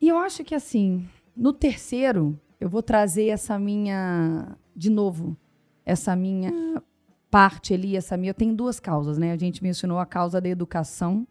E 0.00 0.08
eu 0.08 0.18
acho 0.18 0.44
que 0.44 0.54
assim, 0.54 1.08
no 1.34 1.52
terceiro, 1.52 2.38
eu 2.62 2.68
vou 2.68 2.80
trazer 2.80 3.26
essa 3.26 3.58
minha 3.58 4.56
de 4.74 4.88
novo, 4.88 5.36
essa 5.84 6.14
minha 6.14 6.80
parte 7.28 7.74
ali, 7.74 7.96
essa 7.96 8.16
minha. 8.16 8.30
Eu 8.30 8.34
tenho 8.34 8.54
duas 8.54 8.78
causas, 8.78 9.18
né? 9.18 9.32
A 9.32 9.36
gente 9.36 9.60
mencionou 9.64 9.98
a 9.98 10.06
causa 10.06 10.40
da 10.40 10.48
educação 10.48 11.26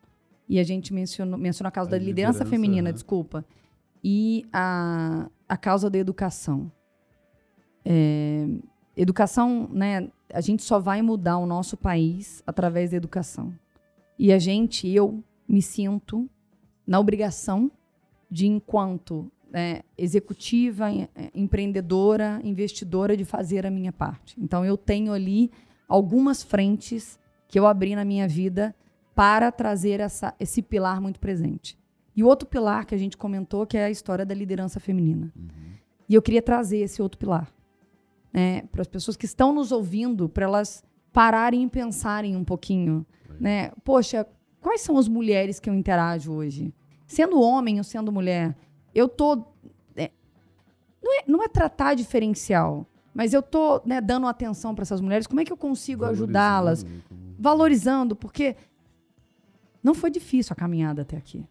e 0.49 0.59
a 0.59 0.63
gente 0.63 0.93
mencionou, 0.93 1.39
mencionou 1.39 1.69
a 1.69 1.71
causa 1.71 1.89
a 1.89 1.91
da 1.91 1.97
liderança, 1.97 2.39
liderança 2.39 2.45
feminina, 2.45 2.89
né? 2.89 2.91
desculpa. 2.91 3.45
E 4.03 4.45
a, 4.51 5.29
a 5.47 5.55
causa 5.55 5.89
da 5.89 5.97
educação. 5.97 6.69
É, 7.85 8.45
educação, 8.97 9.69
né? 9.71 10.09
A 10.33 10.41
gente 10.41 10.63
só 10.63 10.79
vai 10.79 11.01
mudar 11.01 11.37
o 11.37 11.45
nosso 11.45 11.77
país 11.77 12.43
através 12.45 12.91
da 12.91 12.97
educação. 12.97 13.53
E 14.19 14.33
a 14.33 14.37
gente, 14.37 14.85
eu 14.89 15.23
me 15.47 15.61
sinto 15.61 16.29
na 16.85 16.99
obrigação 16.99 17.71
de, 18.29 18.47
enquanto 18.47 19.31
é, 19.53 19.83
executiva, 19.97 20.91
é, 20.91 21.07
empreendedora, 21.33 22.39
investidora 22.43 23.15
de 23.17 23.25
fazer 23.25 23.65
a 23.65 23.71
minha 23.71 23.91
parte. 23.91 24.35
Então 24.39 24.63
eu 24.65 24.77
tenho 24.77 25.11
ali 25.11 25.51
algumas 25.87 26.41
frentes 26.41 27.19
que 27.47 27.59
eu 27.59 27.67
abri 27.67 27.95
na 27.95 28.05
minha 28.05 28.27
vida 28.27 28.73
para 29.13 29.51
trazer 29.51 29.99
essa, 29.99 30.33
esse 30.39 30.61
pilar 30.61 31.01
muito 31.01 31.19
presente. 31.19 31.77
E 32.15 32.23
outro 32.23 32.47
pilar 32.47 32.85
que 32.85 32.95
a 32.95 32.97
gente 32.97 33.17
comentou, 33.17 33.65
que 33.65 33.77
é 33.77 33.85
a 33.85 33.89
história 33.89 34.25
da 34.25 34.33
liderança 34.33 34.79
feminina. 34.79 35.31
Uhum. 35.35 35.49
E 36.07 36.15
eu 36.15 36.21
queria 36.21 36.41
trazer 36.41 36.79
esse 36.79 37.01
outro 37.01 37.17
pilar. 37.17 37.51
Né, 38.33 38.61
para 38.71 38.81
as 38.81 38.87
pessoas 38.87 39.17
que 39.17 39.25
estão 39.25 39.53
nos 39.53 39.73
ouvindo, 39.73 40.29
para 40.29 40.45
elas 40.45 40.83
pararem 41.11 41.63
e 41.63 41.69
pensarem 41.69 42.35
um 42.35 42.43
pouquinho. 42.45 43.05
Né? 43.39 43.71
Poxa, 43.83 44.25
quais 44.61 44.81
são 44.81 44.97
as 44.97 45.07
mulheres 45.07 45.59
que 45.59 45.69
eu 45.69 45.73
interajo 45.73 46.31
hoje? 46.31 46.73
Sendo 47.05 47.41
homem 47.41 47.77
ou 47.77 47.83
sendo 47.83 48.11
mulher? 48.11 48.55
Eu 48.93 49.07
tô. 49.07 49.45
É, 49.95 50.11
não, 51.01 51.19
é, 51.19 51.23
não 51.27 51.43
é 51.43 51.47
tratar 51.47 51.95
diferencial, 51.95 52.85
mas 53.13 53.33
eu 53.33 53.41
tô 53.41 53.81
né, 53.85 54.01
dando 54.01 54.27
atenção 54.27 54.73
para 54.73 54.83
essas 54.83 55.01
mulheres. 55.01 55.27
Como 55.27 55.39
é 55.39 55.45
que 55.45 55.51
eu 55.51 55.57
consigo 55.57 56.05
ajudá-las? 56.05 56.83
Né, 56.83 57.01
Valorizando, 57.39 58.15
porque 58.15 58.55
não 59.83 59.93
foi 59.93 60.11
difícil 60.11 60.53
a 60.53 60.55
caminhada 60.55 61.01
até 61.01 61.17
aqui. 61.17 61.45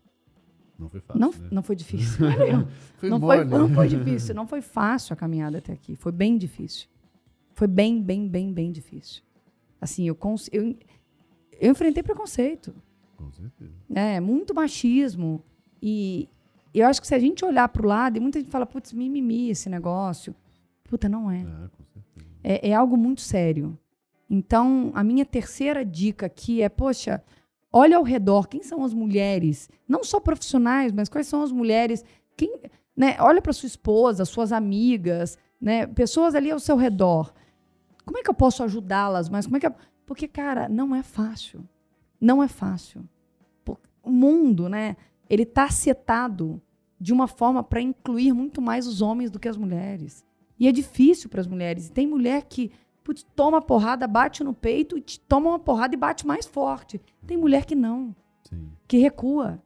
Não 0.79 0.89
foi 0.89 1.01
fácil. 1.01 1.21
Não, 1.21 1.31
né? 1.31 1.49
não 1.51 1.63
foi 1.63 1.77
difícil. 1.77 2.19
foi 2.97 3.11
não, 3.11 3.21
foi, 3.21 3.45
não 3.45 3.69
foi 3.69 3.89
difícil. 3.89 4.35
Não 4.35 4.47
foi 4.47 4.63
fácil 4.63 5.13
a 5.13 5.17
caminhada 5.17 5.59
até 5.59 5.73
aqui. 5.73 5.95
Foi 5.97 6.13
bem 6.13 6.39
difícil. 6.39 6.89
Foi 7.55 7.67
bem, 7.67 8.03
bem, 8.03 8.27
bem, 8.27 8.53
bem 8.53 8.73
difícil. 8.73 9.23
Assim, 9.79 10.09
eu, 10.09 10.17
eu, 10.53 10.75
eu 11.61 11.71
enfrentei 11.71 12.03
preconceito. 12.03 12.75
Com 13.17 13.31
certeza. 13.31 13.73
É, 13.95 14.19
muito 14.21 14.55
machismo. 14.55 15.43
E, 15.83 16.27
eu 16.79 16.87
acho 16.87 17.01
que 17.01 17.07
se 17.07 17.15
a 17.15 17.19
gente 17.19 17.45
olhar 17.45 17.69
para 17.69 17.83
o 17.83 17.89
lado, 17.89 18.17
e 18.17 18.21
muita 18.21 18.39
gente 18.39 18.51
fala, 18.51 18.67
putz, 18.67 18.93
mimimi 18.93 19.51
esse 19.51 19.69
negócio. 19.69 20.35
Puta, 20.85 21.09
não 21.09 21.31
é. 21.31 21.45
É, 22.43 22.69
é, 22.69 22.71
é 22.71 22.75
algo 22.75 22.97
muito 22.97 23.21
sério. 23.21 23.79
Então, 24.29 24.93
a 24.95 25.03
minha 25.03 25.25
terceira 25.25 25.85
dica 25.85 26.27
aqui 26.27 26.63
é, 26.63 26.69
poxa, 26.69 27.23
olha 27.73 27.97
ao 27.97 28.05
redor, 28.05 28.47
quem 28.49 28.63
são 28.63 28.85
as 28.85 28.95
mulheres? 28.95 29.69
Não 29.89 30.05
só 30.05 30.21
profissionais, 30.21 30.93
mas 30.93 31.09
quais 31.09 31.27
são 31.27 31.43
as 31.43 31.51
mulheres? 31.51 32.05
Quem, 32.37 32.61
né, 32.97 33.17
olha 33.19 33.43
para 33.43 33.53
sua 33.53 33.67
esposa, 33.67 34.25
suas 34.25 34.53
amigas, 34.53 35.37
né, 35.61 35.87
pessoas 35.87 36.35
ali 36.37 36.51
ao 36.51 36.61
seu 36.61 36.77
redor. 36.77 37.35
Como 38.05 38.19
é 38.19 38.23
que 38.23 38.31
eu 38.31 38.35
posso 38.35 38.63
ajudá-las? 38.63 39.29
Mas 39.29 39.47
como 39.47 39.57
é 39.57 39.61
que 39.61 39.67
eu... 39.67 39.75
Porque, 40.07 40.27
cara, 40.29 40.69
não 40.69 40.95
é 40.95 41.03
fácil. 41.03 41.69
Não 42.21 42.43
é 42.43 42.49
fácil. 42.49 43.09
O 44.03 44.11
mundo, 44.11 44.69
né? 44.69 44.97
Ele 45.31 45.45
está 45.45 45.71
setado 45.71 46.61
de 47.01 47.13
uma 47.13 47.29
forma 47.29 47.63
para 47.63 47.81
incluir 47.81 48.33
muito 48.33 48.61
mais 48.61 48.87
os 48.87 49.01
homens 49.01 49.31
do 49.31 49.39
que 49.39 49.49
as 49.49 49.57
mulheres. 49.57 50.25
E 50.59 50.67
é 50.67 50.73
difícil 50.73 51.31
para 51.31 51.41
as 51.41 51.47
mulheres. 51.47 51.87
E 51.87 51.93
tem 51.93 52.07
mulher 52.07 52.43
que 52.43 52.73
putz, 53.05 53.25
toma 53.35 53.63
porrada, 53.63 54.07
bate 54.07 54.45
no 54.45 54.53
peito, 54.53 54.99
e 54.99 55.03
toma 55.27 55.51
uma 55.51 55.59
porrada 55.59 55.95
e 55.95 55.99
bate 55.99 56.27
mais 56.27 56.47
forte. 56.47 57.01
Tem 57.27 57.37
mulher 57.37 57.65
que 57.65 57.75
não, 57.75 58.15
Sim. 58.43 58.69
que 58.87 58.99
recua. 58.99 59.63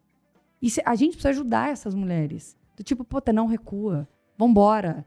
E 0.62 0.68
a 0.84 0.94
gente 0.94 1.12
precisa 1.12 1.30
ajudar 1.30 1.70
essas 1.70 1.94
mulheres. 1.94 2.56
Do 2.76 2.84
tipo, 2.84 3.02
puta, 3.02 3.32
não 3.32 3.46
recua. 3.46 4.06
Vambora. 4.38 5.06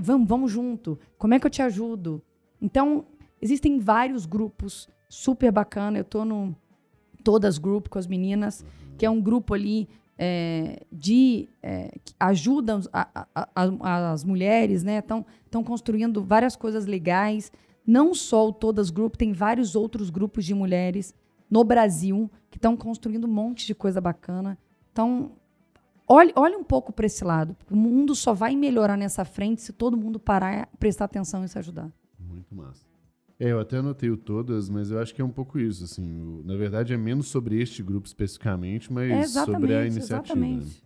Vamos, 0.00 0.28
vamos 0.28 0.52
junto. 0.52 0.98
Como 1.18 1.34
é 1.34 1.40
que 1.40 1.46
eu 1.46 1.50
te 1.50 1.62
ajudo? 1.62 2.22
Então, 2.60 3.04
existem 3.42 3.78
vários 3.78 4.24
grupos 4.24 4.88
super 5.08 5.50
bacana. 5.50 5.98
Eu 5.98 6.04
tô 6.04 6.24
no 6.24 6.54
Todas 7.24 7.58
Group 7.58 7.88
com 7.88 7.98
as 7.98 8.06
meninas. 8.06 8.60
Uhum 8.60 8.83
que 8.96 9.06
é 9.06 9.10
um 9.10 9.20
grupo 9.20 9.54
ali 9.54 9.88
é, 10.18 10.84
de 10.92 11.48
é, 11.62 11.90
que 12.04 12.14
ajuda 12.18 12.80
a, 12.92 13.26
a, 13.34 13.48
a, 13.54 14.12
as 14.12 14.24
mulheres, 14.24 14.82
né? 14.82 14.98
Estão 14.98 15.64
construindo 15.64 16.22
várias 16.22 16.56
coisas 16.56 16.86
legais. 16.86 17.50
Não 17.86 18.14
só 18.14 18.48
o 18.48 18.52
Todas 18.52 18.90
Group, 18.90 19.16
tem 19.16 19.32
vários 19.32 19.74
outros 19.74 20.10
grupos 20.10 20.44
de 20.44 20.54
mulheres 20.54 21.14
no 21.50 21.62
Brasil 21.62 22.30
que 22.50 22.56
estão 22.56 22.76
construindo 22.76 23.26
um 23.26 23.32
monte 23.32 23.66
de 23.66 23.74
coisa 23.74 24.00
bacana. 24.00 24.56
Então, 24.92 25.32
olhe, 26.08 26.32
olhe 26.36 26.56
um 26.56 26.64
pouco 26.64 26.92
para 26.92 27.06
esse 27.06 27.24
lado. 27.24 27.56
O 27.70 27.76
mundo 27.76 28.14
só 28.14 28.32
vai 28.32 28.56
melhorar 28.56 28.96
nessa 28.96 29.24
frente 29.24 29.60
se 29.60 29.72
todo 29.72 29.96
mundo 29.96 30.18
parar, 30.18 30.68
prestar 30.78 31.04
atenção 31.04 31.44
e 31.44 31.48
se 31.48 31.58
ajudar. 31.58 31.90
Muito 32.18 32.54
massa. 32.54 32.93
É, 33.38 33.50
eu 33.50 33.58
até 33.58 33.78
anotei 33.78 34.10
o 34.10 34.16
todas, 34.16 34.68
mas 34.68 34.90
eu 34.90 34.98
acho 35.00 35.14
que 35.14 35.20
é 35.20 35.24
um 35.24 35.30
pouco 35.30 35.58
isso, 35.58 35.84
assim. 35.84 36.20
o- 36.20 36.42
na 36.44 36.56
verdade, 36.56 36.92
é 36.92 36.96
menos 36.96 37.26
sobre 37.28 37.60
este 37.60 37.82
grupo 37.82 38.06
especificamente, 38.06 38.92
mas 38.92 39.10
É, 39.10 39.44
sobre 39.44 39.74
a 39.74 39.82
iniciativa. 39.86 40.22
exatamente. 40.22 40.82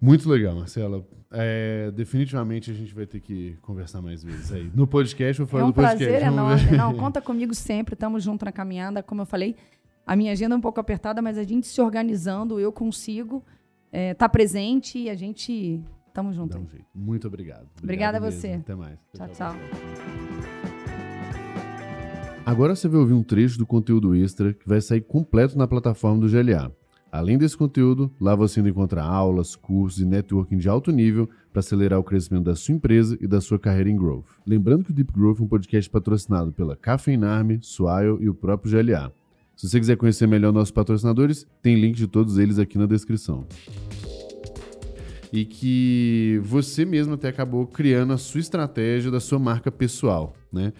Muito 0.00 0.28
legal, 0.28 0.54
Marcela. 0.56 1.04
É, 1.30 1.90
definitivamente 1.92 2.70
a 2.70 2.74
gente 2.74 2.94
vai 2.94 3.06
ter 3.06 3.20
que 3.20 3.56
conversar 3.62 4.02
mais 4.02 4.22
vezes 4.22 4.52
aí. 4.52 4.70
No 4.74 4.86
podcast 4.86 5.40
ou 5.40 5.48
fora 5.48 5.62
É 5.62 5.66
um 5.66 5.68
do 5.70 5.74
podcast. 5.74 6.04
prazer 6.04 6.20
ver. 6.20 6.26
enorme. 6.26 6.76
Não, 6.76 6.94
conta 6.94 7.22
comigo 7.22 7.54
sempre. 7.54 7.94
Estamos 7.94 8.22
junto 8.22 8.44
na 8.44 8.52
caminhada. 8.52 9.02
Como 9.02 9.22
eu 9.22 9.26
falei, 9.26 9.56
a 10.06 10.14
minha 10.14 10.32
agenda 10.32 10.54
é 10.54 10.58
um 10.58 10.60
pouco 10.60 10.78
apertada, 10.78 11.22
mas 11.22 11.38
a 11.38 11.42
gente 11.44 11.66
se 11.66 11.80
organizando, 11.80 12.60
eu 12.60 12.70
consigo 12.70 13.42
estar 13.92 14.28
presente 14.28 14.98
e 14.98 15.08
a 15.10 15.14
gente. 15.14 15.80
Estamos 16.08 16.36
juntos. 16.36 16.56
Dá 16.56 16.62
um. 16.62 16.66
Muito 16.94 17.26
obrigado. 17.26 17.66
Obrigada 17.82 18.18
a 18.18 18.20
você. 18.20 18.48
Até 18.54 18.74
mais. 18.74 18.98
Tchau, 19.16 19.28
tchau. 19.28 20.31
Agora 22.44 22.74
você 22.74 22.88
vai 22.88 22.98
ouvir 22.98 23.12
um 23.12 23.22
trecho 23.22 23.56
do 23.56 23.64
conteúdo 23.64 24.16
extra 24.16 24.52
que 24.52 24.68
vai 24.68 24.80
sair 24.80 25.00
completo 25.00 25.56
na 25.56 25.68
plataforma 25.68 26.20
do 26.20 26.28
GLA. 26.28 26.72
Além 27.10 27.38
desse 27.38 27.56
conteúdo, 27.56 28.10
lá 28.20 28.34
você 28.34 28.58
ainda 28.58 28.70
encontra 28.70 29.02
aulas, 29.02 29.54
cursos 29.54 30.00
e 30.00 30.04
networking 30.04 30.58
de 30.58 30.68
alto 30.68 30.90
nível 30.90 31.28
para 31.52 31.60
acelerar 31.60 32.00
o 32.00 32.04
crescimento 32.04 32.44
da 32.44 32.56
sua 32.56 32.74
empresa 32.74 33.16
e 33.20 33.28
da 33.28 33.40
sua 33.40 33.60
carreira 33.60 33.88
em 33.88 33.96
growth. 33.96 34.24
Lembrando 34.44 34.84
que 34.84 34.90
o 34.90 34.94
Deep 34.94 35.12
Growth 35.12 35.38
é 35.38 35.42
um 35.44 35.46
podcast 35.46 35.88
patrocinado 35.88 36.52
pela 36.52 36.74
Cafeinarme, 36.74 37.60
Swile 37.62 38.18
e 38.20 38.28
o 38.28 38.34
próprio 38.34 38.72
GLA. 38.72 39.12
Se 39.54 39.68
você 39.68 39.78
quiser 39.78 39.96
conhecer 39.96 40.26
melhor 40.26 40.52
nossos 40.52 40.72
patrocinadores, 40.72 41.46
tem 41.62 41.80
link 41.80 41.94
de 41.94 42.08
todos 42.08 42.38
eles 42.38 42.58
aqui 42.58 42.76
na 42.76 42.86
descrição. 42.86 43.46
E 45.32 45.44
que 45.44 46.40
você 46.42 46.84
mesmo 46.84 47.14
até 47.14 47.28
acabou 47.28 47.66
criando 47.66 48.12
a 48.12 48.18
sua 48.18 48.40
estratégia 48.40 49.10
da 49.10 49.20
sua 49.20 49.38
marca 49.38 49.70
pessoal, 49.70 50.34
né? 50.52 50.72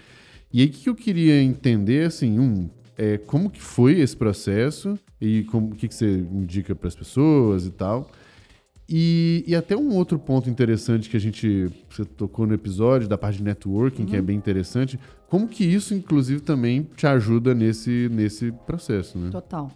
E 0.52 0.60
aí, 0.60 0.66
o 0.66 0.70
que 0.70 0.88
eu 0.88 0.94
queria 0.94 1.42
entender, 1.42 2.06
assim, 2.06 2.38
um, 2.38 2.68
é, 2.96 3.16
como 3.16 3.48
que 3.48 3.60
foi 3.60 4.00
esse 4.00 4.16
processo 4.16 4.98
e 5.20 5.44
como, 5.44 5.68
o 5.68 5.74
que, 5.74 5.88
que 5.88 5.94
você 5.94 6.18
indica 6.18 6.74
para 6.74 6.88
as 6.88 6.94
pessoas 6.94 7.66
e 7.66 7.70
tal. 7.70 8.10
E, 8.88 9.42
e 9.46 9.56
até 9.56 9.74
um 9.74 9.94
outro 9.94 10.18
ponto 10.18 10.50
interessante 10.50 11.08
que 11.08 11.16
a 11.16 11.20
gente 11.20 11.70
você 11.88 12.04
tocou 12.04 12.46
no 12.46 12.52
episódio 12.52 13.08
da 13.08 13.16
parte 13.16 13.38
de 13.38 13.44
networking, 13.44 14.04
que 14.04 14.16
é 14.16 14.20
bem 14.20 14.36
interessante, 14.36 14.98
como 15.28 15.48
que 15.48 15.64
isso, 15.64 15.94
inclusive, 15.94 16.42
também 16.42 16.82
te 16.94 17.06
ajuda 17.06 17.54
nesse, 17.54 18.10
nesse 18.12 18.52
processo, 18.66 19.16
né? 19.16 19.30
Total. 19.30 19.70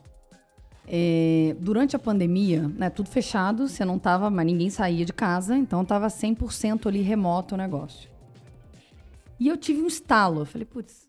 É, 0.87 1.57
durante 1.59 1.97
a 1.97 1.99
pandemia, 1.99 2.71
né, 2.77 2.91
tudo 2.91 3.09
fechado, 3.09 3.67
você 3.67 3.85
não 3.85 3.99
tava, 3.99 4.29
mas 4.29 4.47
ninguém 4.47 4.69
saía 4.69 5.05
de 5.05 5.13
casa, 5.13 5.57
então 5.57 5.85
tava 5.85 6.09
100% 6.09 6.87
ali 6.87 7.01
remoto 7.01 7.55
o 7.55 7.59
negócio. 7.59 8.09
E 9.39 9.49
eu 9.49 9.57
tive 9.57 9.83
um 9.83 9.87
estalo, 9.87 10.41
eu 10.41 10.47
falei, 10.47 10.65
putz, 10.65 11.06